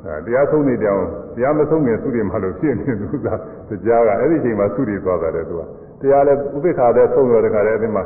[0.05, 1.03] ဒါတရားဆုံးနေတောင်
[1.37, 5.63] တရားမဆုံးခင်သုရိမှလို့ဖြစ်နေသူကတရားကအဲ့ဒီချိန်မှာသုရိသွားတယ်သူက
[6.01, 8.05] တရားလည်းဥပိ္ပခာတဲ့ဆုံးရတဲ့ခါလည်းအဲ့ဒီမှာ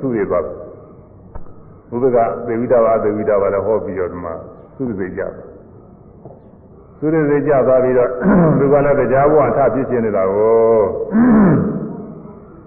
[0.00, 0.56] သုရိသွားတယ်
[1.90, 4.34] ဘုရားကသေဝိတဝါသေဝိတဝါလည်းဟောပြီးတော့ဒီမှာ
[4.76, 5.30] သုရိစိတ်ကြတယ်
[6.98, 8.08] သုရိစိတ်ကြသွားပြီးတော့
[8.58, 10.80] သူကလည်းတရားဘဝထဖြစ်ခြင်းနေတာကို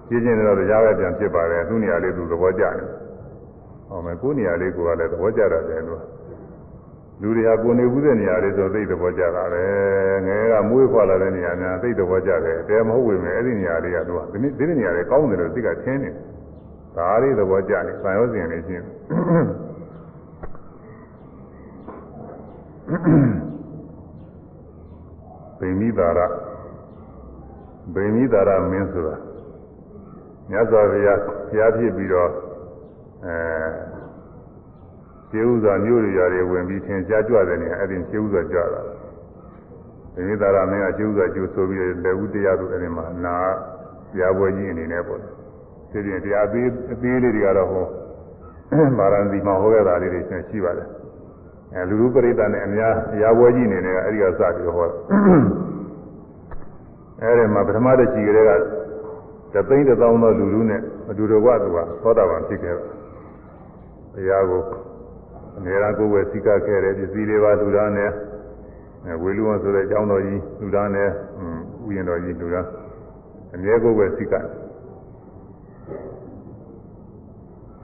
[0.08, 2.86] ဖြစ်ခြင်းနေတော့တရားပဲပြန်ဖြစ်ပါတယ်သူနေရာလေးသူသဘောကျတယ်
[3.88, 6.00] ဟောမယ်ကိုနေရာလေးကိုကလည်းသဘောကျတာတယ်လို့
[7.21, 9.63] လူတွေဟာကိုနေဘူးတဲ့နေရာလေးဆိုသိသဘောကျတာပဲ
[10.25, 16.15] ငယ်ကမွေးခွာလာတဲ့နေရာများသိသဘောကျတယ်တဲမဟုတ်ဝင်မယ်အဲ့ဒီနေရာလေးကတော့ဒီနေ့ဒီနေရာလေးကောင်းတယ်လို့သိကထင်းနေတယ်
[16.97, 18.85] ဒါလေးသဘောကျနေဆံရောစဉ်လေးရှင်း
[25.59, 26.19] ဗိမိတာရ
[27.93, 29.15] ဗိမိတာရမင်းဆိုတာ
[30.49, 31.19] မြတ်စွာဘုရား
[31.49, 33.94] ဘုရားဖြစ်ပြီးတော့ ရှ
[35.38, 38.80] င်းဥစွာမျိုးတွေရာတွေဝင်ပြီးသင်ကြားကြွတဲ့နေရာအဲ့ဒီရှင်းဥစွာကြွတာ
[40.14, 43.34] ဒီမိသားရမင်းကရှင်းဥစွာကျိုးဆိုပြီးလက်ဦးတရားတို့အဲ့ဒီမှာနာ
[44.12, 45.20] တရားပွဲကြီးအနေနဲ့ပေါ့
[45.90, 47.86] ဒီပြင်တရားအသေးအသေးလေးတွေကတော့ဟော
[48.98, 50.88] မာရန်ဒီမှာဟောခဲ့တာလေးတွေရှိပါတယ်
[51.74, 54.88] အဲလူလူပရိသတ်နဲ့အများတရားပွဲကြီးအနေနဲ့ကအဲ့ဒီကစပြီးဟော
[57.22, 58.50] အဲ့ဒီမှာပထမတစ်ချီကလေးက
[59.54, 60.80] တသိန်းတစ်သောင်းသောလူလူနဲ့
[61.10, 62.88] အတူတကွသူကသောတာပန်ဖြစ်ခဲ့တယ်။
[64.14, 64.60] တရားကို
[65.57, 68.09] အများအားကိုယ်ဝယ်စိကခဲ့တယ်ပစ္စည်းတွေပါလူသားနဲ့
[69.21, 71.09] ဝေလူဝဆိုတဲ့အကြောင်းတော်ကြီးလူသားနဲ့
[71.87, 72.65] ဥယျာဉ်တော်ကြီးလူသား
[73.53, 74.33] အများကိုယ်ဝယ်စိက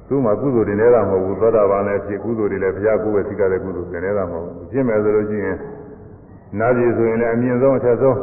[0.08, 5.58] သူ့မှာကုသိုလ်တွေနေတာမဟုတ်ဘူးသောတာပန်လည်းဖြစ်ကုသိုလ်တွေလည်းဘုရားကိုယ်ဝယ်စိကတဲ့ကုသိုလ်တွေနေတာမဟုတ်ဘူးဖြစ်မယ်ဆိုလို့ရှိရင်
[6.60, 8.20] နာပြည်ဆိုရင်လည်းအမြင့်ဆုံးအထက်ဆုံး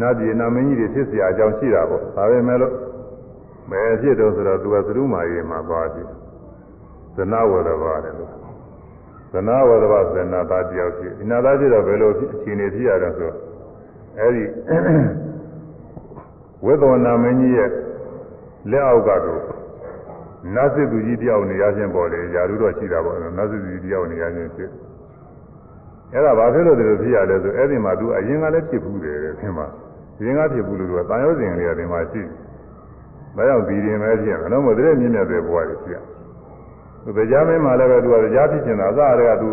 [0.00, 2.72] နတ်ပြည်နာမင်းကြီးတွေဖြစ်เสียအကြောင်းရှိတာပေါ့ဒါပဲမဲ့လို့
[3.70, 6.02] ဘယ်ဖြစ်တော့ဆိုတော့သူကသရုမာရီမှာသွားပြီ
[7.16, 8.30] ဇနဝရဘာတယ်လို့
[9.32, 13.30] ဇနဝရဘာဇနသားတယောက်ဖြစ်ဒီနာသားဖြစ်တော့ဘယ်လိုအခြေအနေဖြစ်ရတော့ဆို
[14.18, 14.44] အဲဒီ
[16.64, 17.70] ဝိသောနာမင်းကြီးရဲ့
[18.70, 19.42] လက်အောက်ကတော့
[20.54, 24.70] နတ်စစ်သူကြီးတယောက်နေရခြင်းပေါ်လေယာရုတော့ရှိတာပေါ့နတ်စစ်သူကြီးတယောက်နေရခြင်းဖြစ်
[26.12, 29.66] အဲ့ဒါဘာဖြစ်လို့ဒီလိုဖြစ်ရလဲဆိုအဲ့ဒီမှာ तू အရင်ကလည်းဖြစ်ဘူးတယ်ခင်ဗျာ
[30.18, 32.30] အရင်ကဖြစ်ဘူးလို့ကတန်ရုပ်စဉ်တွေကဒီမှာရှိတယ်
[33.36, 36.17] ဒါကြောင့်ဒီရင်ပဲဖြစ်တယ်တော့မတဲ့မြင့်မြတ်တဲ့ဘဝတွေဖြစ်ရသူ
[37.16, 39.48] တရားမင်းမှလည်းပဲ तू ကတရားဖြစ်နေတာအစအရက तू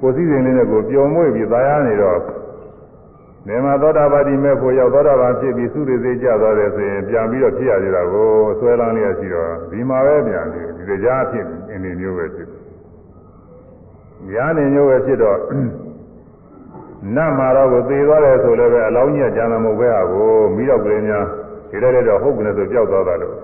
[0.00, 2.18] ကိုစည်းစိမ်လေးနဲ့ကိုပျော်မွေ့ပြီးသာယာနေတော့
[3.48, 12.60] နေမှာသောတာပတိမဲ့ဖို့ရောက်သောတာပန်ဖြစ်ပြီးသုရိသိကြသွားတယ်ဆိုရင်ပြန်ပြီးတော့ဖြစ်ရသေးတာကိုဆွဲလန်းလျက်ရှိတော့ဒီမှာပဲပြန်ပြီးဒီတရားဖြစ်အနေမျိုးပဲဖြစ်တယ်
[14.30, 15.38] ညာနေမျိုးပဲဖြစ်တော့
[17.14, 21.24] နတ်မှာတော့ကိုသေသွားတယ်ဆိုလည်းပဲအလောင်းကြီးကကြံမမဟုတ်ပဲဟာကိုမိတော့ကလေးများ
[21.70, 23.34] ဒီတဲ့တော့ဟုတ်ကနေဆိုပျောက်သွားတာလို့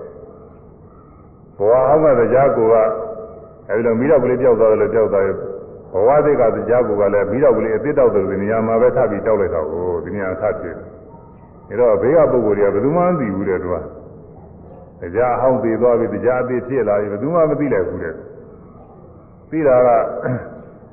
[1.57, 2.75] ဘဝအောင်ကတရားကိုက
[3.72, 5.36] အဲဒီလိုမိတော့ကလေးပျောက်သွားတယ်လို့ပျောက်သွားရဲ့
[5.92, 10.76] ဘဝသိကတရားကိုကလည်းမိတော့ကလေးအသစ်တောက်တယ်ဒီနေရာမှာပဲထပ်ပြီးတောက်လိုက်တော့ကိုဒီနေရာထပ်ဖြစ်
[11.68, 13.76] တယ်ဒါတော့ဘေးကပုဂ္ဂိုလ်တွေကဘယ်သူမှမသိဘူးတဲ့သူက
[15.14, 18.14] တရားဟောင်းသေးသွားပြီတရားအသေးဖြစ်လာပြီဘယ်သူမှမသိလိုက်ဘူးတဲ့
[19.50, 19.88] သိတာက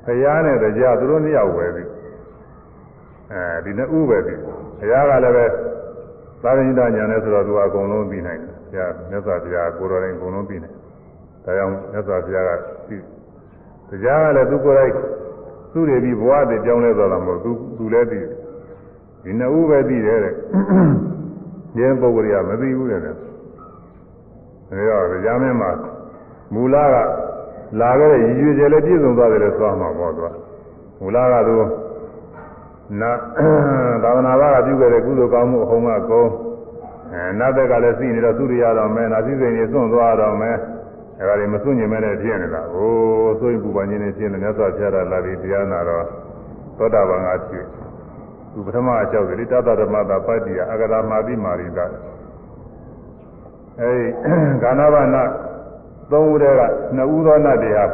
[0.06, 1.84] ဘုရားနဲ့တရားသူတို့နှစ်ယောက်ပဲပြီ
[3.31, 5.45] အဲဒီနှစ်ဦးပဲပြီဘုရားကလည်းပဲ
[6.43, 10.76] သာရဏိတညာနဲ့ဆိုတော့သူကအကုန်လုံးပြီးနိုင်တယ်ဘုရားမြတ်စွာဘုရားကိုယ်တော်တိုင်အကုန်လုံးပြီးနိုင်
[11.49, 13.03] ဒါကြောင့်မြတ်စွာဘုရားကပြီး
[13.89, 14.93] တရားကလည်းသူကိုယ်တိုင်
[15.71, 18.26] သူ့တွေပြီးဘဝတည်ကြောင်းလဲသွားတာမဟုတ်သူသူလည်းပြီး
[19.23, 23.11] ဒီနှစ်ဦးပဲပြီးတယ်တဲ့ဒီပုဂ္ဂိုလ်ကမသိဘူးတဲ့ဒါ
[24.89, 25.71] တော့တရားမင်းမှာ
[26.53, 26.95] မူလက
[27.80, 30.27] လာခဲ့တဲ့ရည်ရွယ်ချက်လည်းပြည့်စုံသွားတယ်လို့ဆိုမှာပေါ့သူက
[31.01, 31.55] မူလကသူ
[33.01, 33.11] နာ
[34.03, 36.31] သာသနာ့ဘာကပြုခဲ့တဲ့ကုသိုလ်ကောင်းမှုအဟုံးကကုန်း
[37.13, 40.55] အဲနတ်ဘက်ကလည်းသိနေတော့သူတွေရတော့မယ်နာသိစိန်တွေစွန့်သွားတော့မယ်
[41.18, 42.93] အဲဒါတွေမစွန့်ညင်မဲနဲ့ဖြစ်နေတာဟို
[43.40, 46.05] ဆိုရင်ပူပန်ခြင်းနဲ့ဖြစ်နေမြတ်စွာဘုရားလာပြီးတရားနာတော့
[46.78, 47.66] သောတာပန်ကဖြစ်
[48.52, 51.86] သူပထမအကြောက်တယ်တသဓမ္မတာပတ္တိယအဂရမာတိမာရိတာ
[53.81, 54.06] အဲဒီ
[54.62, 55.22] ကာနဘနာ
[56.10, 56.62] သုံးဦးတည်းက
[56.97, 57.85] နှစ်ဦးသောနတ်တွေဟာ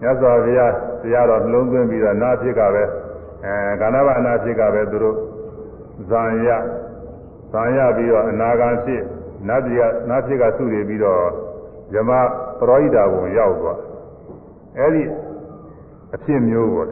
[0.00, 2.84] မြတ်စွာဘုရားတရားတော်နှလုံးသွင်းပြီးတော့နာဖြစ်ကပဲ
[3.44, 5.16] အဲကာဏဘအနာဖြစ်ကပဲသူတို့
[6.10, 6.48] ဇံရ
[7.52, 9.02] ဇံရပြီးတော့အနာဂံဖြစ်
[9.48, 11.24] နတ်ပြည်ကနတ်ဖြစ်ကသုတွေပြီးတော့
[11.93, 12.11] ယမ
[12.59, 13.79] ပရောဟိတာဘုံရောက်သွား
[14.77, 15.03] အဲဒီ
[16.15, 16.87] အဖြစ်မျိုးပေါ့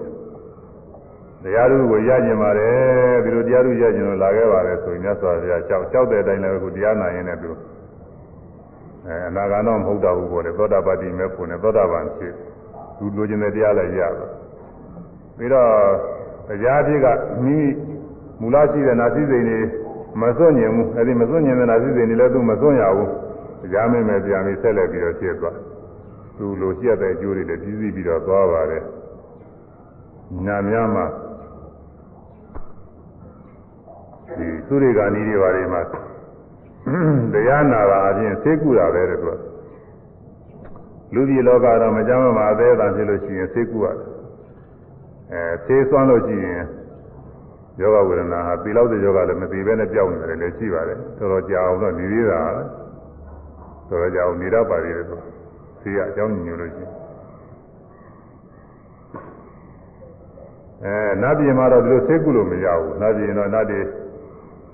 [1.44, 7.52] တရားသူကိုရကျင်ပါတယ်ဒီလိုတရားသူရကျင်လို့လာခဲ့ပါတယ်ဆိုရင်မြတ်စွာဘုရားကြောက်ကြောက်တဲ့အတိုင်းလည်းခုတရားနာရင်လည်းသူ
[9.06, 12.34] အဲအနာဂံတော့မဟုတ်တော့ဘူးပေါ့လေသောတာပတိမဲ့ဖို့နဲ့သောတာပန်ဖြစ်
[12.98, 14.28] သူလိုချင်တဲ့တရားလည်းရပါ
[15.38, 15.70] ပြီးတော့
[16.48, 17.08] တရားဖြစ်က
[17.44, 17.68] မိမိ
[18.42, 19.60] မူလရှိတဲ့နာသိစိန်တွေ
[20.22, 23.10] မစွန့်ညင်ဘူးအဲဒီမစွန့်ညင်တဲ့နာသိစိန်တွေလည်းသူမစွန့်ရဘူး
[23.72, 25.58] တရားမင်းမဲ့ပြန်ပြီးဆက်လက်ပြီးတော့ဖြစ်သွား
[26.38, 28.84] သူလိုရှိတဲ့အကျိုးတွေလည်းပြည့်စည်ပြီးတော့သွားပါတယ်
[30.46, 31.06] နာများမှာ
[34.38, 35.82] ဒီသုရိကာနီးတွေဘာတွေမှာ
[37.34, 39.40] တရားနာတာအပြင်သိကုတာပဲတဲ့သူက
[41.14, 44.08] လူပြည်လောကတော့မကြမ်းမှာအသေးအံဖြစ်လို့ရှိရင်သိကုရတယ်
[45.32, 46.64] အဲသိသွမ်းလို့ရှိရင်
[47.80, 52.40] ယောဂဝေဒနာဟာပြီးလောက်တဲ့ယောဂလည်းမပြီးပဲနဲ့ပြောင်းနေတယ်လည်းရှိပါတယ်တော်တော်ကြာအောင်တော့နေသေးတာ
[53.90, 55.16] တော်တော်ကြာအောင်နေတော့ပါသေးတယ်သူ
[55.82, 56.92] သိရအကြောင်းညွှန်လို့ရှိရင်
[60.84, 63.82] အဲနတ်ပြည်မှာတော့ဒီလိုသိကုလို့မရဘူးနတ်ပြည်တော့နတ်တွေ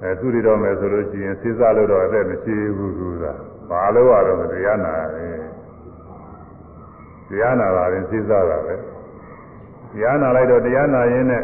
[0.02, 3.24] အဲသူတွေတော့မယ်ဆိုလို့ရှိရင်စေစားလို့တော့အသက်မရှိဘူးသူက
[3.70, 5.38] ဘာလို့ရတော့တရားနာတယ်
[7.30, 8.76] တရားနာတာရင်စေစားတာပဲ
[9.92, 11.44] တရားနာလိုက်တော့တရားနာရင်းနဲ့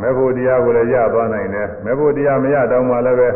[0.00, 3.28] မေဖို့တရားကိုလည်းရသွားနိုင်တယ်မေဖို့တရားမရတော့မှလည်းပဲ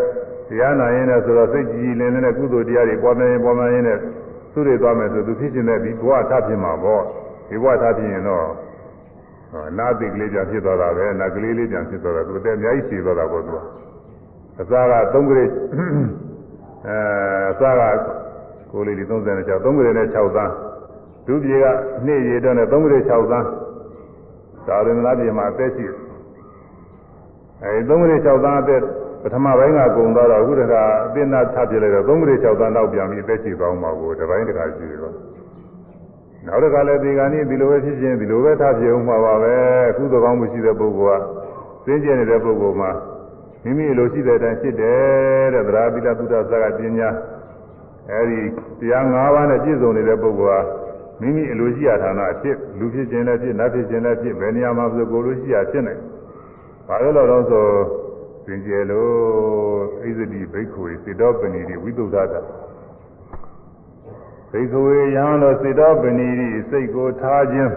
[0.48, 3.98] တရားနာရင်းနဲ့ဆိုတော့စိတ်ကြည်လင်နေတဲ့ကုသိုလ်တရားတွေပေါ်နေပေါ်နေရင်းနဲ့
[4.52, 7.02] သုသူတွေသွားမယ်ဆိုသူဖြစ်ခြင်းနဲ့ဒီဘဝထဖြစ်မှာပေါ့
[7.48, 8.46] ဒီဘဝထဖြစ်ရင်တော့
[9.78, 13.58] နာသိကလေးပြန်ဖြစ်သွားတာပဲနာကလေးလေးပြန်ဖြစ်သွားတာသူအသက်အများကြီးရှည်သွားတာပေါ့သူက
[14.60, 15.50] အစားက3ကလေး
[16.86, 16.96] အဲ
[17.52, 17.82] အစားက
[18.70, 20.52] ကိုလေးလေး36 3ကလေးနဲ့6သန်း
[21.26, 21.66] ဒုပြေက
[22.06, 23.46] နေ့ရေတော့နဲ့3ကလေး6သန်း
[24.66, 25.86] သာရဏပြေမှာအသက်ရှိ
[27.62, 28.82] အဲဒီ3ကလေး6သန်းအသက်
[29.23, 35.15] ပထမပိုင်းကကုံသွားတော့အခုတခါအသိနာထပြလိုက်တော့3ကလေး6သန်းတော့ပြန်ပြီးအသက်ရှိသွားမှာကိုတပိုင်းတခါရှိတယ်တော့
[36.47, 39.55] နောက်တစ်ခါလည်းဒီကနေ့ဒီလိုပဲဖြစ်ချင်းဒီလိုပဲထားပြအောင်မှာပါပဲ
[39.89, 41.21] အခုသကောင်းမရှိတဲ့ပုဂ္ဂိုလ်က
[41.85, 42.91] သိကျင်နေတဲ့ပုဂ္ဂိုလ်မှာ
[43.63, 47.09] မိမိလိုရှိတဲ့အတိုင်းဖြစ်တယ်တဲ့သရာပိလသုဒ္ဓသကပညာ
[48.11, 48.39] အဲဒီ
[48.79, 50.59] တရား၅ပါးနဲ့ပြည့်စုံနေတဲ့ပုဂ္ဂိုလ်ဟာ
[51.21, 56.01] မိမိအလိုရှိရာဌာနဖြစ်လူဖြစ်ခြင်းလည်းဖြစ်နတ်ဖြစ်ခြင်းလည်းဖြစ်ဘယ်နေရာမှာဆိုကိုလိုရှိရာဖြစ်နိုင်
[56.87, 58.06] ဘာလို့လဲတော့ဆိုသ
[58.54, 59.12] င်ကျယ်လို့
[60.02, 62.40] ဣဇတိဘိက္ခုစေတောပဏိတိဝိသုဒ္ဓတာ
[64.50, 67.72] ဘိက္ခဝေယံတို့စေတောပဏိတိစိတ်ကိုထားခြင်း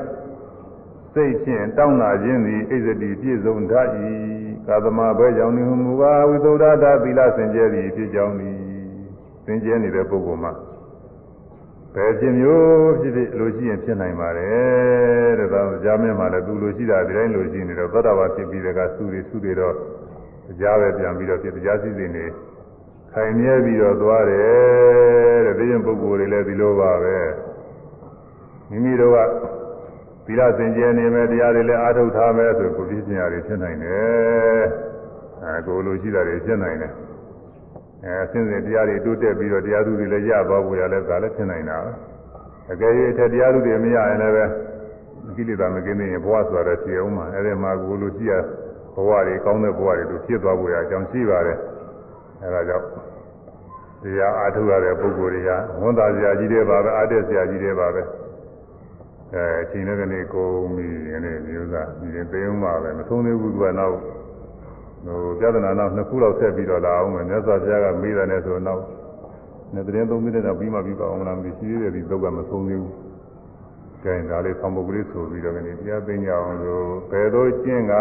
[1.14, 3.88] စိတ်ဖြင့်တောင်းလာခြင်းသည်ဣဇတိပြည့်စုံတတ်၏
[4.68, 8.57] ကာသမဘဲကြောင့်နေမူပါဝိသုဒ္ဓတာသီလစင်ကြယ်သည်ဖြစ်ကြောင်းသည်
[9.45, 10.53] စင်ကြယ်နေတဲ့ပုဂ္ဂိုလ်မှာ
[11.95, 19.76] ဘယ်ဖြစ်မျိုးဖြစ်ဖြစ်လိုရှိရင်ဖြစ်နိုင်ပါတယ်တဲ့ဒါကြားမင်းမှာလည်းသူလိုရှိတာဒီတိုင်းလိုရှိနေတော့သောတာပန်ဖြစ်ပြီးတဲ့ကသုတွေသုတွေတော့
[20.60, 22.26] ကြားပဲပြန်ပြီးတော့ဖြစ်တရားစီစဉ်နေ
[23.14, 27.18] ခိုင်မြဲပြီးတော့သွားတယ်တဲ့ဒီရင်ပုဂ္ဂိုလ်တွေလည်းဒီလိုပါပဲ
[28.69, 29.18] မိမိတို့က
[30.26, 34.61] သီလစင်ကြယ်နေမယ်တရားတွေလည်းအားထုတ်ထားမယ်ဆိုကိုပြည့်စင်ရတွေဖြစ်နိုင်တယ်
[35.44, 36.94] အဲကိုလိုရှိတာတွေဖြစ်နိုင်တယ်
[38.04, 41.78] အဲအစဉ်စဉ်တရားတွေတိုးတက်ပြီးတော့တရားသူတွေလည်းရသွားဖို့ရလဲဒါလည်းဖြစ်နိုင်တာ
[42.71, 44.46] အကယ်၍အထက်တရားသူတွေမရရင်လည်းပဲ
[45.36, 48.34] ကိလေသာမကင်းနေရင်ဘဝဆိုတာလည်းဖြစ်အောင်မှာအဲဒီမှာကိုလိုရှိရ
[48.95, 51.57] ဘဝတွေကောင်းတဲ့ဘဝတွေတို့ဖြစ်သွားဖို့ရအကြောင်းရှိပါတယ်
[52.41, 52.86] အဲဒါကြောင့်
[54.02, 55.49] တရားအားထုတ်ရတဲ့ပုဂ္ဂိုလ်တွေက
[55.81, 58.02] ဝန်သားစရာကြီးတွေပါပဲအားတက်စရာကြီးတွေပါပဲ
[59.34, 63.95] အဲအချိန်နဲ့ကနေကုန်ပြီဒီနေ့မျိုးသားဒီရင်သိအောင်ပါပဲမဆုံးသေးဘူးကနောက်
[65.05, 68.81] ဟိုပြဿနာနောက်နှစ်ခုလောက်ဆက်ပြီးတော့လာအောင်မယ်မြတ်စွာဘုရားကမေးတယ်နဲ့ဆိုတော့
[69.73, 72.94] နှစ်သတင်းသုံးသတင်းတော့ပြီးမှပြီးပါအောင်လားမရှိသေးတယ်ဒီသုတ်ကမဆုံးသေးဘူး
[74.05, 77.94] ကဲဒါလေးဆောင်ပုဂ္ဂလိဆိုပြီးတော့ကနေတရားသိကြအောင်လို့ဘယ်သို့ကျင့်က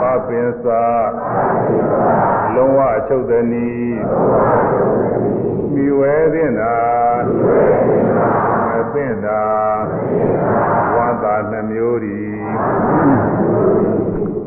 [0.00, 0.84] ပပင်စာ
[2.54, 3.70] လုံးဝအချုပ်သည်နီ
[5.74, 6.76] မိဝဲသင့်တာ
[8.68, 9.42] မသင့်တာ
[10.96, 12.20] ဝါသာနှမျိုးဒီ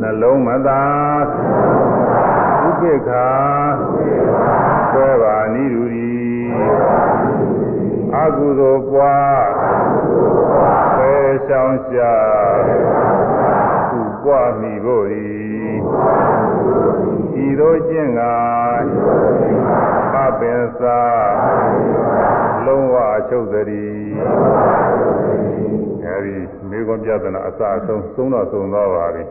[0.01, 0.84] နှလုံးမသာ
[2.68, 3.30] ဥပိ္ပခာ
[4.92, 6.11] ဆွဲပါနိရူဒီ
[8.17, 9.43] အကုသိုလ်ပွား
[10.97, 11.12] ပဲ
[11.47, 12.15] ရှောင်းရှာ
[13.91, 15.26] သူပွားမိဖို့ဤ
[17.44, 18.20] ဤသို့ကျင့်က
[20.12, 21.01] ပပင်စာ
[22.67, 24.15] လုံးဝအချုပ်တည်း
[26.05, 26.36] အဲဒီ
[26.68, 29.25] မိဂွန်ပြဒနာအစအဆုံးသုံးတော့သုံးသွားပါပြီ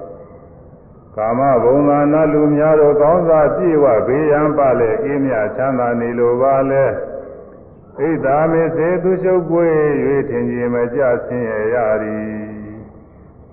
[1.17, 6.83] ကာမဘုံသာနလူများတို့ကောင်းစားပြည့်ဝဘေးရန်ပါလေအေးမြချမ်းသာနေလိုပါလေ
[8.00, 9.66] ဣဒာမေစေသူရှုပ်ပွေ၍
[10.28, 12.24] ထင်ကြီးမကြဆင်းရရသည်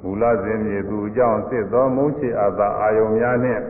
[0.01, 3.63] မူလစဉ်မြေသူကြောင့်စစ်သောမုန်းချအပ်သာအာယုံများနှင့်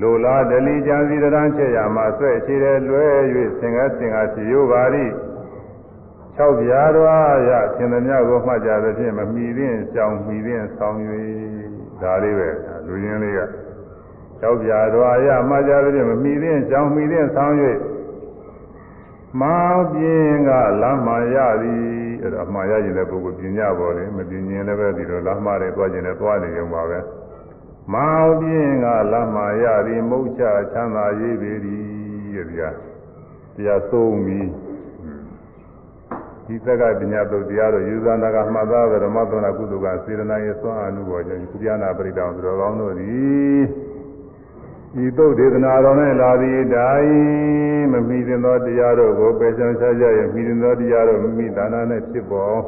[0.00, 3.04] လိုလားဒလီကြံစီတရန်ချက်ရမှာဆွဲချေတယ်လွဲ၍
[3.58, 5.10] ဆင်ကဆင်ကဖြစ်ရပါသည်
[6.36, 10.98] ၆ပြားတော်ရသင်သည်များကိုမှတ်ကြသဖြင့်မမီသင့်ကြောင်မီသင့်ဆောင်၍
[12.02, 12.48] ဒါလေးပဲ
[12.86, 13.40] လူရင်းလေးက
[14.42, 17.54] ၆ပြားတော်ရမှတ်ကြသဖြင့်မမီသင့်ကြောင်မီသင့်ဆောင်၍
[19.38, 20.50] မောင်ပြင်းက
[20.82, 21.84] လမ်းမှရသည်
[22.22, 26.98] အဲ့တော့မှားရရင်လည်းပုဂ္ဂိုလ်ပညာပေါ်တယ်မပင်ရင်လည်းပဲဒီလိုလမ်းမှတွေသွားခြင်းနဲ့သွားနေကြပါပဲ
[27.92, 30.42] မောင်ပြင်းကလမ်းမှရသည်မုတ်ချ
[30.72, 31.82] ချမ်းသာရေးပေသည်
[32.34, 32.62] တဲ့ဒီက
[33.56, 34.48] တရားသုံးပြီး
[36.46, 43.60] ဒီသက်ကပညာသုတ်တရားတို့ယူဇာနာကမှတ်သားဓမ္မသနာကုသကစေရနာရဲ့သွမ်းအမှုပေါ်ကြောင့်ကုသနာပရိတောင်သူတော်ကောင်းတို့သည်
[44.98, 52.58] ဤသုတ်ဒေသနာတော်၌လာသည်တိုင်းမမိတင်သောတရားတို့ကိုပယ်ချောင်းချကြရမိတင်သောတရားတို့မိမိဒါနနဲ့ဖြစ်ပေါ်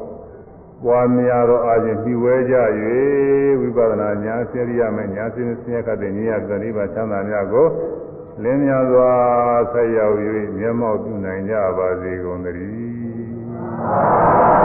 [0.84, 2.54] ပွားများသောအာခြင်းပြီးဝဲကြ၍
[3.60, 7.66] ဝိပဿနာဉာဏ်စေရိယမဲ့ဉာဏ်စင်းဆင်းရဲခတ်တဲ့ဉာဏ်သတိပါချမ်းသာများကို
[8.42, 9.10] လင်းများစွာ
[9.72, 10.16] ဆက်ရောက်၍
[10.58, 14.61] မျက်မှောက်ပြုနိုင်ကြပါစေကုန်သတည်း